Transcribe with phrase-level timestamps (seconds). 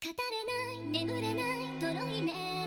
[0.00, 2.57] 語れない眠れないとろいね。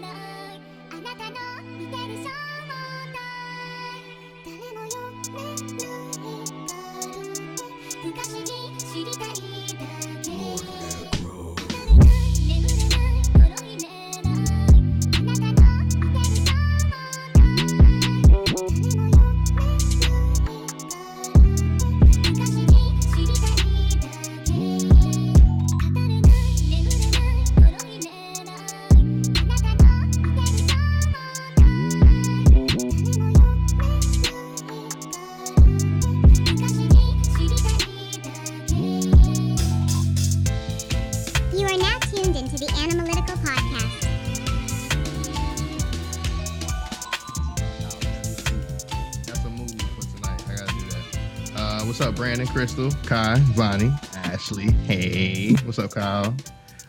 [52.52, 54.72] Crystal, Kai, Vonnie, Ashley?
[54.86, 56.36] Hey, what's up, Kyle?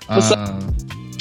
[0.08, 0.62] What's up?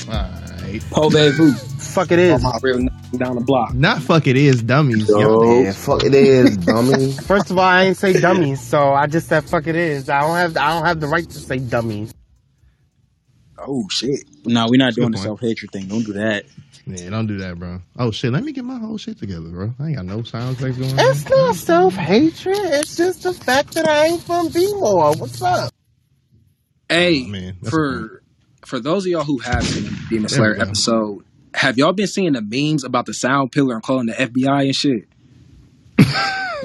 [0.08, 0.82] All right.
[0.90, 1.52] Po Vu.
[1.52, 2.42] Fuck it is.
[2.42, 3.76] My real knocking down the block.
[3.76, 5.08] Not fuck it is dummies.
[5.08, 5.62] Yo.
[5.62, 7.12] Yeah, fuck it is, dummy.
[7.14, 10.10] First of all, I ain't say dummies, so I just said fuck it is.
[10.10, 12.12] I don't have I don't have the right to say dummies.
[13.60, 14.22] Oh shit.
[14.46, 15.88] No, we're not doing the self hatred thing.
[15.88, 16.46] Don't do that.
[16.86, 17.82] Yeah, don't do that, bro.
[17.98, 19.74] Oh shit, let me get my whole shit together, bro.
[19.80, 21.00] I ain't got no sound effects going on.
[21.00, 22.58] It's not self hatred.
[22.58, 25.14] It's just the fact that I ain't from B-more.
[25.16, 25.72] What's up?
[26.90, 28.24] Hey, oh, Man, that's for
[28.66, 32.34] for those of y'all who have seen the Demon Slayer episode, have y'all been seeing
[32.34, 35.08] the memes about the sound pillar and calling the FBI and shit?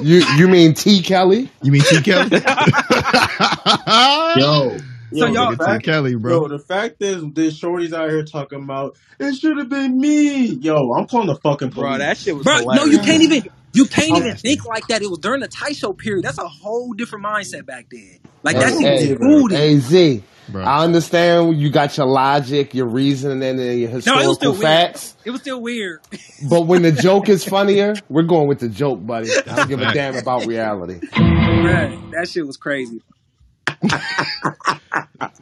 [0.03, 1.51] You you mean T Kelly?
[1.63, 2.31] You mean T Kelly?
[4.37, 4.77] Yo,
[5.15, 6.49] So yo, y'all- the T fact, Kelly, yo, bro.
[6.49, 10.47] the fact is, there's shorty's out here talking about it should have been me.
[10.47, 11.89] Yo, I'm calling the fucking police.
[11.91, 15.03] Bro, that shit was Bro, no, you can't even you can't even think like that.
[15.03, 16.25] It was during the Taisho period.
[16.25, 18.19] That's a whole different mindset back then.
[18.43, 19.59] Like that Hey, shit hey, was rooted.
[19.59, 20.63] hey Z, Bro.
[20.65, 24.63] I understand you got your logic, your reasoning, and your No, it was historical weird.
[24.63, 25.17] facts.
[25.25, 26.01] It was still weird.
[26.51, 29.31] But when the joke is funnier, we're going with the joke, buddy.
[29.47, 31.01] I don't give a damn about reality.
[31.01, 33.01] Bruh, that shit was crazy.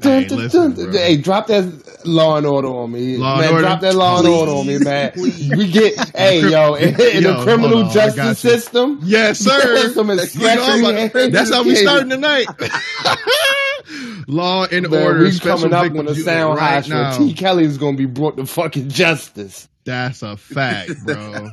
[0.02, 0.92] Hey, listen, bro.
[0.92, 1.64] hey, drop that
[2.04, 3.50] Law and Order on me, Law and man.
[3.52, 3.62] Order?
[3.62, 5.12] Drop that Law and Order on me, man.
[5.16, 8.50] We get, hey, yo, in, in Yo, the criminal on, justice you.
[8.50, 9.00] system.
[9.02, 9.58] Yes, sir.
[9.74, 11.80] There's some You know, sketchy that's how we hands.
[11.80, 12.46] starting tonight.
[14.28, 15.20] Law and Man, order.
[15.24, 17.18] we special coming up victims on a sound right high show.
[17.18, 17.34] T.
[17.34, 19.68] Kelly is gonna be brought to fucking justice.
[19.84, 21.14] That's a fact, bro.
[21.14, 21.52] God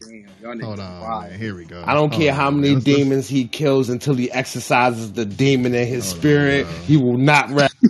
[0.00, 1.30] damn, y'all niggas Hold on, wild.
[1.30, 1.38] man.
[1.38, 1.82] Here we go.
[1.86, 2.74] I don't care Hold how many man.
[2.76, 6.64] Let's- let's- demons he kills until he exercises the demon in his Hold on, spirit.
[6.66, 6.74] bro.
[6.84, 7.76] He will not rest.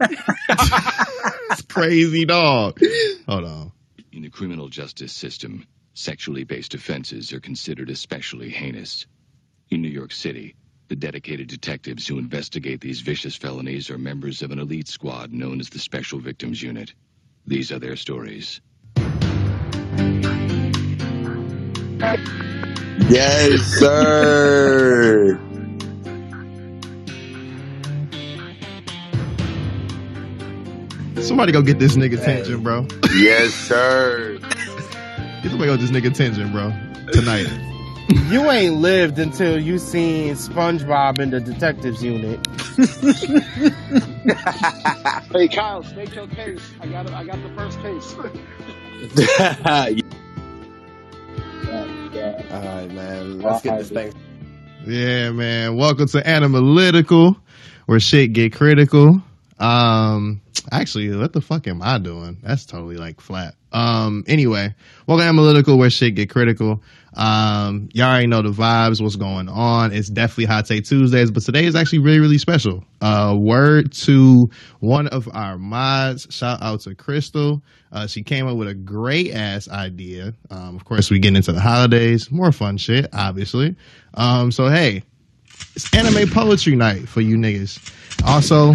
[1.50, 2.80] It's crazy dog.
[3.28, 3.72] Hold on.
[4.12, 9.06] In the criminal justice system, sexually based offenses are considered especially heinous.
[9.70, 10.54] In New York City,
[10.88, 15.60] the dedicated detectives who investigate these vicious felonies are members of an elite squad known
[15.60, 16.94] as the Special Victims Unit.
[17.46, 18.60] These are their stories.
[22.02, 25.38] Yes, sir.
[31.20, 32.88] Somebody go get this nigga attention, bro.
[33.14, 34.38] yes, sir.
[34.38, 36.72] Get somebody go get this nigga attention, bro.
[37.12, 37.46] Tonight.
[38.30, 42.44] You ain't lived until you seen SpongeBob in the detectives unit.
[45.32, 46.60] Hey Kyle, state your case.
[46.80, 48.14] I got I got the first case.
[52.32, 53.40] All right, man.
[53.40, 54.12] Let's get this thing.
[54.86, 55.76] Yeah, man.
[55.76, 57.36] Welcome to Analytical,
[57.84, 59.22] where shit get critical.
[59.58, 60.40] Um,
[60.70, 62.38] actually, what the fuck am I doing?
[62.42, 63.54] That's totally like flat.
[63.70, 64.74] Um, anyway,
[65.06, 66.82] welcome to Analytical, where shit get critical.
[67.14, 69.92] Um, y'all already know the vibes, what's going on.
[69.92, 72.84] It's definitely Hot Take Tuesdays, but today is actually really, really special.
[73.00, 74.48] Uh, word to
[74.80, 76.26] one of our mods.
[76.30, 77.62] Shout out to Crystal.
[77.90, 80.32] Uh, she came up with a great ass idea.
[80.50, 83.76] Um, of course, we get into the holidays, more fun shit, obviously.
[84.14, 85.02] Um, so hey,
[85.74, 87.92] it's anime poetry night for you niggas.
[88.26, 88.74] Also,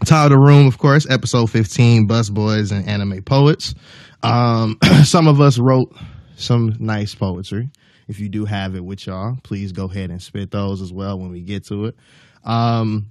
[0.00, 3.74] of the room, of course, episode 15, Bus Boys and Anime Poets.
[4.22, 5.94] Um, some of us wrote
[6.36, 7.70] some nice poetry.
[8.08, 11.18] If you do have it with y'all, please go ahead and spit those as well
[11.18, 11.96] when we get to it.
[12.44, 13.10] Um,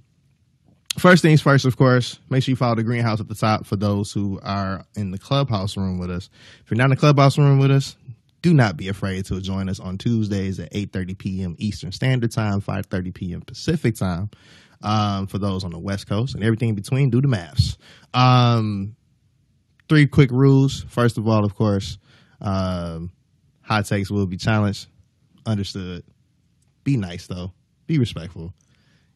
[0.98, 3.76] first things first, of course, make sure you follow the greenhouse at the top for
[3.76, 6.30] those who are in the clubhouse room with us.
[6.64, 7.96] If you're not in the clubhouse room with us,
[8.42, 11.56] do not be afraid to join us on Tuesdays at 8:30 p.m.
[11.58, 13.40] Eastern Standard Time, 5:30 p.m.
[13.42, 14.30] Pacific Time.
[14.82, 17.78] Um, for those on the West Coast and everything in between, do the maths.
[18.12, 18.94] Um,
[19.88, 20.84] three quick rules.
[20.88, 21.98] First of all, of course,
[22.40, 23.10] um,
[23.62, 24.86] hot takes will be challenged.
[25.44, 26.04] Understood.
[26.84, 27.52] Be nice though.
[27.86, 28.52] Be respectful.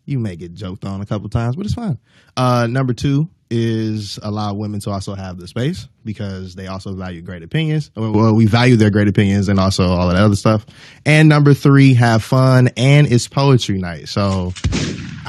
[0.06, 1.99] you may get joked on a couple times, but it's fine.
[2.37, 7.20] Uh, number two is allow women to also have the space because they also value
[7.20, 7.90] great opinions.
[7.96, 10.67] Well, we value their great opinions and also all of that other stuff.
[11.05, 14.08] And number three, have fun and it's poetry night.
[14.08, 14.52] So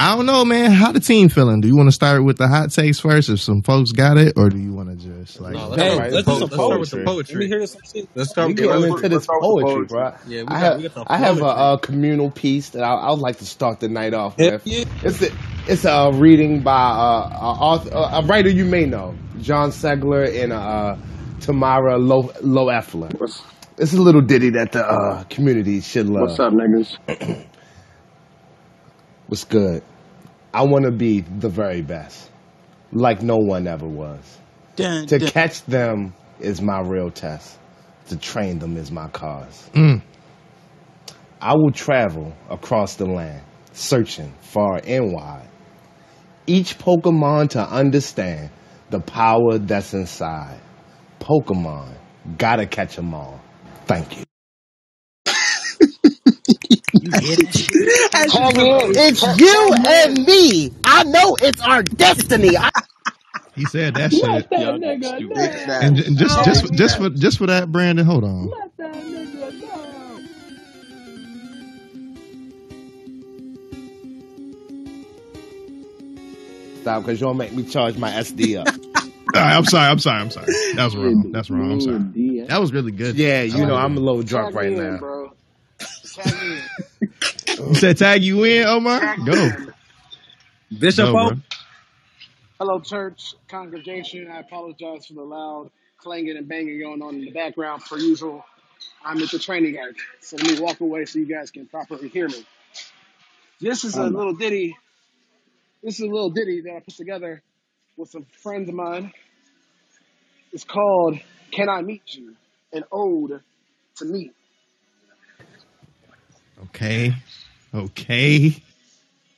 [0.02, 0.72] I don't know, man.
[0.72, 1.62] How the team feeling?
[1.62, 4.34] Do you want to start with the hot takes first if some folks got it,
[4.36, 5.54] or do you want to just like?
[5.54, 7.06] No, let's Hey, start let's, with do some let's start with poetry.
[7.06, 7.36] poetry.
[7.36, 8.10] Let me hear some shit.
[8.16, 8.56] Let's We start.
[8.56, 10.14] getting Let's, into this poetry, bro.
[10.26, 11.56] Yeah, we I got have we got some I have a, poetry.
[11.56, 14.66] uh communal piece that I, I would like to start the night off with.
[14.66, 14.86] yeah.
[15.04, 15.30] It's a
[15.68, 20.52] it's a reading by uh, a, author, a writer you may know, John Siegler and
[20.52, 20.98] uh,
[21.42, 23.10] Tamara Lo Loeffler.
[23.18, 23.42] What's
[23.78, 26.30] It's a little ditty that the uh, community should love.
[26.30, 26.98] What's up, niggas?
[29.28, 29.84] What's good?
[30.54, 32.30] I want to be the very best,
[32.92, 34.20] like no one ever was.
[34.76, 35.30] Dun, To dun.
[35.30, 37.58] catch them is my real test.
[38.08, 39.70] To train them is my cause.
[39.74, 40.02] Mm.
[41.40, 43.42] I will travel across the land,
[43.74, 45.48] searching far and wide.
[46.48, 48.50] Each Pokemon to understand
[48.90, 50.60] the power that's inside.
[51.20, 51.94] Pokemon,
[52.38, 53.40] gotta catch 'em all.
[53.86, 54.24] Thank you.
[55.26, 55.80] You hear
[56.26, 56.92] that shit?
[56.92, 57.00] That
[58.30, 58.92] Call shit's me in.
[58.96, 60.26] It's Call, you call and in.
[60.26, 60.72] me.
[60.86, 62.58] I know it's our destiny.
[62.58, 62.70] I-
[63.56, 64.50] He said that shit.
[64.50, 65.38] That nigga stupid.
[65.38, 68.06] And, j- just Call just me just for just for that, Brandon.
[68.06, 68.50] Hold on.
[68.50, 70.22] Nigga know.
[76.82, 78.68] Stop, because you'll make me charge my SD up.
[79.36, 79.88] All right, I'm sorry.
[79.90, 80.22] I'm sorry.
[80.22, 80.48] I'm sorry.
[80.76, 81.32] That was wrong.
[81.32, 81.72] That's wrong.
[81.74, 82.46] I'm sorry.
[82.48, 83.16] That was really good.
[83.16, 84.98] yeah, you was know, really I'm a little drunk Tag right in, now.
[84.98, 85.32] bro.
[87.02, 87.60] Tag.
[87.60, 89.00] You said tag you in, Omar?
[89.00, 89.50] Tag Go.
[90.80, 91.32] Bishop Go, O.
[92.60, 94.30] Hello, church congregation.
[94.32, 98.46] I apologize for the loud clanging and banging going on in the background, per usual.
[99.04, 102.08] I'm at the training arc, so let me walk away so you guys can properly
[102.08, 102.46] hear me.
[103.60, 104.76] This is a um, little ditty.
[105.84, 107.42] This is a little ditty that I put together
[107.98, 109.12] with some friends of mine.
[110.52, 111.20] It's called
[111.52, 112.36] "Can I Meet You?"
[112.74, 113.42] An ode
[113.98, 114.34] to meet.
[116.64, 117.14] Okay.
[117.74, 118.64] Okay.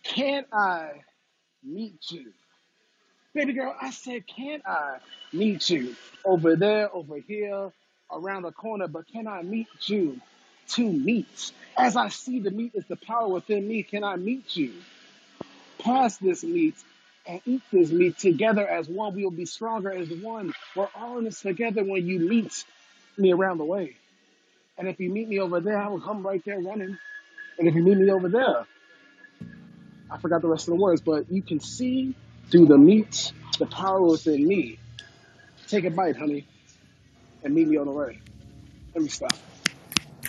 [0.03, 0.91] Can I
[1.63, 2.33] meet you?
[3.33, 4.97] Baby girl, I said, can I
[5.31, 5.95] meet you?
[6.25, 7.71] Over there, over here,
[8.11, 10.19] around the corner, but can I meet you?
[10.69, 11.51] To meet.
[11.77, 14.73] As I see the meat is the power within me, can I meet you?
[15.79, 16.75] Pass this meat
[17.25, 19.15] and eat this meat together as one.
[19.15, 20.53] We will be stronger as one.
[20.75, 22.63] We're all in this together when you meet
[23.17, 23.95] me around the way.
[24.77, 26.97] And if you meet me over there, I will come right there running.
[27.59, 28.65] And if you meet me over there,
[30.11, 32.15] I forgot the rest of the words, but you can see
[32.51, 34.79] through the meat the power within me.
[35.67, 36.47] Take a bite, honey,
[37.44, 38.19] and meet me on the way.
[38.95, 39.39] Let me stop.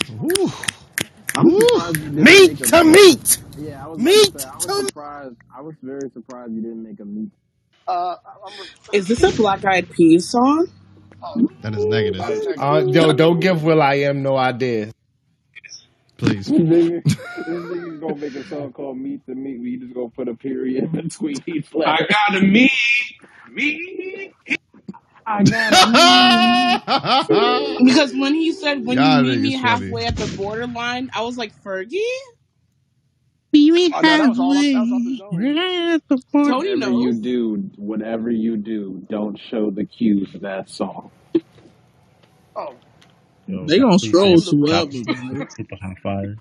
[0.09, 0.51] Woo.
[1.35, 1.57] I'm Woo.
[1.57, 2.85] surprised you didn't meat to meat.
[2.85, 3.39] meat.
[3.55, 5.35] Yeah, I was about to Meat say I was to surprised.
[5.55, 7.31] I was very surprised you didn't make a meat.
[7.87, 8.53] Uh, I'm
[8.93, 10.67] Is this a Black Eyed Peas song?
[11.23, 12.21] oh, That is negative.
[12.21, 12.87] I'll Uh, you.
[12.87, 14.91] yo, don't give will.i.am no idea.
[16.17, 16.47] Please.
[16.47, 17.03] This nigga,
[17.47, 19.59] nigga's gonna make a song called Meet the Meat.
[19.61, 21.87] We just gonna put a period between each line.
[22.01, 22.71] I gotta meet,
[23.51, 24.33] meet.
[25.25, 26.83] I gotta meet.
[27.79, 29.91] Because when he said, when you Y'all meet me niggas funny.
[29.91, 31.99] halfway at the borderline, I was like, Fergie?
[33.53, 34.57] Meet me Oh no, that was all.
[34.57, 36.51] Off, that was off the zone right halfway at the border.
[36.51, 41.11] Tony Whatever you do, whatever you do, don't show the cues of that song.
[42.55, 42.75] Oh,
[43.47, 45.47] Yo, They gonna please stroll to top whoever, man.
[45.49, 46.37] super hot fire.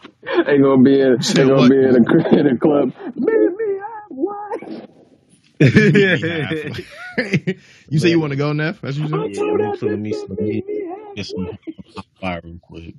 [0.47, 1.69] They gonna be in, You they said gonna what?
[1.69, 2.93] be in a, in a club.
[3.17, 4.87] Meet me halfway.
[5.75, 6.81] Meet me halfway.
[7.89, 8.81] you say you want to go, Neff?
[8.83, 9.31] That's what you I said?
[9.31, 10.85] Yeah, told let me that put let me to let me meet me
[11.17, 11.51] get some
[12.21, 12.97] fire real quick.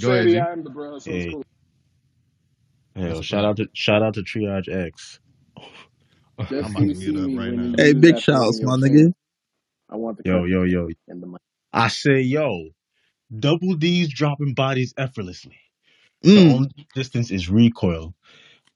[0.00, 0.46] Go ahead, Shady, G.
[0.46, 1.44] I am the bro, so it's Hey, cool.
[2.96, 3.46] hell, shout fact.
[3.46, 5.20] out to shout out to Triage X.
[6.38, 7.74] I'm Just about to CC mute up right when now.
[7.74, 9.06] you Hey, use big that song in shouts, your my chant.
[9.06, 9.12] nigga.
[9.90, 10.94] I want the Yo, credit yo, yo.
[11.08, 11.40] and the money.
[11.72, 12.70] I say, yo,
[13.36, 15.58] double D's dropping bodies effortlessly.
[16.34, 16.52] The Mm.
[16.52, 18.14] only distance is recoil.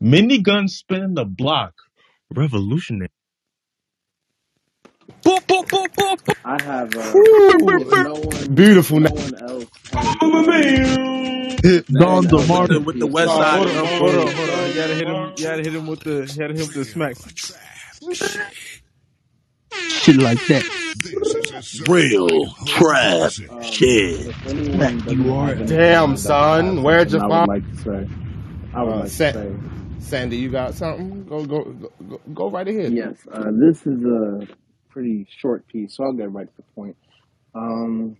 [0.02, 1.74] Minigun spinning the block.
[2.34, 3.10] Revolutionary.
[5.24, 6.36] Boop, boop, boop, boop, boop.
[6.44, 8.02] I have uh, Woo!
[8.02, 9.00] no one, Beautiful.
[9.00, 11.66] no one else has um,
[11.96, 13.14] Don an DeMar eloquent with the piece.
[13.14, 14.34] West Oh, Side hold on, hold on, Parade.
[14.34, 14.68] hold on.
[14.68, 15.34] You gotta hit him.
[15.36, 16.30] You gotta hit him with the.
[16.32, 17.16] You gotta hit him with the smack.
[19.88, 20.64] Shit like that.
[21.88, 24.20] Real trap Um, shit.
[24.24, 26.82] if anyone Smack doesn't you have Damn, else that I have son.
[26.82, 27.46] Where'd you something I would find?
[27.46, 28.10] like to say,
[28.72, 29.60] I would Uh, like to say,
[29.98, 31.24] Sandy, you got something?
[31.26, 31.64] Go, go,
[32.08, 32.94] go, go right ahead.
[32.94, 34.48] yes, uh, this is a
[34.90, 36.96] pretty short piece, so I'll get right to the point.
[37.54, 38.16] Um,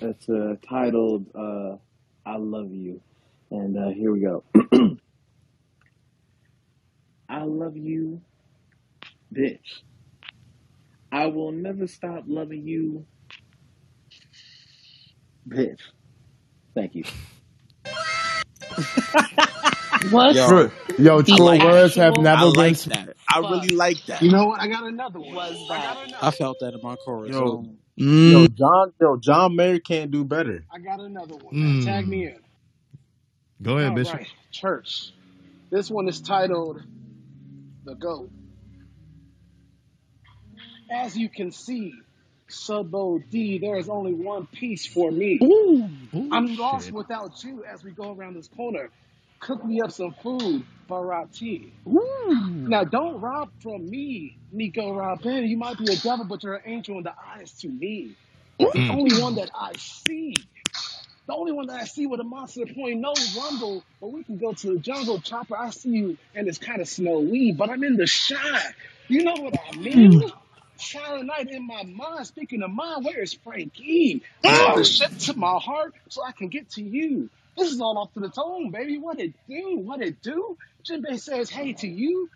[0.00, 1.76] it's uh, titled uh,
[2.26, 3.00] "I Love You,"
[3.50, 4.44] and uh, here we go.
[7.28, 8.22] I love you,
[9.34, 9.82] bitch.
[11.12, 13.06] I will never stop loving you,
[15.48, 15.80] bitch.
[16.76, 17.06] Thank you.
[20.00, 20.36] What?
[20.36, 22.74] Yo, yo, true words have never I been.
[22.74, 23.16] like that.
[23.28, 24.22] I really like that.
[24.22, 24.60] You know what?
[24.60, 25.34] I got another one.
[25.34, 25.82] was I that?
[25.82, 27.38] got another I felt that in my chorus.
[27.38, 27.78] Yo, Hold on.
[28.24, 30.64] yo, John, yo, John Mayer can't do better.
[30.72, 31.56] I got another one.
[31.60, 31.76] Man.
[31.80, 32.28] Tag me Mm.
[32.28, 32.40] in.
[33.62, 34.14] Go ahead, All Bishop.
[34.14, 35.12] right, church.
[35.70, 36.82] This one is titled
[37.84, 38.30] The Goat.
[40.90, 42.06] As you can see,
[42.50, 45.44] sub OD, there is only one piece for me.
[45.44, 45.90] Ooh.
[46.30, 48.92] I'm lost without you as we go around this corner.
[49.40, 51.74] Cook me up some food, Baratie.
[51.88, 52.36] Ooh.
[52.66, 55.46] Now, don't rob from me, Nico Robin.
[55.46, 58.16] You might be a devil, but you're an angel in the eyes to me.
[58.60, 58.88] The Mm.
[58.88, 60.48] only one that I see.
[61.28, 64.38] The only one that I see with a monster point, no rumble, but we can
[64.38, 65.20] go to the jungle.
[65.22, 68.74] Chopper, I see you, and it's kind of snowy, but I'm in the shine.
[69.08, 70.22] You know what I mean?
[70.78, 74.22] Silent night in my mind, speaking of mine, where is Franky?
[74.42, 77.30] The shit to my heart so I can get to you.
[77.56, 78.98] This is all off to the tone, baby.
[78.98, 79.78] What it do?
[79.78, 80.56] What it do?
[80.88, 82.28] Jinbei says, hey to you.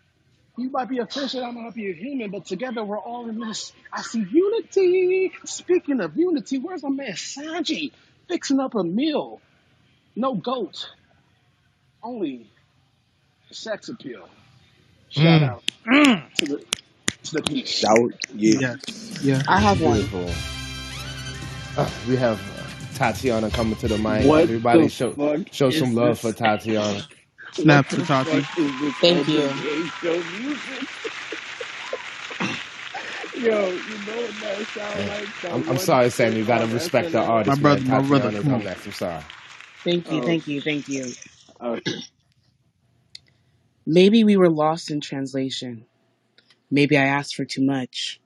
[0.57, 3.39] You might be a and I might be a human, but together we're all in
[3.39, 3.73] this.
[3.91, 5.31] I see unity.
[5.45, 7.91] Speaking of unity, where's my man Sanji?
[8.27, 9.41] Fixing up a meal.
[10.15, 10.89] No goat.
[12.03, 12.47] Only
[13.51, 14.29] sex appeal.
[15.09, 15.43] Shout Mm.
[15.43, 15.63] out
[16.37, 16.65] to the
[17.29, 17.81] the piece.
[17.81, 18.59] That was, yeah.
[18.59, 19.21] Yes.
[19.21, 19.41] Yeah.
[19.47, 20.07] I have one.
[20.09, 20.29] Beautiful.
[21.77, 24.25] Uh, we have uh, Tatiana coming to the mic.
[24.25, 26.21] What Everybody the show fuck show is some love this?
[26.21, 27.07] for Tatiana.
[27.53, 28.41] Snap What to the Tati.
[28.41, 29.43] fuck is this Thank you.
[29.43, 30.89] open show music?
[33.33, 35.41] Yo, you know what that sound like?
[35.41, 36.35] That I'm, I'm sorry, Sam.
[36.35, 37.45] You gotta respect the SNL?
[37.45, 38.63] My brother, my brother, Tatiana, come come on.
[38.63, 38.85] next.
[38.85, 39.23] I'm sorry.
[39.83, 40.21] Thank you.
[40.21, 40.61] Oh, Thank you.
[40.61, 41.15] Thank you.
[41.61, 41.93] okay.
[43.85, 45.87] Maybe we were lost in translation.
[46.71, 48.19] Maybe I asked for too much.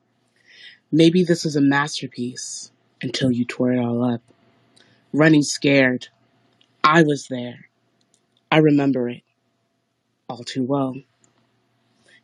[0.91, 2.71] Maybe this was a masterpiece
[3.01, 4.21] until you tore it all up.
[5.11, 6.07] Running scared.
[6.83, 7.69] I was there.
[8.51, 9.23] I remember it
[10.29, 10.95] all too well.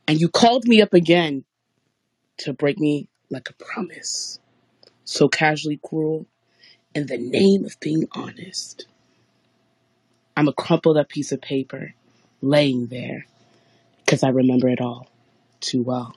[0.07, 1.43] And you called me up again
[2.37, 4.39] to break me like a promise.
[5.03, 6.27] So casually cruel
[6.93, 8.85] in the name of being honest.
[10.37, 11.93] I'm a crumpled up piece of paper
[12.41, 13.25] laying there
[14.05, 15.10] because I remember it all
[15.61, 16.15] too well.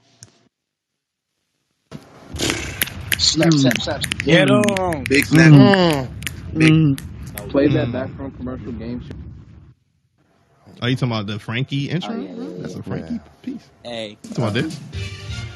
[3.19, 3.59] Snap, Mm.
[3.59, 4.03] snap, snap.
[4.25, 4.79] Get Mm.
[4.79, 5.05] on.
[5.05, 5.53] Big snap.
[5.53, 6.09] Mm.
[6.57, 6.73] Big.
[6.73, 6.99] Mm.
[7.51, 9.17] Play that back from commercial game show.
[10.83, 12.15] Are you talking about the Frankie Oh intro?
[12.15, 12.81] yeah, yeah, That's yeah.
[12.81, 13.19] a Frankie Yeah.
[13.43, 13.71] piece.
[13.85, 14.81] Hey, You talking about this?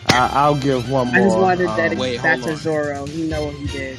[0.07, 1.17] I, I'll give one more.
[1.17, 2.57] I just wanted to Um, dedicate wait, that hold to on.
[2.57, 3.07] Zoro.
[3.07, 3.99] He know what he did.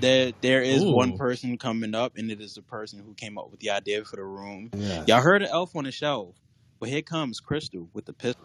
[0.00, 3.50] There, there is one person coming up, and it is the person who came up
[3.50, 4.70] with the idea for the room.
[4.76, 5.08] yes.
[5.08, 6.36] Y'all heard of Elf on the Shelf,
[6.80, 8.42] but here comes Crystal with the pistol.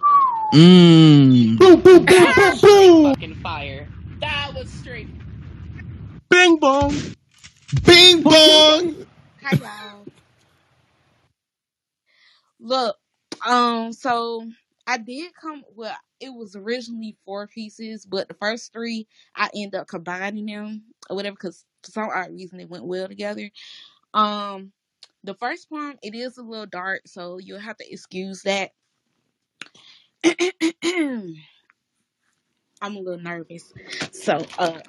[0.53, 1.60] Mm.
[1.60, 3.03] Boom, boom, boom, That boom, was boom.
[3.03, 3.91] fucking fire.
[4.22, 5.10] That was straight.
[6.29, 6.93] Bing bong.
[7.86, 8.96] Bing bong.
[9.43, 10.08] Hi y'all.
[12.60, 12.98] Look,
[13.48, 14.48] um, so
[14.88, 15.63] I did come.
[15.75, 20.84] Well, it was originally four pieces, but the first three I end up combining them
[21.10, 23.51] or whatever because for some odd reason they went well together.
[24.13, 24.74] Um,
[25.24, 28.72] the first poem it is a little dark, so you'll have to excuse that.
[30.84, 31.36] I'm
[32.96, 33.74] a little nervous,
[34.12, 34.80] so uh,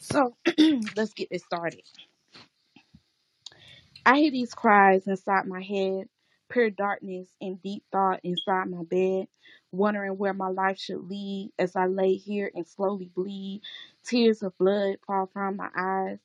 [0.00, 0.36] so
[0.96, 1.82] let's get this started.
[4.04, 6.08] I hear these cries inside my head,
[6.50, 9.28] pure darkness and deep thought inside my bed,
[9.70, 13.62] wondering where my life should lead as I lay here and slowly bleed.
[14.04, 16.18] Tears of blood fall from my eyes,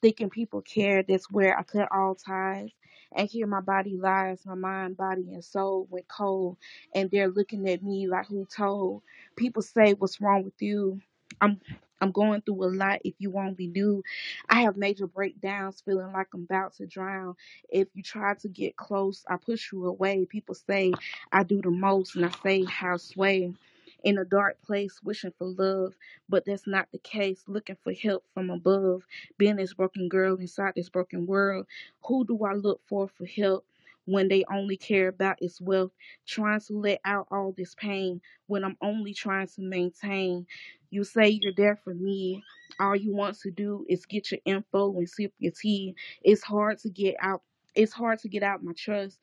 [0.00, 1.02] thinking people care.
[1.02, 2.70] That's where I cut all ties.
[3.14, 6.56] And here my body lies, my mind, body, and soul went cold.
[6.94, 9.02] And they're looking at me like who told.
[9.36, 11.00] People say, What's wrong with you?
[11.40, 11.60] I'm
[12.00, 14.02] I'm going through a lot if you only knew.
[14.48, 17.36] I have major breakdowns, feeling like I'm about to drown.
[17.70, 20.26] If you try to get close, I push you away.
[20.26, 20.92] People say
[21.32, 23.54] I do the most, and I say how sway.
[24.04, 25.94] In a dark place, wishing for love,
[26.28, 27.44] but that's not the case.
[27.46, 29.02] Looking for help from above.
[29.38, 31.66] Being this broken girl inside this broken world,
[32.04, 33.66] who do I look for for help?
[34.06, 35.92] When they only care about is wealth,
[36.26, 40.46] trying to let out all this pain when I'm only trying to maintain.
[40.90, 42.42] You say you're there for me,
[42.80, 45.94] all you want to do is get your info and sip your tea.
[46.22, 47.42] It's hard to get out.
[47.74, 49.18] It's hard to get out my trust.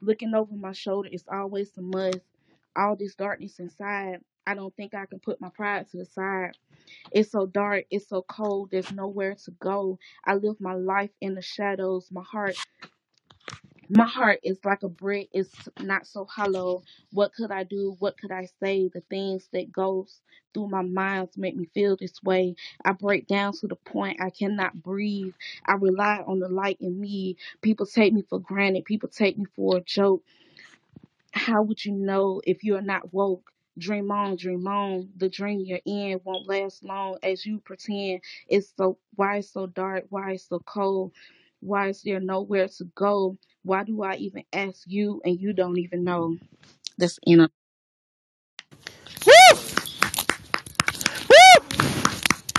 [0.00, 2.18] Looking over my shoulder is always a must.
[2.76, 6.52] All this darkness inside, I don't think I can put my pride to the side.
[7.12, 9.98] It's so dark, it's so cold, there's nowhere to go.
[10.26, 12.08] I live my life in the shadows.
[12.12, 12.56] My heart
[13.88, 16.82] My heart is like a brick, it's not so hollow.
[17.12, 17.96] What could I do?
[18.00, 18.88] What could I say?
[18.92, 20.20] The things that goes
[20.54, 22.56] through my mind make me feel this way.
[22.84, 25.34] I break down to the point I cannot breathe.
[25.66, 27.36] I rely on the light in me.
[27.62, 28.84] People take me for granted.
[28.86, 30.24] People take me for a joke.
[31.38, 33.50] How would you know if you're not woke?
[33.78, 35.10] Dream on, dream on.
[35.16, 38.22] The dream you're in won't last long as you pretend.
[38.48, 41.12] It's so why it's so dark, why it's so cold,
[41.60, 43.38] why is there nowhere to go?
[43.64, 46.36] Why do I even ask you and you don't even know?
[46.98, 47.48] That's you know.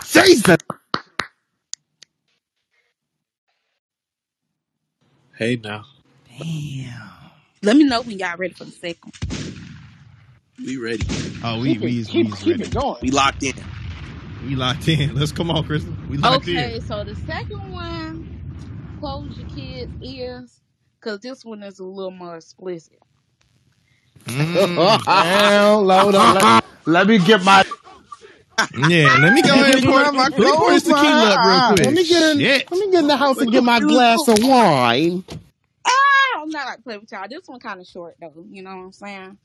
[0.06, 0.58] Jesus.
[5.36, 5.86] Hey now.
[7.62, 9.14] Let me know when y'all ready for the second.
[10.58, 11.06] We ready.
[11.44, 12.64] Oh, we Keep we it, keep, we's keep ready.
[12.64, 12.98] it going.
[13.02, 13.54] We locked in.
[14.46, 15.16] We locked in.
[15.16, 15.94] Let's come on, Crystal.
[16.10, 16.58] We locked Okay, in.
[16.58, 18.26] Okay, so the second one,
[18.98, 20.62] close your kids' ears,
[21.02, 23.00] cause this one is a little more explicit.
[24.26, 25.04] Mm.
[25.06, 26.36] Damn, load up.
[26.36, 27.64] Let, let me get my.
[28.78, 31.34] Yeah, let me go ahead and pour, Grab my let me pour this clothes, tequila
[31.36, 31.86] up real quick.
[31.86, 32.40] Let me get in.
[32.40, 32.72] Shit.
[32.72, 35.24] Let me get in the house and get my glass of wine.
[36.50, 37.28] I'm not like play with y'all.
[37.30, 38.44] This one kind of short though.
[38.50, 39.38] You know what I'm saying?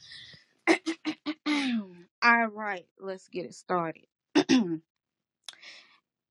[2.22, 4.06] All right, let's get it started.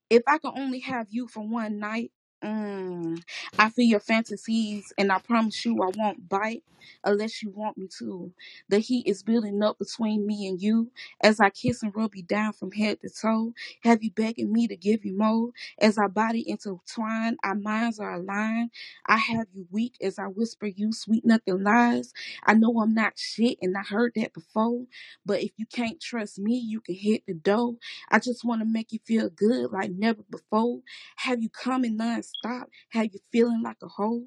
[0.10, 2.12] If I could only have you for one night,
[2.44, 3.22] mm,
[3.60, 6.64] I feel your fantasies, and I promise you I won't bite
[7.06, 8.32] unless you want me to.
[8.70, 12.24] The heat is building up between me and you as I kiss and rub you
[12.24, 13.54] down from head to toe.
[13.84, 15.52] Have you begging me to give you more?
[15.82, 18.72] As our body intertwine, our minds are aligned.
[19.08, 22.14] I have you weak as I whisper you sweet nothing lies.
[22.46, 24.86] I know I'm not shit, and I heard that before.
[25.26, 27.76] But if you can't trust me, you can hit the door.
[28.12, 30.82] I just want to make you feel good like never before.
[31.18, 31.98] Have you come coming
[32.46, 32.66] nonstop?
[32.92, 34.24] Have you feeling like a hoe?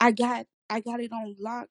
[0.00, 1.68] I got I got it on lock.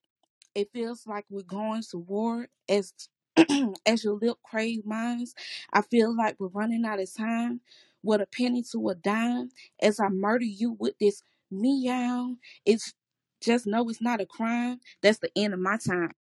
[0.56, 2.94] It feels like we're going to war as
[3.88, 5.36] as your lip crave mines.
[5.74, 7.62] I feel like we're running out of time.
[8.04, 9.50] With a penny to a dime,
[9.82, 12.36] as I murder you with this meow.
[12.66, 12.94] It's
[13.42, 14.80] just know it's not a crime.
[15.04, 16.14] That's the end of my time.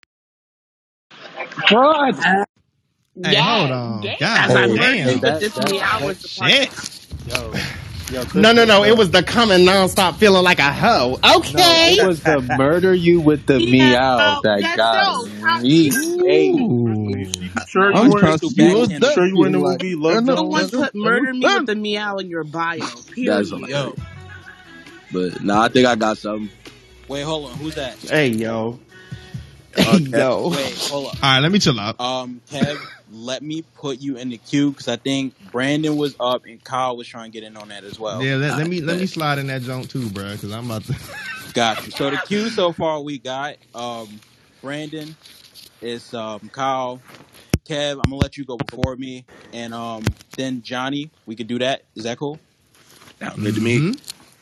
[1.71, 2.15] What?
[3.23, 4.15] Hey, hold God on.
[4.19, 4.19] damn.
[4.19, 5.19] God As I Hey, murder damn.
[5.19, 6.03] with that this that meow that.
[6.03, 6.55] was the part.
[6.59, 6.73] Shit.
[7.25, 7.61] Yo,
[8.11, 8.83] yo, No, no, no.
[8.83, 11.17] It was the coming nonstop feeling like a hoe.
[11.23, 11.95] no, Okay.
[11.99, 14.41] it was the murder you with the meow Meow.
[14.43, 15.27] that That's got so.
[15.41, 15.89] Top me.
[16.25, 17.25] Hey, Ooh.
[17.67, 19.09] sure No you I'm weren't trying put you see back what's channel.
[19.11, 21.65] Sure you were in the movie Love And, one and, uh, put murder me with
[21.65, 22.79] the meow in your bio.
[22.79, 23.47] That's Period.
[23.49, 23.69] hilarious.
[23.69, 23.95] Yo,
[25.11, 26.49] but nah, I think I got something.
[27.07, 27.57] Wait, hold on.
[27.57, 27.97] Who's that?
[27.99, 28.79] Hey, yo.
[29.75, 30.49] Hey, Uh, Kev, yo.
[30.49, 31.23] wait, hold up.
[31.23, 32.01] All right, let me chill out.
[32.01, 32.79] Um, Kev,
[33.11, 36.97] let me put you in the queue because I think Brandon was up and Kyle
[36.97, 38.21] was trying to get in on that as well.
[38.21, 40.83] Yeah, let, let me let me slide in that joint too, bro, because I'm about
[40.85, 40.95] to.
[41.53, 41.91] Got you.
[41.91, 44.19] So the queue so far we got um
[44.61, 45.15] Brandon,
[45.81, 47.01] it's um Kyle,
[47.67, 47.93] Kev.
[47.93, 50.03] I'm gonna let you go before me, and um
[50.35, 51.09] then Johnny.
[51.25, 51.83] We could do that.
[51.95, 52.39] Is that cool?
[53.19, 53.79] Sound good to me.
[53.79, 53.91] hmm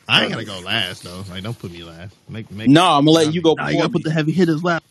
[0.07, 1.23] I ain't gonna go last though.
[1.29, 2.13] Like, don't put me last.
[2.29, 2.69] Make make.
[2.69, 4.63] No, I'm gonna let you Johnny- go Nah, you before gotta put the heavy hitters
[4.63, 4.83] last.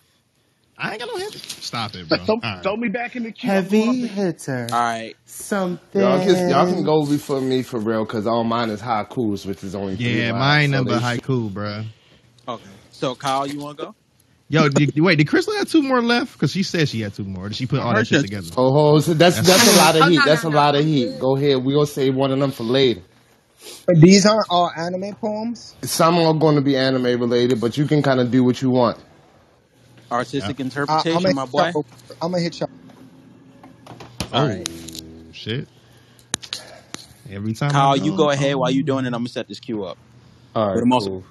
[0.76, 1.34] I ain't gonna hit.
[1.34, 2.18] Stop it, bro.
[2.18, 2.62] Throw, All right.
[2.62, 3.50] throw me back in the queue.
[3.50, 4.66] Heavy hitter.
[4.72, 5.14] All right.
[5.24, 6.00] Something.
[6.00, 9.62] Y'all can y'all can go before me for real, cause all mine is haikus, which
[9.62, 11.84] is only three Yeah, mine So number they haiku, bro.
[12.48, 12.64] Okay.
[12.90, 13.94] So Kyle, you wanna go?
[14.48, 16.34] Yo, did, wait, did Crystal have two more left?
[16.34, 17.48] Because she said she had two more.
[17.48, 18.46] Did she put all that shit together?
[18.56, 20.20] Oh, oh, so that's That's- that's a lot of Oh heat.
[20.26, 21.18] That's a lot of heat.
[21.18, 21.64] Go ahead.
[21.64, 23.00] We gonna save one of them for later.
[23.86, 25.74] But these aren't all anime poems.
[25.82, 28.70] Some are going to be anime related, but you can kind of do what you
[28.70, 28.98] want.
[30.14, 31.70] Artistic I, I'm interpretation, gonna my hit boy.
[31.74, 31.86] y'all.
[32.22, 32.70] I'm gonna hit y'all.
[34.32, 34.68] Oh right.
[35.32, 35.68] shit!
[37.30, 39.08] Every time Kyle, you go, go ahead while you're doing it.
[39.08, 39.98] I'm gonna set this queue up.
[40.54, 41.24] All But also cool.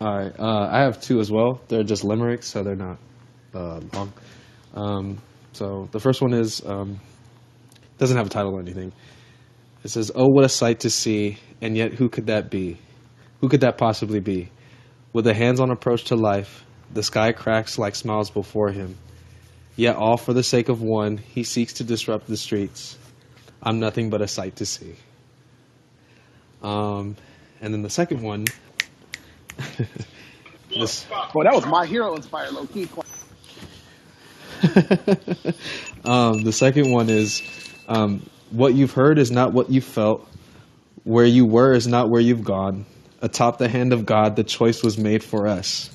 [0.00, 1.60] All right, uh, I have two as well.
[1.68, 2.98] They're just limericks, so they're not
[3.54, 4.12] uh, long.
[4.74, 5.18] Um,
[5.52, 7.00] so the first one is um,
[7.96, 8.92] doesn't have a title or anything.
[9.84, 12.78] It says, "Oh, what a sight to see, and yet who could that be?
[13.40, 14.50] Who could that possibly be?
[15.14, 18.96] With a hands-on approach to life, the sky cracks like smiles before him.
[19.76, 22.96] Yet all for the sake of one, he seeks to disrupt the streets.
[23.62, 24.94] I'm nothing but a sight to see."
[26.62, 27.16] Um,
[27.60, 28.46] and then the second one.
[30.70, 32.88] this, Well, that was my hero inspired low key.
[36.04, 37.42] um, the second one is
[37.88, 40.28] um, what you've heard is not what you felt.
[41.04, 42.84] Where you were is not where you've gone.
[43.22, 45.90] Atop the hand of God, the choice was made for us.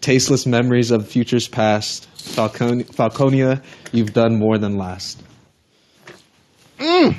[0.00, 2.06] Tasteless memories of futures past.
[2.16, 5.20] Falcon- Falconia, you've done more than last.
[6.78, 7.14] Mm.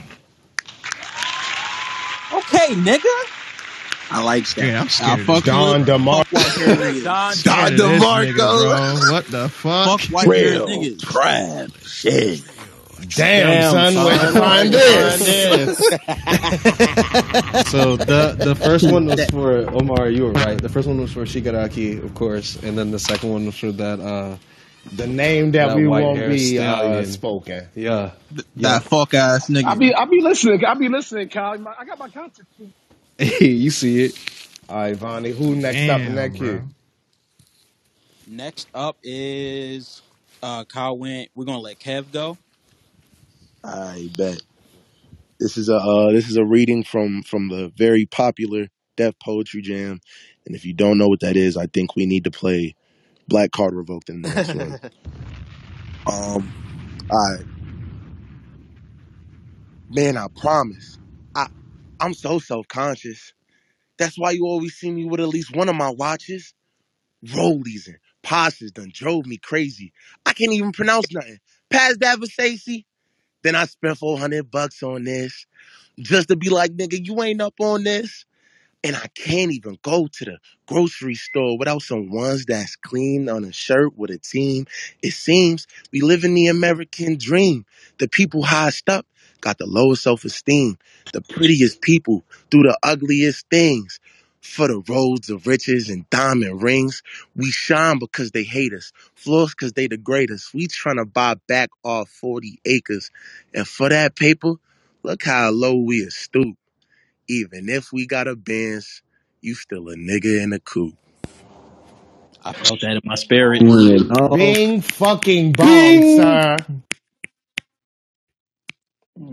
[2.33, 3.05] Okay, nigga.
[4.13, 4.65] I like that.
[4.65, 5.09] Yeah, I'm scared.
[5.11, 5.43] I of fuck.
[5.45, 7.07] Don with- DeMar- fuck white hair niggas.
[7.07, 8.33] I'm Don DeMarco.
[8.33, 9.11] nigga, bro.
[9.13, 9.99] What the fuck?
[10.01, 10.99] Fuck white Real niggas.
[11.01, 12.41] trap shit.
[13.09, 15.19] Damn, son, where'd you find this?
[17.69, 20.09] so the the first one was for Omar.
[20.09, 20.61] You were right.
[20.61, 23.71] The first one was for Shigaraki, of course, and then the second one was for
[23.73, 23.99] that.
[23.99, 24.37] uh
[24.95, 27.67] The name that, That we won't be uh, spoken.
[27.75, 28.11] Yeah,
[28.57, 29.75] That fuck ass I nigga.
[29.75, 30.63] be I be listening.
[30.65, 31.53] I'll be listening, Kyle.
[31.79, 32.47] I got my content.
[33.17, 34.19] Hey, you see it.
[34.69, 36.39] All right, Vonnie, who next up in that bro.
[36.39, 36.63] queue?
[38.27, 40.01] Next up is
[40.41, 41.29] uh Kyle went.
[41.35, 42.37] We're gonna let Kev go.
[43.63, 44.41] I bet.
[45.39, 49.62] This is a uh, this is a reading from from the very popular Def Poetry
[49.62, 50.00] Jam,
[50.45, 52.76] and if you don't know what that is, I think we need to play
[53.28, 54.78] Black Card Revoked in the next one.
[56.08, 56.54] Um,
[57.10, 57.45] all right,
[59.89, 60.17] man.
[60.17, 61.00] I promise.
[61.36, 61.47] I
[62.00, 63.34] I'm so self conscious.
[64.00, 66.54] That's why you always see me with at least one of my watches.
[67.26, 69.93] Rollies and Pashas done drove me crazy.
[70.26, 71.39] I can't even pronounce nothing.
[71.69, 72.86] Past that Versace.
[73.43, 75.45] Then I spent 400 bucks on this
[75.99, 78.25] just to be like, nigga, you ain't up on this.
[78.84, 83.45] And I can't even go to the grocery store without some ones that's clean on
[83.45, 84.67] a shirt with a team.
[85.04, 87.67] It seems we live in the American dream.
[87.99, 89.08] The people highest up
[89.41, 90.80] got the lowest self esteem.
[91.13, 94.00] The prettiest people do the ugliest things.
[94.41, 97.04] For the roads of riches and diamond rings,
[97.36, 98.91] we shine because they hate us.
[99.15, 100.51] Floors because they degrade us.
[100.54, 103.12] We trying to buy back our 40 acres.
[103.54, 104.54] And for that paper,
[105.04, 106.56] look how low we are stoop.
[107.30, 109.01] Even if we got a Benz,
[109.41, 110.95] you still a nigga in a coupe.
[112.43, 113.65] I felt that in my spirit.
[114.32, 116.65] Bing fucking bong, sir.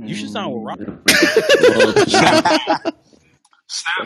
[0.05, 0.81] You should sound with Rock.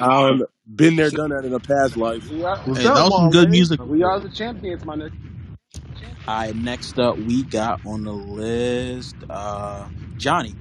[0.00, 2.22] Um, been there, done that in a past life.
[2.28, 3.80] We are, Hey, that was some good music.
[3.84, 5.10] we are the champions, my nigga.
[6.26, 10.56] All right, next up we got on the list uh Johnny.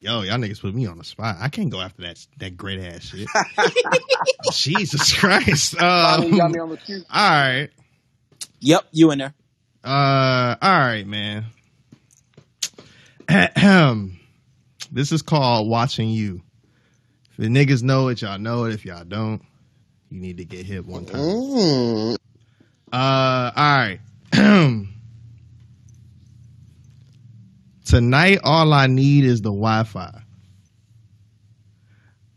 [0.00, 1.36] Yo, y'all niggas put me on the spot.
[1.40, 3.32] I can't go after that that great ass shit.
[4.50, 5.76] Jesus Christ.
[6.00, 7.04] Finally got me Um, on the queue.
[7.10, 7.70] all right.
[8.60, 9.34] Yep, you in there.
[9.84, 11.46] Uh, all right, man.
[13.28, 14.19] Ahem.
[14.90, 16.42] This is called watching you.
[17.30, 18.74] If the niggas know it, y'all know it.
[18.74, 19.42] If y'all don't,
[20.10, 21.20] you need to get hit one time.
[21.20, 22.16] Mm.
[22.92, 24.00] Uh, all right.
[27.84, 30.22] Tonight, all I need is the Wi-Fi.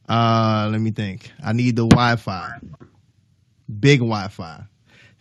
[0.10, 1.32] Uh, let me think.
[1.44, 2.60] I need the Wi-Fi.
[3.80, 4.64] Big Wi-Fi.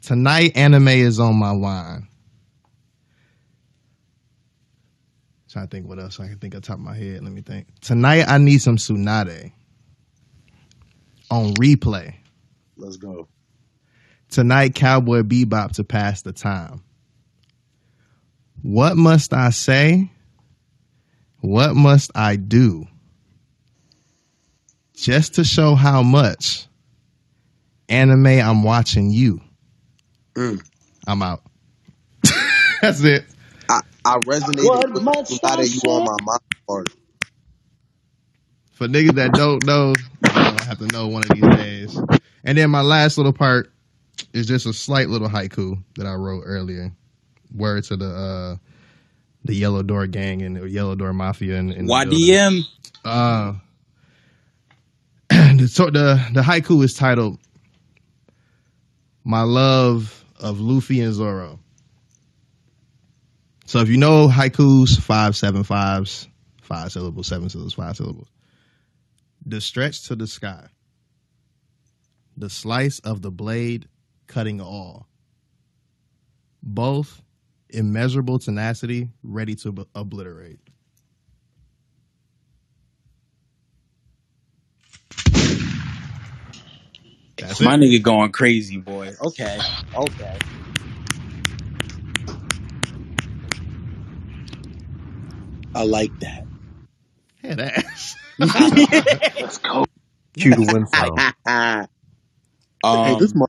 [0.03, 2.09] Tonight, anime is on my line.
[5.53, 7.23] Trying to think what else I can think of top of my head.
[7.23, 7.67] Let me think.
[7.83, 9.53] Tonight, I need some Tsunade
[11.31, 12.15] on replay.
[12.79, 13.29] Let's go.
[14.31, 16.83] Tonight, Cowboy Bebop to pass the time.
[18.63, 20.11] What must I say?
[21.41, 22.87] What must I do?
[24.95, 26.67] Just to show how much
[27.91, 29.43] anime I'm watching you.
[30.35, 30.67] Mm.
[31.07, 31.43] I'm out.
[32.81, 33.27] That's it.
[34.05, 36.89] I, I resonated What with must a lot of you on my mind part.
[38.73, 42.01] For niggas that don't know, I have to know one of these days.
[42.45, 43.73] And then my last little part
[44.33, 46.93] is just a slight little haiku that I wrote earlier.
[47.55, 48.57] Word to the uh
[49.45, 52.63] the Yellow Door Gang and the Yellow Door Mafia and, and YDM.
[53.05, 53.55] Uh,
[55.29, 57.39] the, so the the haiku is titled
[59.25, 61.59] "My Love of Luffy and Zoro."
[63.73, 66.29] So if you know haikus, five seven fives,
[66.61, 68.29] five syllables, seven syllables, five syllables.
[69.47, 70.67] The stretch to the sky,
[72.37, 73.89] the slice of the blade
[74.27, 75.07] cutting all.
[76.63, 77.23] Both
[77.71, 80.61] immeasurable tenacity, ready to ob- obliterate.
[87.39, 87.79] That's My it.
[87.79, 89.15] nigga going crazy, boy.
[89.23, 89.59] Okay.
[89.95, 90.39] Okay.
[95.75, 96.45] I like that.
[97.43, 98.17] Head ass.
[98.39, 99.85] Let's go.
[100.35, 101.89] Cue the wind
[102.85, 103.47] Um, hey, this mo-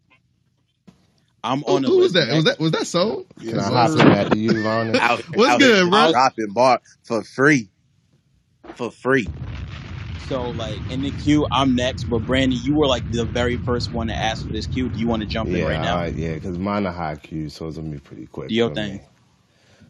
[1.44, 2.34] I'm Who, on the who was that?
[2.34, 3.26] Was that was that soul?
[3.40, 5.00] Can I hop in after you, Vonnie?
[5.00, 6.12] out, What's out good, here bro?
[6.12, 7.70] Dropping bar for free.
[8.76, 9.28] For free.
[10.28, 13.92] So like in the queue, I'm next, but Brandon, you were like the very first
[13.92, 14.88] one to ask for this queue.
[14.88, 15.96] Do you want to jump in right now?
[15.96, 18.50] all right, yeah, because mine are haikus, so it's gonna be pretty quick.
[18.50, 18.94] Do your thing.
[18.94, 19.02] me.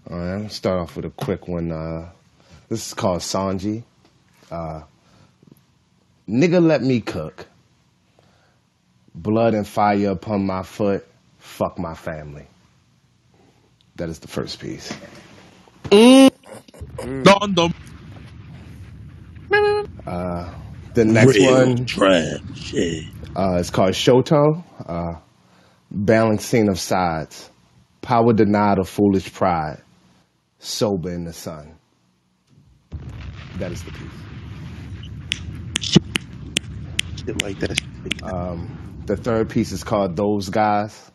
[0.09, 1.71] All right, I'm gonna start off with a quick one.
[1.71, 2.09] Uh,
[2.73, 3.83] this is called Sanji.
[4.49, 4.81] Uh,
[6.27, 7.45] Nigga, let me cook.
[9.13, 11.05] Blood and fire upon my foot.
[11.37, 12.47] Fuck my family.
[13.97, 14.91] That is the first piece.
[15.91, 17.73] Dum
[20.07, 20.51] Uh,
[20.95, 22.73] the next Real one trash.
[22.73, 23.01] Yeah.
[23.35, 24.63] uh, is called Shoto.
[24.83, 25.19] Uh,
[25.91, 27.51] balancing of sides.
[28.01, 29.79] Power denied of foolish pride.
[30.57, 31.72] Sober in the sun.
[33.57, 34.01] That is the piece.
[37.17, 37.81] Shit like that.
[38.23, 41.11] Um, the third piece is called Those Guys.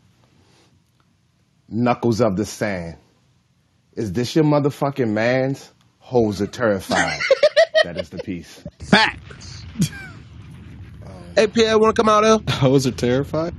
[1.69, 2.97] Knuckles of the Sand.
[3.95, 5.71] Is this your motherfucking man's?
[5.99, 7.21] Hoes are terrified.
[7.85, 8.65] that is the piece.
[8.81, 9.65] Facts.
[11.35, 12.39] hey, Pierre, want to come out here?
[12.57, 13.55] Hoes are terrified.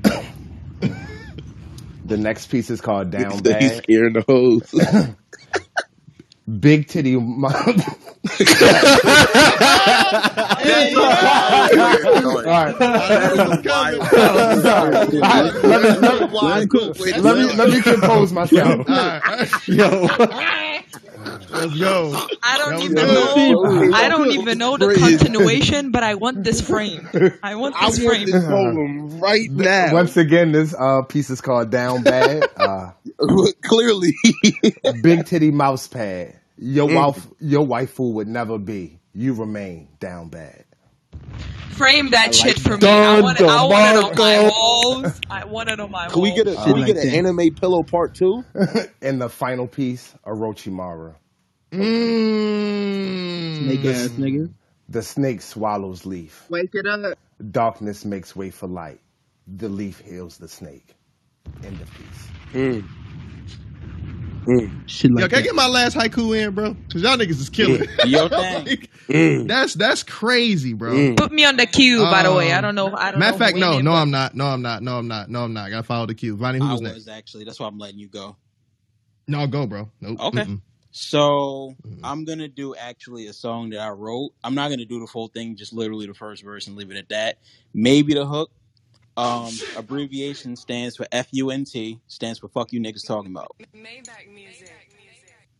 [2.10, 3.62] The next piece is called Down Bad.
[3.62, 5.16] He's scaring the hoes.
[6.60, 7.54] Big titty mom.
[8.20, 8.36] All
[12.46, 12.76] right.
[17.18, 18.88] Let me, let, me, compose myself.
[19.68, 20.08] Yo.
[21.52, 22.28] Let's go.
[22.44, 23.94] I don't even know.
[23.94, 27.08] I don't even know the continuation, but I want this frame.
[27.42, 29.10] I want I this want frame.
[29.10, 29.94] this right now.
[29.94, 32.44] Once again, this uh, piece is called Down Bad.
[32.56, 32.92] Uh,
[33.64, 34.14] Clearly.
[35.02, 36.39] big titty mouse pad.
[36.62, 36.96] Your Mm.
[36.96, 39.00] wife, your waifu would never be.
[39.14, 40.66] You remain down bad.
[41.72, 42.88] Frame that shit for me.
[42.88, 43.48] I want it.
[43.48, 45.22] I want it on my walls.
[45.30, 47.84] I want it on my Can we get a can we get an anime pillow
[47.84, 48.44] part two?
[49.02, 51.16] and the final piece, Orochimaru.
[51.72, 53.58] Mm.
[53.60, 54.52] Snake ass nigga.
[54.90, 56.46] The snake swallows leaf.
[56.50, 57.18] Wake it up.
[57.52, 59.00] Darkness makes way for light.
[59.48, 60.96] The leaf heals the snake.
[61.64, 61.90] End of
[64.46, 64.70] piece.
[64.88, 66.76] Shit Yo, like can I get my last haiku in, bro?
[66.92, 67.84] Cause y'all niggas is killing.
[67.84, 67.90] it.
[68.04, 68.30] Do your
[69.08, 69.48] thing.
[69.48, 71.16] That's that's crazy, bro.
[71.16, 72.52] Put me on the queue, by the way.
[72.52, 72.96] I Um, don't know.
[72.96, 74.36] I don't Matter of fact, no, it, no, but- I'm not.
[74.36, 74.82] No, I'm not.
[74.84, 75.30] No, I'm not.
[75.30, 75.66] No, I'm not.
[75.66, 75.72] I'm.
[75.72, 76.36] Gotta follow the queue.
[76.36, 77.08] Vonnie, I who's was next?
[77.08, 77.44] actually.
[77.46, 78.36] That's why I'm letting you go.
[79.28, 79.90] No, go, bro.
[80.02, 80.20] Nope.
[80.20, 80.40] Okay.
[80.44, 80.62] Mm-mm.
[80.92, 84.32] So I'm gonna do actually a song that I wrote.
[84.44, 86.98] I'm not gonna do the full thing, just literally the first verse and leave it
[86.98, 87.38] at that.
[87.74, 88.50] Maybe the hook.
[89.20, 93.54] Um, abbreviation stands for F-U-N-T, stands for fuck you niggas talking about.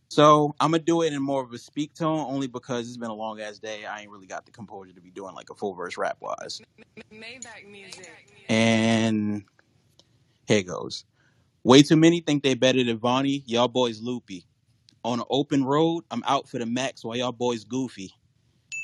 [0.08, 3.10] So I'm gonna do it in more of a speak tone, only because it's been
[3.10, 3.84] a long ass day.
[3.84, 6.60] I ain't really got the composure to be doing like a full verse rap wise.
[8.48, 9.44] And
[10.46, 11.04] here goes.
[11.62, 13.44] Way too many think they better than Vonnie.
[13.46, 14.46] Y'all boys loopy.
[15.04, 18.10] On an open road, I'm out for the max while y'all boys goofy.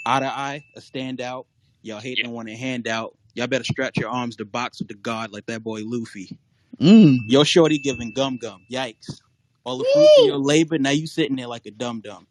[0.04, 1.46] Eye to eye, a standout.
[1.82, 3.16] Y'all hate and want a handout.
[3.37, 6.38] Y'all better stretch your arms to box with the god like that boy Luffy.
[6.81, 7.18] Mm.
[7.27, 8.62] Yo, shorty giving gum gum.
[8.72, 9.20] Yikes.
[9.62, 12.27] All the fruit of your labor, now you sitting there like a dum dum.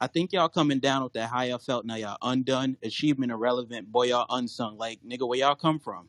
[0.00, 2.76] I think y'all coming down with that high I felt, now y'all undone.
[2.82, 4.76] Achievement irrelevant, boy, y'all unsung.
[4.76, 6.08] Like, nigga, where y'all come from?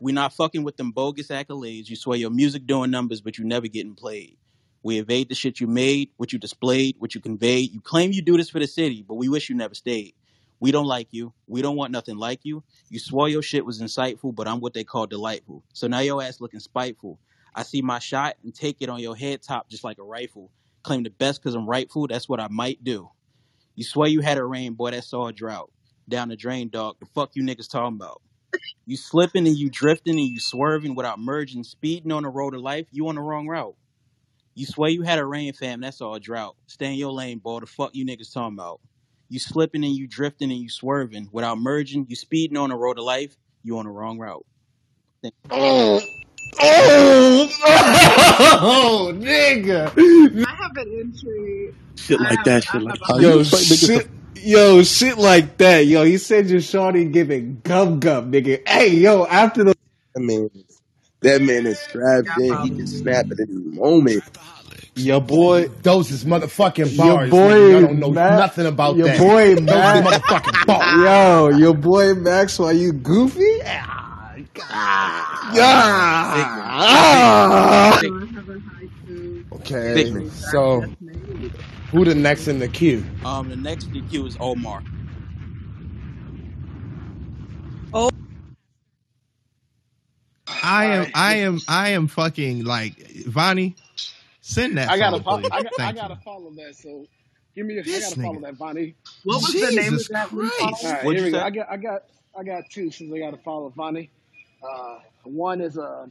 [0.00, 1.90] We not fucking with them bogus accolades.
[1.90, 4.38] You swear your music doing numbers, but you never getting played.
[4.82, 7.74] We evade the shit you made, what you displayed, what you conveyed.
[7.74, 10.14] You claim you do this for the city, but we wish you never stayed.
[10.60, 11.32] We don't like you.
[11.46, 12.64] We don't want nothing like you.
[12.88, 15.64] You swore your shit was insightful, but I'm what they call delightful.
[15.72, 17.18] So now your ass looking spiteful.
[17.54, 20.50] I see my shot and take it on your head top just like a rifle.
[20.82, 23.10] Claim the best cause I'm rightful, that's what I might do.
[23.74, 25.70] You swear you had a rain, boy, that's all a drought.
[26.08, 26.96] Down the drain, dog.
[27.00, 28.22] The fuck you niggas talking about?
[28.86, 32.60] You slipping and you drifting and you swerving without merging, speeding on the road of
[32.62, 33.76] life, you on the wrong route.
[34.54, 36.56] You swear you had a rain, fam, that's all drought.
[36.66, 38.80] Stay in your lane, boy, the fuck you niggas talking about?
[39.28, 42.98] You slipping and you drifting and you swerving without merging, you speeding on the road
[42.98, 43.34] of life,
[43.64, 44.44] you on the wrong route.
[45.50, 46.00] Oh,
[46.60, 49.92] oh, oh, oh nigga.
[50.46, 51.74] I have an entry.
[51.96, 52.64] Shit like that.
[52.64, 53.20] Shit like that.
[53.20, 55.86] Yo, shit, yo, shit like that.
[55.86, 58.66] Yo, he said your shorty giving gum gum, nigga.
[58.68, 59.74] Hey, yo, after the
[60.14, 60.50] That man,
[61.22, 62.62] that man is strapped in.
[62.62, 64.22] He can snap at any moment.
[64.96, 67.30] Your boy, Those is motherfucking your bars.
[67.30, 67.72] boy, nigga.
[67.72, 69.18] Y'all don't know Max- nothing about your that.
[69.18, 71.02] boy Those is Max, motherfucking bars.
[71.52, 73.60] yo, your boy Max, why you goofy?
[74.68, 75.52] Ah,
[79.52, 80.80] Okay, so
[81.90, 83.04] who the next in the queue?
[83.24, 84.82] Um, the next in the queue is Omar.
[87.92, 88.10] Oh.
[90.62, 93.74] I am, I am, I am fucking like Vonnie.
[94.46, 94.88] Send that.
[94.88, 96.76] I gotta, song, fo- I, got, I gotta follow that.
[96.76, 97.04] So
[97.56, 98.94] give me, a, I This gotta follow that, Vonnie.
[99.24, 100.48] What was the name of that one?
[100.50, 100.84] Christ.
[100.84, 101.40] All right, What'd here we go.
[101.40, 102.02] I got, I got,
[102.38, 104.08] I got two since I gotta follow Vonnie.
[104.62, 106.08] Uh, one is a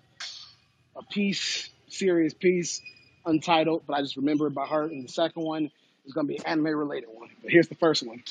[0.98, 2.82] a piece, serious piece,
[3.26, 4.92] untitled, but I just remember it by heart.
[4.92, 5.72] And the second one
[6.06, 7.30] is gonna be an anime related one.
[7.42, 8.22] But here's the first one.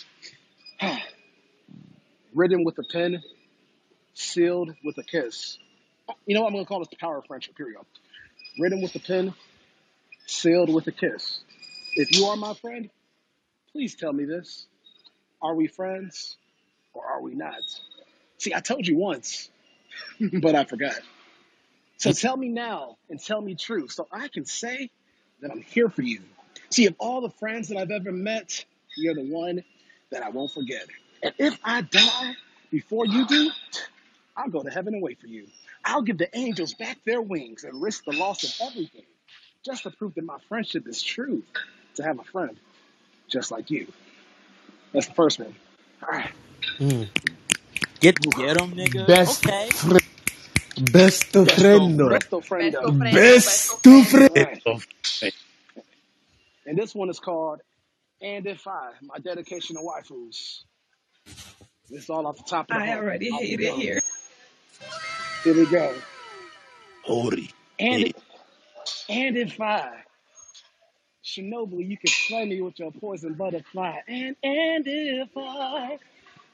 [2.34, 3.22] written with a pen,
[4.12, 5.56] sealed with a kiss.
[6.26, 6.48] You know what?
[6.48, 7.56] I'm going to call this the power of friendship.
[7.56, 7.78] Period.
[8.58, 9.32] Written with a pen,
[10.26, 11.40] sealed with a kiss.
[11.94, 12.90] If you are my friend,
[13.72, 14.66] please tell me this.
[15.42, 16.36] Are we friends
[16.92, 17.60] or are we not?
[18.38, 19.50] See, I told you once,
[20.20, 20.98] but I forgot.
[21.98, 24.90] So tell me now and tell me true so I can say
[25.40, 26.20] that I'm here for you.
[26.70, 28.64] See, of all the friends that I've ever met,
[28.96, 29.62] you're the one
[30.10, 30.86] that I won't forget.
[31.22, 32.34] And if I die
[32.70, 33.50] before you do,
[34.36, 35.46] I'll go to heaven and wait for you.
[35.84, 39.04] I'll give the angels back their wings and risk the loss of everything
[39.64, 41.42] just to prove that my friendship is true
[41.96, 42.56] to have a friend
[43.30, 43.88] just like you.
[44.92, 45.54] That's the first one.
[46.02, 46.32] All right.
[46.80, 47.08] Mm.
[48.00, 49.08] Get get them, nigga.
[49.08, 49.72] Best Okay.
[49.72, 49.98] fr-
[50.76, 52.08] besto friendo.
[52.08, 52.92] Besto friendo.
[52.92, 54.28] Besto friendo.
[54.28, 54.62] All right.
[56.66, 57.60] And this one is called
[58.22, 60.62] And If I, my dedication to waifus.
[61.90, 62.98] This is all off the top of the I heart.
[62.98, 63.74] already off the hate it dome.
[63.74, 64.00] here.
[65.44, 65.94] Here we go.
[67.04, 67.50] Hori.
[67.78, 68.12] And
[69.08, 70.04] and if I,
[71.24, 74.00] Shinobu, you can slay me with your poison butterfly.
[74.08, 75.98] And and if I,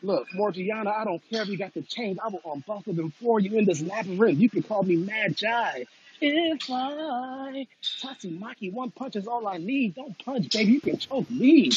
[0.02, 2.18] look, Morgiana, I don't care if you got the chains.
[2.22, 4.38] I will unbuckle them for you in this labyrinth.
[4.38, 5.84] You can call me Magi.
[6.20, 9.94] If I, Tatsumaki, one punch is all I need.
[9.94, 10.72] Don't punch, baby.
[10.72, 11.70] You can choke me.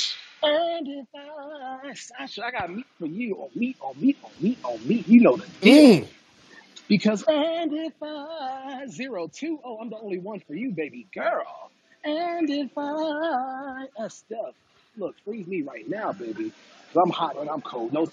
[0.43, 3.35] And if I, Sasha, I got meat for you.
[3.35, 5.07] On meat, on meat, on meat, on meat.
[5.07, 6.01] You know the deal.
[6.01, 6.07] Mm.
[6.87, 11.71] Because and if I zero two, oh, I'm the only one for you, baby girl.
[12.03, 14.55] And if I uh, Steph,
[14.97, 16.51] look, freeze me right now, baby.
[16.93, 17.93] 'Cause I'm hot and I'm cold.
[17.93, 18.07] No,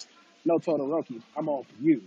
[0.46, 1.22] no Todoroki.
[1.36, 2.02] I'm all for you.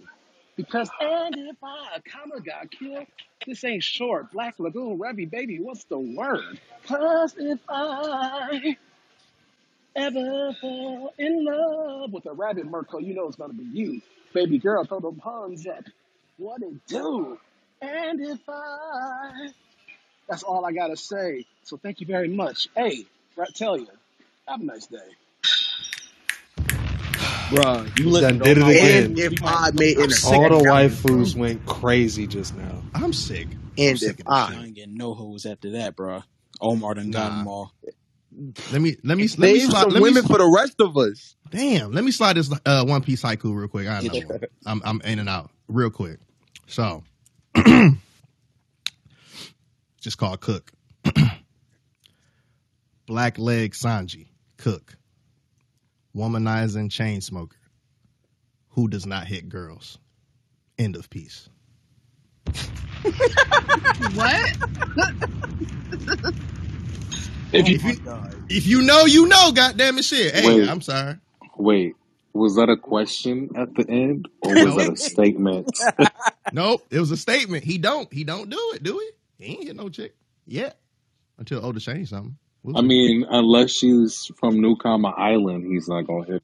[0.58, 3.08] Because and if I Kama got killed,
[3.47, 4.32] this ain't short.
[4.32, 6.60] Black Lagoon, Revy, baby, what's the word?
[6.88, 8.78] Cause if I
[9.95, 14.02] ever fall in love with a rabbit Miruko, you know it's gonna be you.
[14.34, 15.84] Baby girl, throw them puns up.
[16.38, 17.39] What it do?
[17.82, 19.52] And if I
[20.30, 21.46] that's all I gotta say.
[21.63, 22.69] So thank you very much.
[22.76, 23.06] Hey,
[23.38, 23.88] right tell you.
[24.48, 24.98] Have a nice day.
[27.50, 29.15] Bruh, you Done listen did it again.
[29.15, 30.22] And if I know made I'm an sick.
[30.24, 32.84] All the account, waifus went crazy just now.
[32.96, 33.48] I'm sick.
[33.88, 34.60] I'm and sick if of this I, shit.
[34.60, 36.24] I ain't getting no hoes after that, bruh.
[36.62, 37.32] Omar done got Nah.
[37.32, 37.74] them all.
[38.72, 39.86] Let me let me let me save slide.
[39.86, 41.36] some Let me women for the rest of us.
[41.50, 41.91] damn.
[41.93, 43.88] Let me slide this uh, One Piece haiku real quick.
[43.88, 44.41] I got Get another one.
[44.65, 46.19] I'm I'm in and out real quick.
[46.67, 47.04] So,
[50.02, 50.71] just called Cook.
[53.08, 54.95] Black leg Sanji Cook,
[56.15, 57.58] womanizing chain smoker,
[58.69, 59.97] who does not hit girls.
[60.78, 61.49] End of piece.
[64.13, 64.58] What?
[67.52, 67.78] If you,
[68.49, 69.52] if you know, you know.
[69.52, 70.34] Goddamn it, shit.
[70.34, 71.17] Hey, Wait, I'm sorry.
[71.58, 71.95] wait.
[72.34, 75.69] Was that a question at the end, or was that a statement?
[76.52, 76.86] Nope.
[76.91, 77.63] It was a statement.
[77.63, 78.12] He don't.
[78.13, 78.84] He don't do it.
[78.84, 79.43] Do he?
[79.43, 80.13] He ain't hit no chick
[80.46, 80.78] yet
[81.39, 82.38] until Oda change something.
[82.62, 86.43] We'll I mean, unless she's from Newkama Island, he's not gonna hit.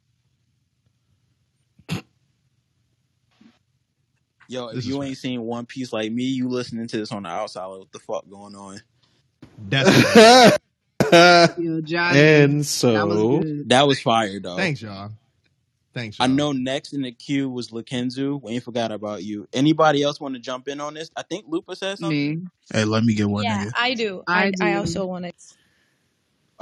[4.47, 5.07] Yo, if This you fact.
[5.09, 7.91] ain't seen One Piece like me, you listening to this on the outside, like, what
[7.91, 8.81] the fuck going on?
[9.69, 10.57] That's.
[11.59, 13.69] Yo, Johnny, and that was so good.
[13.69, 14.55] That was fire, though.
[14.57, 15.11] Thanks, y'all.
[15.99, 16.35] Thanks, I y'all.
[16.35, 18.41] know next in the queue was Lakenzu.
[18.41, 19.47] We ain't forgot about you.
[19.51, 21.11] Anybody else want to jump in on this?
[21.17, 22.17] I think Lupa said something.
[22.17, 22.47] Me.
[22.71, 23.71] Hey, let me get one, Yeah, nigga.
[23.77, 24.23] I do.
[24.25, 25.35] I I I also want it.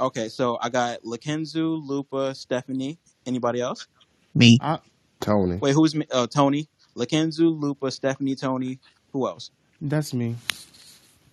[0.00, 2.98] Okay, so I got Lakenzu, Lupa, Stephanie.
[3.26, 3.86] Anybody else?
[4.34, 4.58] Me.
[4.60, 4.80] I,
[5.20, 5.58] Tony.
[5.58, 6.06] Wait, who's me?
[6.10, 6.68] Uh, Tony?
[6.96, 8.80] Lakenzu, Lupa, Stephanie, Tony.
[9.12, 9.52] Who else?
[9.80, 10.34] that's me.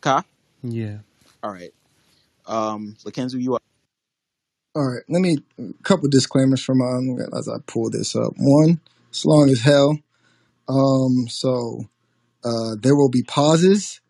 [0.02, 0.24] Ka?
[0.62, 0.98] Yeah.
[1.42, 1.74] All right.
[2.46, 3.64] Um, Lakenzu, you up.
[4.76, 8.34] All right, let me a couple disclaimers from um as I pull this up.
[8.38, 9.98] One, it's long as hell.
[10.68, 11.86] Um, so
[12.44, 14.02] uh, there will be pauses.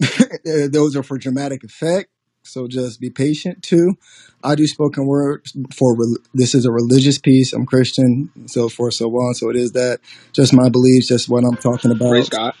[0.44, 2.10] Those are for dramatic effect.
[2.42, 3.62] So just be patient.
[3.62, 3.96] Two,
[4.42, 7.52] I do spoken word for rel- this is a religious piece.
[7.52, 9.34] I'm Christian, so forth, so on.
[9.34, 10.00] So it is that
[10.32, 12.10] just my beliefs, just what I'm talking about.
[12.10, 12.28] Praise.
[12.28, 12.54] God.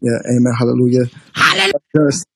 [0.00, 1.04] Yeah, amen, hallelujah.
[1.94, 2.26] Just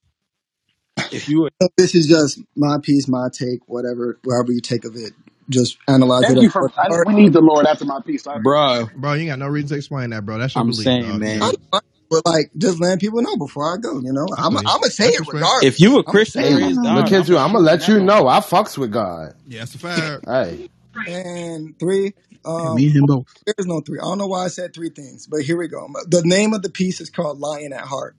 [1.10, 5.12] If you this is just my piece, my take, whatever, wherever you take of it.
[5.50, 6.70] Just analyze it Thank as you for.
[6.78, 7.06] I, heart.
[7.06, 8.26] we need the Lord after my piece.
[8.26, 10.38] I Bro, Bro, you ain't got no reason to explain that, bro.
[10.38, 11.24] That's your I'm belief, saying, dog.
[11.24, 11.84] You man, got.
[12.10, 14.00] But like, just letting people know before I go.
[14.00, 14.66] You know, I'm Okay.
[14.66, 15.28] I'm gonna say That's it respect.
[15.28, 15.64] regardless.
[15.64, 16.60] if you a I'm gonna Christian, say Hey, it.
[16.60, 16.86] praise God.
[16.90, 17.36] look I'm at you.
[17.36, 18.28] not I'm gonna let you at know.
[18.28, 19.34] I fucks with God.
[19.46, 20.24] Yeah, that's a fact.
[20.26, 20.68] Hey,
[21.06, 22.14] And three,
[22.58, 23.26] And um, me and him both.
[23.46, 23.98] there's no three.
[24.00, 25.88] I don't know why I said three things, but here we go.
[26.08, 28.16] The name of the piece is called "Lion at Heart."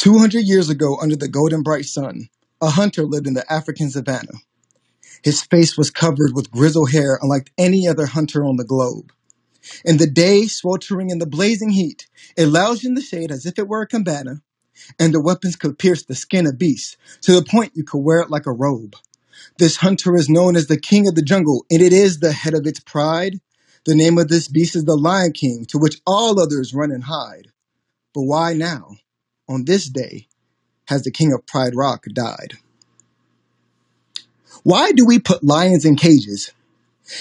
[0.00, 2.30] Two hundred years ago, under the golden bright sun,
[2.62, 4.38] a hunter lived in the African savannah.
[5.22, 9.12] His face was covered with grizzled hair unlike any other hunter on the globe.
[9.84, 13.58] In the day, sweltering in the blazing heat, it lounged in the shade as if
[13.58, 14.40] it were a cabana,
[14.98, 18.20] and the weapons could pierce the skin of beasts to the point you could wear
[18.20, 18.96] it like a robe.
[19.58, 22.54] This hunter is known as the king of the jungle, and it is the head
[22.54, 23.38] of its pride.
[23.84, 27.04] The name of this beast is the Lion King, to which all others run and
[27.04, 27.48] hide.
[28.14, 28.96] But why now,
[29.50, 30.28] on this day,
[30.86, 32.54] has the king of Pride Rock died?
[34.62, 36.52] Why do we put lions in cages?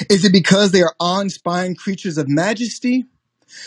[0.09, 3.05] Is it because they are awe-inspiring creatures of majesty?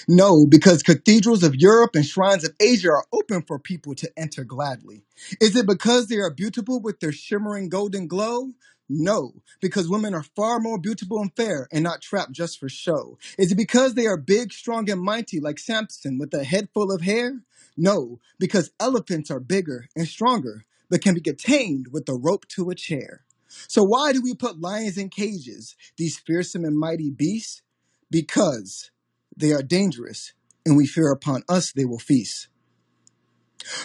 [0.07, 4.45] No, because cathedrals of Europe and shrines of Asia are open for people to enter
[4.45, 5.03] gladly.
[5.41, 8.53] Is it because they are beautiful with their shimmering golden glow?
[8.89, 13.19] No, because women are far more beautiful and fair and not trapped just for show.
[13.39, 16.93] Is it because they are big, strong, and mighty like Samson with a head full
[16.93, 17.41] of hair?
[17.77, 22.71] No, because elephants are bigger and stronger, but can be contained with a rope to
[22.71, 23.25] a chair.
[23.69, 27.63] So why do we put lions in cages, these fearsome and mighty beasts?
[28.11, 28.91] Because
[29.37, 30.35] they are dangerous,
[30.67, 32.49] and we fear upon us they will feast.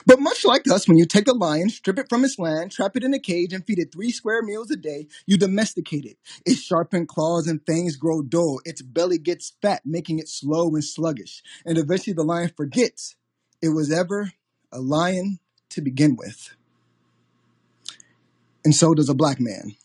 [0.06, 2.98] But much like us, when you take a lion, strip it from its land, trap
[2.98, 6.18] it in a cage, and feed it three square meals a day, you domesticate it.
[6.46, 8.62] Its sharpened claws and fangs grow dull.
[8.66, 11.42] Its belly gets fat, making it slow and sluggish.
[11.66, 13.16] And eventually the lion forgets
[13.62, 14.34] it was ever
[14.72, 15.40] a lion
[15.70, 16.56] to begin with.
[18.64, 19.76] And so does a black man.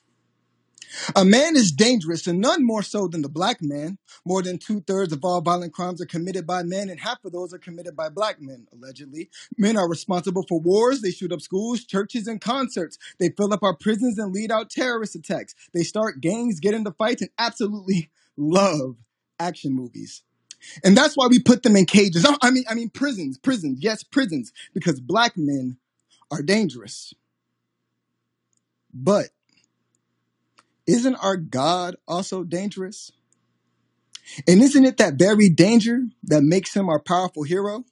[1.16, 3.98] A man is dangerous, and none more so than the black man.
[4.26, 7.32] More than two thirds of all violent crimes are committed by men, and half of
[7.32, 9.30] those are committed by black men, allegedly.
[9.56, 11.00] Men are responsible for wars.
[11.00, 12.98] They shoot up schools, churches, and concerts.
[13.18, 15.54] They fill up our prisons and lead out terrorist attacks.
[15.72, 18.96] They start gangs, get into fights, and absolutely love
[19.38, 20.22] action movies.
[20.84, 22.26] And that's why we put them in cages.
[22.42, 25.78] I mean, I mean prisons, prisons, yes, prisons, because black men
[26.30, 27.14] are dangerous.
[28.92, 29.28] But
[30.86, 33.12] isn't our God also dangerous?
[34.48, 37.84] And isn't it that very danger that makes him our powerful hero?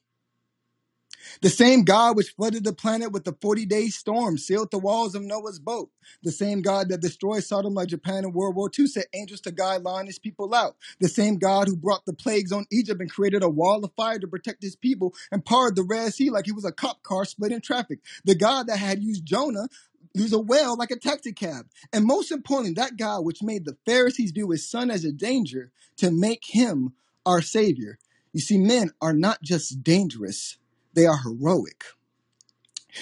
[1.41, 5.15] The same God which flooded the planet with the 40 day storm, sealed the walls
[5.15, 5.91] of Noah's boat.
[6.23, 9.53] The same God that destroyed Sodom like Japan in World War II sent angels to
[9.53, 10.77] guide line his people out.
[11.01, 14.19] The same God who brought the plagues on Egypt and created a wall of fire
[14.19, 17.25] to protect his people and parted the Red Sea like he was a cop car
[17.25, 18.01] split in traffic.
[18.25, 19.69] The God that had used Jonah
[20.15, 21.67] use a whale like a taxi cab.
[21.93, 25.71] And most importantly, that God which made the Pharisees view his son as a danger
[25.99, 26.95] to make him
[27.25, 27.99] our savior.
[28.33, 30.57] You see, men are not just dangerous,
[31.01, 31.85] they are heroic.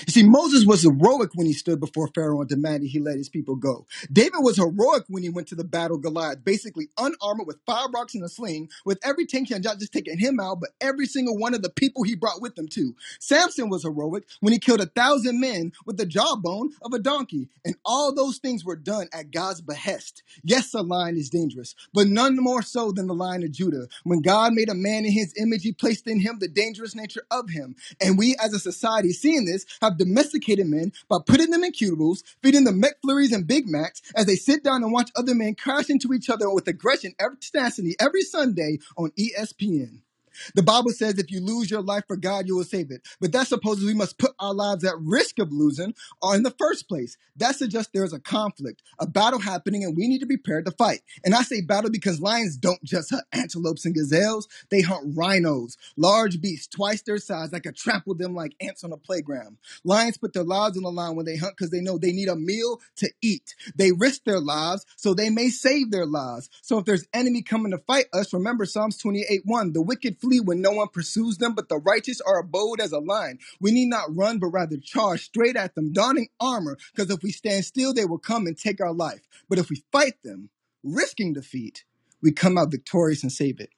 [0.07, 3.29] You see, Moses was heroic when he stood before Pharaoh and demanded he let his
[3.29, 3.87] people go.
[4.13, 7.89] David was heroic when he went to the battle of Goliath, basically unarmored with five
[7.95, 11.39] rocks and a sling, with every tension not just taking him out, but every single
[11.39, 12.95] one of the people he brought with him too.
[13.21, 17.49] Samson was heroic when he killed a thousand men with the jawbone of a donkey.
[17.65, 20.23] And all those things were done at God's behest.
[20.45, 23.89] Yes, a lion is dangerous, but none more so than the lion of Judah.
[24.05, 27.25] When God made a man in his image, he placed in him the dangerous nature
[27.31, 27.77] of him.
[28.01, 32.23] And we as a society, seeing this, have domesticated men by putting them in cubicles,
[32.43, 35.91] feeding them McFlurries and Big Macs as they sit down and watch other men crash
[35.91, 40.01] into each other with aggression every tenacity every Sunday on ESPN.
[40.55, 43.07] The Bible says if you lose your life for God, you will save it.
[43.21, 46.55] But that supposes we must put our lives at risk of losing or in the
[46.59, 47.17] first place.
[47.37, 50.67] That suggests there is a conflict, a battle happening, and we need to be prepared
[50.67, 51.01] to fight.
[51.25, 55.77] And I say battle because lions don't just hunt antelopes and gazelles, they hunt rhinos,
[55.97, 59.57] large beasts twice their size that could trample them like ants on a playground.
[59.85, 62.29] Lions put their lives on the line when they hunt because they know they need
[62.29, 63.55] a meal to eat.
[63.77, 66.49] They risk their lives so they may save their lives.
[66.63, 70.28] So if there's enemy coming to fight us, remember Psalms 28 1 the wicked flee
[70.37, 73.39] when no one pursues them, but the righteous are bold as a lion.
[73.61, 77.33] We need not run, but rather charge straight at them, donning armor, because if we
[77.33, 79.27] stand still, they will come and take our life.
[79.49, 80.51] But if we fight them,
[80.85, 81.85] risking defeat,
[82.23, 83.71] we come out victorious and save it.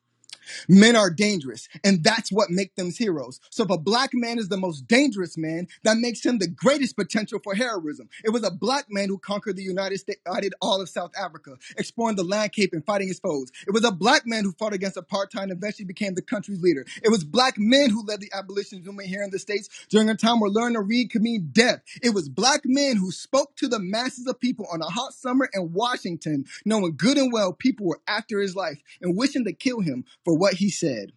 [0.69, 3.41] Men are dangerous, and that's what makes them heroes.
[3.51, 6.97] So if a black man is the most dangerous man, that makes him the greatest
[6.97, 8.09] potential for heroism.
[8.25, 11.57] It was a black man who conquered the United States, united all of South Africa,
[11.79, 13.51] exploring the land cape and fighting his foes.
[13.67, 16.85] It was a black man who fought against apartheid and eventually became the country's leader.
[17.03, 20.17] It was black men who led the abolition movement here in the States during a
[20.17, 21.83] time where learning to read could mean death.
[22.03, 25.49] It was black men who spoke to the masses of people on a hot summer
[25.53, 29.81] in Washington, knowing good and well people were after his life and wishing to kill
[29.81, 31.13] him for what he said.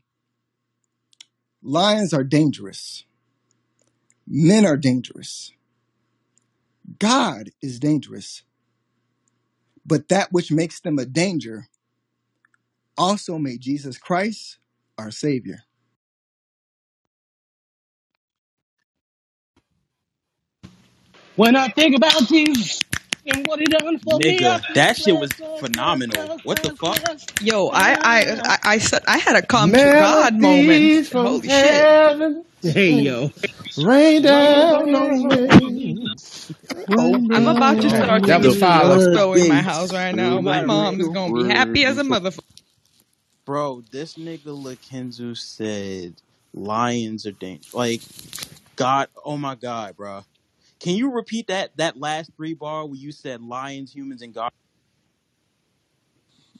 [1.64, 3.06] Lions are dangerous.
[4.28, 5.54] Men are dangerous.
[7.00, 8.44] God is dangerous.
[9.86, 11.70] But that which makes them a danger
[12.98, 14.58] also made Jesus Christ
[14.98, 15.64] our Savior.
[21.38, 22.82] When I think about Jesus,
[23.26, 26.18] And what he done for me, I Nigga, feel that shit was blessed, blessed, phenomenal.
[26.28, 27.00] blessed, What the blessed, fuck?
[27.04, 27.32] blessed.
[27.42, 30.70] Yo, I I I I, said- I had a come to God moment.
[30.72, 31.90] Melodies from Holy shit.
[32.08, 32.46] heaven.
[32.62, 33.32] Hey, yo.
[33.78, 35.98] Rain down on me.
[36.98, 38.88] Oh, I'm about to start That singing was fire.
[38.90, 40.40] gospel in my house right now.
[40.42, 42.40] My mom is gonna be happy as a motherfucker.
[43.46, 46.16] Bro, this nigga Lakenzu said
[46.54, 47.74] lions are dangerous.
[47.74, 48.02] Like,
[48.76, 50.24] God, oh my God, bro.
[50.84, 54.52] Can you repeat that that last three bar where you said lions, humans, and God?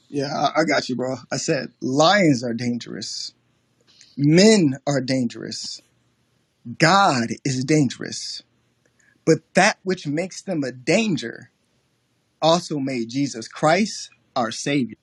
[0.08, 1.16] Yeah, I, I got you, bro.
[1.32, 3.34] I said lions are dangerous.
[4.16, 5.82] Men are dangerous.
[6.78, 8.42] God is dangerous.
[9.26, 11.50] But that which makes them a danger
[12.42, 14.96] also made Jesus Christ our Savior.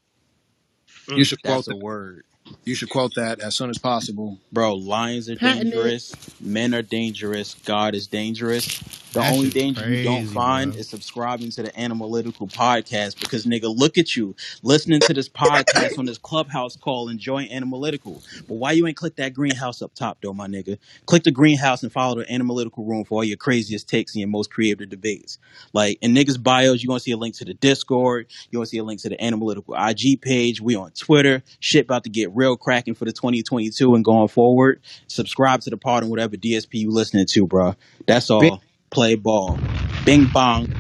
[1.14, 2.24] You mm, should quote the a word.
[2.66, 4.38] You should quote that as soon as possible.
[4.52, 5.72] Bro, lions are Patent it.
[5.72, 6.14] dangerous.
[6.40, 7.56] Men are dangerous.
[7.66, 8.80] God is dangerous.
[9.14, 10.80] The That only shit's danger you don't find bro.
[10.80, 16.00] is subscribing to the Analytical Podcast because, nigga, look at you listening to this podcast
[16.00, 18.22] on this clubhouse call and join Analytical.
[18.48, 20.78] But why you ain't click that greenhouse up top, though, my nigga?
[21.08, 24.30] Click the greenhouse and follow the Analytical Room for all your craziest takes and your
[24.30, 25.40] most creative debates.
[25.74, 28.28] Like, in niggas' bios, you're going to see a link to the Discord.
[28.50, 30.62] You're going to see a link to the Analytical IG page.
[30.62, 31.44] We on Twitter.
[31.60, 34.82] Shit about to get real cracking for the 2022 and going forward.
[35.08, 37.76] Subscribe to the pod on whatever DSP you listening to, bro.
[38.08, 38.62] That's all.
[38.90, 39.58] Play ball.
[40.06, 40.74] Bing bong.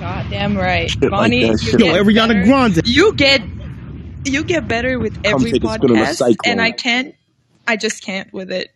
[0.00, 1.42] Goddamn right, Shit like Bonnie.
[1.46, 1.62] that.
[1.62, 2.44] you Shit Yo, get Ariana better.
[2.44, 2.80] Grande.
[2.86, 3.42] You get
[4.24, 7.14] you get better with every take a spin on a podcast, and I can't.
[7.68, 8.70] I just can't with it.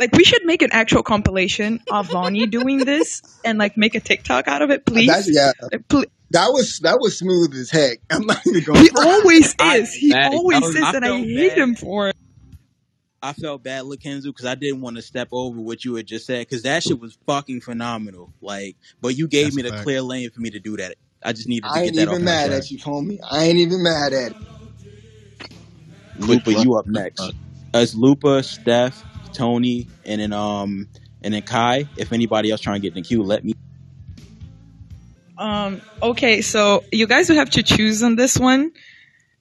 [0.00, 4.00] Like we should make an actual compilation of Bonnie doing this and like make a
[4.00, 5.30] TikTok out of it, That, please.
[5.34, 7.98] yeah, Like, pl- that was that was smooth as heck.
[8.10, 9.92] I'm not even going he always I, is.
[9.94, 11.58] He that, always I, was, is, I and I felt hate bad.
[11.58, 12.16] him for it.
[13.22, 16.26] I felt bad, Lakenzu, because I didn't want to step over what you had just
[16.26, 18.32] said, because that shit was fucking phenomenal.
[18.40, 19.82] Like, but you gave That's me the fact.
[19.82, 20.96] clear lane for me to do that.
[21.24, 22.70] I just needed to I get ain't that off I ain't even my mad at
[22.70, 23.18] you, homie.
[23.28, 24.36] I ain't even mad at it.
[26.18, 27.32] Lupa, you up next.
[27.74, 29.02] It's Lupa, Steph,
[29.32, 30.88] Tony, and then um
[31.22, 31.84] and then Kai.
[31.96, 33.54] If anybody else trying to get in the queue, let me.
[35.38, 38.72] Um, okay, so you guys will have to choose on this one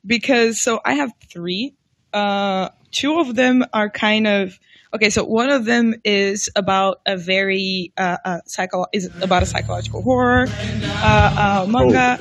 [0.06, 1.76] because so I have three.
[2.14, 4.60] Uh, two of them are kind of
[4.94, 5.10] okay.
[5.10, 10.02] So one of them is about a very uh, uh psycho is about a psychological
[10.02, 12.20] horror uh, uh, manga.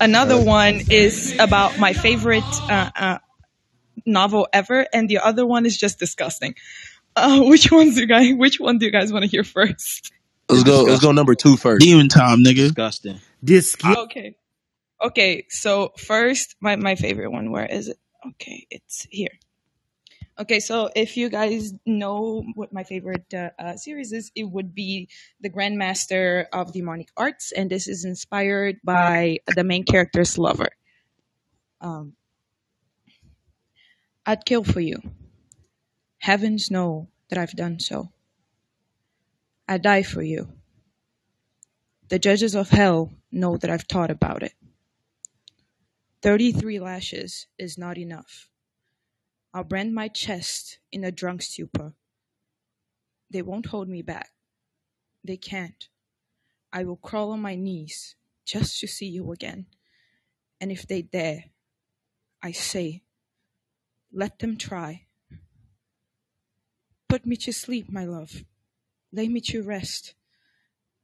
[0.00, 3.18] Another one is about my favorite uh, uh,
[4.04, 6.54] novel ever, and the other one is just disgusting.
[7.14, 8.32] Uh, which ones do you guys?
[8.34, 10.12] Which one do you guys want to hear first?
[10.48, 10.82] Let's go.
[10.82, 11.12] Let's go.
[11.12, 11.84] Number two first.
[11.84, 12.56] Demon time, nigga.
[12.56, 13.20] Disgusting.
[13.42, 13.98] Disgust.
[13.98, 14.36] Okay.
[15.02, 17.98] Okay, so first, my, my favorite one, where is it?
[18.26, 19.38] Okay, it's here.
[20.38, 24.74] Okay, so if you guys know what my favorite uh, uh, series is, it would
[24.74, 25.08] be
[25.40, 30.68] The Grandmaster of Demonic Arts, and this is inspired by the main character's lover.
[31.80, 32.14] Um,
[34.24, 35.00] I'd kill for you.
[36.18, 38.12] Heavens know that I've done so.
[39.68, 40.48] I die for you.
[42.08, 44.52] The judges of hell know that I've thought about it.
[46.22, 48.48] 33 lashes is not enough.
[49.52, 51.94] I'll brand my chest in a drunk stupor.
[53.30, 54.30] They won't hold me back.
[55.24, 55.88] They can't.
[56.72, 58.14] I will crawl on my knees
[58.44, 59.66] just to see you again.
[60.60, 61.44] And if they dare,
[62.42, 63.02] I say,
[64.12, 65.06] let them try.
[67.08, 68.44] Put me to sleep, my love.
[69.16, 70.14] Lay me to rest.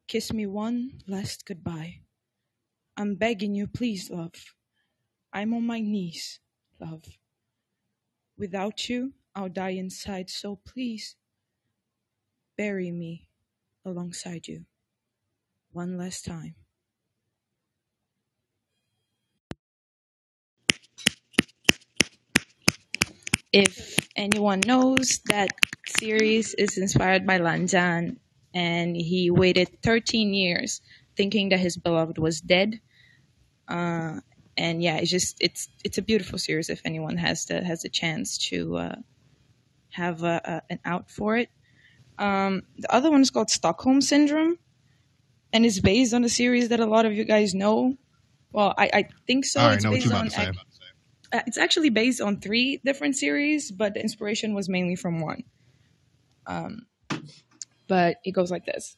[0.07, 2.01] Kiss me one last goodbye.
[2.95, 4.55] I'm begging you, please, love.
[5.33, 6.39] I'm on my knees,
[6.79, 7.05] love.
[8.37, 11.17] Without you, I'll die inside, so please
[12.59, 13.29] bury me
[13.83, 14.67] alongside you.
[15.71, 16.55] One last time.
[23.55, 25.49] If anyone knows, that
[26.03, 28.17] series is inspired by Lan Zhan,
[28.53, 30.81] and he waited 13 years
[31.17, 32.81] thinking that his beloved was dead.
[33.69, 34.19] Uh,
[34.57, 36.69] and yeah, it's just it's it's a beautiful series.
[36.69, 38.97] If anyone has the has a chance to uh,
[39.91, 41.51] have a, a, an out for it,
[42.19, 44.59] um, the other one is called Stockholm Syndrome,
[45.53, 47.97] and it's based on a series that a lot of you guys know.
[48.51, 49.61] Well, I, I think so.
[49.61, 50.43] I already it's know what based you're about on to say.
[50.49, 50.59] ac-
[51.33, 55.45] uh, it's actually based on three different series, but the inspiration was mainly from one.
[56.47, 56.87] Um,
[57.89, 58.97] but it goes like this: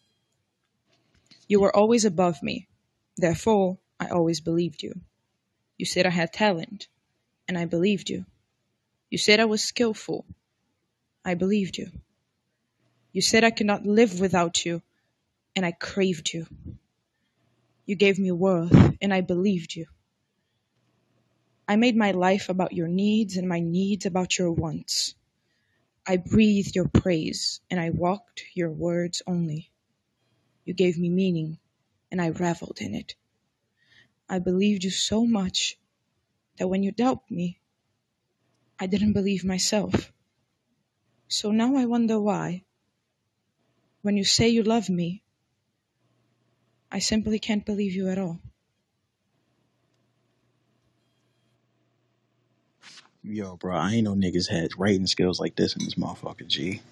[1.49, 2.69] You were always above me,
[3.17, 4.95] therefore I always believed you.
[5.79, 6.89] You said I had talent,
[7.49, 8.27] and I believed you.
[9.11, 10.27] You said I was skillful.
[11.25, 11.89] I believed you.
[13.13, 14.83] You said I could not live without you,
[15.57, 16.47] and I craved you.
[17.87, 19.87] You gave me worth, and I believed you.
[21.69, 25.15] I made my life about your needs and my needs about your wants.
[26.07, 29.71] I breathed your praise, and I walked your words only.
[30.65, 31.59] You gave me meaning,
[32.11, 33.15] and I reveled in it.
[34.29, 35.79] I believed you so much
[36.59, 37.59] that when you doubt me,
[38.79, 40.13] I didn't believe myself.
[41.29, 42.65] So now I wonder why.
[44.03, 45.23] When you say you love me,
[46.93, 48.41] I simply can't believe you at all.
[53.27, 56.83] Yo, bro, I ain't know niggas had writing skills like this in this motherfucker, G.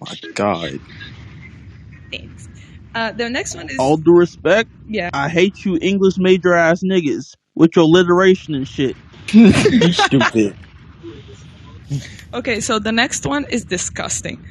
[0.00, 0.80] My God.
[2.10, 2.48] Thanks.
[2.92, 5.10] Uh, the next one is All due respect, yeah.
[5.12, 8.96] I hate you English major ass niggas with your alliteration and shit.
[9.32, 10.56] you stupid.
[12.32, 14.44] Okay, so the next one is disgusting.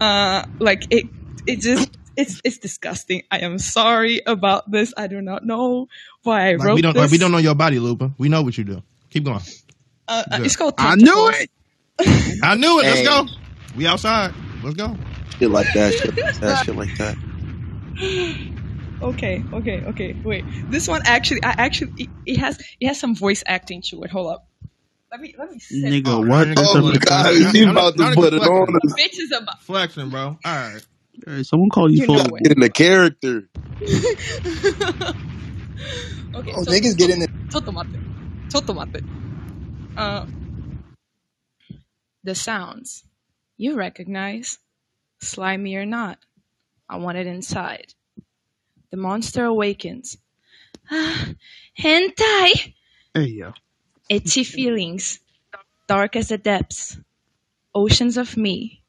[0.00, 1.06] Uh, like it,
[1.46, 3.22] it just it's it's disgusting.
[3.30, 4.92] I am sorry about this.
[4.96, 5.86] I do not know
[6.24, 7.02] why I Like, wrote we don't this.
[7.02, 8.10] like, we don't know your body, Lupa.
[8.18, 8.82] We know what you do.
[9.10, 9.40] Keep going.
[10.07, 10.45] Uh, uh, Good.
[10.45, 11.47] it's called I knew tentacles.
[11.99, 12.39] it.
[12.43, 12.83] I knew it.
[12.83, 13.05] Let's Hey.
[13.05, 13.25] go.
[13.75, 14.33] We outside.
[14.63, 14.95] Let's go.
[15.39, 15.93] Shit like that.
[15.93, 16.65] Shit like that.
[16.65, 17.17] Shit like that.
[19.01, 20.15] Okay, okay, okay.
[20.23, 24.03] Wait, this one actually, I actually, it, it has it has some voice acting to
[24.03, 24.11] it.
[24.11, 24.47] Hold up.
[25.11, 25.83] Let me let me sit.
[25.83, 26.47] Nigga, what?
[26.57, 28.93] Oh my god, he about to put it on us.
[28.93, 29.61] Bitch is about.
[29.63, 30.21] Flexing, bro.
[30.27, 30.81] All right.
[31.27, 32.35] Hey, someone call you, You know full.
[32.35, 32.43] it.
[32.43, 33.43] Get in the character.
[36.35, 37.29] Okay, Oh, so, niggas get in it.
[37.51, 37.99] ちょっと待って。
[38.49, 39.03] ちょっと待って。
[39.98, 40.30] of
[42.22, 43.04] the sounds
[43.56, 44.58] you recognize,
[45.20, 46.18] slimy or not.
[46.88, 47.94] I want it inside.
[48.90, 50.16] The monster awakens.
[50.90, 51.32] Ah,
[51.78, 52.74] hentai!
[53.12, 53.52] Hey yo.
[54.08, 55.18] Itchy feelings,
[55.88, 56.96] dark as the depths.
[57.74, 58.82] Oceans of me,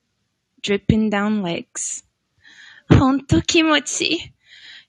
[0.61, 2.03] dripping down legs.
[2.89, 4.31] Honto kimochi.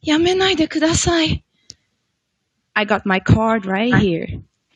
[0.07, 1.43] Yamenai de kudasai.
[2.77, 4.29] I got my card right here.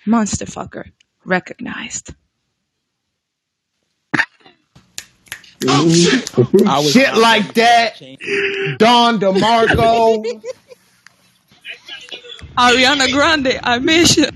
[0.07, 0.90] Monster fucker.
[1.25, 2.14] Recognized.
[5.66, 5.85] Oh,
[6.66, 7.99] I was Shit like that.
[8.79, 10.25] Don DeMarco.
[12.59, 14.27] Ariana Grande, I miss you.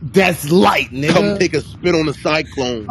[0.00, 1.12] That's light, nigga.
[1.12, 2.86] Come take a spit on the cyclone.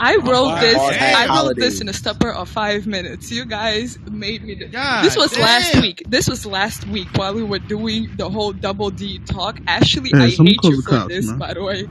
[0.00, 0.76] I wrote my this.
[0.76, 1.64] heart I wrote holidays.
[1.64, 3.30] this in a stupor of five minutes.
[3.30, 4.54] You guys made me.
[4.54, 6.02] Do- God this was last week.
[6.08, 9.58] This was last week while we were doing the whole double D talk.
[9.66, 11.38] Ashley, Hey, I hate you for cops, this, man.
[11.38, 11.88] by the way.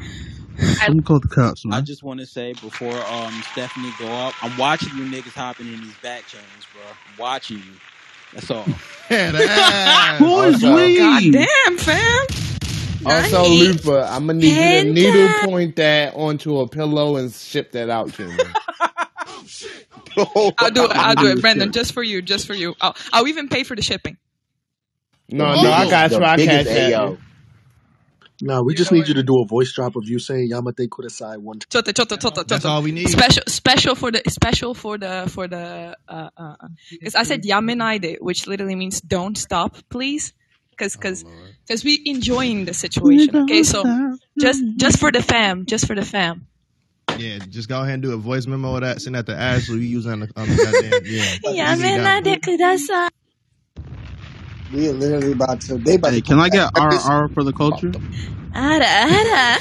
[0.83, 4.57] Someone call the cops, I just want to say before um Stephanie go up, I'm
[4.57, 6.43] watching you niggas hopping in these back chains,
[6.73, 6.81] bro.
[6.83, 7.73] I'm watching you.
[8.33, 8.65] That's all.
[9.09, 10.17] Yeah, that.
[10.19, 10.99] Boys, Also- leave.
[11.33, 12.46] God damn, fam.
[13.07, 13.49] Also, Nani?
[13.49, 14.93] Lupa, I'm gonna need you to Hentai.
[14.93, 18.55] needle point that onto a pillow and ship that out to me.
[20.57, 20.91] I'll do it.
[20.95, 21.41] I'll do it, Shit.
[21.41, 21.71] Brandon.
[21.71, 22.21] Just for you.
[22.21, 22.75] Just for you.
[22.81, 24.17] I'll, I'll even pay for the shipping.
[25.29, 26.19] No, no, I got you.
[26.19, 27.17] The I biggest catch that.
[28.41, 31.37] No, we just need you to do a voice drop of you saying Yamate Kudasai
[31.37, 31.83] one time.
[31.83, 32.69] Choto, choto, choto, That's choto.
[32.69, 33.09] all we need.
[33.09, 36.55] Special, special for the special for the for the uh uh
[36.91, 40.33] because I said yamenaide, which literally means don't stop, please,
[40.69, 41.25] because because
[41.67, 43.35] because we enjoying the situation.
[43.35, 43.83] Okay, so
[44.39, 46.47] just just for the fam, just for the fam.
[47.17, 49.01] Yeah, just go ahead and do a voice memo of that.
[49.01, 49.79] Send that to Ashley.
[49.79, 51.01] We use on the, on the goddamn.
[51.05, 51.23] Yeah.
[51.73, 53.09] Easy Yamenaide done.
[54.73, 55.77] We are literally about to.
[55.77, 57.91] They about Hey, to can I get Like this- RR for the culture?
[58.53, 59.57] Ara ara.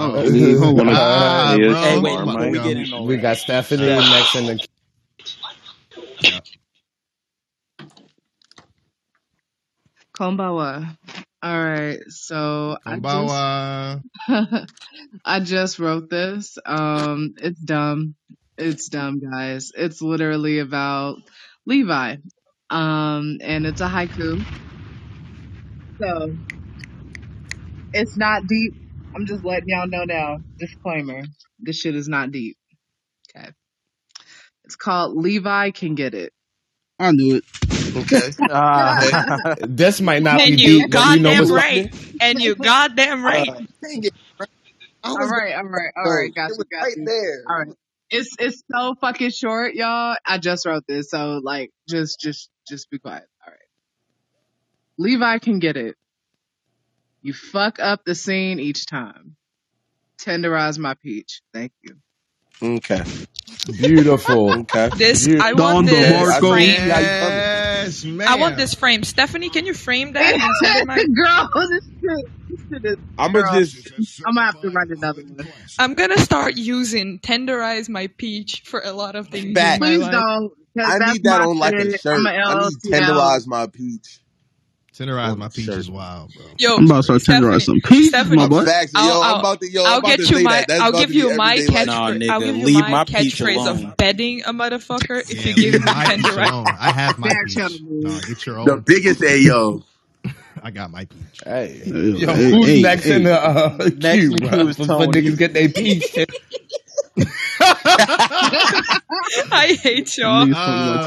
[0.00, 0.10] Oh,
[0.60, 0.88] hold on.
[0.90, 1.74] Ah, Hey, bro.
[1.74, 2.64] Hey, wait, Oh, before my we God.
[2.68, 4.66] get in all We that, got Stephanie next in the.
[10.18, 10.96] Konbawa.
[11.40, 14.68] All right, so I just
[15.24, 16.58] I just wrote this.
[16.66, 18.16] Um, it's dumb.
[18.56, 19.70] It's dumb, guys.
[19.76, 21.18] It's literally about
[21.66, 22.16] Levi.
[22.70, 24.44] Um, and it's a haiku.
[26.02, 26.36] So
[27.92, 28.74] it's not deep.
[29.14, 30.38] I'm just letting y'all know now.
[30.58, 31.22] Disclaimer:
[31.60, 32.56] this shit is not deep.
[33.36, 33.50] Okay.
[34.64, 36.32] It's called Levi can get it.
[36.98, 37.77] I knew it.
[37.96, 38.32] Okay.
[38.50, 39.54] Ah.
[39.66, 41.94] This might not be you deep, but you know goddamn what's right.
[42.20, 43.46] And you goddamn right.
[43.82, 44.12] Dang it!
[45.04, 46.34] I All was right, all right, all so right.
[46.34, 47.04] Got it you, got right you.
[47.06, 47.44] there.
[47.48, 47.68] All right.
[48.10, 50.16] It's it's so fucking short, y'all.
[50.26, 53.24] I just wrote this, so like, just just just be quiet.
[53.46, 53.60] All right.
[54.98, 55.96] Levi can get it.
[57.22, 59.36] You fuck up the scene each time.
[60.20, 61.42] Tenderize my peach.
[61.54, 61.96] Thank you.
[62.62, 63.02] Okay.
[63.80, 64.52] beautiful.
[64.60, 64.90] Okay.
[64.96, 66.48] This You- I Don want this DeMarco.
[66.50, 66.88] frame.
[67.88, 68.28] Yes, man.
[68.28, 69.02] I want this frame.
[69.02, 72.98] Stephanie, can you frame that and send it my Girl, this shit, this shit.
[73.18, 74.22] I'm gonna just.
[74.26, 75.46] I'm gonna have to write another one.
[75.78, 79.80] I'm gonna start using tenderize my peach for a lot of things Back.
[79.80, 80.12] Please life.
[80.12, 80.52] don't.
[80.80, 82.00] I need that on like a shit.
[82.00, 82.18] shirt.
[82.18, 84.20] I'm a I need tenderize my peach.
[84.98, 86.46] Tenderize my a peach wild, bro.
[86.58, 88.66] Yo, I'm about to start tenderize some peach, Stephanie, my boy.
[88.66, 90.40] Facts, yo, I'll, I'm I'll, about to, yo, I'm I'll about get to you say
[90.40, 90.68] my, that.
[90.68, 92.06] That's I'll about give to be you my everyday catch, life.
[92.06, 93.94] Nah, I'll give you leave my my peach catchphrase alone.
[93.94, 96.36] of bedding a motherfucker if you give me my peach tenderize.
[96.36, 96.76] alone.
[96.78, 97.50] I have my Back peach.
[97.50, 98.04] channel me.
[98.04, 98.86] No, get your The own.
[98.86, 99.84] biggest Ayo.
[100.62, 101.42] I got my peach.
[101.44, 104.68] Hey, Hey, yo, hey, who's hey, next in the uh, Next queue, in the bro?
[104.68, 105.08] is For, for Tony.
[105.08, 106.16] niggas get their peach.
[109.50, 110.46] I hate y'all.
[110.46, 110.54] Niggas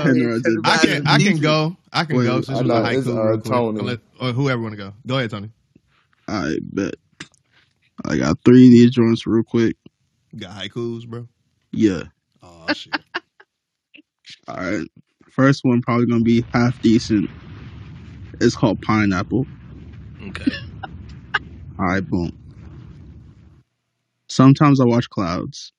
[0.04, 1.78] talking about Uh, I can I can go.
[1.92, 3.42] I can Wait, go since I a know, it's, haiku uh.
[3.42, 3.80] Tony.
[3.80, 4.94] Unless, or whoever want to go.
[5.08, 5.50] Go ahead, Tony.
[6.28, 6.96] I bet.
[8.06, 9.76] I got three of these joints real quick.
[10.32, 11.28] You got haikus, bro.
[11.72, 12.04] Yeah.
[12.42, 12.98] Oh shit.
[14.48, 14.88] All right.
[15.30, 17.30] First one probably gonna be half decent.
[18.40, 19.46] It's called pineapple.
[20.28, 20.52] Okay.
[21.80, 22.38] All right, boom.
[24.28, 25.74] Sometimes I watch clouds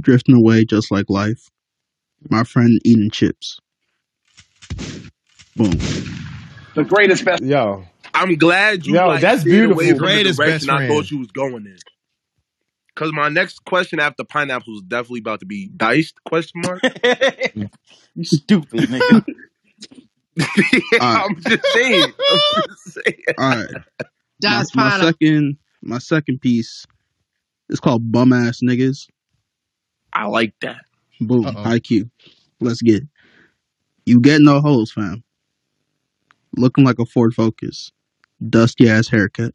[0.00, 1.48] drifting away just like life.
[2.30, 3.60] My friend eating chips.
[5.56, 5.70] Boom.
[6.74, 7.42] The greatest best.
[7.42, 9.98] Yo, I'm glad you Yo, like that's steered away beautiful.
[9.98, 10.92] from the Greatest direction best I friend.
[10.92, 11.76] thought you was going in.
[12.94, 16.14] Cause my next question after pineapple is definitely about to be diced?
[16.24, 16.80] Question mark.
[18.14, 19.24] you stupid nigga.
[21.00, 22.02] I'm just saying.
[22.04, 23.22] I'm just saying.
[23.38, 23.70] All right.
[23.70, 24.06] My,
[24.40, 25.06] That's my pineapple.
[25.08, 26.86] second my second piece
[27.68, 29.06] is called bum ass niggas.
[30.16, 30.84] I like that.
[31.20, 31.46] Boom.
[31.46, 31.64] Uh-oh.
[31.64, 32.10] IQ.
[32.60, 33.08] Let's get it.
[34.06, 35.22] You get no holes, fam.
[36.56, 37.92] Looking like a Ford Focus.
[38.48, 39.52] Dusty ass haircut.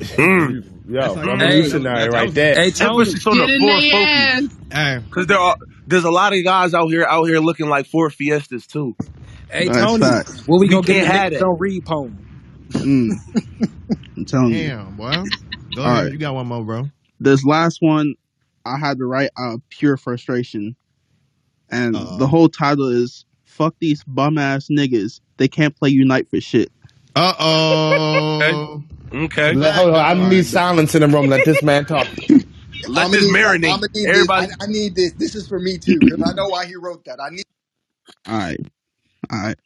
[0.00, 0.64] Mm.
[0.88, 2.54] Yo, That's like- revolutionary That's- right there.
[2.54, 3.00] Hey, Tony.
[3.00, 4.58] Emphasis on Get the in four their focus.
[4.72, 7.86] Hey, Cause there are there's a lot of guys out here out here looking like
[7.86, 8.94] Ford Fiestas too.
[9.50, 10.00] Hey, That's Tony.
[10.02, 10.46] facts.
[10.46, 12.18] When we You gonna get can't the have niggas don't read poem?
[12.70, 13.12] Mm.
[14.16, 14.68] I'm telling you.
[14.68, 15.10] damn, boy.
[15.74, 16.04] Go All ahead.
[16.04, 16.12] right.
[16.12, 16.84] You got one more, bro.
[17.20, 18.14] This last one,
[18.68, 20.76] I had to write out of pure frustration.
[21.70, 22.18] And Uh-oh.
[22.18, 25.20] the whole title is Fuck These Bum Ass Niggas.
[25.36, 26.70] They can't play Unite for shit.
[27.16, 28.82] Uh oh.
[29.12, 29.54] Okay.
[29.54, 31.26] Let, hold on, I need silence in the room.
[31.26, 32.06] Let this man talk.
[32.28, 33.74] Let I'ma this need, marinate.
[33.74, 34.56] I'ma need Everybody this.
[34.60, 35.12] I, I need this.
[35.12, 37.18] This is for me too, because I know why he wrote that.
[37.20, 37.44] I need.
[38.28, 38.60] Alright.
[39.32, 39.58] Alright.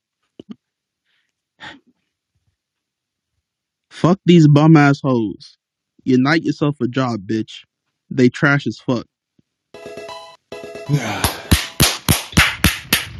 [3.90, 5.58] Fuck these bum ass hoes.
[6.04, 7.64] Unite yourself a job, bitch.
[8.14, 9.06] They trash as fuck.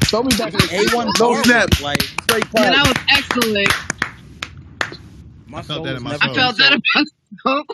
[0.05, 1.81] Throw me back in A1 No bars, snap.
[1.81, 3.69] like straight Yeah, that was excellent.
[5.47, 6.35] my I felt soul that was in my never I soul.
[6.35, 6.75] felt that so.
[6.75, 7.67] about myself.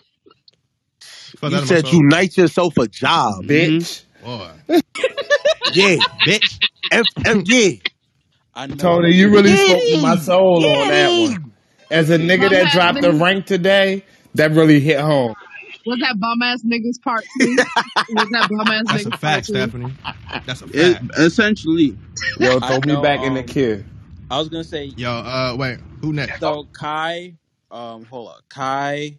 [1.39, 1.95] Felt that You in my said soul.
[1.95, 3.45] unite yourself a job.
[3.45, 3.51] Mm-hmm.
[3.51, 4.03] Bitch.
[4.23, 4.51] Boy.
[5.73, 5.97] Yeah,
[6.27, 6.61] bitch.
[6.93, 7.71] F F yeah.
[8.55, 8.77] I know.
[8.77, 11.53] Tony, you really spoke to my soul on that one.
[11.91, 13.21] As a nigga Bum that ass dropped the niggas.
[13.21, 14.05] rank today,
[14.35, 15.35] that really hit home.
[15.89, 17.57] Was that bum ass niggas part two?
[18.11, 19.53] Was that bum ass That's a niggas part fact, two?
[19.55, 19.93] Stephanie.
[20.47, 21.97] That's a It, essentially.
[22.39, 23.85] Yo, I throw me know, back in the um, queue.
[24.31, 25.79] I was gonna say Yo, uh, wait.
[26.03, 26.41] Who next?
[26.41, 27.35] so Kai.
[27.71, 28.41] Um, hold up.
[28.49, 29.17] Kai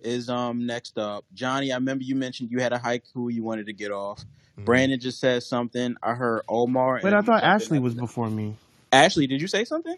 [0.00, 1.24] is um next up.
[1.34, 4.22] Johnny, I remember you mentioned you had a haiku you wanted to get off.
[4.58, 4.64] Mhm.
[4.66, 5.96] Brandon just said something.
[6.02, 6.96] I heard Omar.
[6.96, 8.00] and Wait, I thought jumped Ashley was that.
[8.02, 8.56] before me.
[8.92, 9.96] Ashley, did you say something?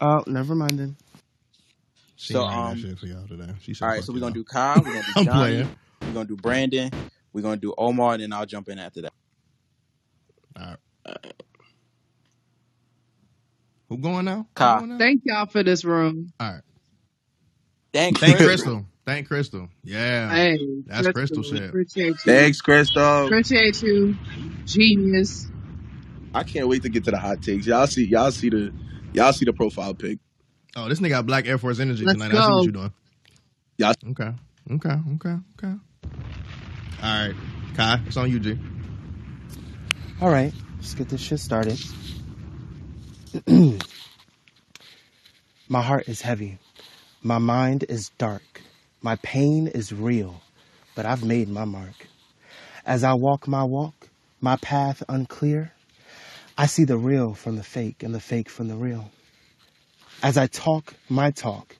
[0.00, 0.96] Oh, never mind then.
[2.18, 3.54] She So ain't that um, shit for y'all today.
[3.60, 4.04] She all right.
[4.04, 4.84] So we're gonna do Kyle.
[4.84, 5.66] We're gonna do I'm Johnny.
[5.66, 5.70] playing.
[6.02, 6.92] We're gonna do Brandon.
[7.32, 9.12] We're gonna do Omar, and then I'll jump in after that.
[10.58, 10.78] All right.
[13.90, 14.48] Who going now?
[14.58, 14.70] Who Kai.
[14.70, 15.06] going now?
[15.06, 16.32] Thank y'all for this room.
[16.40, 16.62] All right.
[17.92, 18.42] Thanks, Thank Crystal.
[18.42, 18.86] Crystal.
[19.06, 19.68] Thank Crystal.
[19.84, 20.34] Yeah.
[20.34, 21.72] Hey, That's Crystal, Crystal shit.
[21.72, 22.48] appreciate you.
[22.48, 23.26] Thanks, Crystal.
[23.26, 24.18] Appreciate you.
[24.66, 25.50] Genius.
[26.34, 27.66] I can't wait to get to the hot takes.
[27.66, 28.72] Y'all see y'all see the
[29.12, 30.18] y'all see the profile pic.
[30.78, 32.36] Oh, this nigga got Black Air Force energy Let's tonight.
[32.36, 32.92] I see what you're doing.
[33.78, 34.32] Y'all Okay.
[34.70, 34.96] Okay.
[35.14, 35.36] Okay.
[35.58, 35.74] Okay.
[37.02, 37.34] All right.
[37.74, 38.58] Kai, it's on you, G.
[40.20, 41.78] All right, let's get this shit started.
[45.68, 46.58] My heart is heavy.
[47.22, 48.62] My mind is dark.
[49.00, 50.40] My pain is real,
[50.96, 52.08] but I've made my mark.
[52.84, 54.08] As I walk my walk,
[54.40, 55.72] my path unclear,
[56.56, 59.10] I see the real from the fake and the fake from the real.
[60.22, 61.76] As I talk my talk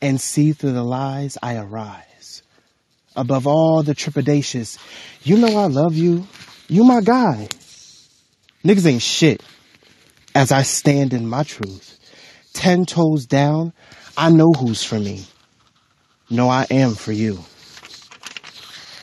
[0.00, 2.42] and see through the lies, I arise.
[3.16, 4.78] Above all the trepidatious,
[5.22, 6.26] you know I love you.
[6.68, 7.48] You my guy.
[8.64, 9.42] Niggas ain't shit.
[10.34, 11.98] As I stand in my truth,
[12.54, 13.72] ten toes down,
[14.16, 15.26] I know who's for me.
[16.30, 17.36] No, I am for you.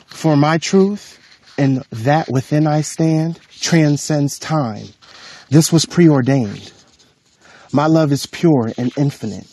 [0.06, 1.18] For my truth
[1.56, 4.86] and that within I stand transcends time.
[5.50, 6.72] This was preordained.
[7.72, 9.46] My love is pure and infinite.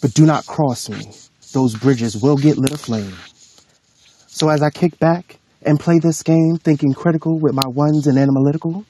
[0.00, 1.10] But do not cross me.
[1.52, 3.16] Those bridges will get lit aflame.
[4.26, 8.18] So as I kick back and play this game thinking critical with my ones and
[8.18, 8.84] analytical?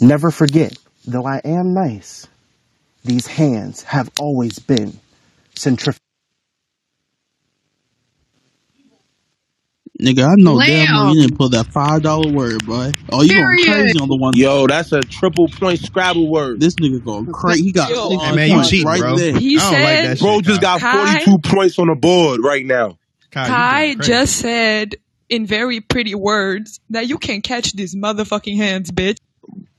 [0.00, 0.76] Never forget,
[1.06, 2.26] though I am nice,
[3.04, 4.98] these hands have always been
[5.54, 6.07] centrifugal.
[10.00, 12.92] Nigga, I know damn well you didn't pull that five dollar word, boy.
[13.10, 13.66] Oh, you going Period.
[13.82, 14.32] crazy on the one?
[14.36, 16.60] Yo, that's a triple point Scrabble word.
[16.60, 17.64] This nigga going crazy.
[17.64, 19.16] He got Chill six Hey man, you points cheating, right bro.
[19.16, 19.36] there.
[19.36, 20.44] He I don't like said- that Bro shit.
[20.44, 22.96] just got Kai- 42 points on the board right now.
[23.32, 24.12] Kai, you Kai going crazy.
[24.12, 24.94] just said
[25.28, 29.16] in very pretty words that you can catch these motherfucking hands, bitch.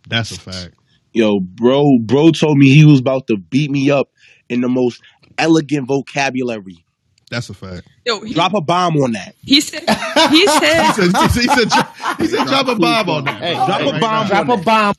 [0.09, 0.73] That's a fact.
[1.13, 4.09] Yo, bro, bro told me he was about to beat me up
[4.49, 5.01] in the most
[5.37, 6.83] elegant vocabulary.
[7.29, 7.87] That's a fact.
[8.05, 9.35] Yo, he, Drop a bomb on that.
[9.43, 9.89] he said he said.
[10.29, 11.85] He said said, he said, he said,
[12.17, 13.41] he said drop a bomb on that.
[13.41, 14.65] Hey, Drop a hey, bomb Drop a that.
[14.65, 14.95] bomb.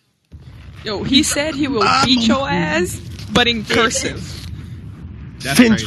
[0.85, 3.01] yo, he said he will beat your ass,
[3.33, 4.23] but in cursive.
[5.41, 5.87] That's crazy.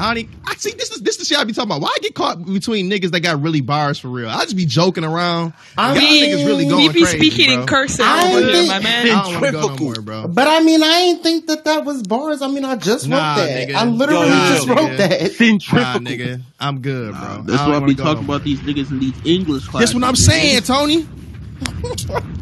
[0.00, 0.04] Centrifugal.
[0.04, 1.80] I don't even, I see this is this the shit I be talking about.
[1.82, 4.28] Why I get caught between niggas that got really bars for real?
[4.28, 5.52] I just be joking around.
[5.76, 7.60] I Y'all mean, niggas really We going be crazy, speaking bro.
[7.62, 9.06] in cursive I over ain't think- my man.
[9.06, 10.28] I don't want to go no more, bro.
[10.28, 12.42] But I mean, I ain't think that that was bars.
[12.42, 13.68] I mean, I just wrote Nah, that.
[13.68, 13.74] nigga.
[13.74, 14.96] I literally Yo, just nah, wrote nigga.
[14.98, 15.20] that.
[15.20, 16.00] Nah, Centrifugal.
[16.00, 17.20] nigga, I'm good, bro.
[17.20, 19.66] Nah, I that's why I wanna be talking no about these niggas in these English
[19.68, 19.90] classes.
[19.90, 21.06] That's what I'm saying, Tony.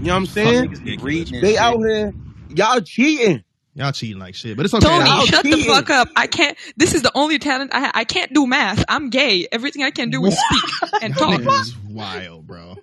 [0.00, 0.64] You know what I'm saying?
[0.70, 2.14] niggas be reading and They out here,
[2.50, 3.42] y'all cheating.
[3.78, 4.84] Y'all cheating like shit, but it's okay.
[4.86, 6.08] Tony, Y'all shut the fuck up.
[6.16, 6.58] I can't.
[6.76, 8.84] This is the only talent I ha- I can't do math.
[8.88, 9.46] I'm gay.
[9.52, 10.64] Everything I can do is speak
[11.00, 11.40] and talk.
[11.40, 12.70] niggas is wild, bro.
[12.70, 12.76] All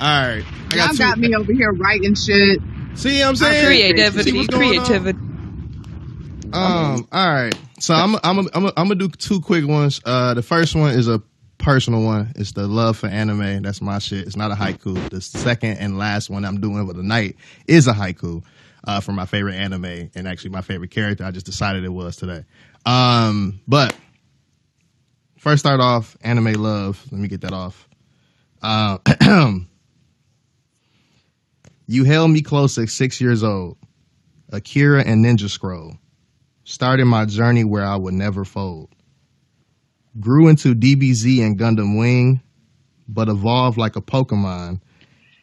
[0.00, 0.98] right, I Y'all got two.
[0.98, 2.60] got me over here writing shit.
[2.94, 3.64] See what I'm Our saying?
[3.64, 5.18] See creativity, what's creativity.
[6.52, 7.08] Um.
[7.10, 7.58] All right.
[7.80, 10.00] So I'm I'm I'm I'm gonna do two quick ones.
[10.04, 11.22] Uh, the first one is a
[11.58, 12.32] personal one.
[12.36, 13.62] It's the love for anime.
[13.62, 14.26] That's my shit.
[14.26, 15.08] It's not a haiku.
[15.08, 17.36] The second and last one I'm doing for the night
[17.66, 18.42] is a haiku.
[18.86, 21.24] Uh, for my favorite anime and actually my favorite character.
[21.24, 22.44] I just decided it was today.
[22.84, 23.96] Um, but
[25.38, 27.04] first start off anime love.
[27.10, 27.88] Let me get that off.
[28.62, 28.98] Uh,
[31.86, 33.76] you held me close at six years old.
[34.50, 35.98] Akira and Ninja Scroll
[36.64, 38.90] started my journey where I would never fold.
[40.18, 42.40] Grew into DBZ and Gundam Wing,
[43.08, 44.80] but evolved like a Pokemon.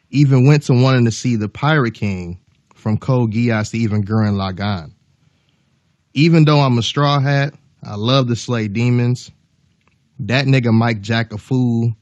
[0.10, 2.40] Even went to wanting to see the Pirate King
[2.84, 4.92] from Code Geass to even Gurren Lagann.
[6.14, 9.32] Even though I'm a straw hat, I love to slay demons.
[10.20, 11.94] That nigga Mike Jack a fool,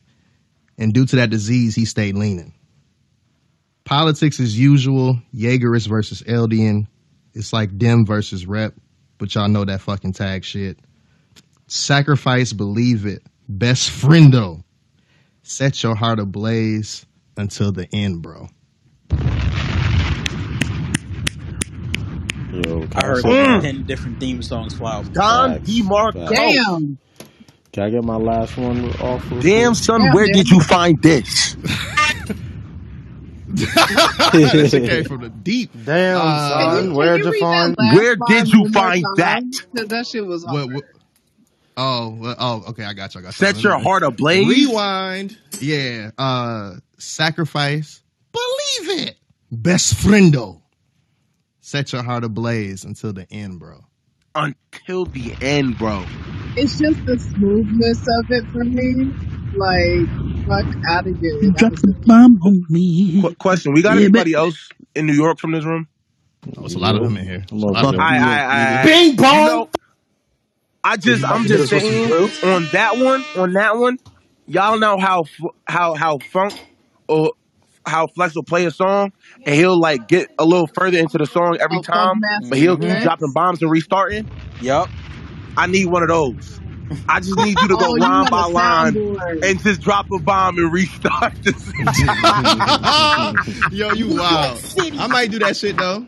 [0.79, 2.53] and due to that disease, he stayed leaning.
[3.85, 6.87] Politics as usual, Jaegerist versus Eldian.
[7.33, 8.73] It's like Dim versus Rep,
[9.19, 10.79] but y'all know that fucking tag shit.
[11.67, 13.21] Sacrifice, believe it.
[13.47, 14.63] Best friendo.
[15.43, 17.05] Set your heart ablaze
[17.37, 18.49] until the end, bro.
[22.65, 23.61] Yo, I heard Mm.
[23.61, 25.11] ten different theme songs fly off.
[25.13, 25.69] Don Facts.
[25.69, 26.27] DeMarco.
[26.27, 26.31] Facts.
[26.67, 26.97] Damn.
[27.73, 29.29] Can I get my last one off?
[29.31, 30.33] real Damn, son, Damn, where man.
[30.33, 31.55] did you find this?
[33.47, 35.71] that shit came from the deep.
[35.85, 37.75] Damn, Uh, Can you, son, can where'd you you read find?
[37.77, 39.43] last Where line did you one more find that?
[39.75, 39.87] time?
[39.87, 40.73] That shit was What, hard.
[40.73, 40.83] what,
[41.77, 43.19] oh, well, oh, okay, I got you.
[43.19, 43.45] I got you.
[43.45, 44.47] Set Let your me- heart ablaze.
[44.47, 45.37] Rewind.
[45.59, 46.11] Yeah.
[46.17, 48.01] Uh sacrifice.
[48.31, 49.15] Believe it.
[49.51, 50.60] Best friendo.
[51.61, 53.81] Set your heart ablaze until the end, bro.
[54.35, 56.11] Until the end, bro.
[56.55, 59.13] It's just the smoothness of it for me.
[59.53, 60.09] Like,
[60.47, 61.31] fuck out of here.
[61.41, 63.21] You That dropped was the bomb on me.
[63.21, 65.87] Qu- question: We got Yeah, anybody else in New York from this room?
[66.57, 67.45] Oh, it's a lot of them in here.
[67.51, 67.99] I'm It's a gonna lot of fuck them.
[67.99, 69.43] I, you up, I, I, Bing you bong.
[69.43, 69.69] know,
[70.83, 73.99] I just, I'm just saying on that one, on that one,
[74.47, 76.55] y'all know how f- how how funk
[77.07, 77.33] or
[77.85, 79.11] how Flex will play a song
[79.45, 82.77] and he'll like get a little further into the song every Oh, time, but he'll
[82.77, 83.03] keep Flex?
[83.03, 84.29] dropping bombs and restarting.
[84.61, 84.89] Yup.
[85.57, 86.59] I need one of those.
[87.07, 89.45] I just need you to go Oh, line by line soundboard.
[89.49, 91.71] and just drop a bomb and restart this.
[93.71, 94.59] Yo, you wild.
[94.99, 96.05] I might do that shit though.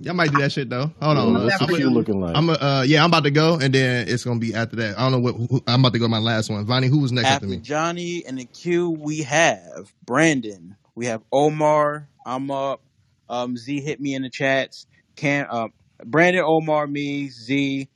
[0.00, 0.90] Y'all might do that shit though.
[1.00, 1.34] Hold on.
[1.34, 2.36] Yo, what's the I'm looking like?
[2.36, 4.98] I'm a, uh, yeah, I'm about to go, and then it's gonna be after that.
[4.98, 5.34] I don't know what.
[5.36, 6.64] Who, I'm about to go to my last one.
[6.64, 7.58] Vonnie, who was next after After me?
[7.58, 10.76] Johnny in the queue, we have Brandon.
[10.94, 12.08] We have Omar.
[12.24, 12.82] I'm up.
[13.28, 14.86] Um, Z hit me in the chats.
[15.16, 15.68] Can uh,
[16.04, 17.88] Brandon, Omar, me, Z.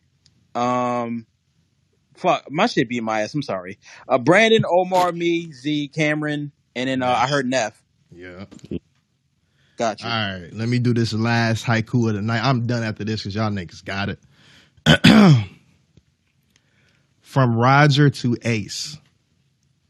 [0.55, 1.27] Um,
[2.17, 3.35] fuck, my shit beat my ass.
[3.35, 3.79] I'm sorry.
[4.09, 7.81] Uh, Brandon, Omar, me, Z, Cameron, and then uh, I heard Neff.
[8.11, 8.45] Yeah.
[9.77, 10.07] Gotcha.
[10.07, 12.43] All right, let me do this last haiku of the night.
[12.43, 14.19] I'm done after this because y'all niggas got it.
[17.21, 18.99] From Roger to Ace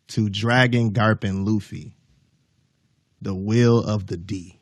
[0.08, 1.94] to Dragon, Garp, and Luffy,
[3.20, 4.58] the will of the D.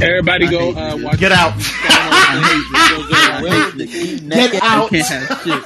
[0.00, 1.54] Everybody go uh, watch Get out.
[1.56, 3.76] I hate Will niggas.
[3.78, 4.90] the key Get out.
[4.90, 5.64] can't have shit.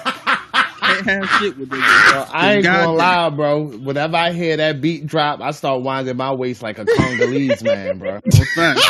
[0.81, 2.13] Can't have shit with niggas.
[2.13, 3.65] Yo, I ain't gonna lie, bro.
[3.67, 7.99] Whenever I hear that beat drop, I start winding my waist like a Congolese man,
[7.99, 8.21] bro.
[8.25, 8.87] No facts.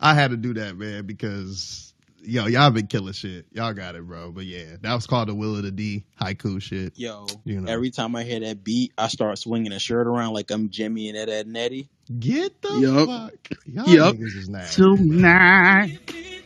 [0.00, 1.91] I had to do that, man, because
[2.22, 3.46] yo, y'all been killing shit.
[3.52, 4.30] Y'all got it, bro.
[4.32, 6.98] But yeah, that was called the Will of the D haiku shit.
[6.98, 7.70] Yo, You know.
[7.70, 11.08] every time I hear that beat, I start swinging a shirt around like I'm Jimmy
[11.08, 11.88] and Ed, Ed and Eddie.
[12.18, 13.08] Get the Yup.
[13.08, 13.58] fuck.
[13.66, 14.16] Y'all Yup.
[14.16, 14.82] niggas is nasty.
[14.82, 15.98] Tonight,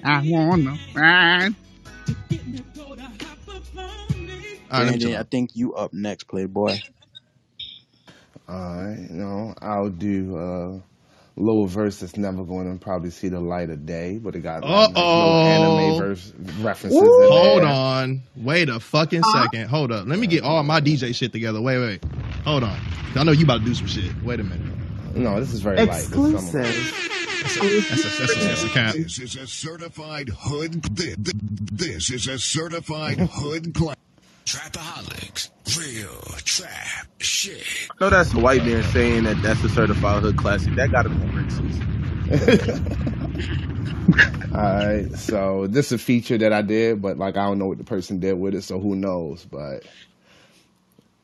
[0.04, 1.54] I wanna ride.
[4.68, 6.76] All right, let Brandon, chill I think you up next, Playboy.
[8.48, 10.80] Alright, you know, I'll do a
[11.36, 14.62] little verse that's never going to probably see the light of day, but it got
[14.62, 15.46] like, little Uh-oh.
[15.46, 17.68] anime verse references in Hold there.
[17.68, 18.22] on.
[18.36, 19.68] Wait a fucking second.
[19.68, 20.06] Hold up.
[20.06, 21.60] Let me get all my DJ shit together.
[21.60, 22.04] Wait, wait.
[22.44, 22.78] Hold on.
[23.14, 24.12] I know you about to do some shit.
[24.22, 24.60] Wait a minute.
[25.14, 25.88] No, this is very light.
[25.88, 26.92] This is.
[27.46, 28.94] That's a, that's a, that's a, that's a cap.
[28.94, 30.82] This is a certified hood.
[30.82, 31.16] This,
[31.72, 33.96] this is a certified hood class.
[34.46, 37.64] Trapaholics, real trap shit.
[37.90, 40.76] I know that's a white man saying that that's a certified hood classic.
[40.76, 41.82] That gotta be racist.
[44.54, 47.78] Alright, so this is a feature that I did, but like I don't know what
[47.78, 49.44] the person did with it, so who knows?
[49.44, 49.82] But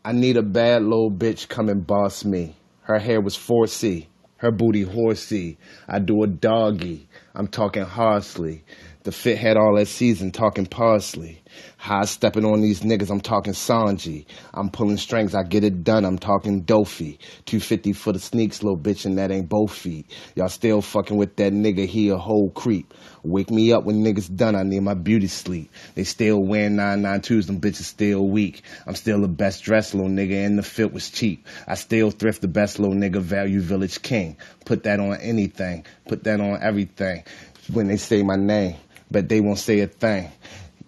[0.04, 2.56] I need a bad little bitch come and boss me.
[2.82, 4.08] Her hair was 4C,
[4.38, 5.58] her booty horsey.
[5.86, 7.06] I do a doggy.
[7.36, 8.64] I'm talking harshly.
[9.04, 11.41] The fit had all that season, talking parsley.
[11.82, 14.26] High stepping on these niggas, I'm talking Sanji.
[14.54, 17.18] I'm pulling strings, I get it done, I'm talking Doffy.
[17.46, 20.08] 250 for the sneaks, little bitch, and that ain't both feet.
[20.36, 22.94] Y'all still fucking with that nigga, he a whole creep.
[23.24, 25.72] Wake me up when niggas done, I need my beauty sleep.
[25.96, 28.62] They still wearing 992s, them bitches still weak.
[28.86, 31.48] I'm still the best dressed little nigga, and the fit was cheap.
[31.66, 34.36] I still thrift the best little nigga, value village king.
[34.66, 37.24] Put that on anything, put that on everything.
[37.72, 38.76] When they say my name,
[39.10, 40.30] but they won't say a thing.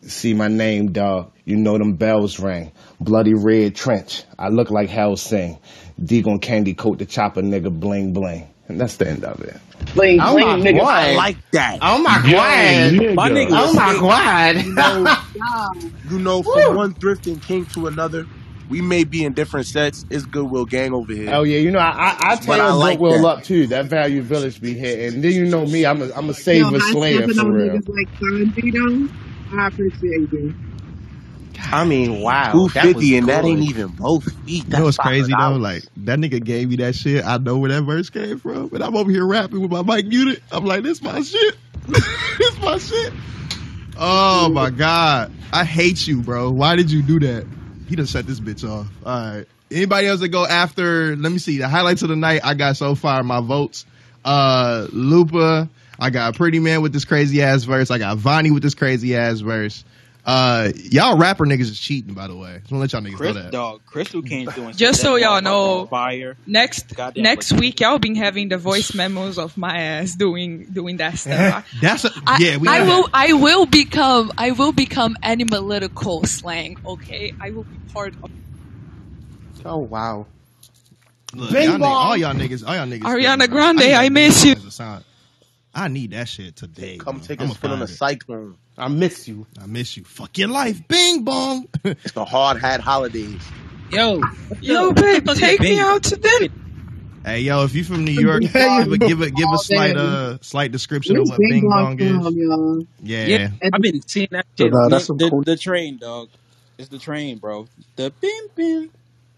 [0.07, 1.33] See my name, dog.
[1.45, 2.73] You know them bells ring.
[3.01, 4.25] Bloody red trench.
[4.39, 5.59] I look like Hellsing.
[6.03, 8.49] D gon' candy coat the chopper nigga bling bling.
[8.69, 9.57] And that's the end of it.
[9.95, 10.81] Bling, Oh bling, my nigga.
[10.81, 10.89] God.
[10.89, 11.79] I like that.
[11.83, 13.15] Oh my Yo, god.
[13.15, 14.57] My nigga Oh my god.
[14.65, 15.17] You know,
[16.11, 18.27] you know from one thrifting king to another,
[18.71, 20.07] we may be in different sets.
[20.11, 21.31] It's Goodwill Gang over here.
[21.35, 23.29] Oh yeah, you know I I, I But I tear like Goodwill that.
[23.39, 23.67] up too.
[23.67, 26.71] That value village be here, and Then you know me, I'm a I'm a saver
[26.73, 27.75] Yo, high slayer for real.
[27.75, 29.09] like Sanji though.
[29.53, 30.55] I appreciate you.
[31.73, 32.53] I mean, wow.
[32.53, 34.67] Two that was fifty, and that ain't even both feet.
[34.69, 35.59] You know what's That's crazy though?
[35.59, 35.61] $500.
[35.61, 37.25] Like that nigga gave me that shit.
[37.25, 40.07] I know where that verse came from, and I'm over here rapping with my mic
[40.07, 40.43] muted.
[40.53, 41.57] I'm like, this my shit.
[41.89, 43.13] this my shit.
[43.97, 46.51] Oh my god, I hate you, bro.
[46.51, 47.47] Why did you do that?
[47.89, 48.89] He done set this bitch off.
[49.05, 49.47] All right.
[49.71, 51.17] Anybody else that go after?
[51.17, 52.41] Let me see the highlights of the night.
[52.45, 53.85] I got so far my votes.
[54.25, 55.69] Uh, Lupa.
[55.99, 57.91] I got Pretty Man with this crazy ass verse.
[57.91, 59.85] I got Vonnie with this crazy ass verse.
[60.27, 62.57] Uh, y'all rapper niggas is cheating, by the way.
[62.61, 63.53] Just wanna let y'all niggas Chris, know that.
[63.53, 66.37] dog, Crystal King's doing Just so y'all know, fire.
[66.47, 70.65] next Goddamn next look- week y'all been having the voice memos of my ass doing
[70.73, 71.71] doing that stuff.
[71.83, 72.57] That's a, I, yeah.
[72.57, 73.03] We I will.
[73.03, 73.11] that.
[73.13, 74.33] I will become.
[74.39, 76.79] I will become animalitical slang.
[76.87, 78.31] Okay, I will be part of.
[79.67, 80.27] Oh wow.
[81.35, 83.01] Look, y'all nigg- all y'all niggas, all y'all niggas.
[83.03, 83.51] Ariana.
[83.51, 84.71] Grande, need that I miss bong you.
[85.75, 85.85] As a sound.
[85.85, 86.99] I need that shit today.
[86.99, 87.25] Come bro.
[87.27, 87.97] take I'ma a spin on find a it.
[87.97, 88.57] cyclone.
[88.79, 89.47] I miss you.
[89.61, 90.05] I miss you.
[90.05, 90.87] Fuck your life.
[90.89, 91.69] Bing bong.
[91.85, 93.43] It's the hard hat holidays.
[93.91, 94.21] Yo,
[94.61, 96.53] Yo, babe, take me out to dinner.
[97.25, 98.55] hey, yo, if you from New York, give
[98.93, 102.01] a give a give a slight uh slight description of what Bing Bing Bong Bong
[102.01, 102.25] is.
[102.25, 102.87] from, y'all?
[103.03, 103.27] Yeah.
[103.27, 104.73] Yeah, I've been seeing that shit.
[104.73, 106.29] now that's the, some the, cool- the train, dog.
[106.79, 107.69] It's the train, bro.
[107.97, 108.91] The bim bim.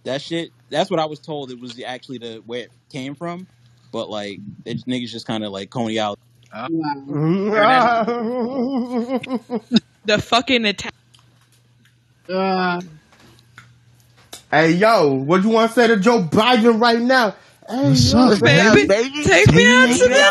[0.04, 0.52] That shit.
[0.70, 1.50] That's what I was told.
[1.50, 3.46] It was actually the where it came from,
[3.92, 6.18] but like they, niggas just kind of like coney out.
[10.06, 10.94] The fucking attack.
[12.28, 12.80] Uh,
[14.50, 17.34] Hey yo, what you want to say to Joe Biden right now?
[17.68, 18.86] Hey, What's yo, up, Baby,
[19.24, 20.30] take me out to dinner.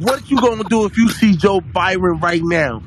[0.00, 2.82] What you gonna do if you see Joe Byron right now?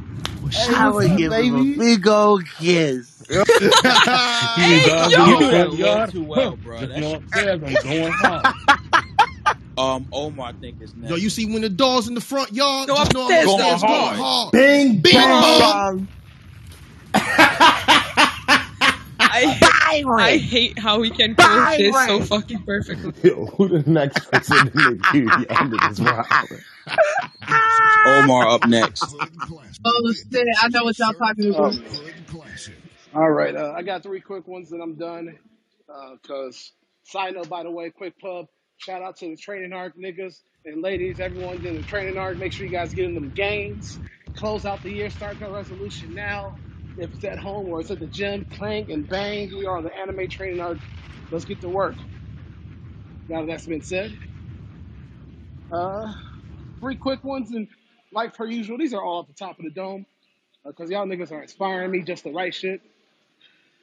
[0.75, 3.11] I would give him a big old kiss.
[3.29, 6.79] Hey, You yo, do that a little too well, bro.
[6.85, 9.05] That shit-
[9.77, 11.09] Um, Omar, I think is next.
[11.09, 13.45] Yo, you see when the doors in the front yard, Go just know I'm upstairs,
[13.45, 13.81] going going hard.
[13.81, 14.17] hard.
[14.17, 14.51] hard.
[14.51, 15.59] Bing Bing bong.
[15.59, 16.07] bong.
[19.27, 23.13] I, I hate how we can close this so fucking perfectly.
[23.29, 25.23] Yo, who the next person in the queue?
[25.25, 26.61] Y'all niggas wild.
[28.05, 29.03] Omar up next.
[29.85, 30.47] oh shit!
[30.61, 31.75] I know what y'all talking about.
[33.13, 35.37] All right, uh, I got three quick ones and I'm done.
[35.89, 36.71] Uh, Cause
[37.05, 38.47] Side note, by the way, quick pub.
[38.79, 42.37] Shout out to the training arc niggas and ladies, everyone in the training arc.
[42.37, 43.99] Make sure you guys get in them games.
[44.35, 46.55] Close out the year, start your resolution now.
[46.97, 49.49] If it's at home or it's at the gym, clank and bang.
[49.57, 50.81] We are the anime training arc.
[51.31, 51.97] Let's get to work.
[53.29, 54.17] Now that that's been said,
[55.71, 56.13] uh,
[56.79, 57.67] three quick ones and
[58.13, 60.05] like per usual, these are all at the top of the dome
[60.65, 62.81] because y'all niggas are inspiring me just the right shit.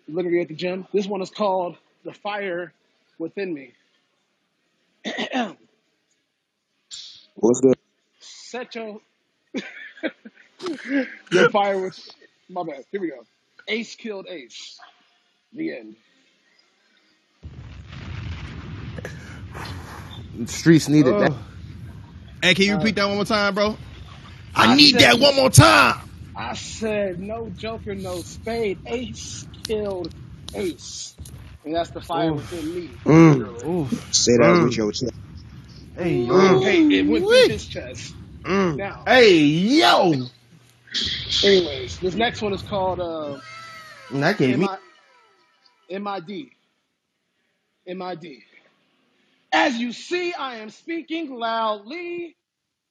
[0.08, 0.86] Literally at the gym.
[0.92, 2.72] This one is called "The Fire
[3.18, 3.72] Within Me."
[7.34, 7.78] What's good?
[8.20, 9.00] Set your
[11.30, 11.98] your fire with
[12.48, 12.84] my bad.
[12.90, 13.24] Here we go.
[13.68, 14.78] Ace killed Ace.
[15.52, 15.96] The end.
[20.46, 21.32] Streets needed that.
[21.32, 21.38] Oh.
[22.42, 23.76] Hey, can you repeat that one more time, bro?
[24.54, 26.08] I need that one more time.
[26.34, 28.78] I said no Joker, no Spade.
[28.86, 30.14] Ace killed
[30.54, 31.14] Ace,
[31.64, 33.02] and that's the fire within me.
[33.06, 33.50] Mm.
[34.12, 35.12] Say that with your chest.
[35.96, 36.62] Hey, Mm.
[36.62, 38.14] Hey, it went through his chest.
[38.46, 38.78] Mm.
[38.78, 40.26] Now, Hey, yo.
[41.44, 43.38] anyways, this next one is called uh,
[44.10, 44.68] That gave me.
[45.90, 46.50] MID.
[47.86, 48.38] MID.
[49.52, 52.36] As you see, I am speaking loudly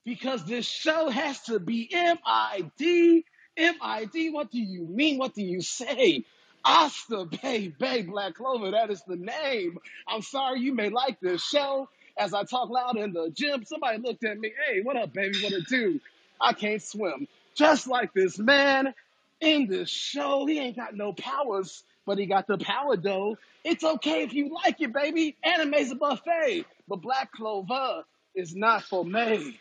[0.06, 3.24] because this show has to be MID.
[3.58, 5.18] MID, what do you mean?
[5.18, 6.26] What do you say?
[6.64, 9.78] Asta Bay Bay Black Clover, that is the name.
[10.08, 11.90] I'm sorry you may like this show.
[12.18, 15.42] As I talk loud in the gym, somebody looked at me, hey, what up, baby?
[15.42, 16.00] What it do?
[16.40, 17.28] I can't swim.
[17.56, 18.94] Just like this man
[19.40, 23.38] in this show, he ain't got no powers, but he got the power though.
[23.64, 25.36] It's okay if you like it, baby.
[25.44, 28.04] Anime's a buffet, but Black Clover
[28.36, 29.60] is not for me.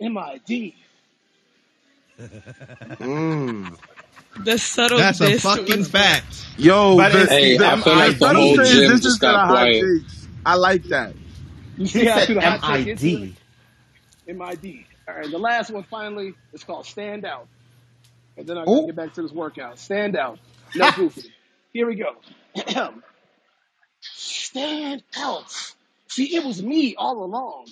[0.00, 0.74] MID.
[3.00, 3.76] Mm.
[4.40, 6.46] The subtle That's a fucking fact.
[6.58, 9.00] Yo, But the, it's- the, Hey, I the, feel like the subtle whole gym transitions
[9.02, 9.82] just to got hot quiet.
[9.82, 10.28] takes.
[10.44, 11.14] I like that.
[11.76, 13.34] You see how to the hot take into
[14.26, 14.36] it?
[14.36, 14.84] MID.
[15.08, 17.48] All right, the last one finally is called Stand Out.
[18.36, 18.86] And then I gotta oh.
[18.86, 19.78] get back to this workout.
[19.78, 20.38] Stand out.
[20.74, 21.32] No goofy.
[21.72, 22.16] Here we go.
[24.00, 25.74] stand out.
[26.08, 27.66] See, it was me all along.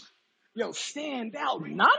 [0.55, 1.67] Yo, stand out.
[1.67, 1.91] Nani?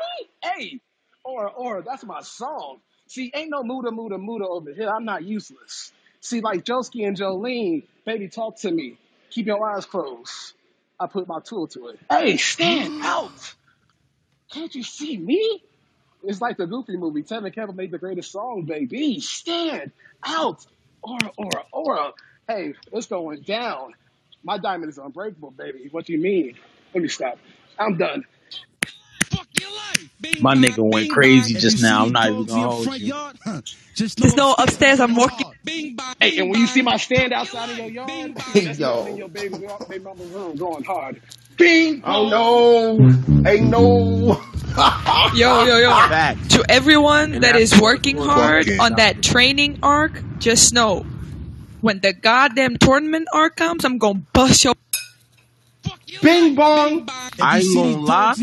[0.44, 0.80] Hey.
[1.24, 2.80] Or or that's my song.
[3.12, 4.90] See, ain't no Muda Muda Muda over here.
[4.90, 5.92] I'm not useless.
[6.22, 8.98] See, like Josuke and Jolyne, baby, talk to me.
[9.32, 10.54] Keep your eyes closed.
[10.98, 12.00] I put my tool to it.
[12.10, 13.54] Hey, stand out.
[14.54, 15.62] Can't you see me?
[16.24, 17.24] It's like the Goofy movie.
[17.24, 19.20] Tevin Campbell made the greatest song, baby.
[19.20, 19.92] Stand
[20.24, 20.66] out.
[21.02, 22.12] Aura, aura, aura.
[22.48, 23.94] Hey, it's going down.
[24.42, 25.90] My diamond is unbreakable, baby.
[25.92, 26.56] What do you mean?
[26.94, 27.40] Let me stop.
[27.78, 28.24] I'm done.
[30.42, 32.06] My nigga went crazy just now.
[32.06, 33.14] I'm not even gonna hold you.
[33.96, 35.48] Just know upstairs I'm working.
[36.20, 39.06] Hey, and when you see my stand outside of your yard, that's Yo.
[39.06, 39.56] in your baby,
[39.90, 41.22] baby mama's room going hard.
[41.58, 42.02] Bing!
[42.06, 43.44] Oh, oh no.
[43.44, 44.42] Hey no.
[45.36, 45.90] Yo, yo, yo.
[46.08, 46.52] Fact.
[46.52, 48.78] To everyone And that that's is working what- hard Okay.
[48.78, 51.06] on that training arc, just know
[51.82, 54.74] when the goddamn tournament arc comes, I'm gonna bust your.
[56.22, 57.10] Bing bong.
[57.42, 58.34] I ain't gonna lie.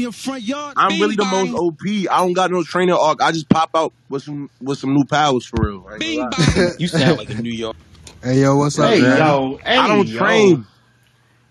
[0.76, 1.80] I'm really the most OP.
[2.10, 3.20] I don't got no trainer arc.
[3.22, 5.86] I just pop out with some with some new powers for real.
[5.88, 6.80] I ain't.
[6.80, 7.76] You sound like a New York.
[8.20, 9.18] Hey yo, what's up, Hey man?
[9.18, 9.60] yo.
[9.64, 10.18] Hey I don't yo.
[10.18, 10.66] train.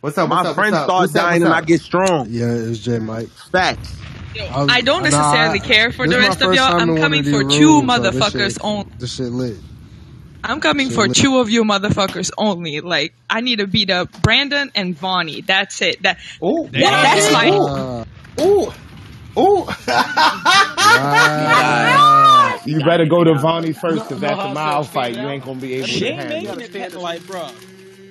[0.01, 0.27] What's up?
[0.27, 0.55] My What's up?
[0.55, 0.85] friends what's up?
[0.89, 2.27] start What's dying What's and I get strong.
[2.29, 3.29] Yeah, it's J Mike.
[3.29, 3.95] Facts.
[4.35, 6.75] was- I don't necessarily I- care for the rest of y'all.
[6.75, 8.91] I'm coming for two so motherfuckers shit- only.
[8.99, 9.55] This shit lit.
[10.47, 11.17] I'm coming Shit for lit.
[11.17, 12.79] two of you motherfuckers only.
[12.81, 15.41] Like I need to beat up Brandon and Vonnie.
[15.41, 16.01] That's it.
[16.03, 16.69] That, Ooh.
[16.71, 17.49] that that's my.
[17.49, 18.05] Uh,
[18.41, 18.71] Ooh.
[19.39, 19.67] Ooh.
[20.77, 22.59] wow.
[22.65, 25.59] You better go to Vonnie first, because No, after no, my fight, you ain't gonna
[25.59, 26.93] be able She to ain't handle making it.
[26.93, 27.47] it like, bro.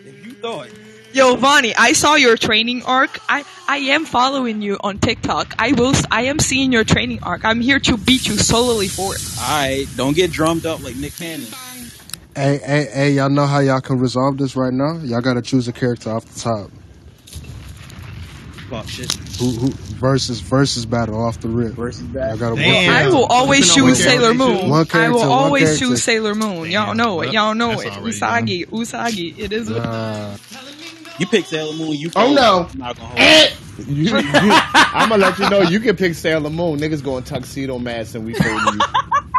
[0.05, 0.69] If you thought.
[1.13, 3.19] Yo, Vonnie, I saw your training arc.
[3.29, 5.55] I, I am following you on TikTok.
[5.59, 5.95] I will.
[5.95, 7.45] s- I am seeing your training arc.
[7.45, 9.23] I'm here to beat you solely for it.
[9.39, 11.47] Alright, don't get drummed up like Nick Cannon.
[12.37, 14.99] Hey, hey, hey, y'all know how y'all can resolve this right now?
[14.99, 16.71] Y'all gotta choose a character off the top.
[18.69, 19.11] Fuck shit.
[19.39, 21.73] Who, who versus versus battle off the rip.
[21.73, 22.93] Versus Y'all gotta Damn.
[22.93, 24.69] I will always choose Sailor Moon.
[24.69, 25.87] One I will always character.
[25.87, 26.71] choose Sailor Moon.
[26.71, 27.33] Y'all know it.
[27.33, 27.93] Y'all know that's it.
[27.97, 29.39] already Usagi, Usagi.
[29.39, 29.71] It is.
[29.71, 30.37] what- Nah.
[31.19, 32.69] You pick Sailor Moon, you Oh, no.
[32.71, 33.51] I'm not gonna hold Eh.
[33.87, 33.95] you.
[33.95, 36.79] You, you, I'm gonna let you know you can pick Sailor Moon.
[36.79, 38.81] Niggas going tuxedo mask and we folding you.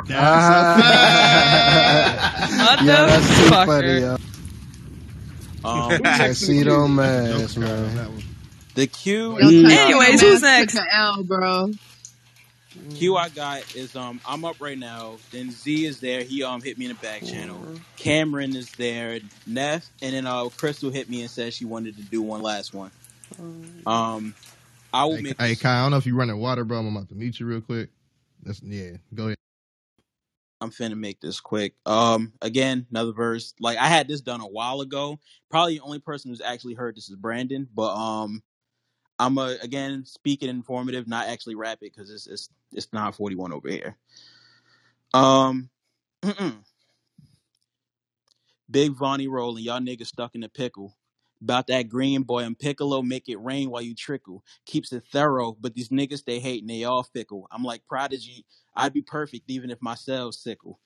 [0.10, 0.78] Ah.
[2.84, 4.00] yeah, that's too funny, Motherfucker.
[4.02, 4.18] yo.
[5.70, 8.24] Um, Tuxedo mask, man.
[8.76, 10.74] the Q, Yo, Anyways, who's Mask next?
[10.74, 11.72] took a L, bro.
[12.96, 15.18] Q I got is um I'm up right now.
[15.32, 16.22] Then Z is there.
[16.24, 17.60] He um hit me in the back channel.
[17.98, 19.20] Cameron is there.
[19.46, 22.74] Neff and then uh Crystal hit me and said she wanted to do one last
[22.74, 22.92] one.
[23.86, 24.34] Um,
[24.94, 25.62] I will Hey, make hey, this.
[25.62, 26.80] Kai, I don't know if you're running water, bro.
[26.80, 27.90] I'm about to meet you real quick.
[28.44, 28.92] That's yeah.
[29.14, 29.38] Go ahead.
[30.60, 31.76] I'm finna make this quick.
[31.86, 33.54] Um, again, another verse.
[33.60, 35.20] Like I had this done a while ago.
[35.50, 37.68] Probably the only person who's actually heard this is Brandon.
[37.76, 38.42] But um,
[39.20, 43.54] I'm a again speaking informative, not actually rap it because it's it's it's not 41
[43.54, 43.98] over here.
[45.14, 45.70] Um,
[48.70, 50.97] Big Vonnie rolling, y'all niggas stuck in the pickle.
[51.42, 54.44] About that green boy and Piccolo, make it rain while you trickle.
[54.66, 57.48] Keeps it thorough, but these niggas they hate and they all fickle.
[57.52, 58.46] I'm like Prodigy,
[58.76, 60.80] I'd be perfect even if my cells sickle.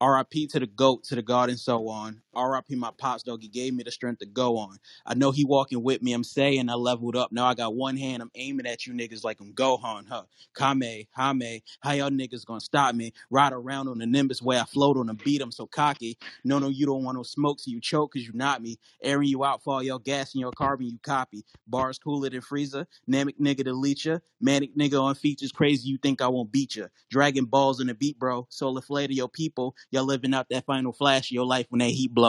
[0.00, 0.46] R.I.P.
[0.48, 2.22] to the GOAT, to the God, and so on.
[2.38, 2.76] R.I.P.
[2.76, 3.42] my pops, dog.
[3.42, 4.78] He gave me the strength to go on.
[5.06, 6.12] I know he walking with me.
[6.12, 7.32] I'm saying I leveled up.
[7.32, 8.22] Now I got one hand.
[8.22, 10.24] I'm aiming at you niggas like I'm Gohan, huh?
[10.56, 13.12] Kame, Hame, how y'all niggas gonna stop me?
[13.30, 16.18] Ride around on the Nimbus way I float on them, beat 'em so cocky.
[16.44, 18.78] No, no, you don't want no smoke, so you choke cause you not me.
[19.02, 21.44] Airing you out for all your gas and your carbon, you copy.
[21.66, 22.86] Bars cooler than freezer.
[23.10, 24.18] Namek nigga to leech ya.
[24.40, 26.86] Manic nigga on features crazy, you think I won't beat ya.
[27.10, 28.46] Dragon balls in the beat, bro.
[28.50, 29.74] Solar flare to your people.
[29.90, 32.27] Y'all living out that final flash of your life when that heat blow.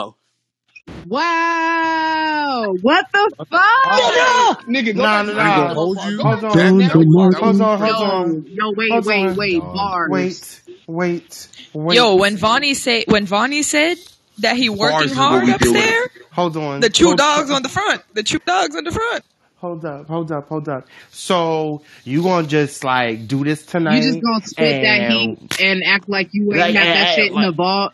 [1.06, 2.74] Wow.
[2.80, 4.14] What the What the fuck?
[4.14, 4.66] fuck?
[4.68, 5.74] Nigga, go Nah, nah, nah.
[5.74, 6.18] Hold you.
[6.22, 6.88] Hold back to on.
[6.88, 6.88] that.
[6.88, 7.78] John That was Hold on.
[7.80, 8.46] Hold Yo, on.
[8.50, 9.36] yo, wait, Hold wait, on.
[9.36, 9.50] wait.
[9.50, 9.72] Dog.
[9.72, 10.10] Bars.
[10.10, 10.62] Wait.
[10.86, 11.48] Wait.
[11.74, 11.96] Wait.
[11.96, 13.98] Yo, when Vonnie say when Vonnie said
[14.38, 16.80] that he working is hard we up there, Hold on.
[16.80, 19.24] the two Hold, dogs on the front, the two dogs on the front.
[19.56, 20.08] hold up.
[20.08, 20.48] Hold up.
[20.48, 20.88] Hold up.
[21.10, 23.98] So you gonna just like do this tonight?
[23.98, 27.08] You just gonna spit that heat and and act like you ain't like, got that
[27.08, 27.92] shit in the vault?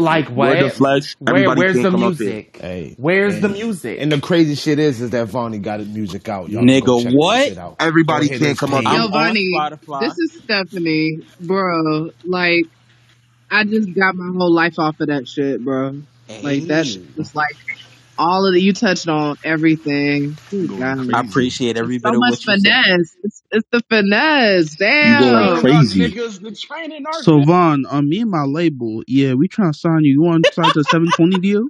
[0.00, 0.72] Like Word to what?
[0.72, 1.16] Flex.
[1.18, 1.54] Where?
[1.54, 2.26] Where's the come up here.
[2.28, 2.58] music?
[2.60, 3.98] Hey, Where's the music?
[4.00, 6.48] and the crazy shit is, is that Vonnie got his music out.
[6.50, 7.56] Y'all Nigga, what?
[7.58, 7.76] out.
[7.80, 8.92] Everybody hit can't his come up page.
[8.92, 9.00] here.
[9.00, 9.50] Yo, Vonnie,
[10.00, 12.10] this is Stephanie, bro.
[12.24, 12.64] Like,
[13.50, 16.02] I just got my whole life off of that shit, bro.
[16.42, 17.08] Like that shit Hey.
[17.16, 17.56] was like
[18.18, 20.38] all of the you touched on everything.
[20.50, 20.96] Good God.
[21.12, 22.74] I appreciate every It's so of much what you said.
[22.74, 23.16] finesse.
[23.22, 24.76] It's, it's the finesse.
[25.00, 25.58] You going Damn.
[25.58, 26.00] Training our crazy.
[26.10, 26.40] niggas.
[26.42, 27.46] The training our So niggas.
[27.46, 30.12] Vaughn, on uh, me and my label, yeah, we trying to sign you.
[30.12, 31.64] You want to sign to seven twenty deal?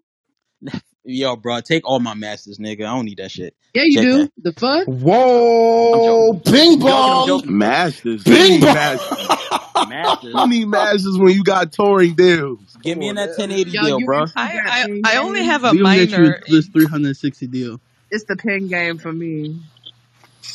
[1.05, 2.81] Yo, bro, take all my masters, nigga.
[2.87, 3.55] I don't need that shit.
[3.75, 4.03] Yeah, you JK.
[4.03, 4.29] do.
[4.39, 4.87] The fuck?
[4.87, 6.33] Whoa!
[6.35, 6.53] joking.
[6.53, 6.83] Bing I'm.
[6.83, 7.59] I'm bong!
[7.59, 8.25] Masters.
[8.25, 8.75] Bing need bong!
[8.75, 9.29] masters?
[9.89, 10.33] Masters.
[10.33, 12.61] Who need masters when you got touring deals?
[12.83, 14.23] Get Come me in that 1080 Yo, deal, you bro.
[14.23, 16.41] actually I I, I only have a We gonna get you minor.
[16.49, 17.81] this three hundred sixty deal.
[18.11, 19.61] It's the pen game for me.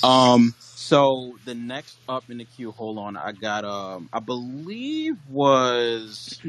[0.03, 5.17] Um, so the next up in the queue, hold on, I got um, I believe
[5.30, 6.39] was.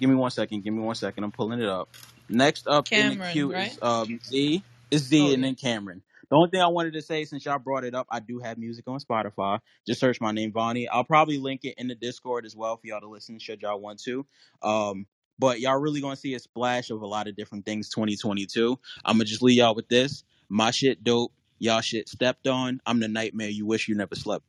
[0.00, 0.62] Give me one second.
[0.64, 1.24] Give me one second.
[1.24, 1.88] I'm pulling it up.
[2.28, 3.70] Next up in the queue right?
[3.70, 4.62] is um Z.
[4.90, 6.02] Is Z Oh and then Cameron.
[6.28, 8.58] The only thing I wanted to say, since y'all brought it up, I do have
[8.58, 9.60] music on Spotify.
[9.86, 10.88] Just search my name, Vonnie.
[10.88, 13.78] I'll probably link it in the Discord as well for y'all to listen, should y'all
[13.78, 14.26] want to.
[14.60, 15.06] Um,
[15.38, 18.78] but y'all really gonna see a splash of a lot of different things 2022.
[19.04, 20.24] I'm gonna just leave y'all with this.
[20.48, 21.32] My shit dope.
[21.58, 22.80] Y'all shit stepped on.
[22.84, 24.44] I'm the nightmare you wish you never slept.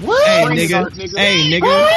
[0.00, 0.28] What?
[0.28, 1.16] Hey, nigga.
[1.16, 1.88] Hey, nigga.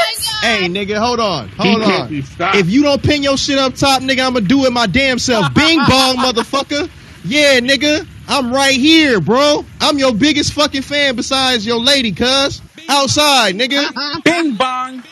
[0.42, 0.98] Hey, nigga.
[0.98, 1.50] Hold on.
[1.50, 2.12] Hold on.
[2.12, 5.54] If you don't pin your shit up top, nigga, I'ma do it my damn self.
[5.54, 6.90] Bing bong, motherfucker.
[7.24, 8.08] Yeah, nigga.
[8.28, 9.64] I'm right here, bro.
[9.80, 12.62] I'm your biggest fucking fan besides your lady, cuz.
[12.90, 14.24] Outside, nigga.
[14.24, 15.04] Bing bong.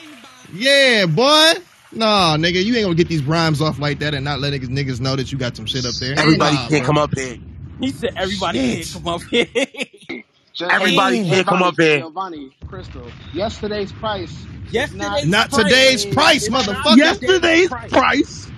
[0.52, 1.52] Yeah, boy.
[1.92, 4.68] Nah, nigga, you ain't gonna get these rhymes off like that and not let niggas,
[4.68, 6.18] niggas know that you got some shit up there.
[6.18, 6.88] Everybody Nah, can't bro.
[6.88, 7.38] come up here.
[7.80, 8.88] He said everybody Shit.
[8.92, 10.24] can't come up here.
[10.60, 12.00] Just, Everybody hey, hey, can't come up here.
[12.00, 13.16] yo, Vonnie, Crystal.
[13.32, 17.20] Yesterday's price is not Not today's price, It's not motherfucker.
[17.20, 17.92] Yesterday's price.
[17.92, 18.52] price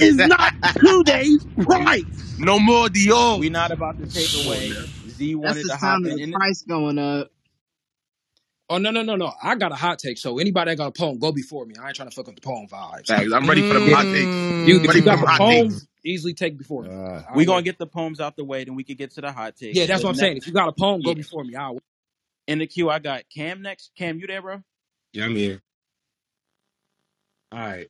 [0.00, 2.38] is not today's price.
[2.38, 3.40] no more Dior.
[3.40, 4.68] We're not about to take away.
[4.68, 4.86] now.
[5.08, 6.18] Z That's wanted the to hop sound of in.
[6.18, 7.30] the in price going up.
[8.68, 9.32] Oh no no no no!
[9.42, 10.18] I got a hot take.
[10.18, 11.76] So anybody that got a poem, go before me.
[11.80, 13.08] I ain't trying to fuck up the poem vibes.
[13.08, 13.32] Facts.
[13.32, 14.40] I'm ready for them Yeah, hot takes.
[14.64, 15.86] you if Ready you for got them the hot poem, takes.
[16.04, 16.90] Easily take before me.
[16.90, 19.20] Uh, we don't gonna get the poems out the way, then we can get to
[19.22, 19.78] the hot takes.
[19.78, 20.38] Yeah, that's The what I'm saying.
[20.38, 21.56] If you got a poem, go yeah, before me.
[21.56, 21.78] I'll
[22.48, 23.92] in the queue, I got Cam next.
[23.96, 24.62] Cam, you there, bro?
[25.14, 25.62] Yeah, I'm here.
[27.52, 27.88] All right.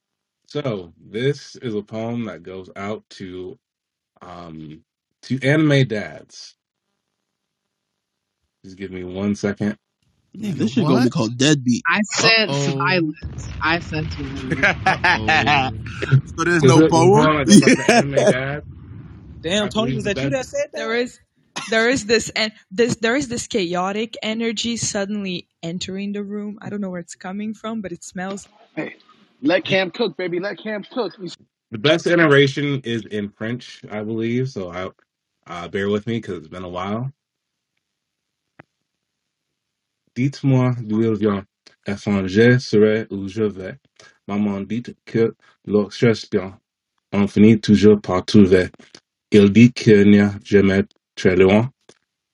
[0.48, 3.58] So this is a poem that goes out to
[4.22, 4.84] um
[5.24, 6.56] to anime dads.
[8.64, 9.78] Just give me one second.
[10.34, 11.86] Man, Nigga, this shit gonna be called deadbeat.
[11.88, 12.56] I Uh sent oh.
[12.56, 13.52] silence.
[13.62, 14.68] I sent silence.
[16.38, 17.28] So there's no it is a poem.
[17.28, 18.66] poem that goes out to anime dads?
[19.42, 20.32] Damn, Tony, was that you best.
[20.32, 20.96] that said There that?
[20.96, 21.20] is
[21.68, 26.58] there is this and this there is this chaotic energy suddenly entering the room.
[26.62, 28.48] I don't know where it's coming from, but it smells.
[28.76, 28.96] Hey,
[29.42, 30.40] let Cam cook, baby.
[30.40, 31.14] Let Cam cook.
[31.70, 34.50] The best iteration is in French, I believe.
[34.50, 34.90] So I
[35.46, 37.12] uh, bear with me because it's been a while.
[40.16, 41.44] Dites-moi d'où il vient.
[41.86, 43.76] Étranger serait où je vais.
[44.28, 45.34] Maman dit que
[45.66, 46.58] lorsque bien,
[47.12, 48.68] on finit toujours par trouver.
[49.32, 50.84] Il dit qu'il n'y a jamais
[51.16, 51.70] très loin,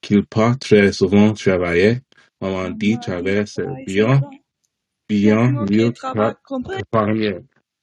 [0.02, 2.02] qu'il pas très souvent travaillait.
[2.40, 4.22] Maman dit travailler c'est bien,
[5.08, 5.92] bien mieux
[6.90, 7.38] parler.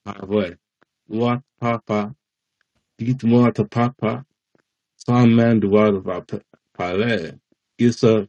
[0.06, 0.58] Ah ouais.
[1.10, 2.14] What papa?
[3.00, 4.24] Dites-moi ton papa.
[4.98, 5.28] Sans
[6.02, 6.40] va p-
[6.74, 7.32] parler.
[7.80, 8.28] Il se,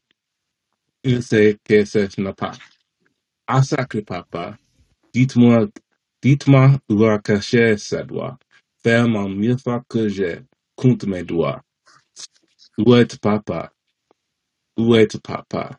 [1.07, 2.53] il sait que ce n'est pas.
[3.49, 4.59] Ah sacré papa.
[5.15, 5.69] Dites-moi,
[6.23, 8.39] dites-moi où a caché sa doigt.
[8.83, 10.41] Faire mon mieux fois que j'ai.
[10.77, 11.62] Compte mes doigts.
[12.78, 13.73] Où est papa?
[14.78, 15.78] Où est papa?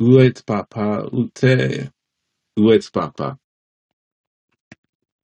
[0.00, 1.06] Où est papa?
[1.12, 1.90] Où t'es?
[2.58, 3.38] Où est papa?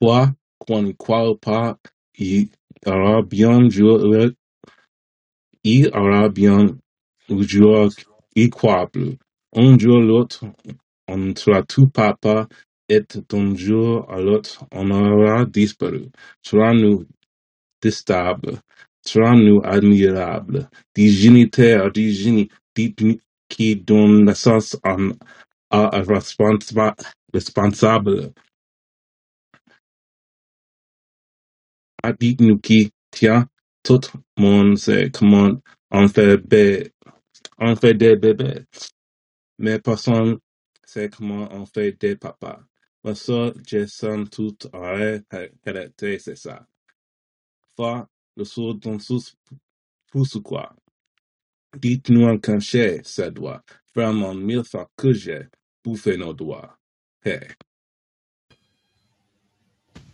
[0.01, 1.79] Quoi qu'on croit pas,
[2.19, 2.51] il
[2.87, 4.33] aura bien joué,
[5.65, 6.67] il aura bien
[7.29, 7.89] joué,
[8.93, 9.17] plus.
[9.57, 10.45] Un jour l'autre,
[11.09, 12.49] on sera tout papa,
[12.89, 16.09] et d'un jour à l'autre, on aura disparu.
[16.43, 17.07] Sera-nous
[17.83, 18.61] déstable,
[19.07, 20.69] sera-nous admirable,
[22.13, 22.93] génies, des
[23.49, 24.97] qui donnent naissance à
[25.71, 26.97] un responsa-
[27.35, 28.33] responsable
[32.21, 33.47] dites-nous qui tient
[33.85, 34.01] tout
[34.39, 35.53] le monde sait comment
[35.91, 36.09] on
[37.59, 38.67] On fait des bébés.
[39.59, 40.39] Mais personne
[40.85, 42.61] sait comment on fait des papas.
[43.03, 45.23] Parce que Jason tout aurait
[45.65, 46.67] hérité, c'est ça.
[47.77, 49.23] Fois le sourd dans sous
[50.11, 50.75] pousse quoi.
[51.77, 53.63] Dites-nous en cachet, ça doit.
[53.95, 55.49] Vraiment mille fois que j'ai
[55.83, 56.79] bouffé nos doigts.
[57.25, 57.41] Hey.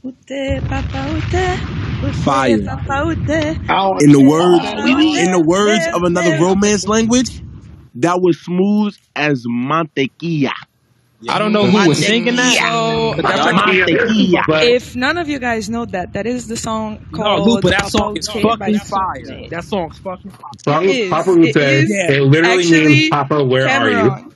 [0.03, 1.80] Où t'es, papa, où t'es?
[2.03, 2.59] Où t'es, Fire.
[2.65, 3.57] papa, où t'es?
[4.05, 4.65] In the words,
[5.19, 7.43] in the words of another romance language,
[7.97, 10.53] that was smooth as mantequilla.
[11.29, 15.69] I don't know who was singing that, So, but that's if none of you guys
[15.69, 18.79] know that, that is the song no, called Lou, but that song is Ute fucking
[18.79, 19.49] fire.
[19.51, 20.51] That song's fucking fire.
[20.65, 21.11] Song It is.
[21.11, 21.91] Papa It Ute, is.
[21.91, 23.97] it literally Actually, means Papa, where are you?
[23.97, 24.35] Cameron,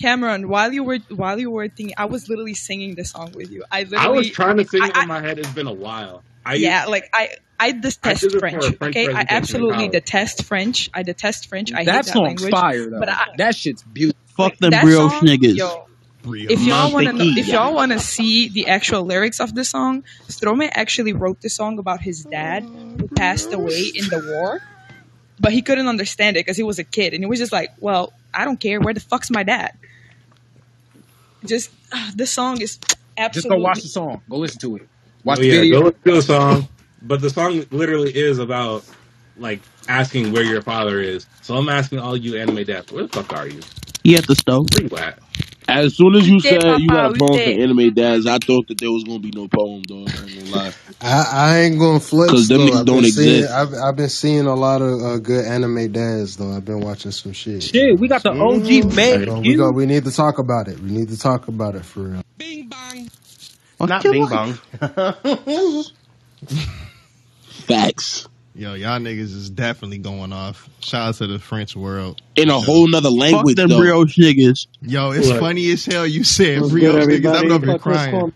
[0.00, 3.52] Cameron, while you were while you were thinking, I was literally singing the song with
[3.52, 3.62] you.
[3.70, 5.38] I literally I was trying to sing I, it I, in my head.
[5.38, 6.24] It's been a while.
[6.44, 8.64] I yeah, like I, I I detest did it for French.
[8.76, 10.90] French Okay, I absolutely detest French.
[10.92, 11.72] I detest French.
[11.72, 12.50] I hate That that song's language.
[12.50, 12.98] fire though.
[13.00, 14.20] But I, That shit's beautiful.
[14.36, 15.56] Fuck them that brioche song, niggas.
[15.56, 15.86] yo,
[16.26, 20.04] if y'all want to if y'all want to see the actual lyrics of the song,
[20.28, 24.60] Stromae actually wrote the song about his dad who passed away in the war,
[25.38, 27.70] but he couldn't understand it because he was a kid, and he was just like,
[27.78, 28.80] "Well, I don't care.
[28.80, 29.72] Where the fuck's my dad?"
[31.44, 32.78] Just uh, the song is
[33.16, 33.48] absolutely.
[33.48, 34.22] Just go watch the song.
[34.28, 34.88] Go listen to it.
[35.24, 35.80] Watch Oh the yeah, video.
[35.80, 36.68] go listen to the song.
[37.02, 38.84] But the song literally is about
[39.36, 41.26] like asking where your father is.
[41.42, 43.60] So I'm asking all you anime dads, where the fuck are you?
[44.04, 44.66] He at the stove.
[44.72, 45.20] Where you at?
[45.68, 48.68] As soon as you Ute, said you got a poem for anime dads, I thought
[48.68, 50.16] that there was gonna be no poem, dog.
[50.16, 50.72] I ain't gonna lie.
[51.00, 52.74] I, I ain't gonna flex Cause them though.
[52.74, 53.48] niggas I've been don't seeing exist.
[53.48, 56.52] I've I've been seeing a lot of uh, good anime dads though.
[56.52, 57.74] I've been watching some shit.
[57.74, 58.94] Shit, we got the OG
[59.26, 59.36] So man.
[59.44, 59.70] we go.
[59.72, 60.80] We need to talk about it.
[60.80, 62.23] We need to talk about it for real.
[63.80, 64.58] Not Bing Bong.
[67.66, 68.28] Facts.
[68.56, 70.68] Yo, y'all niggas is definitely going off.
[70.80, 72.20] Shout out to the French world.
[72.36, 73.78] In a whole nother Fuck language, them though.
[73.80, 74.68] brioche niggas.
[74.80, 75.40] Yo, it's Look.
[75.40, 77.30] funny as hell you said What's brioche good, niggas.
[77.30, 77.52] I'm everybody?
[77.52, 78.20] over here Fuck, what's crying.
[78.20, 78.32] going-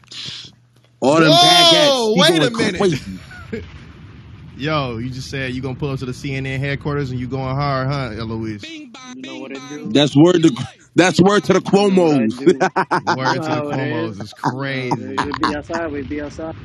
[1.01, 3.65] All them Whoa, wait a minute.
[4.57, 7.55] Yo, you just said you gonna pull up to the CNN headquarters and you going
[7.55, 8.69] hard, huh, Eloise?
[8.69, 9.93] You know what it do?
[9.93, 10.51] That's word to
[10.95, 12.39] that's word to the You know what I Cuomo's.
[12.39, 12.71] do?
[13.07, 14.21] Word to the how it Cuomo's is.
[14.21, 15.21] is crazy.
[15.21, 15.89] We'd be outside.
[15.93, 16.57] We'd be outside.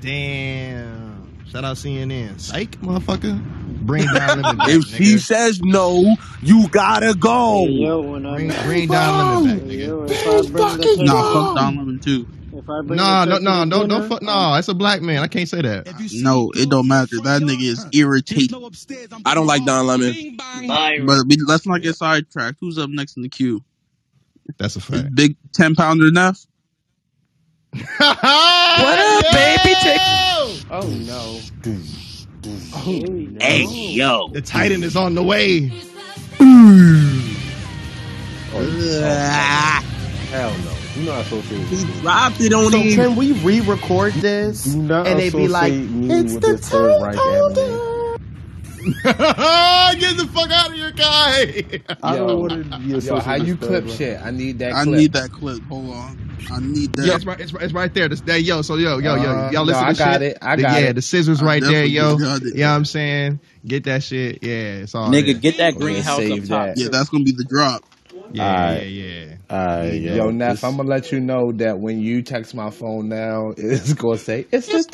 [0.00, 1.28] Damn.
[1.46, 2.40] Shout out CNN.
[2.40, 3.42] Psych, motherfucker.
[3.82, 5.18] Bring Don Lemon back, if she nigga.
[5.18, 7.66] says no, you gotta go.
[7.66, 9.86] Hey, yo, when I Bring, bring Don Lemon back, nigga.
[9.86, 12.28] yo, if I bring uh, the Nah, Texas, fuck Don Lemon too.
[12.64, 14.22] If I bring Nah, the no, no, don't, don't dinner, fuck.
[14.22, 15.22] No, it's a black man.
[15.22, 15.86] I can't say that.
[16.14, 17.16] No, it don't matter.
[17.22, 18.70] That nigga is irritating.
[19.24, 20.36] I don't like Don Lemon.
[21.06, 22.58] But we, let's not get sidetracked.
[22.60, 23.62] Who's up next in the queue?
[24.58, 25.14] That's a Is fact.
[25.14, 26.44] Big ten pounder enough?
[27.74, 29.74] What up, baby?
[29.82, 30.00] Take
[30.70, 31.40] Oh no.
[32.80, 33.40] Hey, no.
[33.40, 34.28] Hey yo.
[34.28, 35.72] The Titan is on the way.
[38.56, 39.82] Ah,
[40.30, 40.83] Hell no.
[40.94, 42.94] Do not associate he with dropped it on So him.
[42.94, 47.16] can we re-record this Do not and they be like, "It's the this third Reich.
[48.84, 51.80] Get the fuck out of here, guy.
[52.02, 52.26] I Yo.
[52.26, 54.20] don't want to be Yo, how you clip third shit?
[54.22, 54.96] I need that I clip.
[54.98, 55.62] need that clip.
[55.64, 56.36] Hold on.
[56.50, 57.14] I need Yeah, that.
[57.16, 57.40] it's right.
[57.40, 58.08] It's right, it's right there.
[58.10, 60.22] This, that, yo, so yo, yo, yo, Uh, y'all no, listen I to got shit.
[60.22, 60.38] it.
[60.42, 62.18] I The- got yeah, the scissors I right there, yo.
[62.18, 62.38] Yeah.
[62.42, 63.40] You know I'm saying?
[63.66, 64.40] Get that shit.
[64.42, 65.34] Yeah, it's all Nigga, there.
[65.34, 66.48] get that We're gonna greenhouse up top.
[66.66, 66.76] that.
[66.76, 67.82] Yeah, that's gonna be the drop.
[68.32, 68.86] Yeah, Alright.
[68.88, 69.36] yeah, yeah.
[69.50, 70.14] Alright, yo.
[70.14, 73.52] Yo, Neff, this- I'm gonna let you know that when you text my phone now,
[73.56, 74.84] it's gonna say it's, the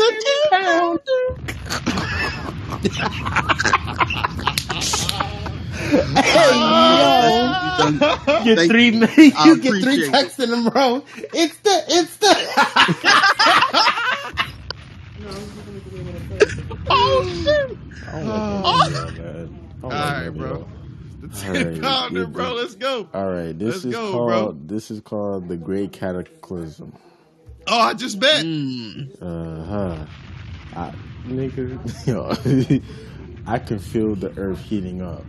[0.51, 1.01] ten pound.
[5.90, 7.90] Hey yo,
[8.44, 8.90] get Thank three.
[8.90, 9.32] you.
[9.44, 10.12] You get three appreciate it.
[10.12, 11.02] texts in a row.
[11.32, 11.85] It's the.
[11.89, 12.28] It's the.
[16.90, 17.78] oh shit!
[18.12, 19.48] Oh, oh,
[19.82, 19.90] oh All right, bro.
[19.90, 20.28] The All right,
[21.39, 22.55] ten pounder, yeah, bro.
[22.55, 23.09] Let's go.
[23.12, 24.77] All right, this Let's is go, called bro.
[24.77, 26.93] this is called the Great Cataclysm.
[27.66, 28.44] Oh, I just bet.
[29.20, 30.07] Uh huh.
[30.77, 30.94] I,
[31.27, 32.81] nigga, yo,
[33.47, 35.24] I can feel the earth heating up.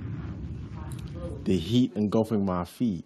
[1.44, 3.06] The heat engulfing my feet.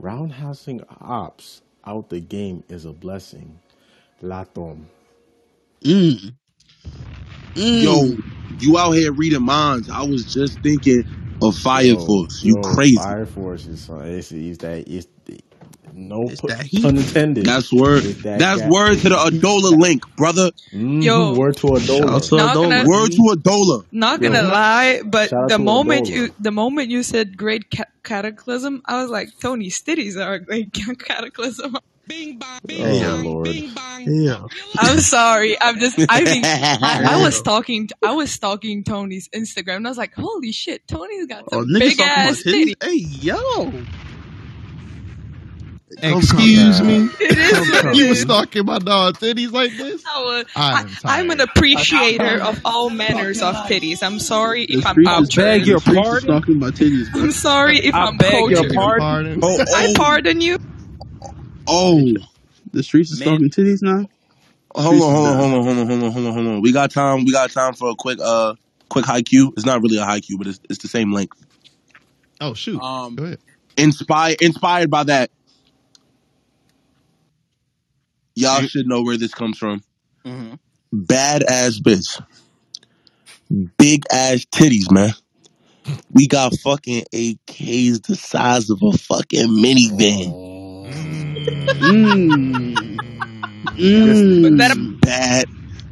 [0.00, 3.58] Roundhousing ops out the game is a blessing.
[4.22, 4.84] Latom.
[5.82, 6.34] Mm.
[7.54, 8.16] Yo,
[8.58, 9.90] you out here reading minds.
[9.90, 11.04] I was just thinking
[11.42, 12.42] of Fire Yo, Force.
[12.42, 12.96] You yo, crazy.
[12.96, 15.06] Fire Force is it's, it's that it's
[15.92, 16.82] no It's that heat.
[16.82, 17.44] pun intended.
[17.46, 18.02] That's word.
[18.02, 18.70] That That's gas.
[18.70, 20.50] word to the Adolla link, brother.
[20.72, 21.34] Mm-hmm, yo.
[21.34, 22.28] word to Shout out Adolla.
[22.28, 22.70] to Not Adolla.
[22.70, 23.86] gonna- Word to Adolla.
[23.92, 26.10] Not gonna lie, but Shout the moment Adolla.
[26.10, 30.40] you the moment you said great ca- cataclysm, I was like, Tony, stitties are a
[30.40, 30.72] great
[32.08, 33.26] ca- cataclysm.
[33.26, 33.48] Oh lord.
[34.06, 34.42] Yeah.
[34.78, 35.56] I'm sorry.
[35.60, 35.98] I'm just.
[36.08, 37.88] I mean, I, I was stalking.
[38.04, 41.68] I was stalking Tony's Instagram, and I was like, "Holy shit, Tony's got Oh, some
[41.70, 42.74] niggas big ass titties.
[42.76, 43.72] titties." Hey, yo.
[46.02, 47.08] Excuse me.
[47.20, 47.96] It is.
[47.98, 50.02] you was stalking my dog titties like this?
[50.04, 54.02] I was, I'm I, I'm an appreciator of all manners of titties.
[54.02, 55.44] I'm sorry The if I'm streets is cultured.
[55.44, 56.28] beg your the streets is pardon?
[56.28, 57.06] talking about titties.
[57.14, 58.74] I'm sorry if I am beg your cultured.
[58.98, 59.40] pardon.
[59.40, 60.58] Oh, I oh, pardon you.
[61.66, 62.14] Oh.
[62.72, 63.28] The streets is Man.
[63.28, 64.08] talking titties now.
[64.74, 66.60] Hold on, hold on, hold on, hold on, hold on, hold on, hold on.
[66.62, 67.24] We got time.
[67.24, 68.54] We got time for a quick, uh,
[68.88, 69.52] quick haiku.
[69.52, 71.44] It's not really a haiku, but it's, it's the same length.
[72.40, 72.80] Oh shoot.
[72.82, 73.38] Um, Go ahead.
[73.76, 75.30] Inspired, inspired by that.
[78.34, 79.82] Y'all should know where this comes from.
[80.24, 80.58] mhm.
[80.92, 82.20] Bad ass bitch.
[83.78, 85.12] Big ass titties, man.
[86.12, 90.63] We got fucking AKs the size of a fucking minivan.
[91.44, 92.74] Mm.
[93.76, 94.58] Mm.
[94.58, 95.44] Better Bad,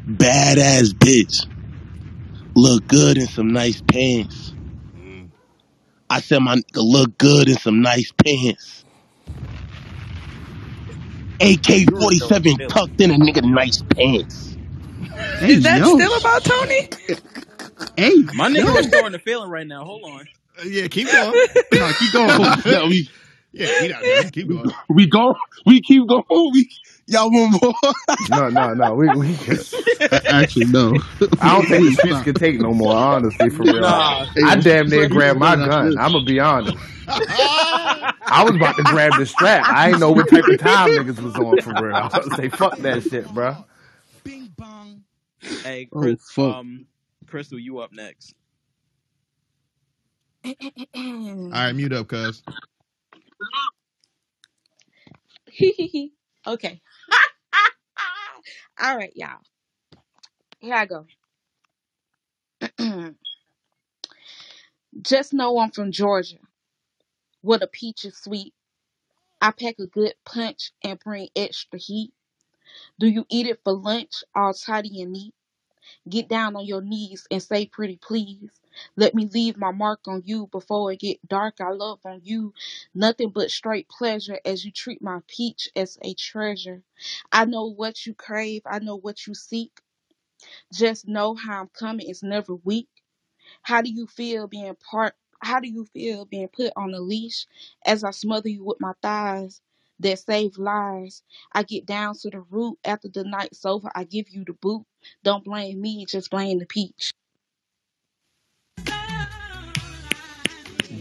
[0.07, 1.47] bad ass bitch.
[2.55, 4.55] Look good in some nice pants.
[6.09, 8.85] I said my nigga look good in some nice pants.
[11.41, 14.57] AK 47 tucked in a nigga nice pants.
[15.39, 15.95] Hey, is that yo.
[15.95, 16.89] still about Tony?
[17.97, 18.63] Hey, My yo.
[18.63, 19.85] nigga was throwing a feeling right now.
[19.85, 20.29] Hold on.
[20.61, 21.33] Uh, yeah, keep going.
[21.73, 22.59] No, keep going.
[22.67, 23.09] Yeah, we,
[23.53, 24.31] yeah, keep, going.
[24.33, 24.71] keep going.
[24.89, 25.35] we go,
[25.67, 26.25] we keep going.
[26.53, 26.69] We,
[27.07, 27.93] y'all want more?
[28.29, 28.95] No, no, no.
[28.95, 29.37] We, we
[30.29, 30.95] Actually, no.
[31.41, 32.95] I don't think the streets can take no more.
[32.95, 33.83] Honestly, for real.
[33.83, 34.27] Nah.
[34.45, 35.95] I damn near Hey, grabbed my gun.
[35.95, 36.05] nah.
[36.05, 36.79] I'm gonna be honest.
[37.09, 39.67] I was about to grab the strap.
[39.69, 41.97] I ain't know what type of time niggas was on for real.
[41.97, 43.57] I was about to say fuck that shit, bro.
[44.25, 45.03] Bing bong.
[45.65, 46.57] Hey, Oh, Chris, fuck.
[46.57, 46.87] um,
[47.27, 48.35] Crystal, you up next?
[50.45, 50.53] All
[50.95, 52.43] right, mute up, cuz.
[56.47, 56.81] okay.
[58.83, 59.41] All right, y'all.
[60.61, 61.07] Here I go.
[65.03, 66.39] Just know I'm from Georgia.
[67.43, 68.55] What a peach is sweet.
[69.41, 72.13] I pack a good punch and bring extra heat.
[73.01, 75.35] Do you eat it for lunch, all tidy and neat?
[76.09, 78.51] Get down on your knees and say pretty please.
[78.97, 81.61] Let me leave my mark on you before it get dark.
[81.61, 82.55] I love on you.
[82.95, 86.83] Nothing but straight pleasure as you treat my peach as a treasure.
[87.33, 88.63] I know what you crave.
[88.67, 89.73] I know what you seek.
[90.73, 92.89] Just know how I'm coming It's never weak.
[93.63, 95.15] How do you feel being part?
[95.43, 97.47] How do you feel being put on a leash
[97.87, 99.61] as I smother you with my thighs
[100.01, 101.23] that save lives?
[101.53, 103.91] I get down to the root after the night's over.
[103.95, 104.87] I give you the boot.
[105.25, 107.13] Don't blame me, just blame the peach.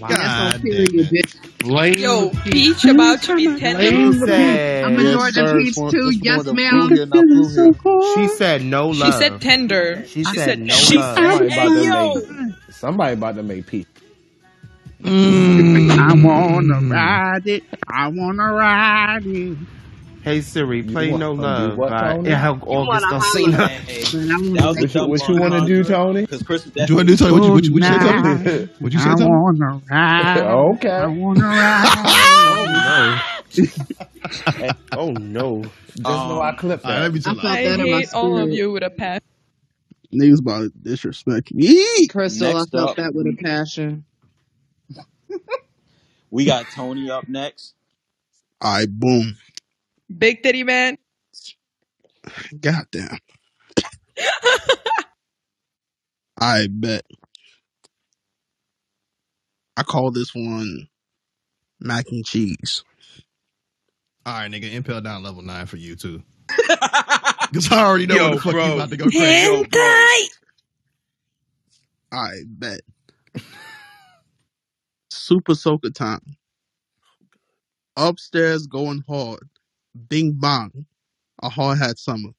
[0.08, 1.36] God damn bitch.
[1.98, 2.52] Yo, the.
[2.52, 3.80] Peach about to be ten.
[3.80, 6.12] She said, I'm a Yes, Georgia peach too.
[6.22, 6.62] Yes, ma'am.
[6.70, 7.72] fruit here, not fruit here.
[8.00, 8.98] she said no love.
[8.98, 10.04] She said tender.
[10.06, 11.16] She She said said no she love.
[11.16, 12.14] said, Somebody about to yo.
[12.14, 12.24] make
[12.70, 13.86] somebody about to make peace.
[15.98, 17.64] I wanna ride it.
[17.88, 19.58] I wanna ride it.
[20.24, 22.30] Hey Siri, play want- No Love what, by Tony?
[22.30, 23.68] El August Alsina.
[23.70, 26.22] Hey, Man, I wanna that was a What you, what you want to do, Tony?
[26.22, 27.32] Because Chris was you want to do, Tony?
[27.40, 28.70] What you, what you, what you say, Tony?
[28.80, 30.38] What you say, I wanna ride.
[30.76, 30.90] okay.
[30.90, 32.18] I wanna ride.
[32.54, 32.66] Oh
[33.56, 34.54] no.
[34.54, 35.64] Hey, oh no.
[35.64, 37.04] Just know I Um, clipped All right, that.
[37.04, 37.46] let me I chill felt.
[37.46, 39.24] I that in my hate all of you with a passion.
[40.14, 42.08] Niggas about to disrespect me.
[42.08, 44.06] Crystal, next I felt up, that with a passion.
[46.30, 47.74] we got Tony up next.
[48.62, 49.36] All right, boom.
[50.18, 50.98] Big titty man.
[52.60, 53.18] Goddamn.
[56.40, 57.04] I bet.
[59.78, 60.88] I call this one
[61.80, 62.84] mac and cheese.
[64.26, 66.24] All right, nigga, impel down level nine for you too.
[67.52, 68.68] Because I already know Yo, what the fuck bro.
[68.68, 69.48] you about to go crazy.
[69.48, 69.66] Yo,
[72.12, 72.82] I bet.
[75.12, 76.22] Super soaker time.
[77.98, 79.50] Upstairs going hard.
[80.10, 80.86] Bing bong.
[81.44, 82.30] A hard hat summer.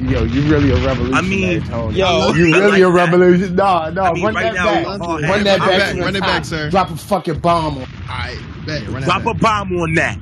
[0.00, 1.14] Yo, you really a revolution.
[1.14, 1.96] I mean, Tony.
[1.98, 3.54] yo, you really like a revolution.
[3.56, 4.84] No, no, I mean, run right that now, back.
[5.00, 5.70] we're all Run that happy.
[5.78, 5.94] back.
[5.94, 6.70] back, run it back, sir.
[6.70, 7.86] Drop a fucking bomb on.
[8.08, 8.36] I
[8.66, 9.34] Bet, run that Drop back.
[9.36, 10.18] a bomb on that.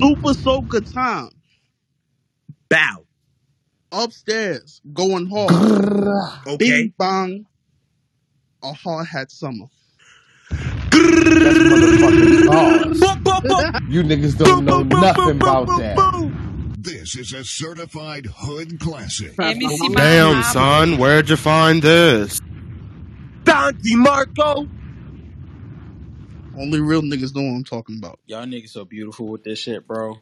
[0.00, 1.30] Super soaker time.
[2.68, 3.04] Bow.
[3.92, 5.52] Upstairs going hard.
[6.46, 6.56] Okay.
[6.56, 7.46] Bing bong.
[8.62, 9.66] A hard hat summer.
[10.50, 13.02] That's motherfucking bars.
[13.88, 16.74] You niggas don't know nothing about that.
[16.78, 19.38] This is a certified hood classic.
[19.38, 22.40] Let me see my Damn, son, where'd you find this?
[23.44, 24.68] Don DeMarco.
[26.58, 28.18] Only real niggas know what I'm talking about.
[28.26, 30.18] Y'all niggas so beautiful with this shit, bro.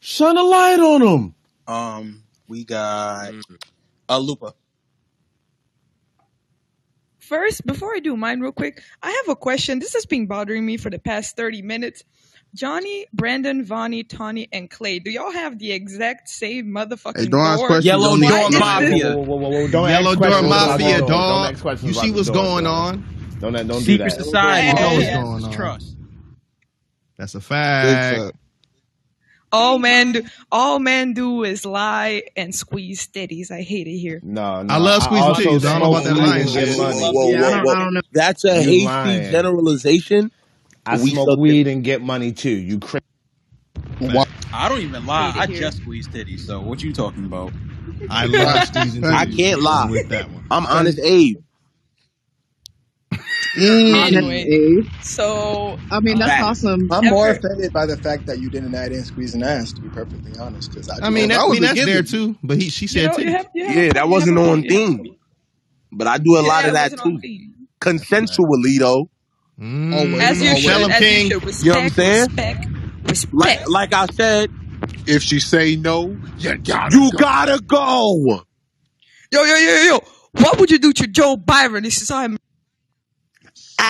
[0.00, 1.34] Shine a light on them.
[1.66, 3.32] Um, we got
[4.08, 4.54] a Lupa.
[7.28, 9.78] First, before I do mine real quick, I have a question.
[9.78, 12.04] This has been bothering me for the past 30 minutes.
[12.54, 17.40] Johnny, Brandon, Vonnie, Tawny, and Clay, do y'all have the exact same motherfucking Hey, don't
[17.40, 17.66] ask door?
[17.66, 17.86] questions.
[17.86, 18.88] Yellow Don't Door ask Mafia.
[18.88, 19.02] questions.
[19.16, 21.08] Whoa, whoa, whoa, whoa, Don't Yellow ask Door questions about Mafia, the door.
[21.08, 21.52] Don't dog.
[21.54, 22.94] ask questions You about see the what's door, going dog.
[22.94, 23.04] on?
[23.40, 24.24] Don't don't do Secret that.
[24.24, 24.68] Society.
[24.68, 25.14] You know what's Hey.
[25.14, 25.52] going on.
[25.52, 25.96] Trust.
[27.18, 28.32] That's a Big fact.
[29.54, 29.62] Fact.
[29.62, 33.50] All men do, all men do is lie and squeeze titties.
[33.50, 34.20] I hate it here.
[34.22, 34.74] No, no.
[34.74, 35.64] I love squeezing also titties.
[35.66, 36.78] I don't know about that smoke lying weed and get shit.
[36.78, 37.00] money.
[37.12, 37.68] Whoa, Yeah, I don't.
[37.68, 38.00] I don't know.
[38.12, 39.30] That's a hasty lying.
[39.30, 40.32] generalization.
[40.86, 41.40] I We smoke something.
[41.40, 42.50] weed and get money too.
[42.50, 43.02] You crazy?
[43.98, 44.24] Why?
[44.52, 45.32] I don't even lie.
[45.32, 46.40] Hate I just squeeze titties.
[46.40, 47.52] So what you talking about?
[48.10, 49.88] I love squeezing I can't lie.
[49.90, 50.44] With that one.
[50.50, 51.38] I'm honest, Abe.
[53.56, 56.64] Anyway, so I mean, that's Facts.
[56.64, 56.88] awesome.
[56.90, 59.88] I'm more offended by the fact that you didn't add in squeezing ass, to be
[59.90, 60.70] perfectly honest.
[60.70, 62.36] Because I, I mean, that, I That was mean that's there too.
[62.42, 63.36] But he, she said know, you titties.
[63.36, 64.96] have, you Yeah, that wasn't have a on point, you have a theme.
[64.98, 65.18] point.
[65.92, 67.20] But I do a lot of that too.
[67.80, 69.08] Consensually, though.
[69.60, 70.64] Mm, Always, As you always.
[70.64, 71.30] Tell should, him, as you King.
[71.30, 71.64] should.
[71.64, 72.26] You know what I'm Respect, saying?
[72.26, 73.68] respect, Like, respect.
[73.68, 74.50] like I said,
[75.06, 77.18] If she say no, you gotta you go.
[77.18, 78.42] gotta go.
[79.32, 80.00] Yo, yo, yo, yo.
[80.32, 81.84] What would you do to Joe Byron?
[81.84, 82.36] This is how I'm.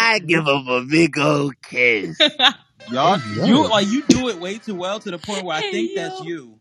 [0.05, 2.37] I give him a big old kiss.
[2.87, 5.71] Y'all, you like you do it way too well to the point where I Hey,
[5.71, 5.95] think yo.
[5.95, 6.61] that's you.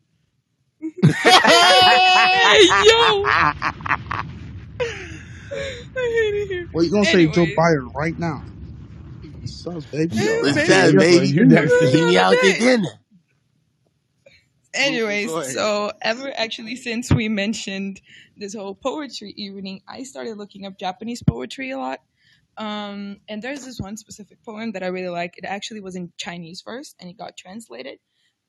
[1.26, 3.34] Hey, yo.
[5.98, 6.68] I hate it here.
[6.74, 7.56] Well, you gonna say Joe Anyway.
[7.56, 8.46] Byron right now?
[9.42, 10.18] What's up, baby?
[10.18, 10.66] Hey, What's baby.
[10.66, 11.34] that, Yo, baby?
[11.34, 12.58] you next to Meet me out to Hey.
[12.58, 13.02] dinner.
[14.74, 15.54] Anyways, Go ahead.
[15.54, 18.02] so ever actually since we mentioned
[18.38, 22.00] this whole poetry evening, I started looking up Japanese poetry a lot.
[22.57, 25.35] Um, and there's this one specific poem that I really like.
[25.37, 27.99] It actually was in Chinese first, and it got translated,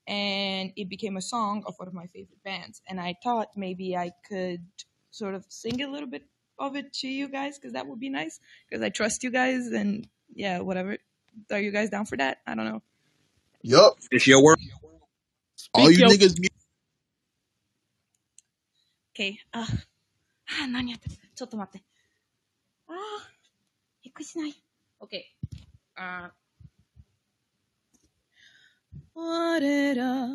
[0.07, 2.81] and it became a song of one of my favorite bands.
[2.87, 4.65] And I thought maybe I could
[5.11, 6.23] sort of sing a little bit
[6.57, 8.39] of it to you guys, because that would be nice.
[8.69, 10.97] Because I trust you guys, and yeah, whatever.
[11.51, 12.39] Are you guys down for that?
[12.47, 12.81] I don't know.
[13.61, 13.97] Yup.
[14.11, 14.57] It's your word.
[15.73, 16.49] All Speak you your niggas mute.
[19.13, 19.37] Okay.
[19.51, 19.67] あ、
[20.63, 21.85] あ、何やってるちょっと待って。
[22.87, 23.32] あー、びっ
[24.14, 24.54] くりしない。
[25.00, 25.22] OK。
[25.96, 26.32] あ
[29.14, 30.28] 我ら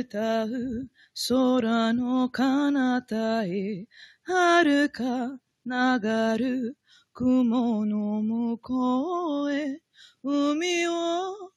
[0.00, 0.88] 歌う
[1.28, 3.86] 空の彼方へ
[4.24, 6.78] 遥か流る
[7.12, 9.80] 雲の向こうへ
[10.22, 11.50] 海を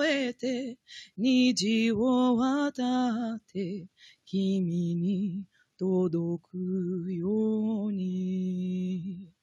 [0.00, 0.78] 越えて
[1.16, 2.82] 虹を渡
[3.36, 3.86] って
[4.26, 5.44] 君に
[5.78, 9.33] 届くように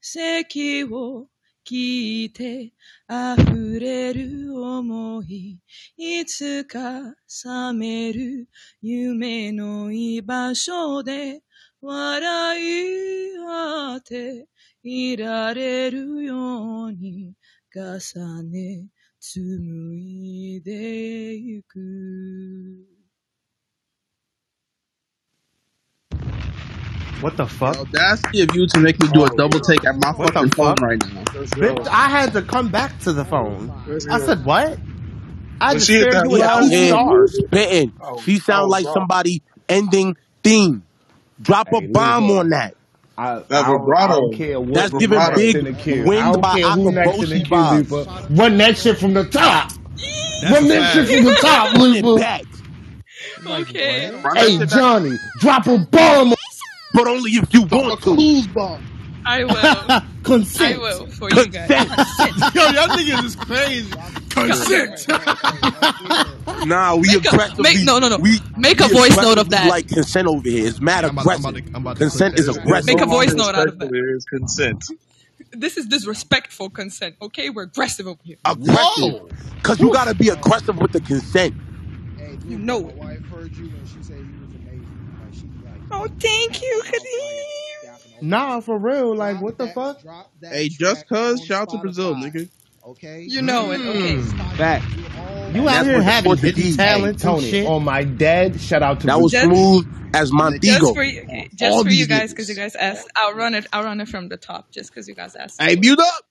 [0.00, 1.28] 席を
[1.68, 2.72] 聞いて
[3.08, 5.58] 溢れる思い
[5.96, 8.48] いつか覚める
[8.80, 11.42] 夢の居場所で
[11.80, 14.48] 笑い合って
[14.82, 17.34] いられるように
[17.74, 18.86] 重ね
[19.20, 22.99] 紡いでゆく。
[27.20, 27.78] What the fuck?
[27.92, 30.26] The audacity of you to make me do a oh, double take at my What
[30.26, 30.80] fucking phone fuck?
[30.82, 31.24] right now.
[31.60, 33.74] Bitch, I had to come back to the phone.
[34.08, 34.80] I said what?
[35.60, 36.68] I But just she hit stared that you in out loud.
[36.68, 37.26] here OCR.
[37.26, 37.94] spitting.
[38.00, 38.88] Oh, She oh, sound oh, like bro.
[38.88, 40.84] somebody ending theme.
[41.40, 42.32] Drop a Hey, bomb Lizzo.
[42.32, 42.74] on that.
[43.18, 44.20] I, That I, don't, I vibrato.
[44.20, 46.12] don't care what That's who's giving next big in the queue.
[46.16, 48.08] I wings don't by care who next in the Akaboshi queue, vibes.
[48.08, 48.10] Lupa.
[48.30, 49.72] Run that shit from the top.
[50.40, 51.10] That's Run a that shit fact.
[51.10, 52.14] from the top, Run it Lupa.
[52.14, 52.44] back.
[53.46, 54.12] Okay.
[54.34, 56.34] Hey, Johnny, drop a bomb.
[56.92, 58.14] But only if you want to.
[58.14, 58.48] Clues.
[59.24, 60.00] I will.
[60.22, 60.76] Consent.
[60.76, 61.68] I will for you guys.
[62.54, 63.90] Yo, y'all niggas is crazy.
[64.30, 65.06] Consent.
[66.68, 67.62] nah, we Make a- aggressively.
[67.62, 68.16] make- no, no, no.
[68.18, 69.68] We, Make a we voice note of that.
[69.68, 71.44] Like consent over here is It's mad I'm about- I'm aggressive.
[71.44, 72.56] about to- I'm about to consent is that.
[72.58, 72.86] aggressive.
[72.86, 73.90] Make a voice note out of that.
[73.90, 74.84] There is consent.
[75.52, 77.16] This is disrespectful consent.
[77.22, 78.36] Okay, we're aggressive over here.
[78.44, 79.22] Aggressive.
[79.62, 81.54] Cause you gotta be aggressive with the consent.
[82.46, 82.94] You know it.
[82.96, 85.18] wife heard you and she said you was amazing.
[85.22, 88.21] Like she like Oh, thank you, Kadeem.
[88.21, 89.15] Nah, for real.
[89.15, 90.01] Like, what the fuck?
[90.01, 92.49] drop that Hey, just track cause, on shout out to Brazil, Spotify, nigga.
[92.87, 93.21] Okay.
[93.27, 93.79] You know it.
[93.81, 94.15] Okay.
[94.15, 94.57] Mm.
[94.57, 94.85] Fact.
[95.55, 97.67] You That's out here what the having Portuguese- hidden talents Hey, and Tony, shit.
[97.67, 100.93] on my dad, shout out That was Just- smooth as Just Montego.
[100.93, 102.29] for you, okay, just All for you these guys, niggas.
[102.29, 103.07] because you guys asked.
[103.15, 103.65] I'll run it.
[103.73, 105.61] I'll run it from the top, just because you guys asked.
[105.61, 106.25] Hey, mute up.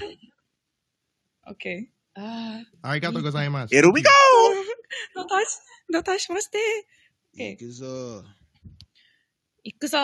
[1.51, 1.89] Okay.
[2.17, 3.73] Uh, ありがとうございます。
[3.73, 4.09] Here we go.
[5.15, 5.57] どたし、
[5.91, 6.57] どたしまして。
[7.37, 7.49] Okay.
[7.51, 8.23] 行 くぞ。
[9.66, 9.96] 行くぞ。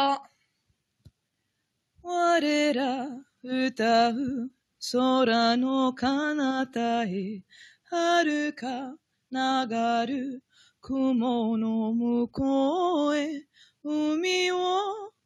[2.03, 3.09] 我ら
[3.43, 4.51] 歌う
[4.91, 7.43] 空の彼方へ、
[7.85, 8.97] 遥か
[9.31, 10.43] 流る
[10.81, 13.47] 雲の向こうへ、
[13.85, 14.57] 海を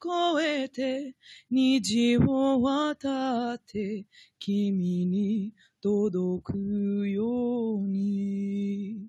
[0.03, 1.15] 越えて、
[1.49, 4.05] 虹を渡って、
[4.41, 9.07] 君に届くように。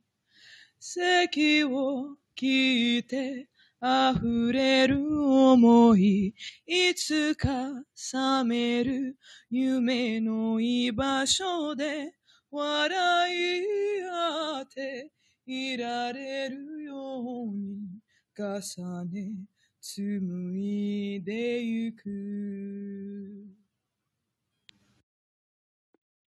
[0.79, 3.49] 席を聞いて
[3.85, 6.33] 溢れる思い、
[6.65, 7.49] いつか
[7.93, 9.15] 覚める
[9.51, 12.13] 夢の居場所で
[12.49, 13.63] 笑い
[14.09, 15.11] 合って
[15.45, 18.01] いられるように
[18.35, 19.33] 重ね
[19.79, 22.05] 紡いでゆく。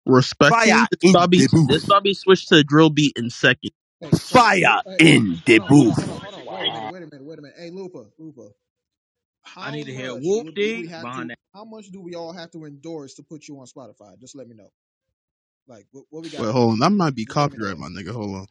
[0.06, 1.68] Respectfully, Fire this in probably the booth.
[1.68, 3.70] this probably switched to drill beat in second.
[4.12, 6.33] Fire in the booth.
[7.04, 7.56] Wait a minute, wait a minute, wait a minute.
[7.58, 8.48] Hey, Lupa, Lupa.
[9.42, 11.38] How I need to hear much whoop would- do we dig have behind to- that.
[11.54, 14.18] How much do we all have to endorse to put you on Spotify?
[14.20, 14.70] Just let me know.
[15.68, 16.42] Like, what, what we got?
[16.42, 16.78] Wait, hold on.
[16.80, 18.10] That might be copyright, my nigga.
[18.10, 18.46] Hold on.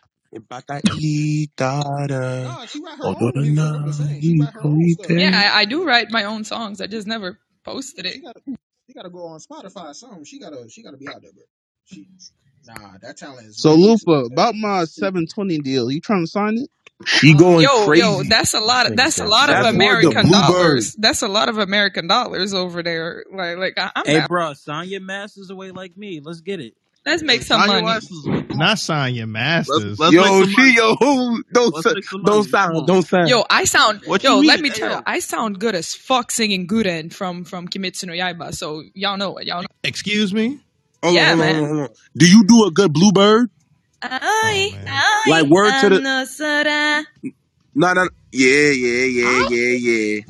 [2.21, 3.65] Uh, nah, she write her own music.
[3.73, 5.07] I'm just saying, she write her own stuff.
[5.09, 6.81] Yeah, I, I do write my own songs.
[6.81, 8.13] I just never posted it.
[8.15, 8.41] She gotta,
[8.87, 10.23] she gotta go on Spotify or something.
[10.25, 11.43] She gotta, she gotta be out there, bro.
[11.85, 12.07] She,
[12.65, 13.61] nah, that talent is.
[13.61, 16.69] So Lupa, about my 720 deal, you trying to sign it?
[17.05, 18.01] She going Yo, crazy.
[18.01, 18.89] yo, that's a lot.
[18.89, 20.31] Of, that's a lot That's of American Bluebird.
[20.31, 20.95] dollars.
[20.97, 23.25] That's a lot of American dollars over there.
[23.33, 24.27] Like, like I- I'm Hey, down.
[24.27, 26.21] bro, sign your masters away like me.
[26.23, 26.73] Let's get it.
[27.05, 27.87] Let's make some Sign money.
[27.97, 28.25] asses.
[28.55, 29.99] Not sign your masters.
[29.99, 30.75] let's Yo, make some she, money.
[30.75, 32.43] yo, who, don't, Let's sa- don't money.
[32.43, 33.27] Sound, don't sound.
[33.27, 34.01] Yo, I sound.
[34.05, 34.63] What yo, let mean?
[34.63, 35.03] me tell you.
[35.05, 38.53] I sound good as fuck singing Gurenge from from Kimetsu no Yaiba.
[38.53, 39.47] So y'all know it.
[39.47, 39.67] Y'all know.
[39.83, 40.59] Excuse me?
[41.03, 41.55] Hold Yeah, on, hold on, man.
[41.55, 41.95] hold on, hold on.
[42.15, 43.49] Do you do a good bluebird?
[44.03, 44.71] I,
[45.25, 47.05] Oh, Like word to the, the.
[47.75, 50.21] no, no, yeah, yeah, yeah, yeah, yeah.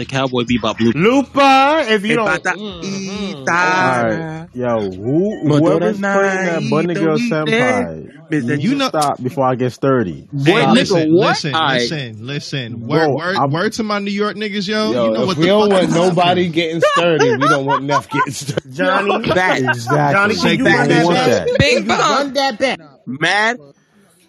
[0.00, 0.92] The Cowboy Bebop blue.
[0.92, 2.26] Lupa, if you don't.
[2.26, 3.40] pata, mm-hmm.
[3.40, 4.48] Alright, ita.
[4.54, 8.88] yo, who, But whoever's the playing that Bunny Girl weekend, Senpai, is you You know-
[8.88, 10.26] stop before I get sturdy.
[10.44, 10.74] Hey, Stop.
[10.74, 11.28] listen, What?
[11.28, 11.80] listen, Alright.
[11.82, 12.76] listen, listen.
[12.86, 14.90] Bro, Word, word, I'm- word to my New York niggas, yo.
[14.92, 16.52] Yo, you know if what we the don't fuck want is nobody happening.
[16.52, 18.70] getting sturdy, we don't want Neff getting sturdy.
[18.72, 19.58] Johnny, Back.
[19.60, 20.14] exactly.
[20.14, 21.46] Johnny, Shake you that run we that want back?
[21.46, 21.58] that.
[21.58, 22.32] Bing bong.
[22.32, 22.78] that back.
[23.06, 23.58] Mad,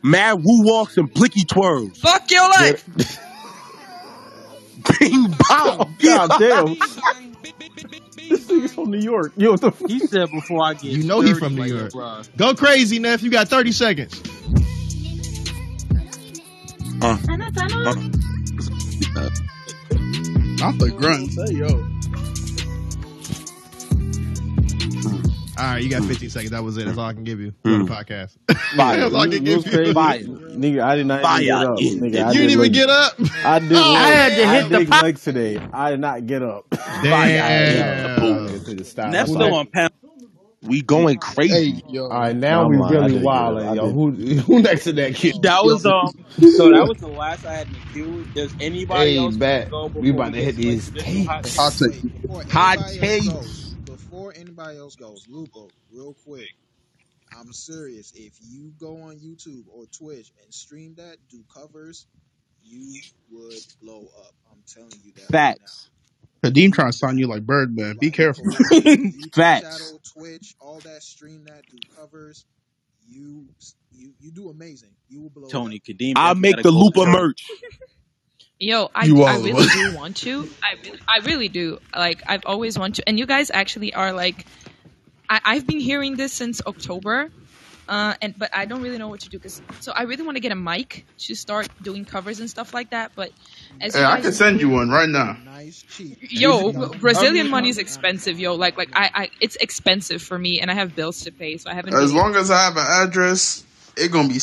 [0.04, 1.98] mad woo walks and blicky twirls.
[2.00, 3.18] Fuck your life.
[5.00, 5.96] Bing bong.
[6.02, 6.66] God damn.
[8.30, 9.34] this nigga's from New York.
[9.38, 11.62] Yo, what the f- He said before I get You know he sturdy, from New
[11.62, 11.92] like, York.
[11.92, 12.38] bruh.
[12.38, 13.22] Go crazy, Neff.
[13.24, 14.22] You got 30 seconds.
[17.04, 17.18] Uh,
[20.60, 21.36] Not the grunts.
[21.36, 21.68] Hey, yo.
[25.58, 26.52] All right, you got 15 seconds.
[26.52, 26.86] That was it.
[26.86, 28.38] That's all I can give you for the podcast.
[28.76, 29.02] Fire.
[29.02, 29.90] That's all I You- can give was crazy.
[29.90, 29.96] you.
[30.58, 31.78] Nigga, I did not Fire even get up.
[31.78, 33.14] Nigga, the- I You didn't did even get up.
[33.46, 33.72] I did.
[33.74, 35.58] I had to hit did the big pop- legs today.
[35.74, 36.66] I did not get up.
[37.04, 39.12] Damn.
[39.12, 39.92] Neff still on pound.
[40.62, 41.72] we going crazy.
[41.72, 42.04] Hey, yo.
[42.04, 43.72] All right, now we Come on, I really did wilding, up.
[43.72, 44.12] I yo.
[44.12, 44.28] did.
[44.40, 45.36] Who who next to that kid?
[45.42, 46.12] That was um.
[46.58, 48.26] So that was the last I had in the queue.
[48.34, 49.70] Does anybody Hey, else bet.
[49.70, 51.56] go before We about to get hit to, like, these traditional hot tapes.
[51.56, 51.60] takes?
[51.60, 52.10] I'll take you.
[52.10, 53.28] Before Hot anybody else takes.
[53.28, 53.71] goes,
[54.32, 56.50] before anybody else goes, Lupo, real quick.
[57.38, 58.12] I'm serious.
[58.16, 62.06] If you go on YouTube or Twitch and stream that, do covers,
[62.64, 63.00] you
[63.32, 64.34] would blow up.
[64.52, 65.22] I'm telling you that.
[65.22, 65.90] right Facts.
[66.44, 67.98] Kadeem trying to sign you like Birdman.
[68.00, 68.46] Be careful.
[68.46, 68.54] now.
[68.54, 69.64] YouTube Facts.
[69.80, 72.46] channel, Twitch, all that, stream that, do covers.
[73.08, 73.46] You
[73.94, 74.92] you you do amazing.
[75.10, 75.84] You will blow Tony up.
[75.84, 76.14] Kadeem.
[76.16, 77.46] I'll make the go Lupa for- merch.
[78.62, 80.48] Yo, I, You I really do want to.
[80.64, 81.80] I really, I really do.
[81.96, 84.46] Like I've always wanted to, and you guys actually are like,
[85.28, 87.32] I, I've been hearing this since October.
[87.90, 90.36] Uh, and but I don't really know what to do because so I really want
[90.38, 93.14] to get a mic to start doing covers and stuff like that.
[93.16, 93.32] But
[93.82, 95.36] as Hey, you I guys, can send you one right now.
[96.30, 98.54] yo, Brazilian money is expensive, yo.
[98.54, 101.70] Like like I, I it's expensive for me, and I have bills to pay, so
[101.72, 101.96] I haven't.
[101.96, 103.66] As really- long as I have an address,
[103.98, 104.40] it gonna be.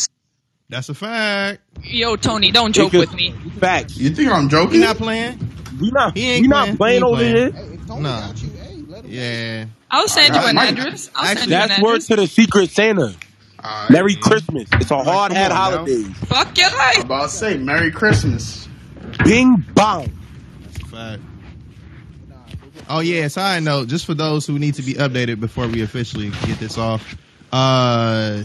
[0.71, 1.61] That's a fact.
[1.83, 3.33] Yo, Tony, don't joke with me.
[3.59, 3.97] Facts.
[3.97, 4.75] You think I'm joking?
[4.75, 5.39] He not playing.
[5.81, 6.17] We not.
[6.17, 6.77] He ain't we not playing.
[6.77, 7.79] playing He ain't over playing.
[7.87, 8.01] here.
[8.01, 8.33] No.
[9.07, 9.65] Yeah.
[9.91, 10.71] I'll send you an Mike.
[10.79, 11.11] address.
[11.15, 13.15] I'll send you an That's word to the secret Santa.
[13.89, 14.69] Merry Christmas.
[14.75, 15.77] It's a Like, hard hat on now.
[15.79, 16.03] holiday.
[16.27, 16.99] Fuck your life.
[16.99, 18.69] I'm about to say Merry Christmas.
[19.25, 20.13] Bing bong.
[20.63, 21.23] That's a fact.
[22.91, 26.31] Oh yeah, side note, just for those who need to be updated before we officially
[26.47, 27.17] get this off.
[27.53, 28.43] Uh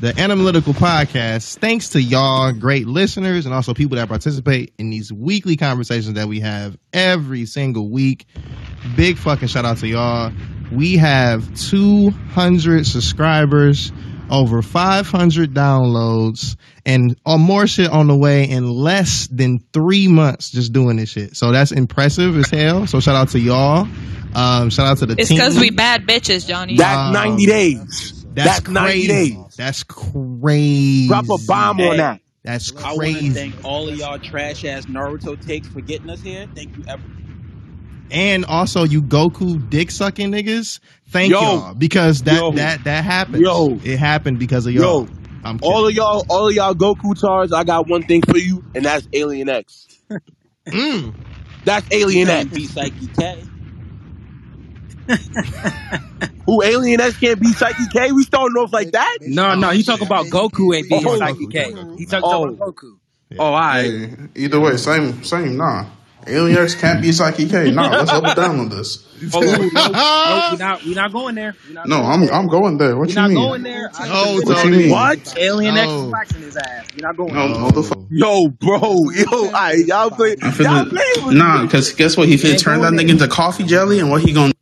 [0.00, 5.12] the analytical podcast, thanks to y'all great listeners and also people that participate in these
[5.12, 8.26] weekly conversations that we have every single week.
[8.94, 10.32] Big fucking shout out to y'all.
[10.70, 13.90] We have 200 subscribers,
[14.30, 20.50] over 500 downloads, and uh, more shit on the way in less than three months
[20.50, 21.36] just doing this shit.
[21.36, 22.86] So that's impressive as hell.
[22.86, 23.88] So shout out to y'all.
[24.34, 25.38] Um, shout out to the It's team.
[25.38, 26.76] because we bad bitches, Johnny.
[26.76, 28.15] That's Um, 90 days.
[28.36, 29.08] That's, That's 90 crazy.
[29.34, 29.56] days.
[29.56, 31.08] That's crazy.
[31.08, 32.20] Drop a bomb on that.
[32.42, 33.30] That's I want to crazy.
[33.30, 36.46] thank all of y'all trash ass Naruto takes for getting us here.
[36.54, 37.02] Thank you, ever.
[38.10, 40.80] And also, you Goku dick sucking niggas.
[41.08, 41.40] Thank Yo.
[41.40, 42.52] y'all because that Yo.
[42.52, 43.42] that that happened.
[43.42, 43.78] Yo.
[43.82, 45.06] it happened because of y'all.
[45.06, 45.08] Yo,
[45.42, 48.62] I'm all of y'all, all of y'all Goku tars, I got one thing for you,
[48.74, 49.88] and that's Alien X.
[50.66, 51.14] Mm.
[51.64, 52.50] That's Alien X.
[52.50, 53.40] Be Psyche K.
[56.46, 58.12] Who Alien X can't be Psyche K?
[58.12, 59.18] We starting off like that?
[59.22, 61.18] No, no, he talking about Goku ain't being Oh.
[61.18, 61.74] Psyche K.
[61.98, 62.44] He talking Oh.
[62.48, 62.98] about Goku.
[63.38, 63.82] Oh, I.
[63.82, 65.56] Hey, either way, same, same.
[65.56, 65.86] Nah,
[66.28, 67.72] Alien X can't be Psyche K.
[67.72, 69.02] Nah, let's double down on this.
[69.32, 71.56] Oh, no, no, no, we not we not going there.
[71.66, 72.34] We not No, going I'm there.
[72.34, 72.96] I'm going there.
[72.98, 73.38] What we you not mean?
[73.38, 73.90] going there.
[73.94, 74.76] I- No, What you Tony.
[74.76, 74.90] mean?
[74.90, 75.34] What?
[75.38, 75.96] Alien X oh.
[76.00, 76.04] No.
[76.06, 76.84] is waxing his ass.
[76.94, 77.58] We not going No, there.
[77.60, 77.98] no, the fuck.
[78.10, 78.78] Yo, bro,
[79.10, 82.28] yo, all right, y'all play, I y'all finna, play with nah, because guess what?
[82.28, 84.52] He finna turn that nigga into coffee jelly, and what he gonna?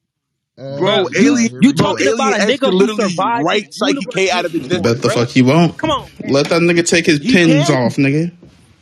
[0.56, 3.66] Uh, bro, You- Alien, you bro, talking about a nigga could who literally survived write
[3.66, 4.82] the Psyche K out of existence.
[4.82, 5.76] Bet the fuck he won't.
[5.76, 6.08] Come on.
[6.28, 7.84] Let that nigga take his pins can.
[7.86, 8.30] off, nigga.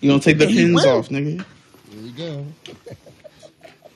[0.00, 0.98] You gonna take the And he pins will.
[0.98, 1.44] off, nigga?
[1.90, 2.46] There you go.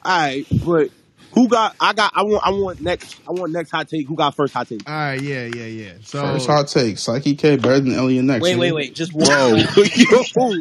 [0.05, 0.89] All right, but
[1.33, 1.75] who got?
[1.81, 2.13] I got.
[2.15, 2.47] I want.
[2.47, 3.17] I want next.
[3.29, 4.07] I want next hot take.
[4.07, 4.89] Who got first hot take?
[4.89, 5.93] All right, yeah, yeah, yeah.
[6.03, 8.41] So First hot take: Psyche K better than Alien X.
[8.43, 8.59] Wait, nigga.
[8.61, 8.95] wait, wait.
[8.95, 9.27] Just one.
[9.27, 9.57] Bro,
[9.97, 10.53] yo,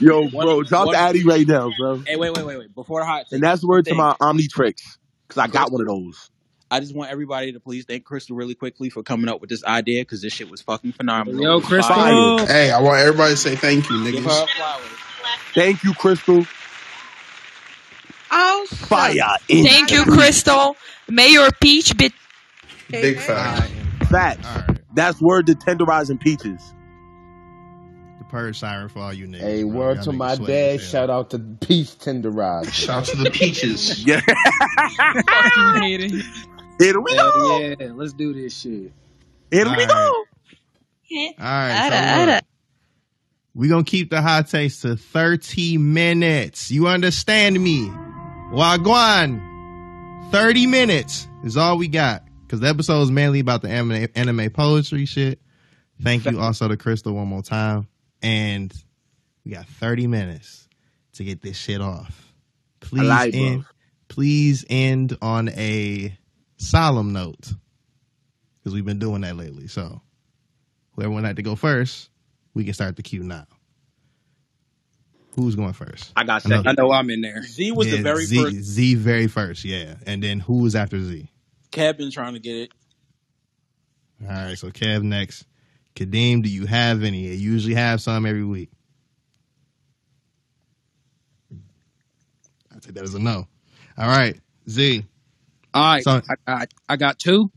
[0.00, 2.02] yo, bro, One- drop one- the Addy right now, bro.
[2.06, 2.74] Hey, wait, wait, wait, wait.
[2.74, 4.74] Before the hot take, And that's word to thing, my Omnitrix
[5.28, 6.28] because I got one of those.
[6.70, 9.64] I just want everybody to please thank Crystal really quickly for coming up with this
[9.64, 11.42] idea because this shit was fucking phenomenal.
[11.42, 11.94] Yo, Crystal.
[11.94, 12.46] fire.
[12.46, 14.48] Hey, I want everybody to say thank you, Give her niggas.
[15.54, 16.46] Thank you, Crystal.
[18.30, 19.14] Oh, Fire.
[19.48, 20.76] in thank you, Crystal.
[21.08, 22.12] May your peach be.
[22.90, 23.60] Big all fact.
[23.60, 24.46] right, Facts.
[24.46, 24.78] all right.
[24.94, 26.60] That's word to tenderizing peaches.
[28.18, 29.40] The purge siren for all you niggas.
[29.40, 29.72] Hey, bro.
[29.72, 30.80] word Y'all to my sweaty dad.
[30.80, 30.88] as.
[30.88, 32.72] Shout out to Peach Tenderizer.
[32.72, 34.04] Shout out to the peaches.
[34.04, 34.20] Yeah.
[34.26, 36.24] Fucking hate it.
[36.78, 37.58] Here we Hell go.
[37.58, 38.92] yeah, let's do this shit.
[39.50, 40.24] Here we All go.
[41.10, 42.44] All right, so Ada, look,
[43.54, 46.70] we gonna keep the hot takes to thirty minutes.
[46.70, 47.88] You understand me?
[48.52, 49.40] Wagwan.
[50.30, 54.50] Thirty minutes is all we got because the episode is mainly about the anime, anime
[54.50, 55.40] poetry shit.
[56.02, 57.88] Thank you also to Crystal one more time,
[58.22, 58.72] and
[59.44, 60.68] we got thirty minutes
[61.14, 62.32] to get this shit off.
[62.80, 63.40] Please like, bro.
[63.40, 63.64] end.
[64.08, 66.17] Please end on a
[66.58, 67.52] solemn note
[68.58, 69.66] because we've been doing that lately.
[69.68, 70.00] So
[70.92, 72.10] whoever would like to go first,
[72.54, 73.46] we can start the queue now.
[75.36, 76.12] Who's going first?
[76.16, 76.68] I got I know- second.
[76.68, 77.42] I know I'm in there.
[77.42, 78.56] Z was the very Z, first.
[78.56, 79.94] Z very first, yeah.
[80.04, 81.30] And then who is after Z?
[81.70, 82.70] Kev been trying to get it.
[84.22, 85.46] All right, so Kev next.
[85.94, 87.20] Kadeem, do you have any?
[87.20, 88.70] You usually have some every week.
[92.74, 93.46] I take that as a no.
[93.96, 95.04] All right, Z.
[95.74, 97.50] All right, So- I, got I got two.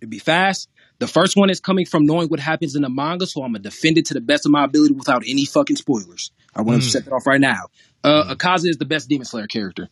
[0.00, 0.68] It'd be fast.
[0.98, 3.60] The first one is coming from knowing what happens in the manga, so I'm gonna
[3.62, 6.30] defend it to the best of my ability without any fucking spoilers.
[6.54, 6.90] I want to Mm.
[6.90, 7.66] set that off right now.
[8.04, 9.88] Uh, Akaza is the best Demon Slayer character,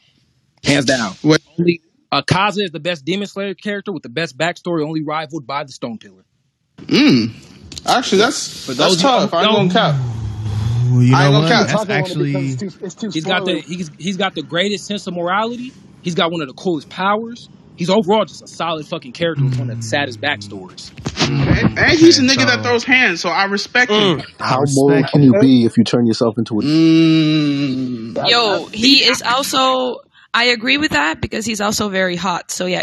[0.65, 1.15] hands down.
[1.23, 1.41] Wait.
[1.59, 1.81] Only
[2.13, 5.73] Akaza is the best Demon Slayer character with the best backstory, only rivaled by the
[5.73, 6.25] Stone Pillar.
[6.79, 7.33] Mm.
[7.87, 9.33] Actually, that's For that's those you tough.
[9.35, 10.01] I don't ain't gonna cap.
[10.93, 11.41] Ooh, you I know ain't what?
[11.41, 11.67] gonna cap.
[11.67, 13.65] That's Talking on it actually because it's too, it's too He's got the spoilery.
[13.65, 15.73] he's he's got the greatest sense of morality.
[16.03, 17.49] He's got one of the coolest powers.
[17.79, 20.91] He's overall just a solid fucking character with one of the saddest backstories.
[21.31, 24.21] And, and he's a Okay, nigga that throws hands, so I respect him.
[24.41, 26.63] How respect moral can you be if you turn yourself into a?
[26.63, 28.29] Mm.
[28.29, 30.01] Yo, he is also.
[30.35, 32.51] I agree with that because he's also very hot.
[32.51, 32.83] So yeah,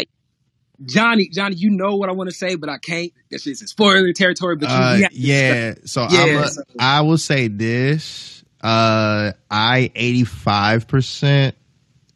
[0.84, 3.12] Johnny, Johnny, you know what I want to say, but I can't.
[3.30, 4.56] That shit's in spoiler territory.
[4.56, 5.74] But you, Uh, we have to yeah.
[5.84, 6.20] So yeah.
[6.20, 8.32] I'm a, so- I will say this.
[8.62, 11.52] Uh, I 85%,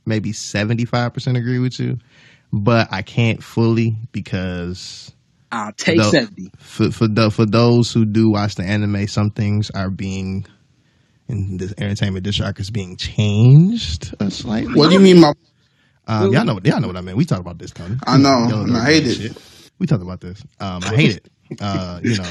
[0.05, 1.99] maybe 75% agree with you,
[2.53, 5.13] but I can't fully because
[5.53, 6.51] I'll take tho- 70.
[6.59, 10.47] For for the, for those who do watch the anime, some things are being
[11.29, 14.75] in this entertainment district is being changed slightly.
[14.75, 15.33] What do you mean, my?
[16.07, 17.17] Um, y'all know, y'all know what I mean.
[17.17, 17.97] We talked about this, Tony.
[18.05, 19.15] I know, Y'all and I hate it.
[19.15, 19.71] shit.
[19.79, 20.43] We talked about this.
[20.59, 21.29] Um, I hate it.
[21.61, 22.31] Uh, you know,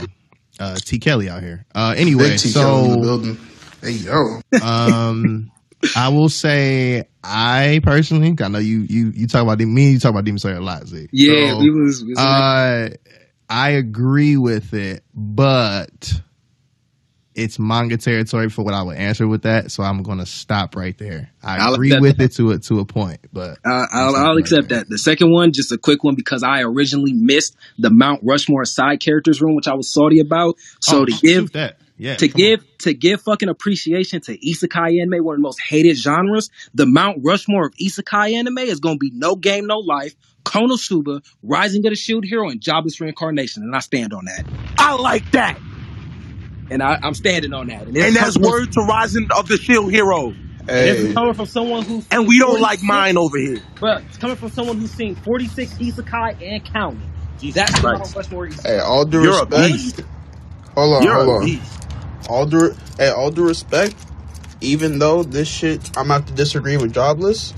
[0.60, 1.66] uh, T Kelly out here.
[1.74, 3.38] Uh, anyway, Big T Kelly in the so building.
[3.82, 4.42] Hey yo.
[4.62, 5.52] um,
[5.96, 9.92] I will say I personally, I know you you you talk about me.
[9.92, 11.10] You talk about Demon Slayer a lot, Zeke.
[11.12, 12.90] Yeah, So, we was- we was- uh,
[13.50, 16.14] I agree with it, but
[17.36, 19.72] it's manga territory for what I would answer with that.
[19.72, 21.32] So I'm going to stop right there.
[21.42, 22.26] I I'll agree with that.
[22.26, 24.90] it to a to a point, but Uh, I'll, I'll accept that.
[24.90, 29.00] The second one, just a quick one, because I originally missed the Mount Rushmore side
[29.00, 30.56] characters room, which I was salty about.
[30.82, 31.78] So Oh, to give that.
[32.00, 35.60] Yeah, to come give to give fucking appreciation to isekai anime, one of the most
[35.60, 39.80] hated genres, the Mount Rushmore of isekai anime is going to be No Game No
[39.80, 40.16] Life,
[40.46, 44.46] Konosuba, Rising of the Shield Hero, and Jobless Reincarnation, and I stand on that.
[44.78, 45.60] I like that.
[46.72, 47.88] And I, I'm standing on that.
[47.88, 50.28] And that's coming- word to Rising of the Shield Hero.
[50.30, 53.62] and This is coming from someone who And we don't like mine over here.
[53.82, 57.02] But it's coming from someone who's seen 46 isekai and counting.
[57.54, 58.00] That's the Christ.
[58.04, 58.66] Mount Rushmore isekai.
[58.66, 59.72] Hey, all due You're a respect.
[59.74, 60.02] beast.
[60.76, 61.60] Hold on, You're hold on.
[62.30, 62.38] Beast.
[62.38, 63.96] All due, hey, all due respect.
[64.62, 67.54] Even though this shit, I'm gonna have to disagree with jobless.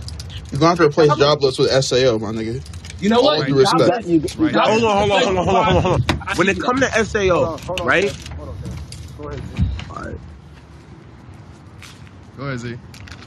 [0.52, 2.64] You're gonna have to replace jobless with Sao, my nigga.
[3.00, 3.48] You know All what?
[3.48, 4.06] due respect.
[4.08, 6.38] Hold on, hold on, hold on, hold on, hold on, hold on.
[6.38, 8.12] When it come to SAO, right?
[12.38, 12.78] Go ahead, Z.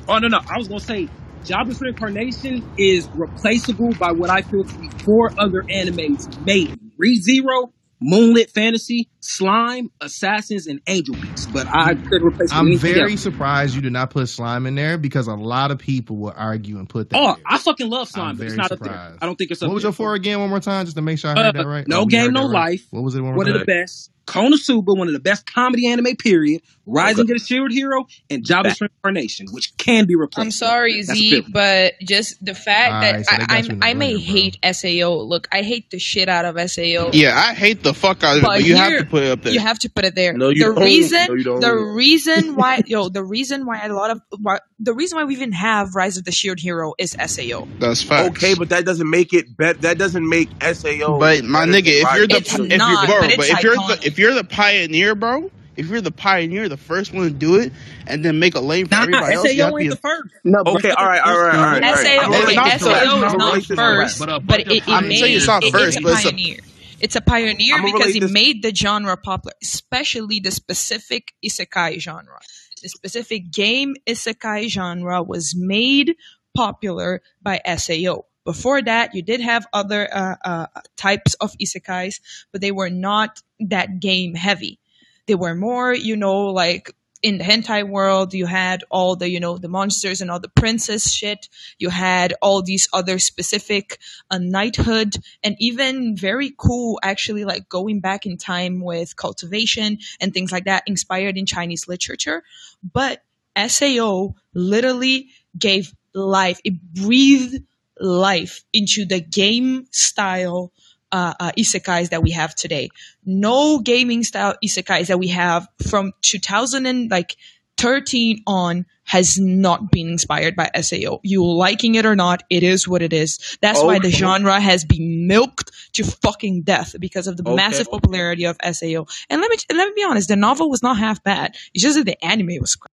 [0.08, 0.38] Oh no, no.
[0.38, 1.08] I was gonna say
[1.44, 7.16] Jobless Reincarnation is replaceable by what I feel to be four other animes made: Re
[7.16, 7.72] Zero,
[8.06, 11.46] Moonlit Fantasy, Slime, Assassins, and Angel Beats.
[11.46, 13.22] But I couldn't replace I'm very else.
[13.22, 16.78] surprised you did not put slime in there because a lot of people will argue
[16.78, 17.18] and put that.
[17.18, 17.36] Oh.
[17.46, 18.92] I fucking love Slime, I'm but it's not up there.
[18.92, 19.18] surprised.
[19.22, 19.88] I don't think it's What was there.
[19.88, 20.38] your four again?
[20.40, 21.88] One more time, just to make sure I heard Uh, that right.
[21.88, 22.70] No Oh, Game, No right.
[22.72, 22.86] Life.
[22.90, 23.20] What was it?
[23.22, 24.10] One more One of the best.
[24.26, 26.16] Konosuba, one of the best comedy anime.
[26.16, 26.62] Period.
[26.86, 30.44] Rising of the Shield Hero and Jobless Reincarnation, which can be replaced.
[30.44, 33.94] I'm sorry, That's Z, but just the fact Alright, that so I, you I'm, I
[33.94, 34.34] may blender, bro.
[34.34, 35.10] hate Sao.
[35.22, 37.10] Look, I hate the shit out of Sao.
[37.14, 39.42] Yeah, I hate the fuck out of it, but, you have to put it up
[39.42, 39.52] there.
[39.54, 40.34] You have to put it there.
[40.34, 40.84] No, you the don't.
[40.84, 41.60] reason, No, you don't.
[41.60, 45.34] the reason why, yo, the reason why a lot of, why, the reason why we
[45.34, 47.66] even have Rise of the Shield Hero is Sao.
[47.78, 48.36] That's facts.
[48.36, 49.80] Okay, but that doesn't make it bet.
[49.80, 51.18] That doesn't make SAO.
[51.18, 53.62] But my nigga, if you're the It's if you're, not, bro, but but, it's if
[53.62, 57.30] you're the if you're the pioneer, bro, if you're the pioneer, the first one to
[57.30, 57.72] do it,
[58.06, 59.88] and then make a lane for Nah, everybody else, you SAO have to ain't be
[59.88, 60.34] the first.
[60.44, 61.82] No, Okay, all right, all right, all right.
[61.84, 61.98] all right.
[61.98, 63.02] SAO, I'm okay, relate this to rap.
[63.02, 63.96] SAO is gonna not relate this to rap.
[64.08, 66.24] first, but it, it I'm made, saying it's not it- first, it's a but it's
[66.24, 66.58] a- pioneer.
[67.00, 71.98] It's a pioneer because relate it this- made the genre popular, especially the specific isekai
[72.00, 72.38] genre.
[72.82, 76.14] The specific game isekai genre was made
[76.54, 78.26] popular by SAO.
[78.44, 80.66] Before that, you did have other uh, uh,
[80.96, 82.20] types of isekais,
[82.52, 84.78] but they were not that game heavy.
[85.26, 89.40] They were more, you know, like in the hentai world, you had all the, you
[89.40, 91.48] know, the monsters and all the princess shit.
[91.78, 93.98] You had all these other specific
[94.30, 100.34] uh, knighthood and even very cool, actually, like going back in time with cultivation and
[100.34, 102.42] things like that, inspired in Chinese literature.
[102.82, 103.22] But
[103.56, 106.60] SAO literally gave life.
[106.62, 107.62] It breathed
[108.00, 110.72] life into the game style
[111.12, 112.88] uh, uh, isekais that we have today.
[113.24, 117.36] No gaming style isekais that we have from 2000 and like
[117.76, 121.20] 13 on has not been inspired by SAO.
[121.22, 123.58] You liking it or not, it is what it is.
[123.60, 127.54] That's why the genre has been milked to fucking death because of the Okay.
[127.54, 129.06] massive popularity of SAO.
[129.28, 131.54] And let me let me be honest, the novel was not half bad.
[131.74, 132.90] It's just that the anime was crap.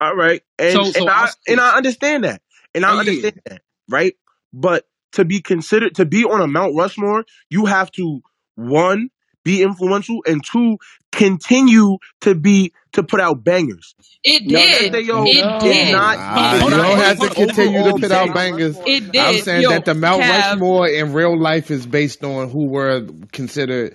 [0.00, 2.42] All right, and So- so and I I'll- and I understand that,
[2.74, 2.98] and I yeah.
[3.00, 4.14] understand that, right?
[4.54, 8.20] But to be considered to be on a Mount Rushmore, you have to
[8.56, 9.10] one
[9.44, 10.78] be influential and two
[11.12, 13.94] continue to be to put out bangers.
[14.24, 14.92] It No, did.
[14.92, 15.92] that SAO it is did.
[15.92, 16.16] not.
[16.18, 18.76] Is you don't have to continue to put out bangers.
[18.86, 19.16] It did.
[19.16, 22.68] I'm saying Yo, that the Mount Cav, Rushmore in real life is based on who
[22.68, 23.94] were considered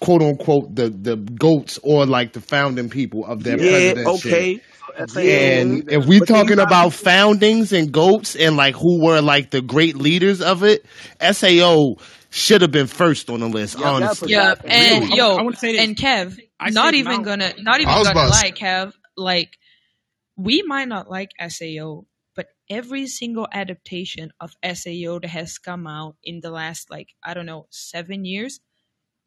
[0.00, 4.06] quote unquote the the goats or like the founding people of that Yeah, president.
[4.06, 4.60] okay.
[4.96, 9.50] And if we But then talking about foundings and goats and like who were like
[9.50, 10.84] the great leaders of it,
[11.20, 11.94] SAO
[12.30, 14.32] should have been first on the list, honestly.
[14.32, 17.80] Yeah, and I- yo, I wanna say and Kev, I not even Mount- gonna, not
[17.80, 18.92] even gonna about to lie, Kev.
[19.16, 19.56] Like,
[20.36, 22.06] we might not like Sao,
[22.36, 27.34] but every single adaptation of Sao that has come out in the last like I
[27.34, 28.60] don't know seven years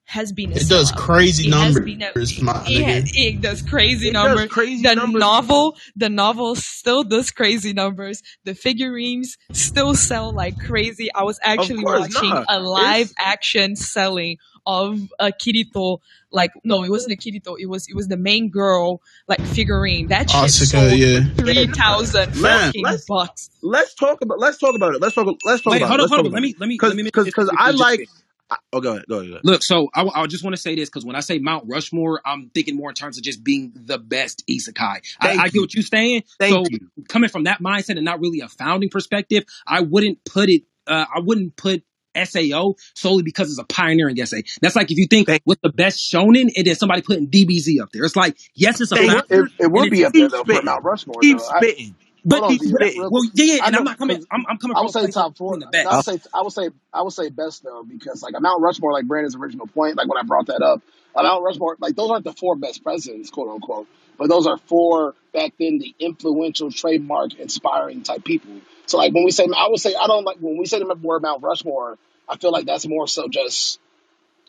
[0.05, 3.39] has been a It does crazy It has been a, numbers, my it, has, it
[3.41, 4.49] does crazy It does numbers.
[4.49, 5.19] crazy the numbers.
[5.19, 8.21] novel, the novel still does crazy numbers.
[8.43, 11.09] The figurines still sell like crazy.
[11.13, 12.45] I was actually watching not.
[12.49, 15.99] a live It's- action selling of a Kirito.
[16.31, 17.55] Like no, it wasn't a Kirito.
[17.59, 20.07] It was it was the main girl like figurine.
[20.09, 21.19] That shit Asuna, sold yeah.
[21.35, 23.49] three thousand Let's- fucking let's- bucks.
[23.63, 24.39] Let's talk about.
[24.39, 25.01] Let's talk about it.
[25.01, 25.27] Let's talk.
[25.45, 26.03] Let's talk Wait, about hold it.
[26.03, 26.25] on, Let's hold talk on.
[26.25, 26.59] Let about me it.
[26.59, 27.99] let me Cause, let me cause, cause I like.
[28.01, 28.05] say-
[28.51, 29.05] I- Oh, go ahead.
[29.09, 29.29] Go ahead.
[29.29, 29.45] Go ahead.
[29.45, 32.21] Look, so I, I just want to say this because when I say Mount Rushmore,
[32.25, 34.79] I'm thinking more in terms of just being the best isekai.
[35.19, 36.23] I, Thank I get what you're saying.
[36.39, 36.79] Thank so you.
[37.09, 40.63] coming from that mindset and not really a founding perspective, I wouldn't put it.
[40.85, 41.83] Uh, I wouldn't put
[42.25, 44.43] Sao solely because it's a pioneering essay.
[44.61, 47.89] That's like if you think what's the best shonen, and then somebody putting DBZ up
[47.93, 48.03] there.
[48.03, 50.29] It's like yes, it's a It, would- founder, it, it would be it's up there
[50.29, 50.61] Keep though for.
[50.63, 51.15] Mount Rushmore.
[51.21, 51.47] Keep though.
[51.49, 51.95] I, spitting.
[52.23, 53.01] But hold on, Keep Z, real, spitting.
[53.01, 54.23] real well, yeah, yeah, I and I'm not coming.
[54.31, 55.57] I'm, I'm coming I would say top four.
[55.57, 55.87] being the best.
[55.87, 58.93] I would say I would say I would say best though because like Mount Rushmore,
[58.93, 60.81] like Brandon's original point, like when I brought that up,
[61.15, 63.87] Mount Rushmore, like those aren't the four best presidents, quote unquote,
[64.17, 68.61] but those are four back then the influential, trademark, inspiring type people.
[68.85, 70.95] So like when we say, I would say I don't like when we say the
[70.95, 73.79] word Mount Rushmore, I feel like that's more so just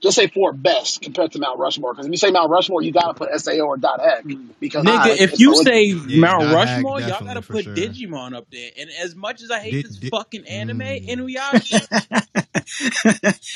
[0.02, 1.92] just say four best compared to Mount Rushmore.
[1.94, 4.24] Because if you say Mount Rushmore, you gotta put Sao or Dot Hack
[4.60, 7.64] because Nigga, like, if you the- say Yeah, Mount Dot Hack Rushmore, y'all gotta put
[7.64, 7.74] sure.
[7.74, 8.70] Digimon up there.
[8.78, 11.08] And as much as I hate Di- this di- fucking anime, Mm.
[11.08, 12.18] Inuyasha.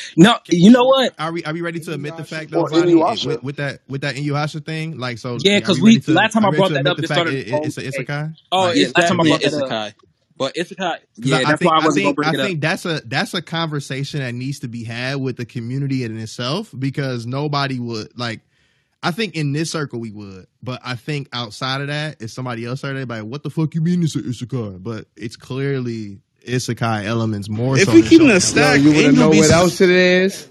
[0.17, 1.15] no, you know what?
[1.19, 3.81] Are we are we ready to admit the fact or though, Vonnie, with, with that
[3.89, 4.99] with that Inuyasha thing?
[4.99, 6.99] Like so Yeah, because we we to, last time I we brought to that up,
[6.99, 8.07] admit it the fact started it, a it's a debate.
[8.09, 8.35] isekai?
[8.53, 9.93] Oh, Like, Yeah, it's last time I brought an that up.
[10.39, 10.39] Isekai.
[10.39, 12.29] But isekai, 'Cause Yeah, I, I that's think why I I wasn't gonna think bring
[12.29, 12.47] I it up.
[12.47, 16.19] think that's a that's a conversation that needs to be had with the community in
[16.19, 18.41] itself because nobody would like.
[19.03, 22.65] I think in this circle we would, but I think outside of that, if somebody
[22.65, 26.19] else started, they'd like, "What the fuck you mean it's a isekai?" But it's clearly
[26.47, 27.77] isekai elements more.
[27.79, 28.85] If so we keep keeping shonen a stack, elements.
[28.99, 30.49] You wanna know what else it is?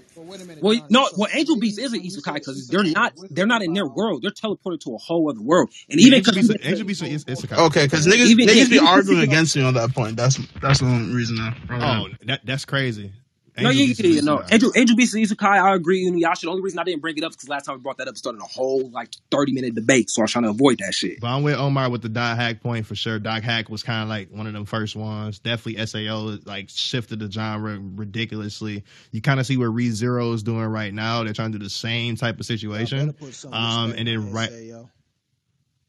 [0.66, 3.86] Well, no, well, Angel Beast is an isekai because they're not they're not in their
[3.86, 4.22] world.
[4.22, 7.24] They're teleported to a whole other world, and even Angel because Beast, Angel Beast is
[7.24, 7.58] isekai.
[7.66, 10.16] okay because niggas even yeah, niggas be arguing against me on that point.
[10.16, 11.38] That's that's the only reason.
[11.38, 11.82] I brought.
[11.82, 13.12] Oh, that that's crazy.
[13.58, 14.36] No, Angel yeah, Beast yeah, is yeah, no.
[14.38, 14.52] isekai.
[14.52, 15.46] Angel Angel Beast is isekai.
[15.46, 16.04] I agree.
[16.04, 16.42] Inuyasha.
[16.42, 18.08] The only reason I didn't bring it up is because last time we brought that
[18.08, 20.10] up, started a whole like thirty minute debate.
[20.10, 21.20] So I was trying to avoid that shit.
[21.20, 23.18] But I'm with Omar with the Dot Hack point for sure.
[23.18, 25.38] Dot Hack was kind of like one of them first ones.
[25.38, 28.84] Definitely SAO like shifted the genre ridiculously.
[29.10, 31.24] You kind of see what Re Zero is doing right now.
[31.24, 33.14] They're trying to do the same type of situation.
[33.50, 34.90] Um, and then right, SAO.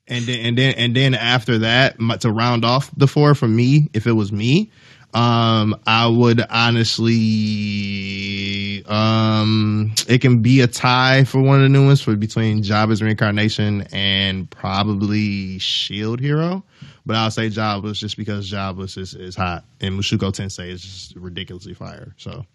[0.07, 3.47] and then and then and then after that, my- to round off the four for
[3.47, 4.71] me, if it was me,
[5.13, 7.15] um, I would honestly,
[8.85, 13.01] um, it can be a tie for one of the new ones for between Jobless
[13.01, 16.63] reincarnation and probably Shield Hero.
[17.05, 21.15] But I'll say Jobless just because Jobless is, is hot and Mushoku Tensei is just
[21.15, 22.13] ridiculously fire.
[22.17, 22.45] So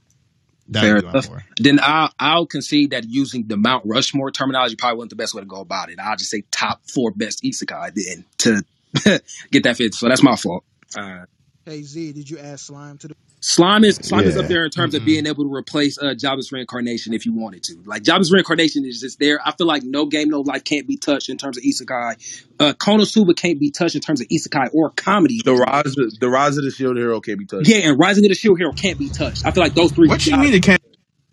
[0.72, 1.28] Fair enough.
[1.58, 5.42] Then I'll I'll concede that using the Mount Rushmore terminology probably wasn't the best way
[5.42, 5.98] to go about it.
[5.98, 9.20] I'll just say top four best isekai then to
[9.50, 9.94] get that fit.
[9.94, 10.64] So that's my fault.
[10.96, 11.24] Uh,
[11.64, 13.14] Hey Z, did you add slime to the?
[13.40, 14.42] Slime is slime is Yeah.
[14.42, 15.06] up there in terms of Mm-mm.
[15.06, 17.76] being able to replace uh, Jobless reincarnation if you wanted to.
[17.86, 19.40] Like Jobless reincarnation is just there.
[19.44, 22.48] I feel like no game, no life can't be touched in terms of isekai.
[22.58, 25.40] Uh, Konosuba can't be touched in terms of isekai or comedy.
[25.44, 27.68] The rise, of- the rise of the shield hero can't be touched.
[27.68, 29.44] Yeah, and Rising of the Shield Hero can't be touched.
[29.46, 30.08] I feel like those three.
[30.08, 30.82] What you mean it can't?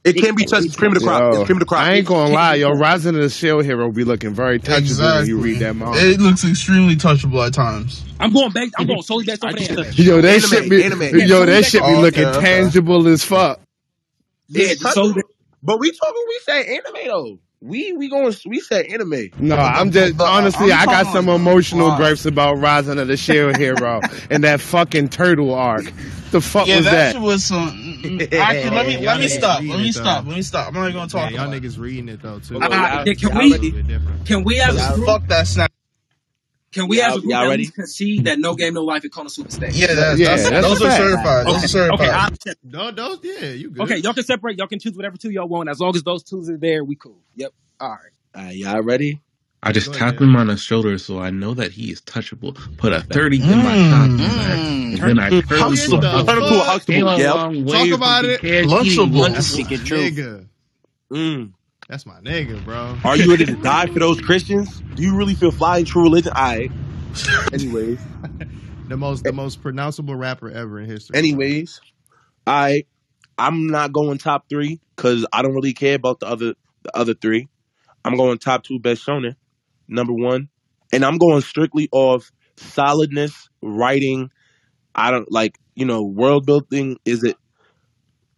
[0.04, 0.66] It can't be touched.
[0.68, 1.22] It's cream of the crop.
[1.34, 1.82] Yo, It's cream of the crop.
[1.82, 4.82] I ain't gonna lie, yo, Rising of the Shield Hero be looking very touchable when
[4.84, 5.28] Exactly.
[5.30, 6.00] you read that manga.
[6.00, 8.04] It looks extremely touchable at times.
[8.20, 8.70] I'm going back.
[8.78, 9.86] I'm going solely based off of the anime.
[9.96, 11.02] Yo, that Anime, shit be, anime.
[11.28, 12.46] yo, that shit be Oh, looking okay, okay.
[12.62, 13.60] tangible as fuck.
[14.48, 15.14] Yeah, so.
[15.62, 16.26] But we talking.
[16.28, 17.40] We say anime though.
[17.62, 18.34] We we going.
[18.46, 19.32] We said anime.
[19.38, 21.98] No, I'm just honestly, I'm I got some emotional plot.
[22.00, 25.92] gripes about Rising of the Shield Hero and that fucking turtle arc.
[26.32, 27.14] The fuck Yeah, was that that?
[27.14, 27.68] shit was some.
[28.32, 29.60] Actually, let me Y'all let me stop.
[29.62, 29.92] Let me though.
[29.92, 30.26] stop.
[30.26, 30.68] Let me stop.
[30.70, 31.64] I'm not even gonna Yeah, talk y'all about it.
[31.64, 32.56] niggas reading it though too.
[32.58, 33.68] Okay, Uh, y'all- can we ready?
[33.68, 34.26] A bit different.
[34.26, 35.72] can we as a Cause group fuck that snap.
[36.72, 37.64] Can we as a Y'all- group y'all ready?
[37.64, 39.74] least concede that no game, no life in Konosuba State?
[39.74, 40.98] Yeah, that's, Yeah, that's, that's those are fact.
[40.98, 41.48] certified.
[41.48, 42.00] Those are certified.
[42.08, 42.60] okay, I'll accept.
[42.64, 43.84] No, those yeah, you good.
[43.84, 44.58] Okay, y'all can separate.
[44.58, 45.70] Y'all can choose whatever two y'all want.
[45.70, 47.18] As long as those twos are there, we cool.
[47.36, 47.54] Yep.
[47.80, 47.98] All right.
[48.36, 49.20] All right, y'all ready?
[49.62, 52.56] I just Go tapped him on the shoulder so I know that he is touchable.
[52.78, 54.94] Put a 30 in my Mm, shot, mm.
[54.94, 56.02] and then I Get curled the him.
[56.02, 56.94] fuck- Turn him to a Huxtable.
[56.96, 57.36] Came a Yep.
[57.36, 58.40] long way Talk from about it.
[58.40, 58.86] Cash Lunchable.
[58.86, 59.22] Eating.
[59.34, 60.14] That's my Speaking truth.
[60.14, 60.46] nigga.
[61.12, 61.52] Mm.
[61.90, 62.96] That's my nigga, bro.
[63.04, 64.84] Are you ready to die for those Christians?
[64.94, 66.32] Do you really feel fly in true religion?
[66.36, 66.72] All right.
[67.52, 68.00] Anyways,
[68.88, 71.18] the most the most pronounceable rapper ever in history.
[71.18, 71.82] anyways,
[72.46, 72.84] I
[73.40, 76.54] I'm not going top three because I don't really care about the other
[76.84, 77.48] the other three.
[78.06, 79.36] I'm going top two best shonen,
[79.88, 80.50] number one,
[80.94, 84.30] and I'm going strictly off solidness, writing,
[84.94, 87.36] I don't like you know world building is it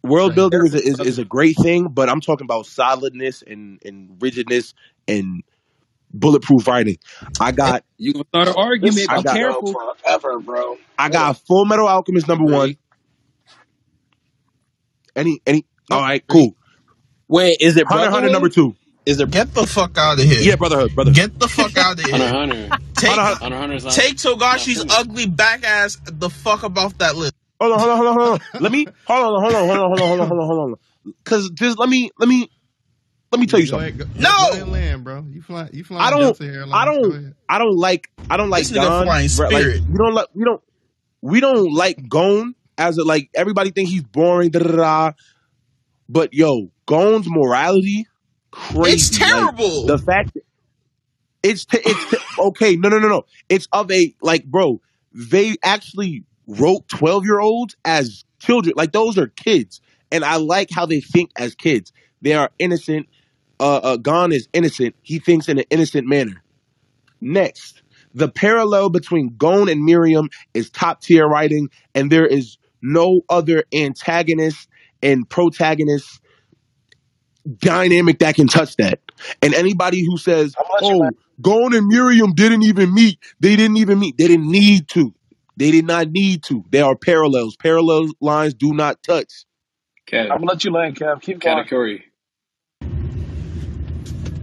[0.02, 3.80] world building is a, is, is a great thing, but I'm talking about solidness and
[3.84, 4.74] and rigidness
[5.08, 5.42] and
[6.12, 6.98] bulletproof writing.
[7.40, 9.10] I got You gonna start an argument?
[9.10, 9.74] I Be got careful.
[10.04, 10.76] Forever, bro.
[10.98, 12.76] I got Full Metal Alchemist number one.
[15.14, 16.56] Any any all right cool.
[17.28, 18.32] Wait, is it Hunter Hunter Brotherhood?
[18.32, 18.76] number two?
[19.04, 20.40] Is there Get the fuck out of here.
[20.40, 21.16] Yeah, Brotherhood, Brotherhood.
[21.16, 22.16] Get the fuck out of here.
[22.16, 22.76] Hunter Hunter.
[22.94, 23.92] Take, Hunter Hunter's not.
[23.92, 24.98] take not Togashi's finished.
[24.98, 27.34] ugly back ass the fuck up off that list.
[27.62, 28.40] Hold on, hold on, hold on, hold on.
[28.60, 30.72] Let me hold on, hold on, hold on, hold on, hold on, hold on, hold
[31.06, 31.14] on.
[31.24, 32.50] Cause just let me let me
[33.30, 33.88] let me tell you Go something.
[33.88, 34.30] ahead, go, No!
[34.40, 35.24] go ahead and land, bro.
[35.30, 36.40] You fly, you fly I don't
[36.72, 37.34] I don't.
[37.48, 39.04] I don't like I don't like This nigga Gon.
[39.06, 39.82] flying bro, Like spirit.
[39.88, 40.62] we don't like we don't
[41.20, 45.12] we don't like Gon as a like everybody think he's boring, da da da.
[46.08, 48.06] But yo, Gon's morality
[48.50, 48.92] crazy.
[48.92, 49.86] It's Like, terrible.
[49.86, 50.36] the fact
[51.42, 52.76] it's t- it's t- okay.
[52.76, 53.22] No, no, no, no.
[53.48, 54.80] It's of a like, bro.
[55.12, 58.74] They actually wrote twelve year olds as children.
[58.76, 61.92] Like those are kids, and I like how they think as kids.
[62.20, 63.08] They are innocent.
[63.60, 64.94] Uh, uh Gon is innocent.
[65.02, 66.42] He thinks in an innocent manner.
[67.20, 67.82] Next,
[68.14, 73.64] the parallel between Gon and Meruem is top tier writing, and there is no other
[73.72, 74.68] antagonist
[75.02, 76.20] and protagonist
[77.58, 79.00] dynamic that can touch that.
[79.40, 81.10] And anybody who says, I'm gonna let you "Oh,
[81.40, 84.16] Gon and Meruem didn't even meet," they didn't even meet.
[84.16, 85.14] They didn't need to.
[85.56, 86.64] They did not need to.
[86.70, 87.56] They are parallels.
[87.56, 89.44] Parallel lines do not touch.
[90.06, 91.20] Cat- I'm gonna let you land, Kev.
[91.20, 91.64] Keep going.
[91.64, 92.02] Katakuri.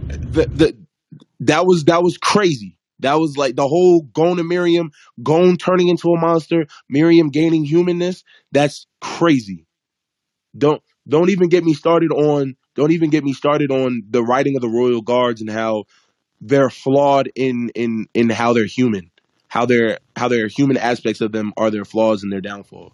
[0.08, 0.76] The, the
[1.40, 2.76] that was that was crazy.
[3.00, 4.90] That was like the whole Gon and Meruem,
[5.22, 8.24] Gon turning into a monster, Meruem gaining humanness.
[8.52, 9.66] That's crazy.
[10.56, 14.56] Don't don't even get me started on don't even get me started on the writing
[14.56, 15.84] of the royal guards and how
[16.40, 19.10] they're flawed in in in how they're human.
[19.50, 22.92] How their how their human aspects of them are their flaws and their downfall.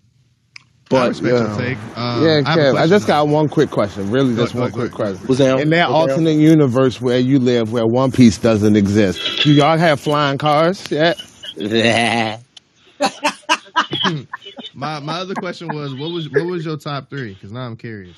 [0.89, 1.57] But respect yeah.
[1.59, 1.79] take.
[1.97, 4.11] Um, Yeah, I Kev, I question, just got one quick question.
[4.11, 4.97] Really, just go, one go, quick go.
[4.97, 5.27] question.
[5.27, 5.61] what's that?
[5.61, 6.13] In that What's that?
[6.13, 10.91] alternate universe where you live, where One Piece doesn't exist, do y'all have flying cars
[10.91, 11.21] yet?
[14.75, 17.35] my my other question was, what was what was your top three?
[17.35, 18.17] Because now I'm curious.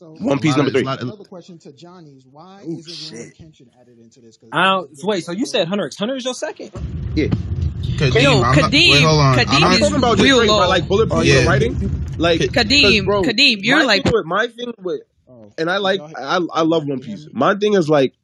[0.00, 0.80] So One Piece number three.
[0.80, 3.34] a lot of, another question to Johnny's: Why Oh isn't shit.
[3.34, 4.38] Rurouni Kenshin added into this?
[4.38, 4.90] Because I don't.
[5.02, 5.68] Wait, so you said.
[5.68, 6.70] Hunter X Hunter is your second?
[7.14, 7.26] Yeah.
[7.26, 8.72] Kadeem, Yo, I'm not.
[8.72, 9.36] Wait, Kadeem, hold on.
[9.36, 10.68] Kadeem I'm is talking about real straight by low.
[10.70, 11.44] like bulletproof Oh yeah.
[11.46, 11.74] writing.
[12.16, 15.68] Like, cause Kadeem, bro, Kadeem, you're my like thing with my thing with Oh, and
[15.68, 17.26] I like I I love One Piece.
[17.26, 17.38] Mm-hmm.
[17.38, 18.14] My thing is like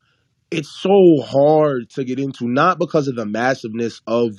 [0.51, 4.31] it's so hard to get into, not because of the massiveness of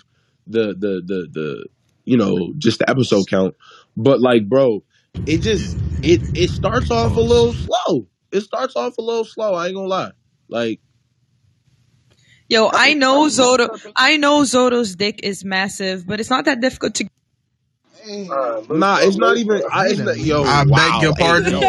[0.47, 1.65] the the the the
[2.03, 3.53] you know just the episode count,
[3.95, 4.81] but like bro,
[5.25, 8.07] it just it it starts off a little slow.
[8.31, 9.53] It starts off a little slow.
[9.53, 10.11] I ain't gonna lie.
[10.49, 10.79] Like
[12.49, 13.69] Yo, I know Zoro.
[13.95, 17.09] I know Zoro's dick is massive, but it's not that difficult to.
[18.09, 19.61] Uh, nah, it's not even.
[19.71, 20.25] I, wait it's a not, minute.
[20.27, 21.51] yo, I beg wow, your hey, pardon.
[21.53, 21.59] yo,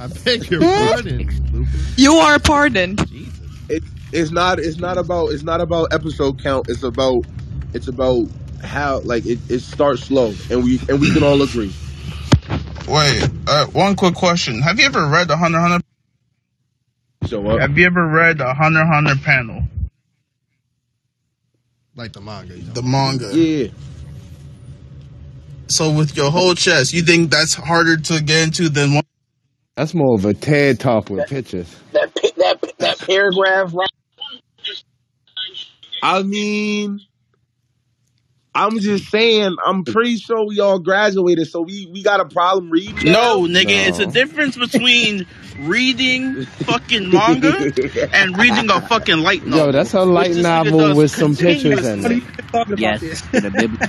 [0.00, 1.18] I beg your pardon,
[1.52, 1.98] Lupus.
[1.98, 3.08] You are pardoned.
[3.08, 3.40] Jesus.
[3.70, 3.82] it,
[4.12, 7.24] it's not it's not about it's not about episode count it's about
[7.72, 8.26] it's about
[8.62, 11.72] how like it, it starts slow and we and we can all agree
[12.88, 14.60] Wait, uh, one quick question.
[14.60, 15.86] Have you ever read the Hunter x Hunter?
[17.26, 19.62] show up Have you ever read the Hunter x Hunter panel?
[21.96, 22.56] Like the manga.
[22.58, 23.30] You The manga.
[23.36, 23.68] yeah
[25.68, 29.04] So with your whole chest, you think that's harder to get into than one?
[29.76, 31.74] That's more of a TED talk with pictures.
[31.92, 33.88] that that that paragraph, right?
[36.02, 37.00] i mean
[38.54, 42.70] i'm just saying i'm pretty sure we all graduated so we we got a problem
[42.70, 45.26] reading now No, nigga, it's a difference between
[45.58, 47.72] reading fucking manga
[48.12, 49.66] and reading a fucking light novel.
[49.66, 52.16] Yo, that's a light this novel with some pictures continuously.
[52.16, 52.24] in it.
[52.24, 53.20] you talking about Yes, this?
[53.42, 53.80] the bib-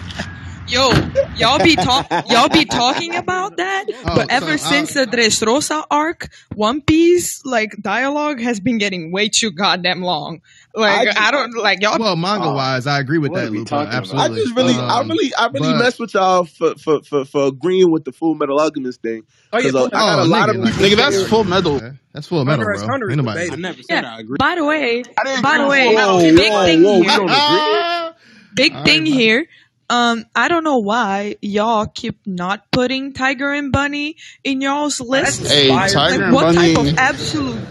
[0.68, 0.90] Yo,
[1.38, 5.06] y'all be talk, y'all be talking about that, Oh, but ever so, uh, since the
[5.06, 10.42] Dressrosa arc, One Piece like dialogue has been getting way too goddamn long.
[10.78, 11.98] I Like just, I don't like y'all.
[12.00, 13.70] Well, manga wise, I agree with that, we Lupa.
[13.70, 13.94] talking about?
[13.94, 14.42] I Absolutely.
[14.42, 17.48] just really, I Um, really, I really but mess with y'all for for for, for
[17.48, 19.24] agreeing with the Full Metal Alchemist thing
[19.54, 21.44] Oh yeah, because Full I got oh, a lot of nigga, like, Nigga, that's full
[21.46, 21.76] metal.
[21.76, 21.92] okay.
[22.14, 22.92] that's full metal, Hunter x bro.
[22.92, 23.40] Hunter Ain't is nobody.
[23.50, 23.66] debatable.
[23.66, 24.16] I never Yeah.
[24.16, 24.38] I agree.
[24.40, 25.04] By the way,
[25.42, 28.14] by the way, whoa, big whoa, thing whoa, here.
[28.54, 29.12] Big All right, thing buddy.
[29.12, 29.46] here.
[29.88, 35.46] Um, I don't know why y'all keep not putting Tiger and Bunny in y'all's list.
[35.48, 35.68] Hey.
[35.70, 37.62] Tiger Like, and what type of absolute?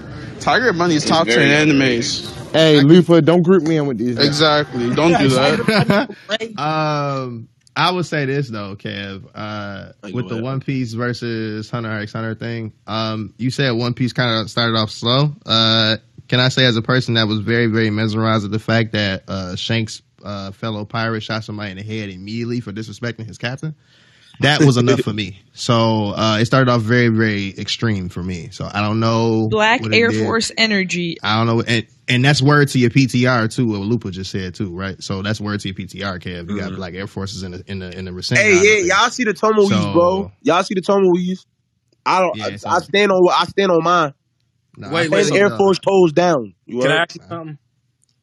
[0.41, 2.44] Tiger and Bunny is It's top ten very animes.
[2.55, 4.27] Hey, Lupa, don't group me in with these guys.
[4.27, 4.95] Exactly.
[4.95, 6.55] Don't do that.
[6.59, 9.29] um, I would say this though, Kev.
[9.35, 10.45] Uh, with the ahead.
[10.45, 14.77] One Piece versus Hunter x Hunter thing, um, you said One Piece kind of started
[14.77, 15.35] off slow.
[15.45, 15.97] Uh,
[16.29, 19.25] can I say as a person that was very, very mesmerized at the fact that
[19.27, 23.75] uh, Shanks uh, fellow pirate shot somebody in the head immediately for disrespecting his captain.
[24.41, 25.41] That was enough for me.
[25.57, 28.49] So uh, it started off very, very extreme for me.
[28.51, 29.47] So I don't know.
[29.49, 30.25] Black Air did.
[30.25, 31.17] Force energy.
[31.23, 33.67] I don't know, and and that's word to your PTR too.
[33.69, 35.03] What Lupa just said too, right?
[35.03, 36.49] So that's word to your PTR, Kev.
[36.51, 36.77] You got Mhm.
[36.77, 38.39] Black Air Forces in the in the in the recent.
[38.41, 40.33] Hey, yeah, y'all see the tumbleweeds, So- bro.
[40.43, 41.47] Y'all see the tumbleweeds.
[42.07, 42.37] I don't.
[42.37, 43.29] Yeah, I, I stand on.
[43.35, 44.13] I stand on mine.
[44.77, 45.51] Nah, Wait, wait, stand wait.
[45.53, 46.55] Air Force toes down.
[46.67, 47.59] You Can I ask you something?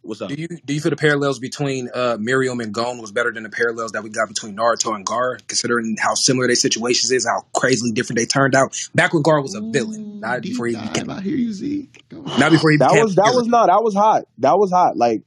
[0.04, 0.30] What's up?
[0.30, 3.44] Do you do you feel the parallels between uh, Meruem and Gon was better than
[3.44, 7.26] the parallels that we got between Naruto and Gaara, considering how similar their situations is,
[7.26, 8.76] how crazily different they turned out?
[8.96, 11.10] Back when Gaara was a villain, not before he became.
[11.10, 11.90] I hear you, Z.
[12.12, 13.04] Not before he That became.
[13.04, 13.68] was that was not.
[13.68, 14.24] That was hot.
[14.40, 14.98] That was hot.
[14.98, 15.22] Like,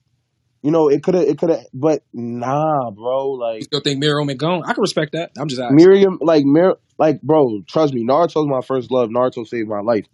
[0.63, 1.25] you know, it could have.
[1.25, 1.67] It could have.
[1.73, 3.31] But nah, bro.
[3.31, 4.65] Like, You still think Meruem and Gon?
[4.65, 5.31] I can respect that.
[5.39, 5.79] I'm just asking.
[5.79, 9.09] Meruem, like Mir, like bro, trust me, Naruto's my first love.
[9.11, 10.07] Naruto saved my life,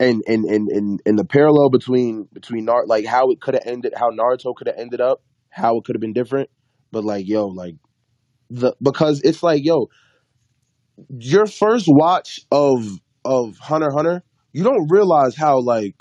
[0.00, 3.66] and and and and, and the parallel between between Nar, like how it could have
[3.66, 6.48] ended, how Naruto could have ended up, how it could have been different.
[6.90, 7.76] But like, yo, like
[8.48, 9.88] the because it's like, yo,
[11.18, 14.22] your first watch of of Hunter Hunter,
[14.52, 15.96] you don't realize how like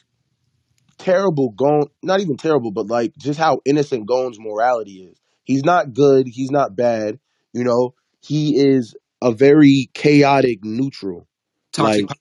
[0.98, 5.18] terrible Gon, not even terrible, but like just how innocent Gon's morality is.
[5.44, 6.28] He's not good.
[6.28, 7.20] He's not bad.
[7.54, 11.28] You know, he is a very chaotic neutral.
[11.74, 12.18] Toxic Like,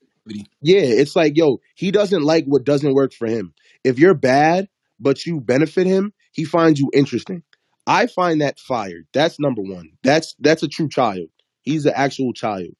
[0.61, 3.53] yeah, it's like, yo, he doesn't like what doesn't work for him.
[3.83, 4.67] If you're bad,
[4.99, 7.43] but you benefit him, he finds you interesting.
[7.87, 9.03] I find that fire.
[9.13, 9.91] That's number one.
[10.03, 11.29] That's that's a true child.
[11.61, 12.75] He's an actual child.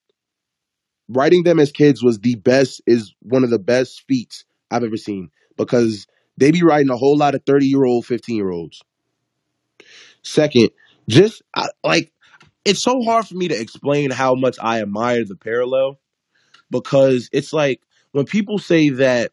[1.07, 4.97] Writing them as kids was the best, is one of the best feats I've ever
[4.97, 6.05] seen because
[6.37, 8.81] they be writing a whole lot of 30 year old, 15 year olds.
[10.21, 10.69] Second,
[11.07, 12.11] just I, like
[12.65, 15.99] it's so hard for me to explain how much I admire the parallel
[16.71, 17.81] because it's like
[18.11, 19.31] when people say that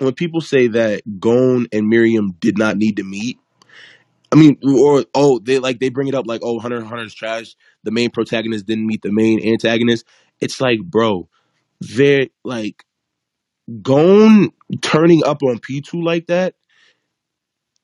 [0.00, 3.38] when people say that Gon and Meruem did not need to meet.
[4.32, 7.14] I mean, or oh, they like they bring it up like oh, Hunter x Hunter's
[7.14, 7.54] trash.
[7.84, 10.06] The main protagonist didn't meet the main antagonist.
[10.40, 11.28] It's like, bro,
[11.80, 12.84] they're like
[13.82, 14.50] Gon
[14.80, 16.54] turning up on P two like that.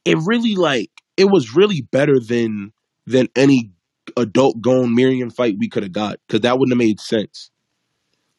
[0.04, 2.72] It really like it was really better than
[3.06, 3.72] than any
[4.16, 7.50] adult Gon Meruem fight we could have got because that wouldn't have made sense.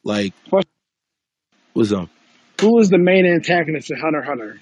[0.03, 0.34] Like,
[1.74, 2.10] what's up?
[2.61, 4.60] Who is the main antagonist in Hunter Hunter?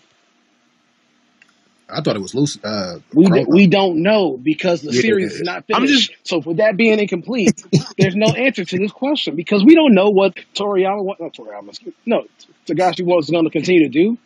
[1.88, 2.57] I thought it was loose.
[2.64, 3.45] Uh, We Crowbar.
[3.53, 5.02] we don't know because the Yeah.
[5.02, 6.14] series is not I'm finished.
[6.24, 7.64] so with that being incomplete,
[7.98, 11.70] there's no answer to this question because we don't know what Toriyama, what not Toriyama,
[11.70, 12.26] excuse- no,
[12.68, 14.18] Togashi was going to continue to do.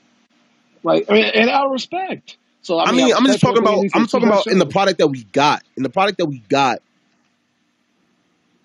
[0.84, 2.38] Like, I mean, and out of respect.
[2.62, 3.86] So I I mean, mean, I I'm just talking about.
[3.94, 5.62] I'm talking about in the product that we got.
[5.76, 6.82] In the product that we got,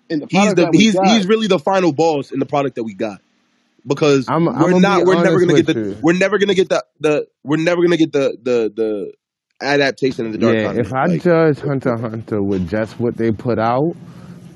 [0.09, 1.07] in the he's the that we he's got.
[1.07, 3.21] he's really the final boss in the product that we got.
[3.87, 4.99] Because I'm- we're I'ma not.
[4.99, 5.73] be We're never gonna get the.
[5.79, 5.97] you.
[6.01, 7.27] We're never gonna get the the.
[7.43, 9.13] We're never gonna get the the the
[9.61, 10.87] adaptation of the Dark Yeah, Continent.
[10.87, 13.93] if I Like, judge Hunter Hunter with just what they put out,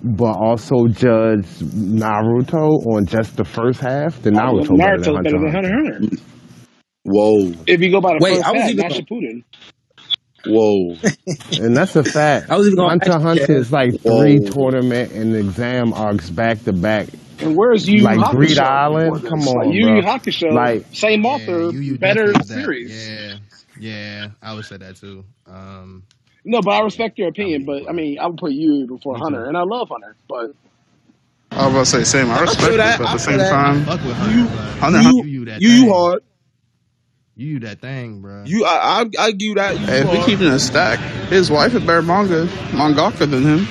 [0.03, 5.37] but also judge Naruto on just the first half, then Naruto better Naruto's than better
[5.37, 5.93] Hunter than x Hunter Hunter.
[5.93, 6.17] Hunter.
[7.03, 9.43] Whoa, If you go by the Wait, first I was half, even not gonna- Shippuden.
[10.45, 11.01] Whoa.
[11.57, 12.49] And that's a fact.
[12.49, 13.51] I was even gonna Hunter x Hunter Kev.
[13.53, 14.05] is like Whoa.
[14.05, 17.09] three tournament and exam arcs back to back.
[17.39, 18.29] And where's Yu Yu Like Hakusho?
[18.29, 19.23] Greed Island?
[19.23, 19.23] this?
[19.25, 20.03] Come Like on, Yu Yu bro.
[20.03, 23.11] Hakusho, Like same Yeah, author, you, you better series.
[23.11, 23.37] Yeah,
[23.79, 25.25] yeah, I would say that too.
[25.47, 26.03] Um,
[26.45, 27.65] No, but I respect your opinion.
[27.65, 29.47] But I mean, I would put Yu Yu before Me Hunter, too.
[29.47, 30.15] and I love Hunter.
[30.29, 30.51] But
[31.51, 32.31] I was about to say same.
[32.31, 33.45] I I respect feel it, but at the same that.
[33.45, 34.49] time, You
[34.79, 36.21] Hunter, Hunter, you you you you you hard.
[37.39, 38.43] You you that thing, bro.
[38.45, 39.79] You I I, I give that.
[39.79, 40.29] You Hey, if we hard.
[40.29, 40.99] keeping it a stack,
[41.29, 43.67] his wife is better manga mangaka than him.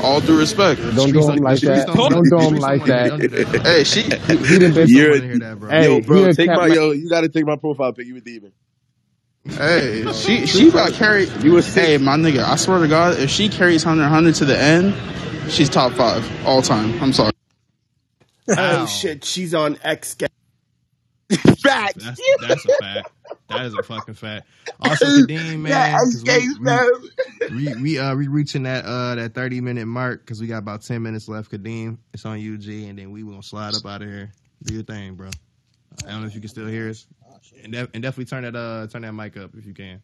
[0.00, 0.80] All due respect.
[0.94, 1.86] Don't do him like Streets that.
[1.88, 3.62] don't Don't do him like don't want to that.
[3.66, 4.02] Hey, she.
[4.02, 4.88] He, he done been.
[4.88, 5.70] You're, want hear that, bro.
[5.70, 6.92] Hey, yo, bro, take kept my my- yo.
[6.92, 8.06] You got to take my profile pic.
[8.06, 8.52] You a demon.
[9.48, 11.30] Hey, she she got carried.
[11.42, 14.32] You a Hey, my nigga, I swear to God, if she carries Hunter x Hunter
[14.32, 14.94] to the end,
[15.50, 17.02] she's top five all time.
[17.02, 17.32] I'm sorry.
[18.48, 18.82] Oh, wow.
[18.82, 20.16] Oh shit, she's on X.
[21.62, 21.94] Facts.
[21.96, 23.10] That's that's a fact.
[23.48, 24.46] That is a fucking fact.
[24.80, 26.82] Also, Kadeem, man, 'cause we, we,
[27.48, 30.82] we, we uh we reaching that uh that thirty minute mark because we got about
[30.82, 31.50] ten minutes left.
[31.50, 34.32] Kadeem, it's on UG, and then we gonna slide up out of here.
[34.64, 35.30] Do your thing, bro.
[36.06, 37.06] I don't know if you can still hear us,
[37.62, 40.02] and, def- and definitely turn that uh turn that mic up if you can.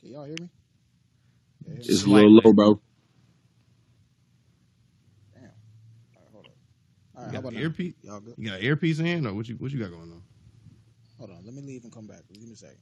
[0.00, 0.50] Can y'all hear me?
[1.88, 2.80] It's a little low, bro.
[7.24, 7.64] All right, You how got about an now?
[7.64, 7.94] earpiece?
[8.02, 8.34] Y'all good?
[8.36, 10.22] You got an earpiece in, or what you what you got going on?
[11.18, 12.20] Hold on, let me leave and come back.
[12.32, 12.78] Give me a second.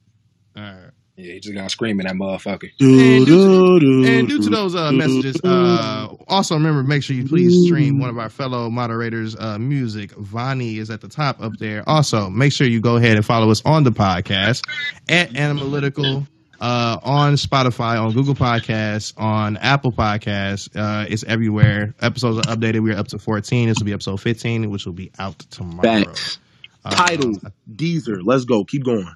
[0.56, 0.90] All right.
[1.16, 2.70] Yeah, he just got screaming that motherfucker.
[2.80, 7.28] And due to, and due to those uh, messages, uh, also remember make sure you
[7.28, 10.10] please stream one of our fellow moderators' uh, music.
[10.12, 11.86] Vani is at the top up there.
[11.86, 14.66] Also, make sure you go ahead and follow us on the podcast
[15.08, 16.26] at Analytical.
[16.62, 20.68] Uh, on Spotify, on Google Podcasts, on Apple Podcasts.
[20.76, 21.92] Uh, it's everywhere.
[22.00, 22.84] Episodes are updated.
[22.84, 23.68] We're up to 14.
[23.68, 26.04] This will be episode 15, which will be out tomorrow.
[26.04, 26.38] Facts.
[26.84, 27.32] Uh, Tidal,
[27.68, 28.20] Deezer.
[28.24, 28.62] Let's go.
[28.64, 29.08] Keep going.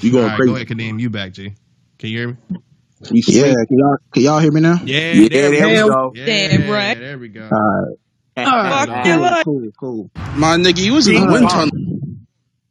[0.00, 0.50] You going right, crazy.
[0.50, 1.00] go ahead, Kadeem.
[1.00, 1.54] You back, G.
[1.98, 2.36] Can you hear me?
[3.10, 4.78] We Yeah, can y'all, can y'all hear me now?
[4.84, 5.88] Yeah, Yeah, there, there we we go.
[5.88, 6.12] go.
[6.14, 6.98] Yeah, Damn right.
[6.98, 7.48] there we go.
[7.50, 7.98] Alright.
[8.36, 10.10] Fuck Nah, cool, cool, cool.
[10.36, 11.70] My nigga, you was in the wind tunnel.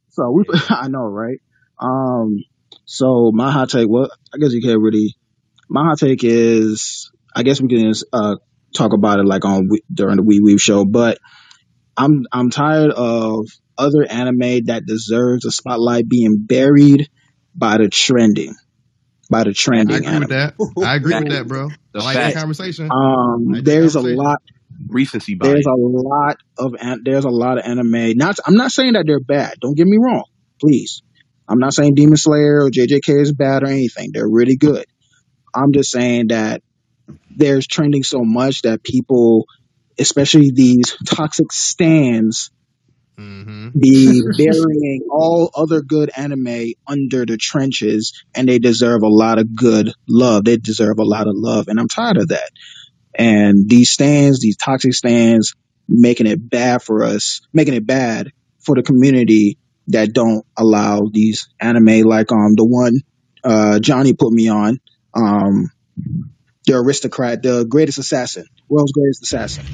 [0.10, 1.39] So we, I know, right?
[1.80, 2.43] Um,
[2.92, 5.16] so my hot take, well, I guess you can't really.
[5.70, 8.36] My hot take is, I guess we can uh
[8.76, 11.18] talk about it like on during the Wee Wee show, but
[11.96, 13.48] I'm I'm tired of
[13.78, 17.10] other anime that deserves a spotlight being buried
[17.56, 18.56] by the trending,
[19.30, 19.96] by the trending.
[19.96, 20.86] I trending agree with that.
[20.86, 21.70] I agree with that, bro.
[21.70, 22.90] I The like that conversation.
[22.92, 24.42] Um, like that there's a lot
[24.90, 25.54] Recency bias.
[25.54, 28.18] there's a lot of an- there's a lot of anime.
[28.18, 29.56] Not I'm not saying that they're bad.
[29.62, 30.26] Don't get me wrong,
[30.60, 31.04] please.
[31.48, 34.12] I'm not saying Demon Slayer or JJK is bad or anything.
[34.14, 34.86] They're really good.
[35.54, 36.62] I'm just saying that
[37.30, 39.46] there's trending so much that people,
[40.00, 42.52] especially these toxic stands,
[43.18, 49.40] hmm be burying all other good anime under the trenches, and they deserve a lot
[49.40, 50.44] of good love.
[50.44, 52.50] They deserve a lot of love, and I'm tired of that.
[53.18, 55.54] And these stands, these toxic stands,
[55.88, 58.32] making it bad for us, making it bad
[58.66, 59.58] for the community
[59.92, 62.96] that don't allow these anime like um the one
[63.44, 64.80] uh Johnny put me on,
[65.16, 65.70] um
[66.68, 69.66] the aristocrat, the greatest assassin, world's greatest assassin.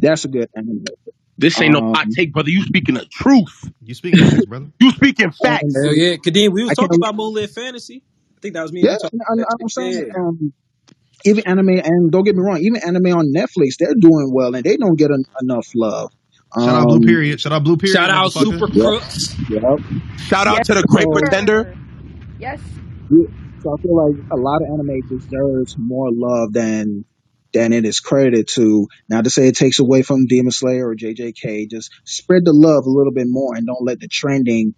[0.00, 0.90] That's a good anime.
[1.38, 2.50] This ain't no hot Um, take, brother.
[2.50, 3.70] You speaking the truth.
[3.82, 4.68] You speaking facts, brother.
[4.80, 5.84] You speaking facts.
[5.84, 7.02] Hell yeah, Kadeem, we was I talking can't.
[7.02, 8.04] about Moonlit Fantasy.
[8.36, 9.70] I think that was me and Yeah, you talking I, about I, that I'm shit.
[9.70, 10.14] saying, Yeah.
[10.18, 10.54] um,
[11.24, 14.64] even anime, and don't get me wrong, even anime on Netflix, they're doing well, and
[14.64, 16.10] they don't get en- enough love.
[16.58, 17.40] Shout out Blue Um, Period.
[17.40, 18.32] Shout out Blue Period, Shout out.
[18.32, 19.36] Super yep, Crooks.
[19.48, 19.62] yep.
[20.18, 21.76] Shout out Yes, to the Great So, Pretender.
[22.38, 22.60] Yes.
[23.62, 27.04] so I feel like a lot of anime deserves more love than
[27.54, 28.86] than it is credited to.
[29.08, 32.86] Not to say it takes away from Demon Slayer or JJK, just spread the love
[32.86, 34.74] a little bit more, and don't let the trending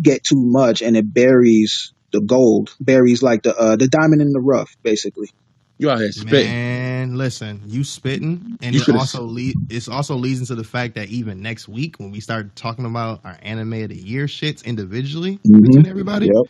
[0.00, 4.32] get too much, and it buries the gold, buries like the uh, the diamond in
[4.32, 5.30] the rough, basically.
[5.78, 6.54] You out here spitting.
[6.54, 9.58] Man, listen, you spitting, and You it also lead.
[9.68, 13.20] It's also leads into the fact that even next week, when we start talking about
[13.24, 16.46] our anime of the year shits individually, hmm between everybody, Yep.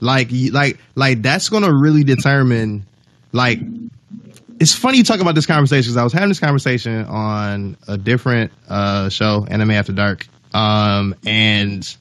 [0.00, 2.86] like, like, like that's gonna really determine.
[3.32, 3.60] Like,
[4.60, 7.96] it's funny you talk about this conversation because I was having this conversation on a
[7.98, 11.96] different uh show, Anime After Dark, um, and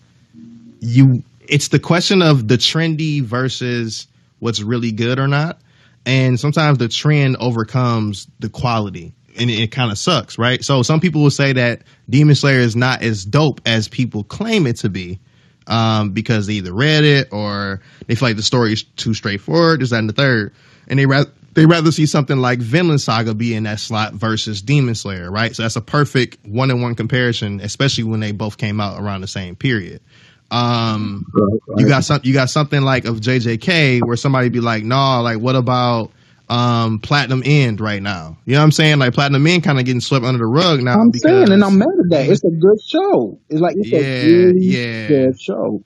[0.79, 4.07] you it's the question of the trendy versus
[4.39, 5.59] what's really good or not
[6.05, 10.99] and sometimes the trend overcomes the quality and it, kind of sucks right so some
[10.99, 14.89] people will say that demon slayer is not as dope as people claim it to
[14.89, 15.19] be
[15.67, 19.81] um, because they either read it or they feel like the story is too straightforward
[19.81, 20.53] this that and the third
[20.87, 24.61] and they rather they rather see something like Vinland Saga be in that slot versus
[24.61, 25.55] Demon Slayer, right?
[25.55, 29.21] So that's a perfect one on one comparison, especially when they both came out around
[29.21, 30.01] the same period.
[30.51, 34.83] Um, Right, you got some, you got something like of JJK where somebody be like,
[34.83, 36.11] nah, like what about
[36.47, 38.37] um Platinum End right now?
[38.45, 38.99] You know what I'm saying?
[38.99, 41.77] Like Platinum End kind of getting swept under the rug now I'm saying, and I'm
[41.77, 42.29] mad at that.
[42.29, 43.39] It's a good show.
[43.49, 45.83] It's like it's a really yeah, good show.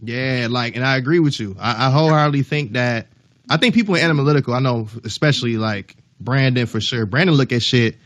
[0.00, 0.48] yeah.
[0.50, 1.56] Like, and I agree with you.
[1.58, 3.06] I, I wholeheartedly think that
[3.48, 7.06] I think people in analytical, I know, especially like Brandon for sure.
[7.06, 7.96] Brandon look at shit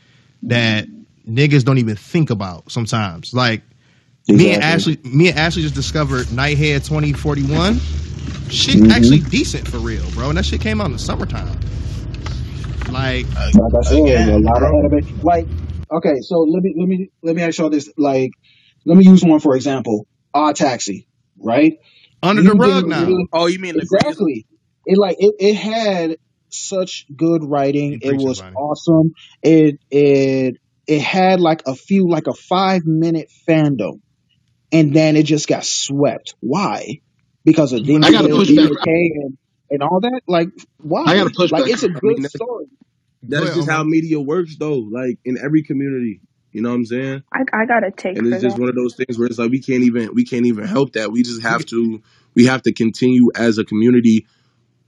[0.44, 0.86] that
[1.28, 3.34] niggas don't even think about sometimes.
[3.34, 3.62] Like
[4.28, 7.74] me and Ashley, me and Ashley just discovered Nighthead 2041.
[8.50, 10.30] Shit, hmm actually decent for real, bro.
[10.30, 11.58] And that shit came out in the summertime.
[12.90, 15.00] Like, Like I said, a Again, lot of anime.
[15.22, 15.46] Like,
[15.92, 17.90] okay, so let me let me let me ask y'all this.
[17.98, 18.30] Like,
[18.86, 20.06] let me use one for example.
[20.34, 21.08] Odd Taxi,
[21.42, 21.74] right?
[22.22, 23.06] under the rug didn't now.
[23.06, 24.20] really Oh, you mean the greatest?
[24.20, 24.46] exactly.
[24.86, 26.16] It like it, it had
[26.50, 27.96] such good writing.
[27.96, 28.56] You It was buddy.
[28.56, 29.12] awesome.
[29.42, 34.00] It it it had like a few like a five minute fandom,
[34.72, 36.34] and then it just got swept.
[36.40, 37.00] Why?
[37.44, 38.70] Because of Demon I got to Slayer, push back.
[38.70, 39.38] DK, and
[39.70, 40.22] and all that.
[40.28, 40.48] Like
[40.78, 41.04] why?
[41.06, 41.72] I got to push Like back.
[41.72, 42.66] it's a I mean, good that's, story.
[43.30, 43.76] Go that's ahead, just Omar.
[43.78, 44.78] how media works, though.
[44.78, 46.20] Like in every community,
[46.52, 47.22] you know what I'm saying?
[47.32, 48.60] I, I got a take And for it's just that.
[48.60, 51.12] one of those things where it's like we can't even we can't even help that.
[51.12, 52.02] We just have to
[52.34, 54.26] we have to continue as a community.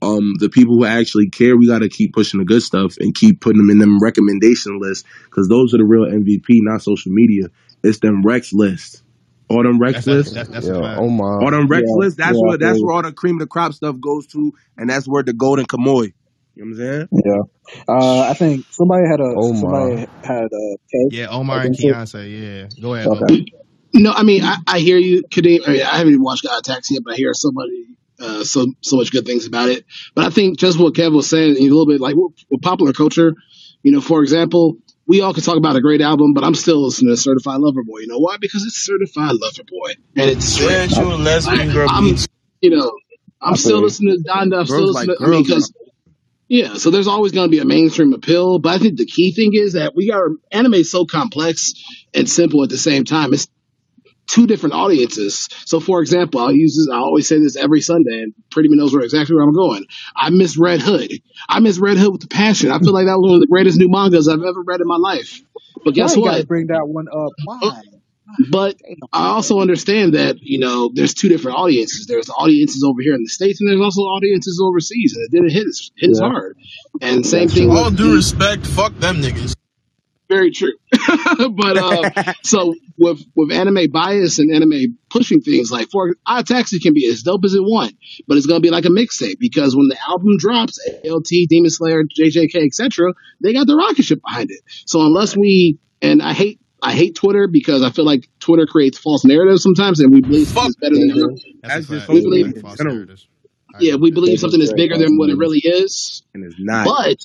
[0.01, 3.13] Um, the people who actually care, we got to keep pushing the good stuff and
[3.13, 7.11] keep putting them in them recommendation lists because those are the real MVP, not social
[7.11, 7.47] media.
[7.83, 9.03] It's them Rex lists.
[9.49, 10.99] All them Rex That's that's that's, that's a Yo, fact.
[10.99, 11.51] All Omar.
[11.51, 13.99] them Rex Yeah, that's yeah, where that's where all the cream of the crop stuff
[13.99, 16.13] goes to, and that's where the golden Kamuy.
[16.55, 17.07] You know what I'm saying?
[17.25, 17.83] Yeah.
[17.87, 19.55] Uh, I think somebody had a Omar.
[19.55, 22.13] somebody had a take Yeah, Omar and against.
[22.13, 22.67] Keontae.
[22.71, 23.45] Yeah, go ahead, Okay.
[23.93, 25.67] No, I mean I, I hear you, Kadeem.
[25.67, 27.85] I, mean, I haven't even watched Odd Taxi yet, but I hear somebody
[28.19, 29.85] uh, so so much good things about it.
[30.13, 32.93] But I think just what Kev was saying, a little bit like with, with popular
[32.93, 33.33] culture,
[33.81, 34.77] you know, for example,
[35.09, 37.83] we all can talk about a great album, but I'm still listening to Certified Lover
[37.83, 38.01] Boy.
[38.01, 38.37] You know why?
[38.39, 42.27] Because it's Certified Lover Boy, and it's Spiritual lesbian girl I'm, beats.
[42.61, 42.91] you know,
[43.41, 43.83] I'm I still feel you.
[43.85, 44.59] listening to Donda.
[44.59, 45.17] I'm still Girls like listening.
[45.17, 45.47] To, girls.
[45.47, 45.73] because
[46.47, 49.33] yeah, so there's always going to be a mainstream appeal, but I think the key
[49.33, 51.73] thing is that we are anime so complex
[52.13, 53.33] and simple at the same time.
[53.33, 53.47] It's
[54.29, 55.47] two different audiences.
[55.65, 56.87] So, for example, I'll use this.
[56.93, 59.85] I always say this every Sunday, and Pretty much knows where exactly where I'm going.
[60.15, 61.11] I miss Red Hood.
[61.47, 62.71] I miss Red Hood with the passion.
[62.71, 64.87] I feel like that was one of the greatest new mangas I've ever read in
[64.87, 65.41] my life.
[65.83, 66.47] But guess Why you gotta what?
[66.47, 67.31] bring that one up?
[67.45, 67.59] Why?
[67.63, 67.81] Oh,
[68.51, 68.75] but
[69.11, 72.05] I also understand that you know there's two different audiences.
[72.07, 75.51] There's audiences over here in the states, and there's also audiences overseas, and it didn't
[75.51, 76.29] hit as, hit as Yeah.
[76.29, 76.57] hard.
[77.01, 79.55] And same thing All with due the, respect, fuck them niggas.
[80.29, 80.73] Very true.
[80.91, 86.79] but uh, so with with anime bias and anime pushing things like for Odd Taxi
[86.79, 87.93] can be as dope as it want,
[88.27, 92.03] but it's gonna be like a mixtape because when the album drops, AOT, Demon Slayer,
[92.03, 94.61] JJK, etc., they got the rocket ship behind it.
[94.85, 98.99] So unless we and I hate I hate Twitter because I feel like Twitter creates
[98.99, 101.09] false narratives sometimes, and we believe something is better than
[101.61, 102.45] That's That's just we believe.
[102.47, 103.17] media in.
[103.79, 106.23] Yeah, we believe something is is bigger than what it really is.
[106.33, 106.85] And it's not.
[106.85, 107.17] But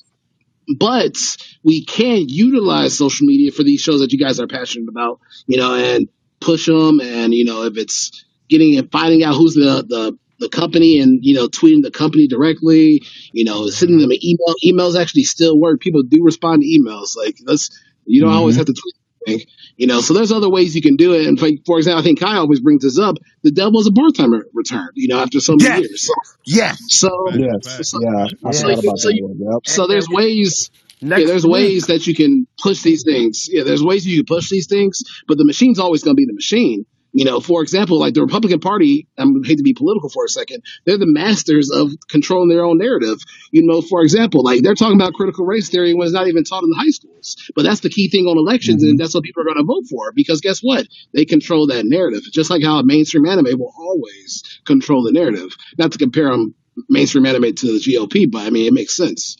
[0.78, 1.16] but
[1.62, 5.58] we can utilize social media for these shows that you guys are passionate about, you
[5.58, 6.08] know, and
[6.40, 7.00] push them.
[7.00, 11.24] And you know, if it's getting and finding out who's the the the company and
[11.24, 14.54] you know tweeting the company directly, you know, sending them an email.
[14.64, 15.80] Emails actually still work.
[15.80, 17.16] People do respond to emails.
[17.16, 17.70] Like that's
[18.04, 18.60] you don't always mm-hmm.
[18.60, 18.94] have to tweet.
[19.26, 19.46] Anything,
[19.76, 21.26] You know, so there's other ways you can do it.
[21.26, 23.16] And for, for example, I think Kyle always brings this up.
[23.42, 24.90] The devil is a part-time returned.
[24.94, 25.78] You know, after so many Yes.
[25.90, 26.02] years.
[26.06, 26.14] So,
[26.46, 26.78] Yes.
[26.88, 27.88] so Yes.
[27.90, 28.26] so, Yeah.
[28.44, 29.38] I so, forgot you, about so, that you, one.
[29.40, 29.60] Yep.
[29.66, 30.70] so there's ways.
[31.00, 31.52] Yeah, Next there's week.
[31.52, 33.48] ways that you can push these things.
[33.52, 36.24] Yeah, there's ways you can push these things, but the machine's always going to be
[36.24, 36.86] the machine.
[37.14, 40.28] You know, for example, like the Republican Party, I hate to be political for a
[40.28, 43.18] second, they're the masters of controlling their own narrative.
[43.52, 46.42] You know, for example, like they're talking about critical race theory when it's not even
[46.42, 47.36] taught in the high schools.
[47.54, 48.98] But that's the key thing on elections, and mm-hmm.
[48.98, 50.88] that's what people are going to vote for because guess what?
[51.14, 52.22] They control that narrative.
[52.32, 55.56] Just like how mainstream anime will always control the narrative.
[55.78, 56.56] Not to compare them
[56.88, 59.36] mainstream anime to the GOP, but I mean, it makes sense.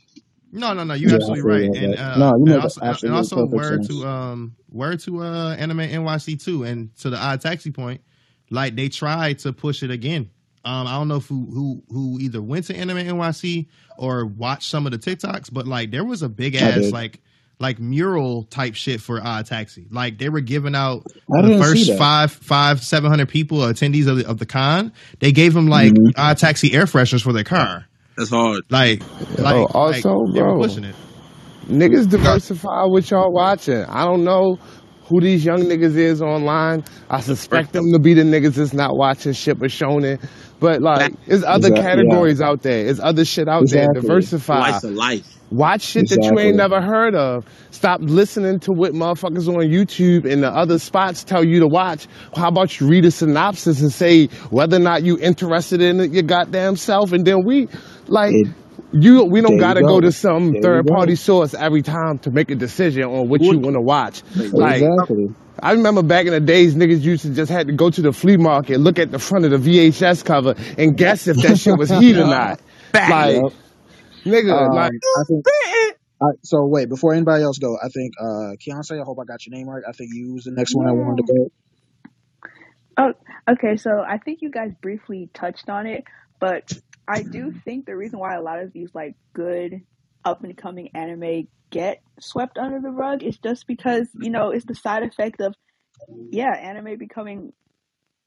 [0.54, 0.94] No, no, no.
[0.94, 1.76] You're Yeah, absolutely right.
[1.76, 3.88] And uh, No, you and also, and also word sense.
[3.88, 8.00] to um word to uh anime NYC too, and to the odd taxi point,
[8.50, 10.30] like they tried to push it again.
[10.64, 13.66] Um, I don't know if who who who either went to anime NYC
[13.98, 17.20] or watched some of the TikToks, but like there was a big ass like
[17.60, 19.86] like mural type shit for odd taxi.
[19.90, 24.26] Like they were giving out the first five five seven hundred people attendees of the,
[24.28, 24.92] of the con.
[25.18, 26.12] They gave them like Mhm.
[26.16, 27.86] odd taxi air fresheners for their car.
[28.16, 28.62] That's hard.
[28.70, 29.02] Like
[29.38, 30.94] like Oh, also, they were bro, pushing it.
[31.68, 33.84] niggas diversify what y'all watching.
[33.84, 34.58] I don't know
[35.06, 36.84] who these young niggas is online.
[37.10, 40.18] I suspect them to be the niggas that's not watching shit but shonen.
[40.60, 41.76] But like, there's other Exactly.
[41.76, 41.82] Yeah.
[41.82, 42.84] categories out there.
[42.84, 43.88] There's other shit out there.
[43.92, 44.70] Diversify.
[44.70, 45.36] Slice of life.
[45.54, 47.46] Watch shit that you ain't never heard of.
[47.70, 52.08] Stop listening to what motherfuckers on YouTube and the other spots tell you to watch.
[52.36, 56.10] How about you read a synopsis and say whether or not you interested in it
[56.10, 57.68] your goddamn self, and then we
[58.08, 58.48] like It,
[58.92, 59.24] you.
[59.24, 59.88] We don't gotta go.
[59.94, 63.40] go to some There third party source every time to make a decision on what
[63.40, 64.22] you want to watch.
[64.52, 65.26] Like Exactly.
[65.60, 68.12] I remember back in the days, niggas used to just had to go to the
[68.12, 69.58] flea market, look at the front of the
[69.90, 72.60] VHS cover, and guess if that shit was heat or not.
[72.92, 73.52] Like, Yep.
[74.26, 74.92] Nigga, Um, like.
[75.16, 75.46] I think.
[76.22, 79.46] I, so wait, before anybody else go, I think uh Keontae, I hope I got
[79.46, 79.84] your name right.
[79.88, 81.50] I think you was the next one I wanted to go.
[82.96, 83.12] Oh,
[83.50, 83.76] okay.
[83.76, 86.04] So I think you guys briefly touched on it,
[86.40, 86.64] but
[87.08, 89.82] I do think the reason why a lot of these like good
[90.24, 94.64] up and coming anime get swept under the rug is just because you know it's
[94.64, 95.54] the side effect of
[96.30, 97.52] yeah, anime becoming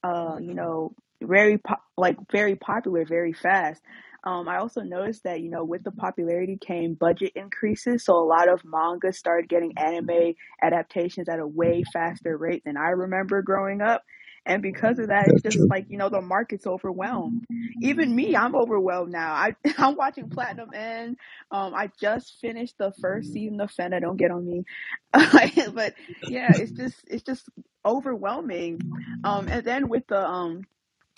[0.03, 3.81] uh you know very po- like very popular very fast.
[4.27, 8.27] Um, I also noticed that you know with the popularity came budget increases, so a
[8.27, 13.41] lot of manga started getting anime adaptations at a way faster rate than I remember
[13.41, 14.03] growing up.
[14.45, 17.45] And because of that, it's just like you know the market's overwhelmed.
[17.81, 19.31] Even me, I'm overwhelmed now.
[19.31, 21.15] I I'm watching Platinum End.
[21.49, 24.01] Um, I just finished the first season of Fena.
[24.01, 24.65] Don't get on me,
[25.13, 25.93] but
[26.27, 27.47] yeah, it's just it's just
[27.85, 28.81] overwhelming.
[29.23, 30.63] Um, and then with the um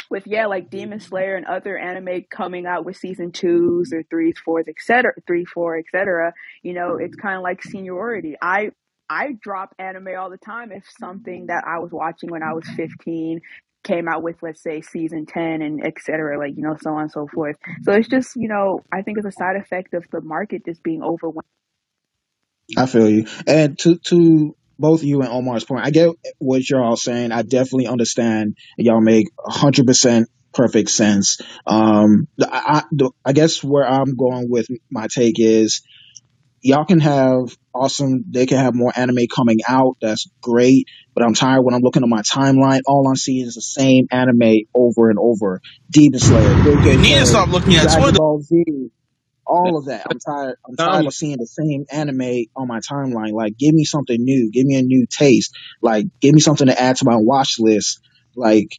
[0.09, 4.37] with yeah, like Demon Slayer and other anime coming out with season twos or threes,
[4.43, 6.33] fours, etc., three, four, etc.
[6.63, 8.35] You know, it's kind of like seniority.
[8.41, 8.71] I
[9.09, 12.67] I drop anime all the time if something that I was watching when I was
[12.75, 13.41] 15
[13.83, 17.11] came out with let's say season 10 and etc like you know so on and
[17.11, 20.19] so forth so it's just you know i think it's a side effect of the
[20.19, 21.45] market just being overwhelmed
[22.77, 23.25] I feel you.
[23.47, 27.31] And to to both you and Omar's point, I get what you're all saying.
[27.31, 28.55] I definitely understand.
[28.77, 31.39] Y'all make hundred percent perfect sense.
[31.67, 35.81] Um, I, I, I guess where I'm going with my take is
[36.61, 39.97] y'all can have awesome, they can have more anime coming out.
[40.01, 40.87] That's great.
[41.13, 42.81] But I'm tired when I'm looking at my timeline.
[42.87, 45.61] All I'm seeing is the same anime over and over.
[45.89, 48.17] Demon Slayer, Big You need to stop looking at Dragon Twitter.
[48.17, 48.91] Ball Z,
[49.49, 50.05] all of that.
[50.09, 50.55] I'm tired.
[50.67, 53.31] I'm tired of seeing the same anime on my timeline.
[53.33, 54.51] Like, give me something new.
[54.51, 55.55] Give me a new taste.
[55.81, 57.99] Like, give me something to add to my watch list.
[58.35, 58.69] Like,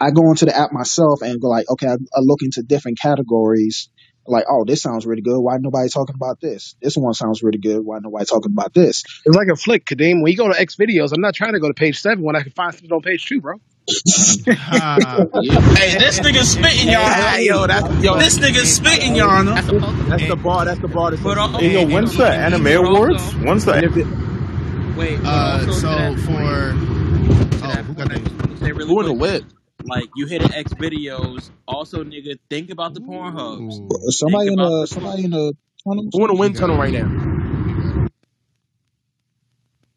[0.00, 3.00] I go into the app myself and go like, okay, I, I look into different
[3.00, 3.90] categories.
[4.26, 5.40] Like, oh, this sounds really good.
[5.40, 6.76] Why nobody talking about this?
[6.82, 7.80] This one sounds really good.
[7.80, 9.02] Why nobody talking about this?
[9.24, 10.22] It's like a flick, Kadeem.
[10.22, 12.36] When you go to X videos, I'm not trying to go to page seven when
[12.36, 13.54] I can find something on page two, bro.
[15.78, 17.08] Hey, this nigga spitting, y'all.
[17.08, 19.42] Hey, yo, that's yo, This nigga spitting, y'all.
[19.44, 19.78] That's the,
[20.08, 20.64] that's the bar.
[20.66, 21.10] That's the bar.
[21.10, 23.34] That's the, Hey, yo, when's the anime awards?
[23.36, 23.72] When's the
[24.96, 26.72] Wait, Uh, so for
[27.64, 28.58] oh, who got that?
[28.60, 29.44] Really Who in the whip?
[29.84, 31.50] Like you hit an X videos.
[31.66, 33.80] Also, nigga, think about the porn hubs.
[34.18, 36.08] Somebody in about the somebody in the tunnel.
[36.12, 37.37] Who in the wind tunnel right now?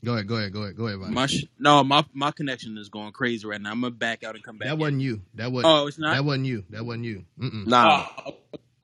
[0.04, 1.14] Go ahead, go ahead, go ahead, go ahead, Vonnie.
[1.14, 3.70] My sh- no, my my connection is going crazy right now.
[3.72, 4.68] I'm gonna back out and come back.
[4.68, 4.80] That in.
[4.80, 5.22] wasn't you.
[5.36, 6.16] That was Oh, it's not?
[6.16, 6.64] That wasn't you.
[6.72, 7.24] That wasn't you.
[7.40, 7.68] Mm-mm.
[7.68, 8.08] Nah.
[8.26, 8.32] Oh,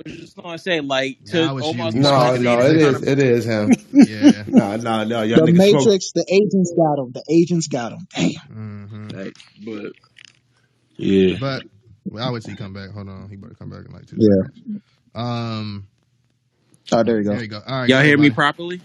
[0.06, 1.70] I was just gonna say like to Nah, it was you.
[1.82, 2.96] Omar's No, no, it's it kind is.
[3.02, 3.72] of- It is him.
[3.94, 4.44] Yeah.
[4.48, 5.22] No, no, no.
[5.24, 5.86] Y'all The niggas smoke.
[5.86, 7.12] Matrix, the agents got him.
[7.14, 8.08] The agents got him.
[8.16, 8.32] Damn.
[8.32, 9.18] Mm-hmm.
[9.18, 9.32] Hey,
[9.66, 9.92] but
[10.98, 11.64] yeah, But
[12.06, 12.92] well, I would wait till he come back.
[12.92, 14.46] Hold on, he better come back in like two Yeah.
[14.46, 14.82] seconds.
[15.16, 15.88] Um,
[16.92, 17.32] Oh, there you go.
[17.32, 17.62] there you go.
[17.66, 18.82] All right, Y'all go hear me properly?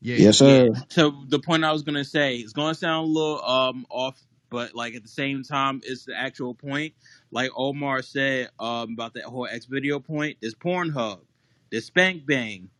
[0.00, 0.16] Yeah.
[0.16, 0.70] Yes, sir.
[0.90, 4.18] to the point I was gonna say, it's gonna sound a little um off,
[4.50, 6.94] but like at the same time, it's the actual point.
[7.30, 10.38] Like Omar said um about that whole X video point.
[10.40, 11.20] There's Pornhub,
[11.70, 12.70] there's Spank Bang,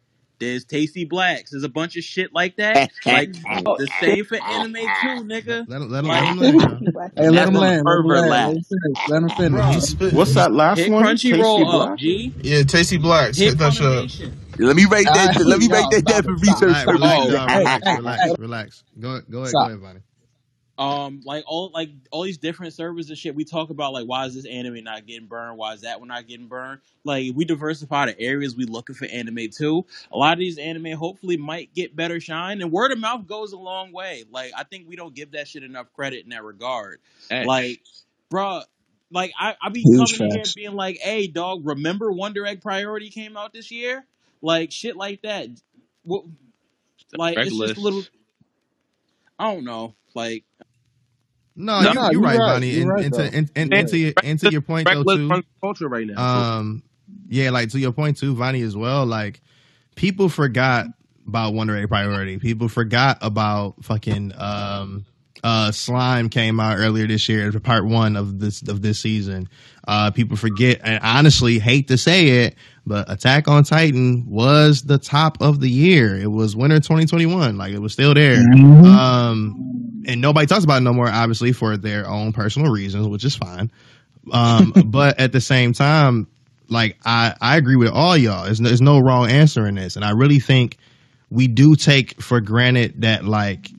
[0.41, 1.51] there's Tasty Blacks.
[1.51, 2.91] There's a bunch of shit like that.
[3.05, 5.69] like the same for anime too, nigga.
[5.69, 6.81] Let him, let Like, him land.
[7.17, 7.85] Hey, let him land.
[7.85, 8.65] Let him land.
[9.09, 9.95] Let him finish.
[9.95, 9.95] Finish.
[9.95, 11.05] Bro, What's that last hit one?
[11.05, 12.35] Crunchyroll Tasty up, G.
[12.43, 13.37] Yeah, Tasty Blacks.
[13.37, 13.75] Hit Hit that
[14.11, 14.33] shit.
[14.61, 14.67] Funimation.
[14.67, 15.37] let me rate that.
[15.37, 17.33] Ah, let me yo, rate that stop down for stop All research right, relax, purposes.
[17.33, 17.49] y'all.
[17.49, 18.85] Relax, relax, relax.
[18.99, 19.63] Go, go ahead, Stop.
[19.69, 20.01] go ahead, Vonnie.
[20.79, 24.25] um like all like all these different servers and shit we talk about like why
[24.25, 27.45] is this anime not getting burned why is that one not getting burned like we
[27.45, 31.75] diversify the areas we looking for anime too a lot of these anime hopefully might
[31.75, 34.97] get better shine and word of mouth goes a long way like i think we
[34.97, 36.99] don't give that shit enough credit in that regard
[37.47, 37.83] like
[38.33, 38.63] bruh
[39.13, 42.63] like I, I be Huge coming in here being like hey dog remember wonder egg
[42.63, 44.07] priority came out this year
[44.43, 45.49] like shit like that
[46.03, 46.25] what
[47.15, 48.03] like it's just a little
[49.39, 50.45] i don't know like
[51.57, 52.53] No, No, you, no, you're you're right, right.
[52.55, 52.71] Vonnie.
[52.71, 53.19] You're And, right, and, though.
[53.31, 55.43] to, and, and, You're and to your and to your point though too.
[55.61, 56.19] culture right now.
[56.59, 56.83] Um,
[57.29, 59.05] yeah, like to your point too, Vonnie as well.
[59.07, 59.41] Like
[59.97, 60.87] people forgot
[61.27, 62.39] about Wonder Egg Priority.
[62.39, 65.05] People forgot about fucking um
[65.43, 69.49] uh slime came out earlier this year for part one of this of this season.
[69.87, 74.99] Uh people forget and honestly hate to say it, but Attack on Titan was the
[74.99, 76.17] top of the year.
[76.17, 77.57] It was winter 2021.
[77.57, 78.37] Like it was still there.
[78.37, 78.85] Mhm.
[78.85, 83.25] Um and nobody talks about it no more, obviously, for their own personal reasons, which
[83.25, 83.71] is fine.
[84.33, 86.27] Um, but at the same time,
[86.69, 88.45] like I, I agree with all y'all.
[88.45, 90.79] There's no, there's no wrong answer in this, and I really think
[91.31, 93.71] we do take for granted that like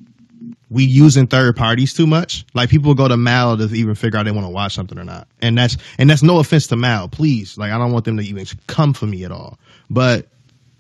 [0.72, 2.46] we using third parties too much.
[2.56, 5.04] Like people go to Mal to even figure out they want to watch something or
[5.04, 7.10] not, and that's and that's no offense to Mal.
[7.10, 9.60] Please, like I don't want them to even come for me at all.
[9.90, 10.30] But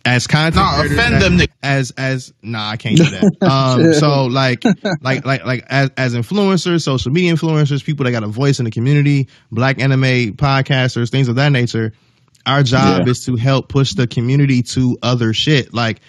[0.03, 3.37] as content Nah, offend them as as nah, I can't do that.
[3.41, 4.63] Um, so like
[5.01, 8.65] like like like as as influencers, social media influencers, people that got a voice in
[8.65, 11.93] the community, black anime podcasters, things of that nature.
[12.45, 13.11] Our job Yeah.
[13.11, 15.73] is to help push the community to other shit.
[15.73, 16.01] Like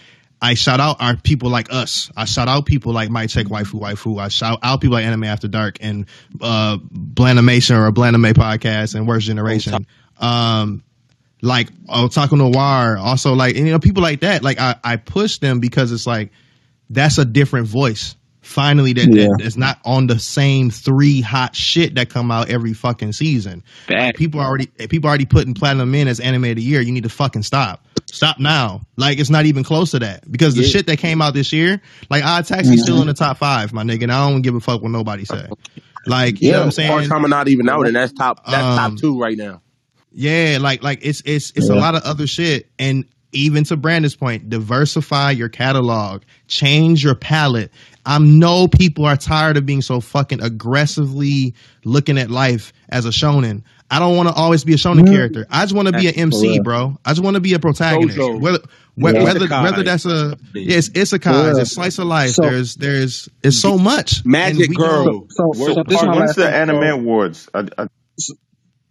[0.42, 2.10] I shout out our people like us.
[2.16, 4.20] I shout out people like My Check Waifu Waifu.
[4.20, 6.06] I shout out people like Anime After Dark and
[6.40, 9.86] uh Blandimation or Blandame Podcast and Worst Generation.
[10.18, 10.82] Um
[11.42, 14.42] like Otaku Noir, also like you know people like that.
[14.42, 16.32] Like I, I push them because it's like
[16.90, 18.16] that's a different voice.
[18.42, 19.28] Finally, that, Yeah.
[19.28, 23.62] that that's not on the same three hot shit that come out every fucking season.
[23.88, 26.80] Like, people already people already putting platinum in as anime of the year.
[26.80, 27.86] You need to fucking stop.
[28.10, 28.82] Stop now.
[28.96, 30.68] Like it's not even close to that because the Yeah.
[30.68, 33.84] shit that came out this year, like Odd Taxi, still in the top five, my
[33.84, 34.02] nigga.
[34.02, 35.46] And I don't give a fuck what nobody say.
[36.04, 36.90] Like you know what I'm saying?
[36.90, 38.44] Part time not even out, and that's top.
[38.44, 39.62] That's Um, top two right now.
[40.12, 42.68] Yeah, like like it's it's it's a lot of other shit.
[42.78, 43.04] And
[43.34, 47.72] even to Brandon's point, diversify your catalog, change your palette.
[48.04, 51.54] I know people are tired of being so fucking aggressively
[51.84, 53.62] looking at life as a shonen.
[53.90, 55.46] I don't want to always be a shonen character.
[55.50, 56.62] I just want to be an MC, real.
[56.62, 56.98] bro.
[57.04, 58.16] I just want to be a protagonist.
[58.18, 58.40] Jojo.
[58.40, 58.58] Whether
[58.94, 59.24] whether Yeah.
[59.24, 61.60] whether, whether that's a yeah, it's isekai, Yeah.
[61.60, 62.30] it's slice of life.
[62.32, 64.24] So- there's there's it's so much.
[64.24, 65.26] Magic And we don't- Girl.
[65.30, 67.48] So, Where's so this is my When's last the anime awards?
[67.54, 67.86] I, I,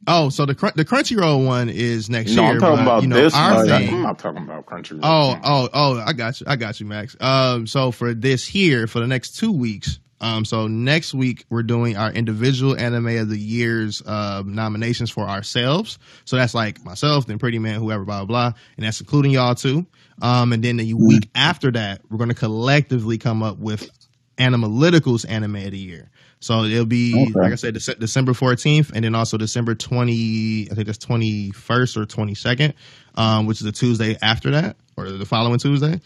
[0.07, 2.53] Oh, so the the Crunchyroll one is next No, year.
[2.53, 3.36] No, I'm talking but, about you know, this.
[3.36, 4.99] Our thing, I'm not talking about Crunchyroll.
[5.03, 5.99] Oh, oh, oh!
[5.99, 6.48] I got you.
[6.49, 7.15] I got you, Max.
[7.19, 11.64] Um, so for this here, for the next two weeks, um, so next week we're
[11.64, 15.98] doing our individual anime of the year's uh, nominations for ourselves.
[16.26, 19.56] So that's like myself, then Pretty Man, whoever, blah blah, blah and that's including y'all
[19.56, 19.86] too.
[20.22, 23.90] Um, and then the week after that, we're going to collectively come up with
[24.38, 26.11] Animalytical's anime of the year.
[26.42, 27.40] So it'll be Okay.
[27.40, 30.68] like I said, Dece- December fourteenth, and then also December twenty.
[30.70, 32.74] I think that's twenty first or twenty second,
[33.16, 36.02] um, which is the Tuesday after that, or the following Tuesday.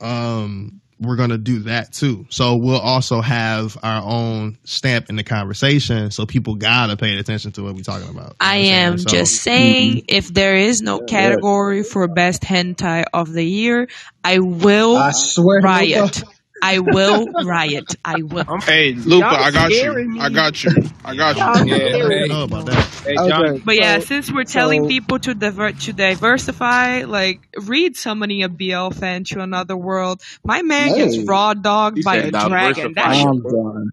[0.00, 2.26] Um, we're gonna do that too.
[2.30, 7.52] So we'll also have our own stamp in the conversation, so people gotta pay attention
[7.52, 8.36] to what we're talking about.
[8.40, 9.08] I You know what am I'm saying?
[9.10, 13.88] just So- saying, if there is no category for best hentai of the year,
[14.24, 16.22] I will I swear, riot.
[16.62, 17.94] I will riot.
[18.04, 18.44] I will.
[18.60, 19.92] Hey, Lupa, I got you.
[20.08, 20.20] me.
[20.20, 20.70] I got you.
[21.04, 21.74] I got Y'all you.
[21.74, 22.84] I don't know about that.
[23.04, 27.40] Hey, John, But yeah, so- since we're telling so- people to diver- to diversify, like
[27.66, 30.22] read summoning a BL fan to another world.
[30.44, 31.24] My man gets Hey.
[31.24, 32.92] raw dogged He by a said dragon.
[32.94, 33.14] That diversify.
[33.14, 33.90] shit I'm done.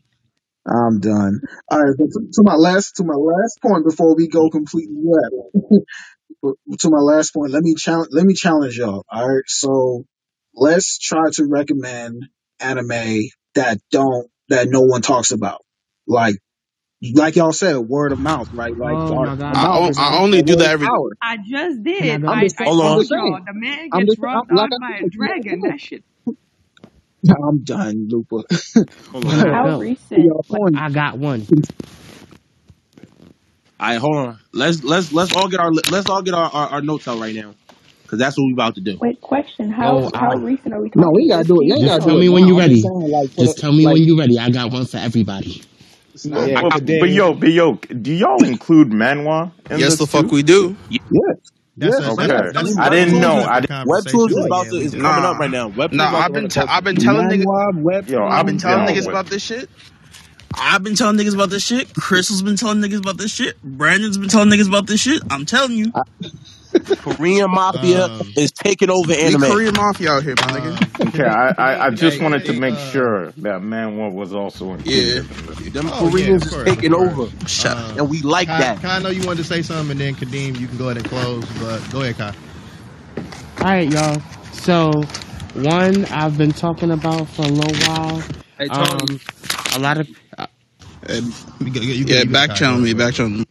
[0.66, 1.42] I'm done.
[1.70, 4.96] All right, but to, to my last to my last point before we go completely
[5.04, 5.36] left.
[6.80, 9.04] to my last point, let me challenge let me challenge y'all.
[9.12, 10.06] All right, so
[10.56, 12.24] let's try to recommend
[12.60, 15.62] anime that don't that no one talks about,
[16.08, 16.36] like
[17.16, 18.78] like y'all said, word of mouth, right?
[18.78, 19.58] Like Oh word my God.
[19.58, 20.92] I, mouth is I only do that every.
[20.92, 21.12] power.
[21.22, 22.20] I just oh, did.
[22.20, 22.28] go?
[22.28, 22.88] I, I'm just, I Hold on.
[22.92, 23.46] told I'm just y'all saying.
[23.46, 25.10] the man I'm gets just raw I'm, like dogged I by a said.
[25.10, 25.64] dragon.
[25.64, 26.04] That shit.
[27.48, 28.44] I'm done, Lupa.
[29.12, 29.48] Hold Can on.
[29.48, 29.80] I How go?
[29.80, 30.22] recent?
[30.24, 31.50] y'all point, I got one.
[33.80, 34.40] All right, hold on.
[34.54, 37.36] Let's let's let's all get our let's all get our, our, our notes out right
[37.36, 37.56] now,
[38.04, 39.02] because that's what we about to do.
[39.02, 39.72] Wait, question.
[39.72, 41.30] How Yo, how I recent are we no, we talking?
[41.30, 41.68] gotta do it.
[41.68, 42.30] You ain't just gotta tell do it me what?
[42.30, 42.48] when now.
[42.48, 42.84] you I'm ready.
[42.84, 44.40] saying, like, for Just the, tell me like, when you're ready.
[44.40, 45.64] I got one for everybody.
[46.14, 46.68] It's not But, yet.
[46.88, 50.32] but yo, but yo, do y'all include manhwa in Yes, this the fuck too?
[50.32, 50.78] we do.
[50.90, 51.34] Yeah.
[51.78, 53.44] That's yes, a, Okay, that's that's I that's didn't a know.
[53.44, 53.76] Webtoons I separate didn't.
[53.86, 54.96] Webtoons conversation, is but about yeah, to we is do.
[54.96, 55.70] coming up Nah, right now.
[55.72, 56.10] Webtoons nah.
[56.10, 57.00] about to I've run been the t- I've been culture.
[57.00, 57.48] telling niggas.
[57.48, 59.08] manhwa, Yo, I've been I'm telling down niggas with.
[59.08, 59.70] about this shit.
[60.56, 61.94] I've been telling niggas about this shit.
[61.96, 63.62] Crystal's been telling niggas about this shit.
[63.64, 65.22] Brandon's been telling niggas about this shit.
[65.30, 65.94] I'm telling you.
[66.98, 69.44] Korean Mafia Um, is taking over We anime.
[69.44, 70.78] Korean mafia out here, my nigga.
[70.78, 74.34] um, Okay, I, I, I just hey, wanted to make uh, sure that manhwa was
[74.34, 75.22] also in Yeah,
[75.72, 77.78] Them oh Koreans of is course, of taking over, Shut.
[77.78, 78.80] Um, and we like Kai, that.
[78.82, 80.98] Kai, I know you wanted to say something, and then Kadeem, you can go ahead
[80.98, 81.52] and close.
[81.52, 82.34] But go ahead, Kai.
[83.62, 84.22] All right, y'all.
[84.52, 85.10] So,
[85.54, 88.26] one I've been talking about for a little while.
[88.58, 88.94] Hey, Tony.
[88.94, 89.20] Um,
[89.74, 90.48] a lot of uh,
[91.08, 91.22] Uh,
[91.60, 91.84] You good?
[91.84, 92.94] You yeah, You back channel me.
[92.94, 93.10] Go ahead.
[93.10, 93.46] Back channel me.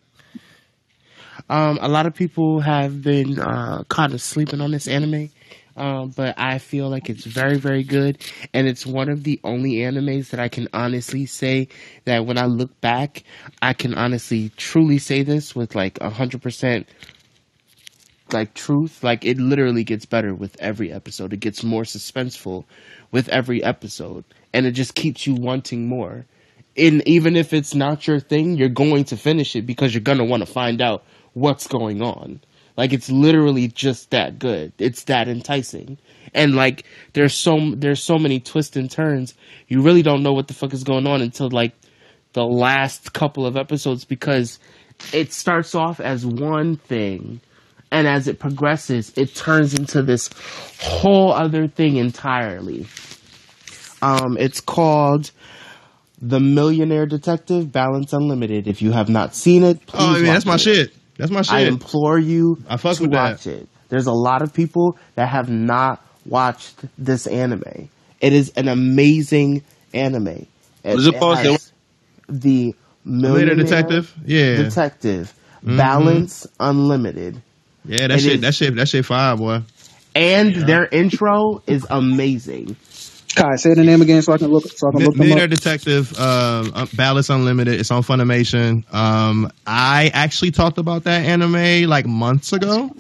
[1.49, 5.31] Um, a lot of people have been uh, kind of sleeping on this anime.
[5.75, 8.19] Um, but I feel like it's very, very good,
[8.53, 11.69] and it's one of the only animes that I can honestly say
[12.05, 13.25] that when I look back,
[13.63, 16.87] I can honestly, truly say this with like hundred percent
[18.33, 19.03] like truth.
[19.03, 21.33] Like it literally gets better with every episode.
[21.33, 22.65] It gets more suspenseful
[23.11, 24.25] with every episode.
[24.53, 26.27] And it just keeps you wanting more.
[26.77, 30.19] And even if it's not your thing you're going to finish it because you're going
[30.19, 31.05] to want to find out
[31.35, 32.41] what's going on.
[32.77, 34.73] Like it's literally just that good.
[34.79, 35.99] It's that enticing.
[36.35, 39.35] And like there's so there's so many twists and turns.
[39.69, 41.75] You really don't know what the fuck is going on until like
[42.33, 44.59] the last couple of episodes because
[45.13, 47.41] it starts off as one thing.
[47.91, 50.31] And as it progresses it turns into this
[50.81, 52.87] whole other thing entirely.
[54.01, 55.31] Um it's called
[56.21, 58.67] the millionaire detective balance unlimited.
[58.67, 60.61] If you have not seen it please Oh, I mean, that's my it.
[60.61, 60.95] shit.
[61.23, 63.33] That's my i implore you I fuck to with that.
[63.33, 67.89] watch it there's a lot of people that have not watched this anime
[68.21, 69.63] it is an amazing
[69.95, 70.47] anime
[71.07, 71.39] it called?
[71.39, 71.73] Say has
[72.29, 74.13] the millionaire Detective?
[74.25, 74.57] Yeah.
[74.57, 75.33] detective
[75.65, 75.77] Mhm.
[75.77, 77.41] balance unlimited
[77.85, 78.33] Yeah, that It shit.
[78.37, 78.75] is- That shit.
[78.77, 79.05] That shit.
[79.07, 79.63] Fire, boy.
[80.15, 82.77] and their intro is amazing.
[83.35, 85.21] Kai, say the name again so I can look so I can Mi- look them
[85.21, 85.51] Millionaire up.
[85.51, 87.81] Detective, um, uh, Balance Unlimited.
[87.81, 88.85] It's on Funimation.
[88.93, 92.91] Um, I actually talked about that anime like months ago,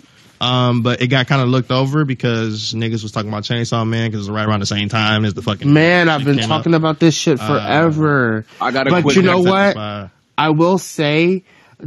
[0.40, 4.10] um, but it got kind of looked over because niggas was talking about Chainsaw Man
[4.10, 6.48] because it was right around the same time as the fucking Man, I've been came
[6.48, 8.46] talking about this shit Uh, forever.
[8.60, 9.46] I got a but quick you know what?
[9.50, 9.68] what?
[9.68, 10.10] is fire.
[10.38, 11.44] I will say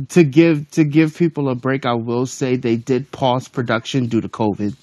[0.10, 1.86] to give to give people a break.
[1.86, 4.76] I will say they did pause production due to COVID,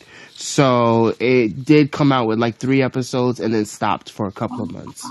[0.42, 4.62] so it did come out with like three episodes and then stopped for a couple
[4.62, 5.06] of months.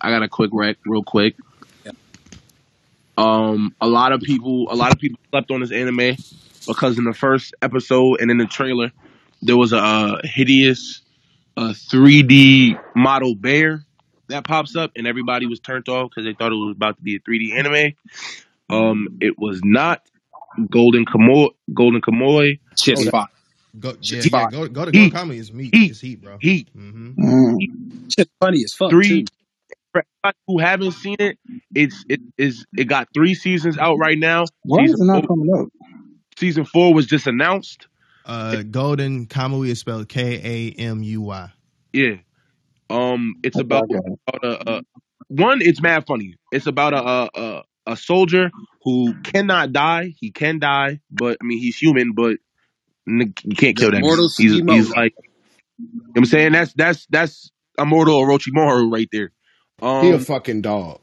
[0.00, 1.36] I got a quick rec, real quick.
[3.16, 6.16] Um, a lot of people, a lot of people slept on this anime
[6.66, 8.90] because in the first episode and in the trailer,
[9.42, 11.02] there was a uh, hideous,
[11.56, 13.84] uh, 3D model bear
[14.28, 17.02] that pops up, and everybody was turned off because they thought it was about to
[17.02, 17.94] be a 3D anime.
[18.68, 20.02] Um, it was not.
[20.70, 22.58] Golden Kamuy, Golden Kamuy.
[22.76, 23.28] Shit's fire.
[23.78, 24.32] Go, yeah, Heat.
[24.32, 25.08] yeah, go, go to Heat.
[25.08, 25.74] go comedy is meat.
[25.74, 25.86] Heat.
[25.86, 26.40] It's heat, bro.
[26.40, 26.68] Heat.
[26.74, 27.12] hmm
[28.10, 29.02] Shit's funny as fuck Three.
[29.02, 29.28] too.
[29.92, 31.38] For everybody who haven't seen it,
[31.74, 34.50] it's it is it got three seasons out right now.
[34.64, 35.68] Why is Season it not four, coming up?
[36.38, 37.88] season four was just announced.
[38.24, 41.50] Uh, Golden Kamuy is spelled K A M U Y.
[41.92, 42.16] Yeah.
[42.90, 43.98] Um, it's Okay, about, okay.
[44.28, 44.82] about a, a
[45.28, 45.60] one.
[45.62, 46.36] It's mad funny.
[46.52, 50.14] It's about a, a a a soldier who cannot die.
[50.20, 52.38] He can die, but I mean he's human, but
[53.08, 54.04] n- you can't The kill that man.
[54.04, 55.26] Immortal He's he's like you
[56.00, 59.32] know what I'm saying that's that's that's immortal Orochimaru right there.
[60.00, 61.00] He a Um, fucking dog.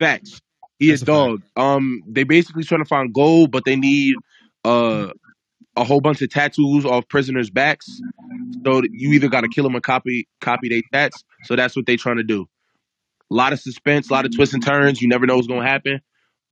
[0.00, 0.40] facts.
[0.78, 1.34] He is That's a fact.
[1.36, 1.42] dog.
[1.56, 4.16] Um, they basically trying to find gold, but they need
[4.64, 5.08] uh
[5.76, 7.86] a whole bunch of tattoos off prisoners' backs.
[8.64, 11.24] So you either got to kill them or copy copy their tats.
[11.44, 12.46] So that's what they trying to do.
[13.30, 15.00] A lot of suspense, a lot of twists and turns.
[15.02, 16.00] You never know what's gonna happen.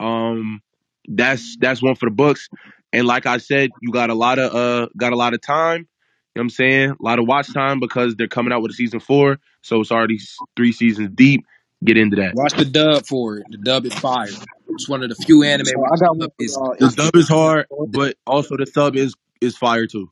[0.00, 0.60] Um,
[1.08, 2.48] that's that's one for the books.
[2.94, 5.80] And like I said, you got a lot of uh got a lot of time.
[5.80, 6.90] You know what I'm saying?
[6.90, 9.38] A lot of watch time because they're coming out with a season four.
[9.62, 10.18] So it's already
[10.56, 11.44] three seasons deep.
[11.84, 12.34] Get into that.
[12.34, 13.46] Watch the dub for it.
[13.50, 14.28] The dub is fire.
[14.68, 16.54] It's one of the few anime So I the got one dub is.
[16.54, 20.10] The dub is hard, but also the sub is is fire too.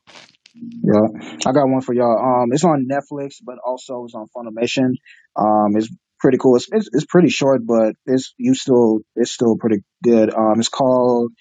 [0.55, 2.43] yeah, I got one for y'all.
[2.43, 4.91] Um, it's on Netflix, but also it's on Funimation.
[5.35, 5.89] Um, it's
[6.19, 6.57] pretty cool.
[6.57, 10.33] It's it's, it's pretty short, but it's you still it's still pretty good.
[10.33, 11.31] Um, it's called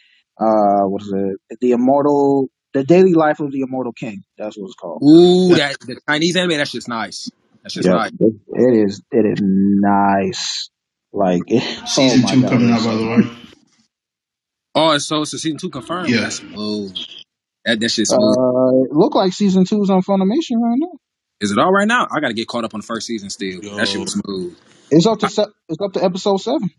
[0.41, 1.13] uh, what is
[1.51, 1.59] it?
[1.61, 4.23] The Immortal, The Daily Life of the Immortal King.
[4.39, 5.03] That's what it's called.
[5.03, 6.57] Ooh, that the Chinese anime.
[6.59, 7.31] That's just nice.
[7.63, 8.11] That's just Yeah, nice.
[8.19, 9.03] it, it is.
[9.11, 10.71] It is nice.
[11.13, 13.37] Like, oh Season my two god, coming it's out, by the way.
[14.75, 16.09] Oh, so it's a season two confirmed.
[16.09, 16.23] Yeah.
[16.23, 16.97] That's smooth.
[17.65, 18.37] That that shit's smooth.
[18.39, 20.93] Uh, it look like season two is on Funimation right now.
[21.41, 22.07] Is it all right now?
[22.11, 23.61] I got to get caught up on the first season still.
[23.77, 24.57] That shit Yo, was smooth.
[24.91, 26.71] It's up to se- it's up to episode seven.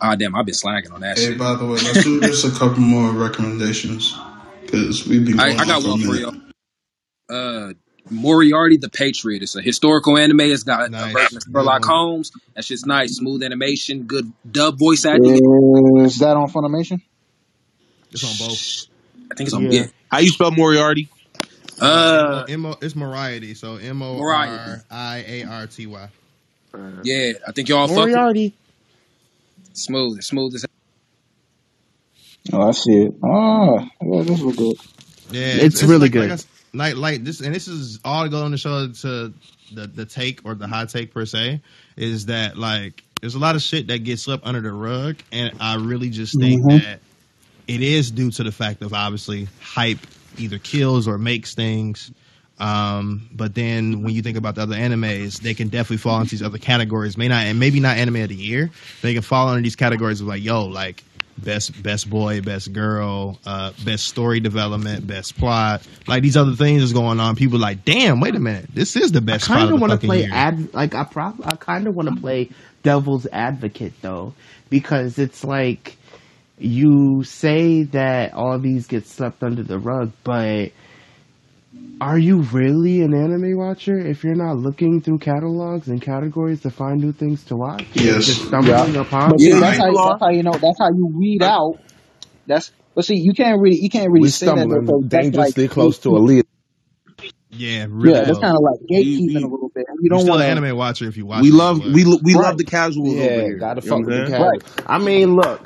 [0.00, 1.38] Ah, damn, I've been slacking on that Hey, shit.
[1.38, 4.14] by the way, let's do just a couple more recommendations
[4.62, 6.20] because we've been I, going I on got for a one for minute.
[7.30, 7.68] y'all.
[7.70, 7.72] Uh,
[8.10, 9.42] Moriarty the Patriot.
[9.42, 10.40] It's a historical anime.
[10.40, 11.32] It's got a version Nice.
[11.36, 11.88] of Good Sherlock one.
[11.88, 12.32] Holmes.
[12.54, 13.16] That shit's nice.
[13.16, 15.34] Smooth animation, good dub voice acting.
[16.04, 17.00] Is that on Funimation?
[18.10, 18.86] It's on both.
[19.30, 19.80] I think it's on Yeah.
[19.82, 19.86] yeah.
[20.08, 21.08] How you spell Moriarty?
[21.80, 23.54] Uh, Uh, M O it's Moriarty.
[23.54, 24.52] So M O Moriarty.
[24.52, 26.08] R I A R T Y.
[27.04, 28.54] Yeah, I think y'all fuck with Moriarty.
[29.74, 29.78] It.
[29.78, 30.22] smooth.
[30.22, 30.64] Smooth as
[32.52, 33.14] Oh, I see it.
[33.24, 34.76] Ah, yeah, this look good.
[35.30, 36.22] Yeah, It's really like, good.
[36.22, 39.32] Like, I s- like, like this, and this is all going to show to
[39.72, 41.62] the the take or the hot take per se
[41.96, 45.52] is that like there's a lot of shit that gets swept under the rug, and
[45.58, 46.82] I really just think Mhm.
[46.82, 47.00] that
[47.66, 52.10] it is due to the fact of obviously hype either kills or makes things.
[52.58, 56.30] Um, but then when you think about the other animes, they can definitely fall into
[56.30, 57.16] these other categories.
[57.18, 58.70] May not, and maybe not anime of the year.
[59.02, 61.02] They can fall under these categories of like, yo, like
[61.36, 65.86] best best boy, best girl, uh, best story development, best plot.
[66.06, 67.36] Like these other things is going on.
[67.36, 69.92] People like, damn, wait a minute, this is the best spot kind of of want
[70.00, 70.30] to play year.
[70.32, 72.50] ad like I prob I kind of want to play
[72.82, 74.34] devil's advocate though
[74.70, 75.96] because it's like
[76.58, 80.70] you say that all these get swept under the rug, but
[82.04, 86.70] are you really an anime watcher if you're not looking through catalogs and categories to
[86.70, 87.86] find new things to watch?
[87.94, 88.26] Yes.
[88.26, 90.88] Just stumbling Yeah, upon but see, Yeah, that's how that's how you know that's how
[90.90, 91.76] you weed out.
[92.46, 95.54] That's but see, you can't really you can't really We say that stumbling because like
[95.54, 96.16] dangerously close to gatekeeping.
[96.16, 96.46] elite.
[97.50, 98.12] Yeah, really.
[98.12, 99.86] Yeah, that's kind of like You, gatekeeping a little bit.
[100.00, 102.04] You You're don't still want an anime watcher if you watch we love but we
[102.22, 102.44] we Right.
[102.44, 103.58] love the casuals over here.
[103.58, 104.34] gotta You know fuck with the saying?
[104.36, 104.60] Right.
[104.60, 104.62] casual.
[104.86, 105.62] I mean, look,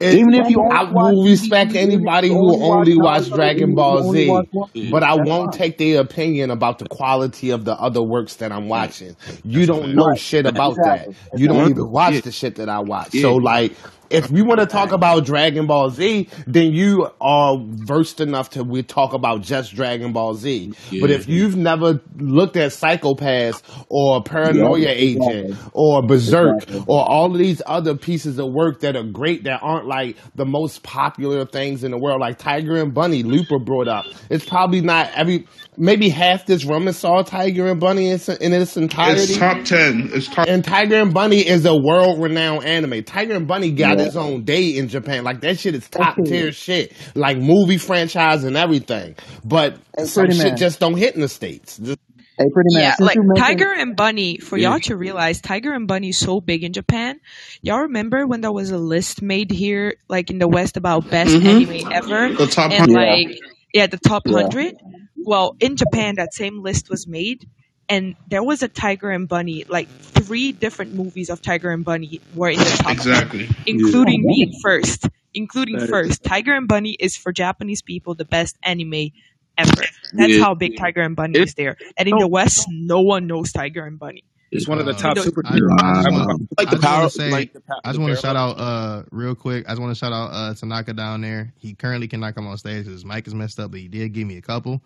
[0.00, 3.32] it, Even if you I will respect even anybody who only watch only watch Naruto,
[3.32, 5.54] Dragon Ball you only watch Z, but I won't fine.
[5.54, 9.16] take their opinion about the quality of the other works that I'm watching.
[9.44, 9.94] You that's don't fact.
[9.94, 10.18] know Right.
[10.18, 11.08] shit about that.
[11.08, 11.16] Exactly.
[11.34, 13.14] You don't even watch yeah, the shit that I watch.
[13.14, 13.76] yeah, So like,
[14.10, 18.62] if we want to talk about Dragon Ball Z, then you are versed enough to
[18.64, 20.72] we talk about just Dragon Ball Z.
[21.00, 24.22] But if you've never looked at Psycho-Pass or.
[24.26, 25.70] Paranoia Agent Exactly.
[25.72, 26.84] or Berserk Exactly.
[26.88, 30.44] or all of these other pieces of work that are great that aren't like the
[30.44, 34.04] most popular things in the world, like Tiger and Bunny, Looper brought up.
[34.30, 38.52] It's probably not every, maybe half this room saw Tiger and Bunny in, its- in
[38.52, 39.36] its It's entirety.
[39.36, 40.10] top ten.
[40.12, 40.46] It's top.
[40.48, 43.02] And Tiger and Bunny is a world renowned anime.
[43.04, 43.95] Tiger and Bunny got Yeah.
[44.00, 45.24] Its own day in Japan.
[45.24, 46.92] Like that shit is top tier shit.
[47.14, 49.16] Like movie franchise and everything.
[49.44, 50.56] But Hey, some shit man.
[50.56, 51.78] just don't hit in the States.
[51.78, 51.98] Just-
[52.38, 52.82] Hey, pretty man.
[52.82, 54.72] Yeah, Since like mentioned, Tiger and Bunny, for Yeah.
[54.72, 57.18] y'all to realize Tiger and Bunny is so big in Japan.
[57.62, 61.30] Y'all remember when there was a list made here, like in the West, about best
[61.30, 61.46] Mm-hmm.
[61.86, 62.34] anime ever?
[62.34, 63.00] The top And hundred.
[63.00, 63.38] yeah, like,
[63.72, 64.32] yeah, the top yeah.
[64.34, 64.74] 100?
[65.16, 67.48] Well, in Japan, that same list was made.
[67.88, 72.20] And there was a Tiger and Bunny, like three different movies of Tiger and Bunny
[72.34, 73.48] were in the top Exactly.
[73.66, 75.06] Including Oh, being first.
[75.34, 76.24] including That is- first.
[76.24, 79.10] Tiger and Bunny is for Japanese people the best anime
[79.56, 79.72] ever.
[80.14, 80.42] That's Yeah.
[80.42, 81.76] how big Tiger and Bunny is there.
[81.96, 84.24] And in the West, no one knows Tiger and Bunny.
[84.52, 85.42] It's one of the Uh, top I- super.
[85.44, 87.52] I, I just want, Like the power, to like
[87.84, 89.64] I just want to shout out uh real quick.
[89.66, 91.52] I just want to shout out uh Tanaka down there.
[91.58, 94.12] He currently cannot come on stage because his mic is messed up, but he did
[94.12, 94.82] give me a couple.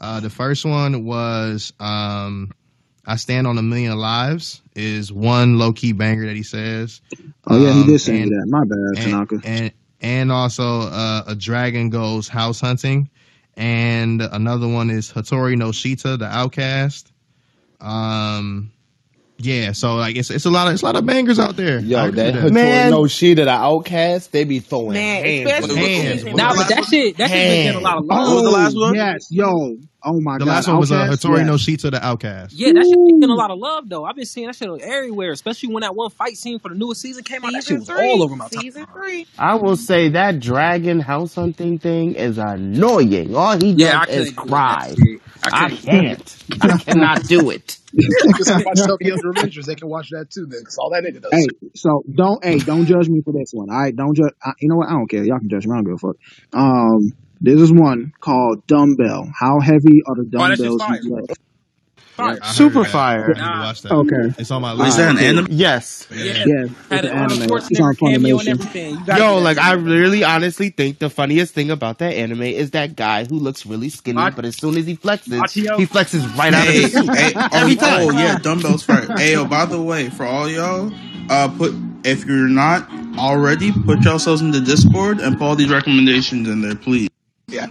[0.00, 2.52] Uh, the first one was um,
[3.06, 7.00] "I Stand on a Million Lives" is one low key banger that he says.
[7.46, 8.46] Oh yeah, he Um, did say and that.
[8.48, 9.40] My bad, and Tanaka.
[9.44, 13.08] and and also uh, a dragon goes house hunting,
[13.56, 17.12] and another one is Hitori no Shita, the Outcast.
[17.80, 18.72] Um,
[19.36, 21.80] yeah, so like it's it's a lot of it's a lot of bangers out there.
[21.80, 22.86] Yo, that with that.
[22.86, 25.50] Hitori no Shita, the Outcast, they be throwing Man, hands.
[25.50, 26.24] especially with Hands.
[26.36, 28.28] Nah, but that shit, that shit been getting a lot of love.
[28.28, 28.94] Oh, was the last one?
[28.94, 29.76] yes, yo.
[30.06, 30.46] Oh my The god.
[30.46, 31.22] The last one was uh, Outcast?
[31.24, 31.62] Hitori no Yes.
[31.62, 32.52] Shita, the Outcast.
[32.54, 34.04] Yeah, that shit been getting a lot of love though.
[34.04, 37.00] I've been seeing that shit everywhere, especially when that one fight scene for the newest
[37.00, 37.52] season came out.
[37.52, 38.10] That shit Season was three.
[38.10, 38.60] all over my time.
[38.60, 39.26] Season three.
[39.38, 43.34] I will say that dragon house hunting thing is annoying.
[43.34, 44.94] All he Yeah, I does is couldn't do cry.
[45.44, 45.62] That shit.
[45.62, 46.36] I I can't.
[46.60, 47.78] I cannot do it.
[47.94, 49.66] Niggas can watch Tokyo Revengers.
[49.66, 50.46] They can watch that too.
[50.46, 51.30] Then, cause all that nigga does.
[51.32, 53.70] Hey, so don't hey, don't judge me for this one.
[53.70, 54.32] All right, don't judge.
[54.42, 54.88] I, you know what?
[54.88, 55.24] I don't care.
[55.24, 55.72] Y'all can judge me.
[55.72, 56.16] I don't give a fuck.
[56.52, 59.30] Um, this is one called dumbbell.
[59.38, 61.00] How heavy are the Oh, that shit's dumbbells fire.
[61.02, 61.38] you lift?
[62.14, 62.38] Fire.
[62.42, 63.24] I Super fire.
[63.24, 63.94] I need to Nah.
[64.00, 64.34] Okay.
[64.38, 64.96] It's on my Is list.
[64.98, 65.46] that an anime?
[65.50, 66.06] Yes.
[66.12, 67.32] Yeah, Yeah, had it's an an anime.
[67.42, 68.48] It's on Schwarzenegger cameo and Funimation.
[68.50, 68.90] everything.
[68.94, 72.70] You gotta Yo, like I really honestly think the funniest thing about that anime is
[72.70, 75.76] that guy who looks really skinny, Mach- but as soon as he flexes, Machio.
[75.76, 77.16] he flexes right out of Hey, the suit.
[77.16, 78.00] hey, oh, Every time.
[78.08, 79.06] oh yeah, dumbbells fire.
[79.16, 80.92] Hey, oh, by the way, for all y'all,
[81.30, 85.70] uh, put if you're not already, put yourselves in the Discord and put all these
[85.70, 87.08] recommendations in there, please.
[87.48, 87.66] Yeah.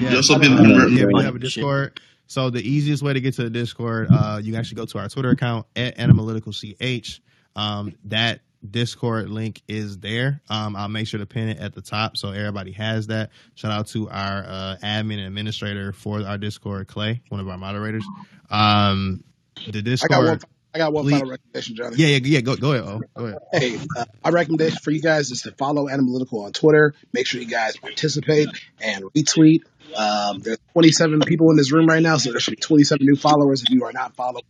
[0.00, 2.00] Yeah, Just so people can yeah, we have a Discord.
[2.32, 4.98] So the easiest way to get to the Discord, uh, you can actually go to
[4.98, 7.20] our Twitter account at analyticalch.
[7.54, 10.40] Um, that Discord link is there.
[10.48, 13.32] Um, I'll make sure to pin it at the top so everybody has that.
[13.54, 17.58] Shout out to our uh, admin and administrator for our Discord, Clay, one of our
[17.58, 18.06] moderators.
[18.48, 19.24] Um,
[19.70, 20.10] the I Discord.
[20.10, 20.40] got one.
[20.74, 21.96] I got one final recommendation, Johnny.
[21.96, 22.40] Yeah, yeah, yeah.
[22.40, 22.84] Go, go ahead.
[22.86, 23.38] Oh, go ahead.
[23.52, 26.94] Hey, uh, my recommendation for you guys is to follow Analytical on Twitter.
[27.12, 28.48] Make sure you guys participate
[28.80, 29.64] and retweet.
[29.94, 33.16] Um, there's 27 people in this room right now, so there should be 27 new
[33.16, 34.44] followers if you are not following.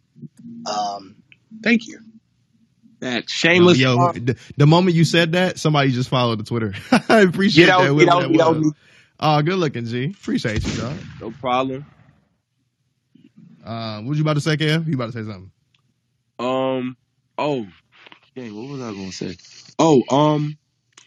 [0.66, 1.16] Um,
[1.62, 2.00] thank you.
[3.00, 3.78] That shameless.
[3.78, 4.14] Yo, talk.
[4.14, 6.72] the, the moment you said that, somebody just followed the Twitter.
[7.08, 7.98] I appreciate Get out, that.
[7.98, 8.56] get whoever out, that get out.
[8.58, 8.72] was.
[9.18, 10.04] Oh, good looking, G.
[10.06, 10.96] Appreciate you, dog.
[11.20, 11.84] No problem.
[13.64, 14.86] Uh, what were you about to say, Kev?
[14.86, 15.50] You about to say something?
[16.38, 16.96] Um.
[17.38, 17.66] Oh,
[18.36, 18.54] dang.
[18.54, 19.36] What was I gonna say?
[19.78, 20.56] Oh, um,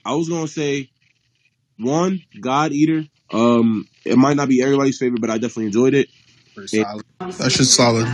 [0.06, 0.90] I was gonna say
[1.78, 3.06] one God Eater.
[3.32, 6.10] Um, it might not be everybody's favorite, but I definitely enjoyed it.
[6.54, 7.06] Pretty solid.
[7.20, 8.14] That's just solid.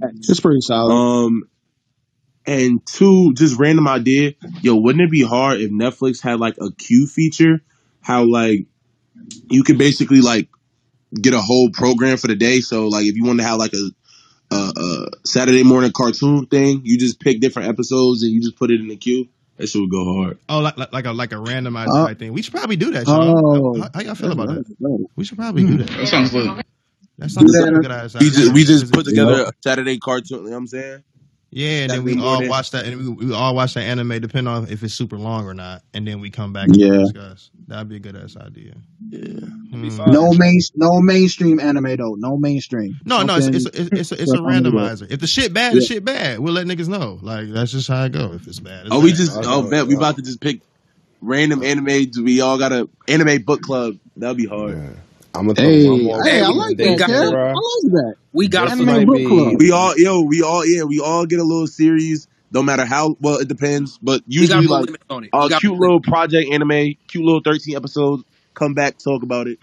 [0.00, 0.92] It's pretty solid.
[0.92, 1.48] Um,
[2.46, 4.32] and two, just random idea.
[4.62, 7.60] Yo, wouldn't it be hard if Netflix had like a queue feature?
[8.00, 8.66] How like
[9.50, 10.48] you could basically like
[11.14, 12.60] get a whole program for the day.
[12.60, 13.90] So like if you want to have like a
[14.50, 18.70] a, a Saturday morning cartoon thing, you just pick different episodes and you just put
[18.70, 19.28] it in the queue.
[19.58, 20.38] That shit would go hard.
[20.48, 22.32] Oh, like like, like a like a randomized Uh, type thing.
[22.32, 23.34] We should probably do that, Sean.
[23.36, 24.64] oh, How, how y'all feel about that?
[24.66, 25.06] that?
[25.16, 25.88] We should probably do that.
[25.88, 26.64] That sounds lit.
[27.18, 27.64] That sounds Yeah.
[27.64, 30.38] like a good ass We just we just put together a Saturday cartoon.
[30.38, 31.02] You know what I'm saying?
[31.50, 32.50] Yeah, and then we all morning.
[32.50, 35.46] watch that, and we, we all watch that anime, depending on if it's super long
[35.46, 36.98] or not, and then we come back and Yeah.
[36.98, 37.50] discuss.
[37.68, 38.74] That'd be a good ass idea.
[39.08, 39.20] Yeah.
[39.40, 39.88] Hmm.
[40.12, 42.16] No main, no mainstream anime though.
[42.18, 42.98] No mainstream.
[43.04, 44.76] No, no, it's it's it's, it's, a, it's a for family though.
[44.76, 45.10] randomizer.
[45.10, 45.80] If the shit bad, Yeah.
[45.80, 46.38] the shit bad.
[46.40, 47.18] We'll let niggas know.
[47.22, 48.32] Like that's just how it go.
[48.34, 50.60] If it's bad, it's Oh, we just oh bet we about to just pick
[51.22, 52.10] random anime.
[52.22, 53.96] We all got a anime book club.
[54.16, 54.96] That'll be hard.
[55.34, 57.28] I'm gonna throw Hey, one more hey, I like that, got recommendation, Kev.
[57.28, 57.52] I bro.
[57.52, 58.14] like that.
[58.32, 59.54] We got Anime might book be- club.
[59.58, 62.26] We all yo, we all yeah, we all get a little series.
[62.50, 65.30] No matter how well it depends, but we got usually put like limits on it.
[65.34, 68.24] a We got cute put little project anime, cute little thirteen episodes.
[68.54, 69.58] Come back, talk about it.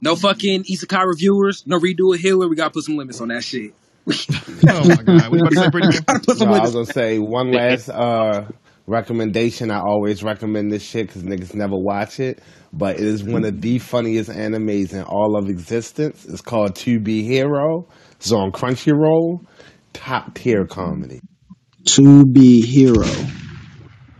[0.00, 2.48] No fucking Isekai reviewers, no Redo of Healer.
[2.48, 3.74] we gotta put some limits on that shit.
[4.08, 6.74] oh my god, what you about to say, pretty gotta put some No, I limits.
[6.74, 8.46] was gonna say one last uh,
[8.86, 9.70] recommendation.
[9.70, 12.40] I always recommend this shit because niggas never watch it,
[12.72, 16.24] but it is one of the funniest animes in all of existence.
[16.26, 17.88] It's called To Be Hero.
[18.12, 19.46] It's on Crunchyroll.
[19.92, 21.20] Top tier comedy.
[21.86, 23.06] To be hero.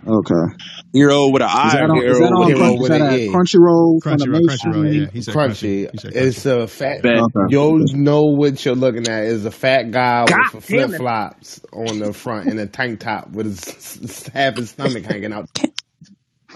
[0.07, 0.55] Okay.
[0.95, 1.71] Hero with an Is eye.
[1.75, 1.99] that on?
[1.99, 2.47] Is Hero that on?
[2.47, 3.29] Hero Crunch, is with that an at E.
[3.29, 3.99] Crunchyroll?
[4.03, 5.01] Crunchyroll, Crunchyroll.
[5.01, 5.91] Yeah, he said Crunchy.
[5.93, 7.03] He said It's a fat.
[7.03, 7.17] Bet.
[7.19, 7.47] Okay.
[7.51, 9.25] You'll know what you're looking at.
[9.25, 13.29] Is a fat guy God with flip flops on the front and a tank top
[13.31, 15.47] with his half his stomach hanging out.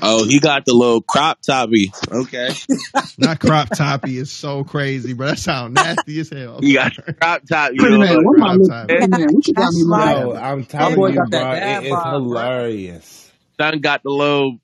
[0.01, 1.93] Oh, he got the little crop toppy.
[2.11, 2.55] Okay.
[3.19, 5.29] Not crop toppy is so crazy, bro.
[5.29, 6.61] That sound nasty as hell.
[6.61, 7.99] He got the crop top, you Pretty know.
[7.99, 8.93] man, what am Crop looking top.
[8.97, 10.35] Pretty man, what you got me looking Yo.
[10.37, 12.49] I'm telling boy you, got bro, that dad it is bod, bro.
[12.49, 13.33] hilarious.
[13.61, 14.59] Son got the little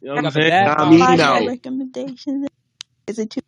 [0.00, 0.52] You know what I'm Got the saying?
[0.52, 0.86] dad Nah, bod.
[0.86, 1.28] me Watch now.
[1.28, 2.48] my recommendations.
[3.08, 3.40] Is it too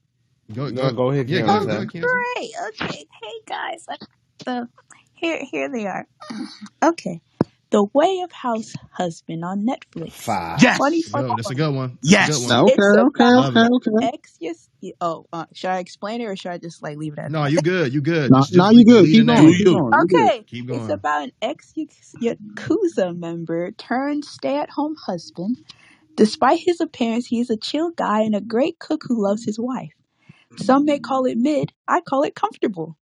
[0.52, 1.59] Go, No, go ahead, Yeah, Kiana.
[1.59, 2.26] go, go, Kiana.
[2.36, 2.52] great.
[2.68, 3.07] Okay.
[3.23, 3.86] Hey, guys.
[4.47, 4.67] So
[5.15, 6.07] here, here they are.
[6.84, 7.20] Okay.
[7.71, 10.13] The Way of House Husband on Netflix.
[10.13, 10.61] Five.
[10.63, 10.79] Yes.
[10.79, 11.37] Funny, Good.
[11.37, 11.99] That's a good one.
[12.03, 12.31] That's a Yes.
[12.33, 12.65] good one.
[12.67, 13.61] Okay, It's okay, about it.
[13.61, 13.91] okay, okay.
[14.01, 14.37] ex.
[14.41, 14.69] Yes.
[15.01, 17.41] Oh, uh, should I explain it or should I just like leave it at No,
[17.41, 17.53] that?
[17.53, 17.95] you good.
[17.95, 18.31] You good.
[18.31, 19.07] Now, Just, now just you good.
[19.07, 19.55] lead Keep in going.
[19.55, 19.55] Do.
[19.55, 19.65] Keep you?
[19.65, 20.01] going.
[20.01, 20.33] You good.
[20.33, 20.91] Okay, Keep it's going.
[20.91, 21.75] about an ex
[22.23, 25.59] Yakuza member turned stay at home husband.
[26.17, 29.59] Despite his appearance, he is a chill guy and a great cook who loves his
[29.59, 29.93] wife.
[30.57, 32.97] Some may call it mid, I call it comfortable.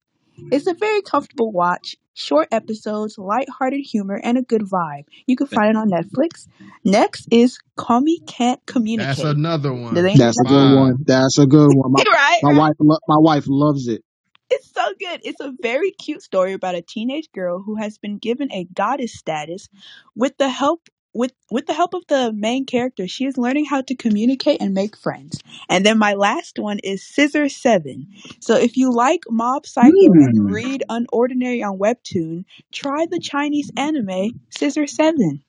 [0.51, 5.05] It's a very comfortable watch, short episodes, light-hearted humor, and a good vibe.
[5.27, 6.47] You can find it on Netflix.
[6.83, 9.17] Next is Komi Can't Communicate.
[9.17, 9.95] That's another one.
[9.97, 10.77] anyone That's a good Five.
[10.77, 10.95] one.
[11.05, 11.91] That's a good one.
[11.91, 14.03] My right, my wife lo- my wife loves it.
[14.49, 15.21] It's so good.
[15.23, 19.13] It's a very cute story about a teenage girl who has been given a goddess
[19.13, 19.67] status.
[20.15, 20.87] With the help
[21.17, 24.73] with with the help of the main character, she is learning how to communicate and
[24.75, 25.41] make friends.
[25.69, 28.07] And then my last one is Scissor Seven.
[28.41, 30.51] So if you like Mob Psycho and Mm.
[30.51, 35.43] read Unordinary on Webtoon, try the Chinese anime Scissor Seven.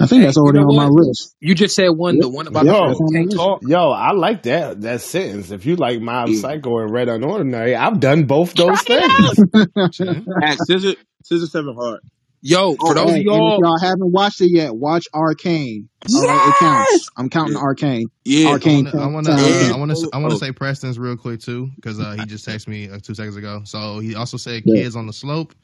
[0.00, 0.88] I think Hey, that's you already know on my what?
[0.88, 1.34] list.
[1.40, 3.36] You just said one, the one about yep, the that's people on my can't list.
[3.36, 3.60] talk.
[3.64, 5.50] Yo, I like that that sentence.
[5.52, 6.34] If you like Mob.
[6.34, 9.44] Psycho and Red Unordinary, I've done both Try those it things.
[9.80, 9.94] out.
[9.94, 10.26] See?
[10.40, 12.00] At Scissor, Scissor Seven Hard.
[12.46, 15.06] Yo, for Oh, those of hey, and if y'all, y'all haven't watched it yet, watch
[15.14, 15.88] Arcane.
[16.14, 16.90] All right, it counts.
[16.92, 17.06] Yes.
[17.16, 17.60] I'm counting Yeah.
[17.62, 18.08] Arcane.
[18.26, 18.48] Yeah.
[18.48, 19.72] I Arcane want to, I want to, counts uh, too.
[19.72, 22.26] I want to, I want to oh, say Preston's real quick too, because uh, he
[22.26, 23.62] just texted me uh, two seconds ago.
[23.64, 24.82] So he also said Yeah.
[24.82, 25.54] Kids on the Slope,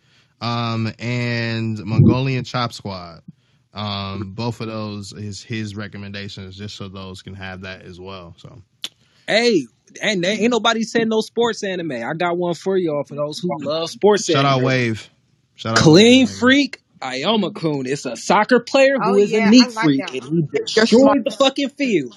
[0.40, 3.20] um, and Mongolian Chop Squad.
[3.74, 8.34] Um, both of those is his recommendations, just so those can have that as well.
[8.38, 8.62] So
[9.26, 9.66] hey,
[10.00, 11.92] and ain't nobody said no sports anime.
[11.92, 14.64] I got one for y'all for those who love sports shout out anime.
[14.64, 15.10] Wave,
[15.60, 16.38] shout Clean Wave, nigga.
[16.40, 17.86] Freak Aoyama Kun.
[17.86, 20.48] It's a soccer player Oh who is a yeah, I neat like freak, and he
[20.90, 22.16] You're destroyed the fucking field.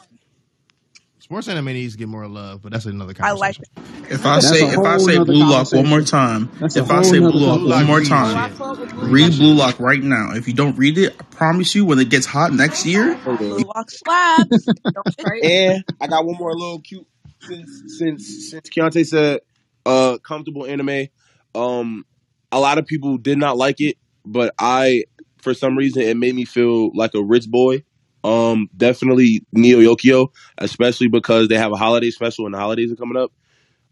[1.20, 3.66] Sports anime needs to get more love, but that's another I like conversation.
[4.10, 7.04] If I That's say if I say Blue Lock one more time, That's if I
[7.04, 8.58] say Blue Lock one more read Oh, I time, shit.
[8.58, 10.34] fuck with Blue read Blue Lock right now.
[10.34, 13.16] If you don't read it, I promise you, when it gets hot next year.
[13.38, 14.72] Blue Lock slaps.
[14.94, 15.44] Don't miss Straight.
[15.44, 17.08] And I got one more little cute
[17.42, 19.42] since since since Keontae said
[19.86, 21.08] uh comfortable anime.
[21.56, 22.06] Um
[22.54, 25.04] a lot of people did not like it, but I
[25.42, 27.84] for some reason it made me feel like a rich boy.
[28.24, 32.96] Um definitely Neo Yokio, especially because they have a holiday special and the holidays are
[32.96, 33.32] coming up.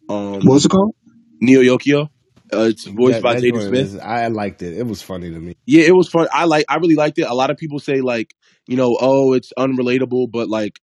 [0.10, 0.96] Um What's it called?
[1.42, 2.10] Neo Yokio.
[2.54, 3.82] Uh, it's voiced That by that Jaden Smith.
[3.82, 4.78] is I liked it.
[4.78, 5.56] It was funny to me.
[5.66, 6.28] Yeah, it was fun.
[6.34, 7.24] I like I really liked it.
[7.24, 8.34] A lot of people say like,
[8.68, 10.80] you know, oh, it's unrelatable, but like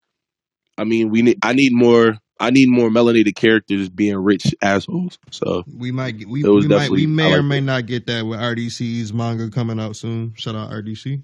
[0.76, 5.18] I mean, we need I need more I need more melanated characters being rich assholes.
[5.30, 7.62] So We might, get, we, we might, we definitely I may or may it.
[7.62, 10.34] not get that with RDC's manga coming out soon.
[10.36, 11.22] Shout out RDC.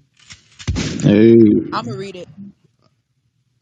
[1.01, 1.33] Hey.
[1.33, 2.27] I'm gonna read it.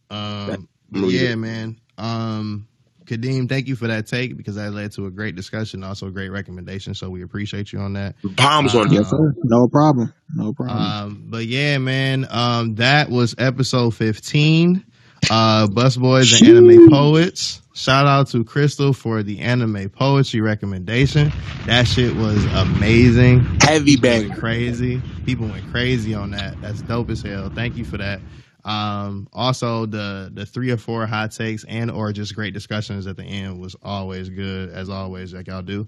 [0.09, 1.35] Um, I'm but read yeah, it.
[1.38, 1.79] man.
[1.97, 2.67] Um,
[3.05, 6.11] Kadeem, thank you for that take because that led to a great discussion, also a
[6.11, 6.93] great recommendation.
[6.93, 8.15] So we appreciate you on that.
[8.23, 9.09] Bombs on Yes, it.
[9.09, 9.33] sir.
[9.43, 10.13] No problem.
[10.35, 10.77] No problem.
[10.79, 12.27] Um, but yeah, man.
[12.29, 14.85] Um, that was episode fifteen.
[15.30, 17.61] Uh, Bus Boys and Anime Poets.
[17.73, 21.31] Shout out to Crystal for the anime poetry recommendation.
[21.65, 23.39] That shit was amazing.
[23.61, 25.01] Heavy went crazy.
[25.25, 26.59] People went crazy on that.
[26.61, 27.49] That's dope as hell.
[27.49, 28.19] Thank you for that.
[28.65, 33.15] Um, also the the three or four hot takes and or just great discussions at
[33.15, 35.88] the end was always good as always, like y'all do.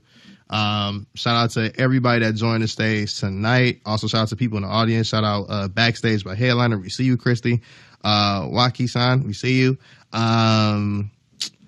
[0.50, 3.82] Um, shout out to everybody that joined the stage tonight.
[3.86, 5.08] Also shout out to people in the audience.
[5.08, 6.78] Shout out uh, backstage by Headliner.
[6.78, 7.62] We see you, Christy.
[8.04, 9.78] Uh, Waki san, we see you.
[10.14, 11.12] Um,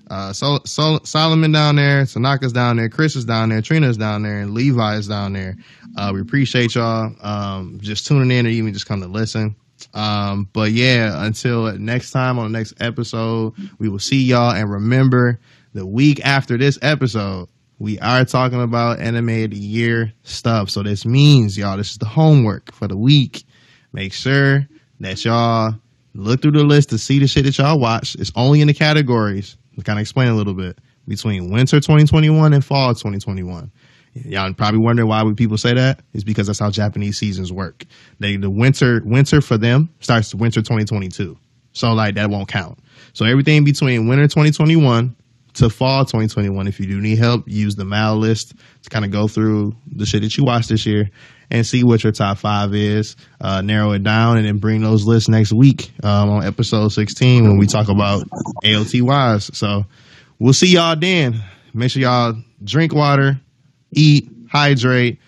[0.10, 4.42] uh, Sol- Solomon down there, Tanaka's down there, Chris is down there, Trina's down there,
[4.42, 5.56] and Levi is down there.
[5.98, 9.56] Uh, we appreciate y'all um, just tuning in or even just come to listen.
[9.94, 14.52] Um, but yeah, until next time on the next episode, we will see y'all.
[14.52, 15.40] And remember,
[15.74, 20.70] the week after this episode, we are talking about anime of the year stuff.
[20.70, 23.44] So this means, y'all, this is the homework for the week.
[23.92, 24.68] Make sure
[25.00, 25.76] that y'all
[26.14, 28.16] look through the list to see the shit that y'all watch.
[28.16, 29.58] It's only in the categories.
[29.76, 30.78] To kind of explain a little bit
[31.08, 33.72] between winter 2021 and fall 2021.
[34.14, 36.02] Y'all probably wondering why would people say that?
[36.14, 37.84] It's because that's how Japanese seasons work.
[38.20, 41.36] They the winter winter for them starts winter 2022.
[41.72, 42.78] So like that won't count.
[43.14, 45.16] So everything between winter 2021
[45.56, 46.68] to fall 2021.
[46.68, 50.06] If you do need help, use the MAL list to kind of go through the
[50.06, 51.10] shit that you watched this year
[51.50, 53.16] and see what your top five is.
[53.40, 57.44] Uh, narrow it down and then bring those lists next week um, on episode 16
[57.44, 58.28] when we talk about
[58.64, 59.56] AOTYs.
[59.56, 59.86] So
[60.40, 61.44] we'll see y'all then.
[61.74, 63.40] Make sure y'all drink water,
[63.92, 65.20] eat, hydrate,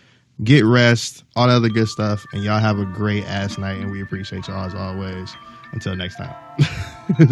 [0.43, 3.79] get rest, all the other good stuff, and y'all have a great ass night.
[3.79, 5.35] And we appreciate y'all as always.
[5.71, 6.33] Until next time,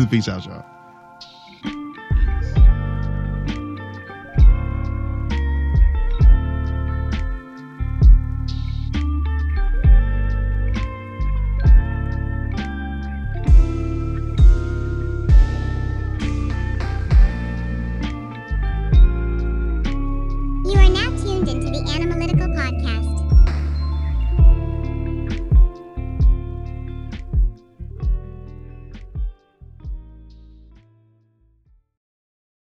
[0.09, 0.82] peace out, y'all.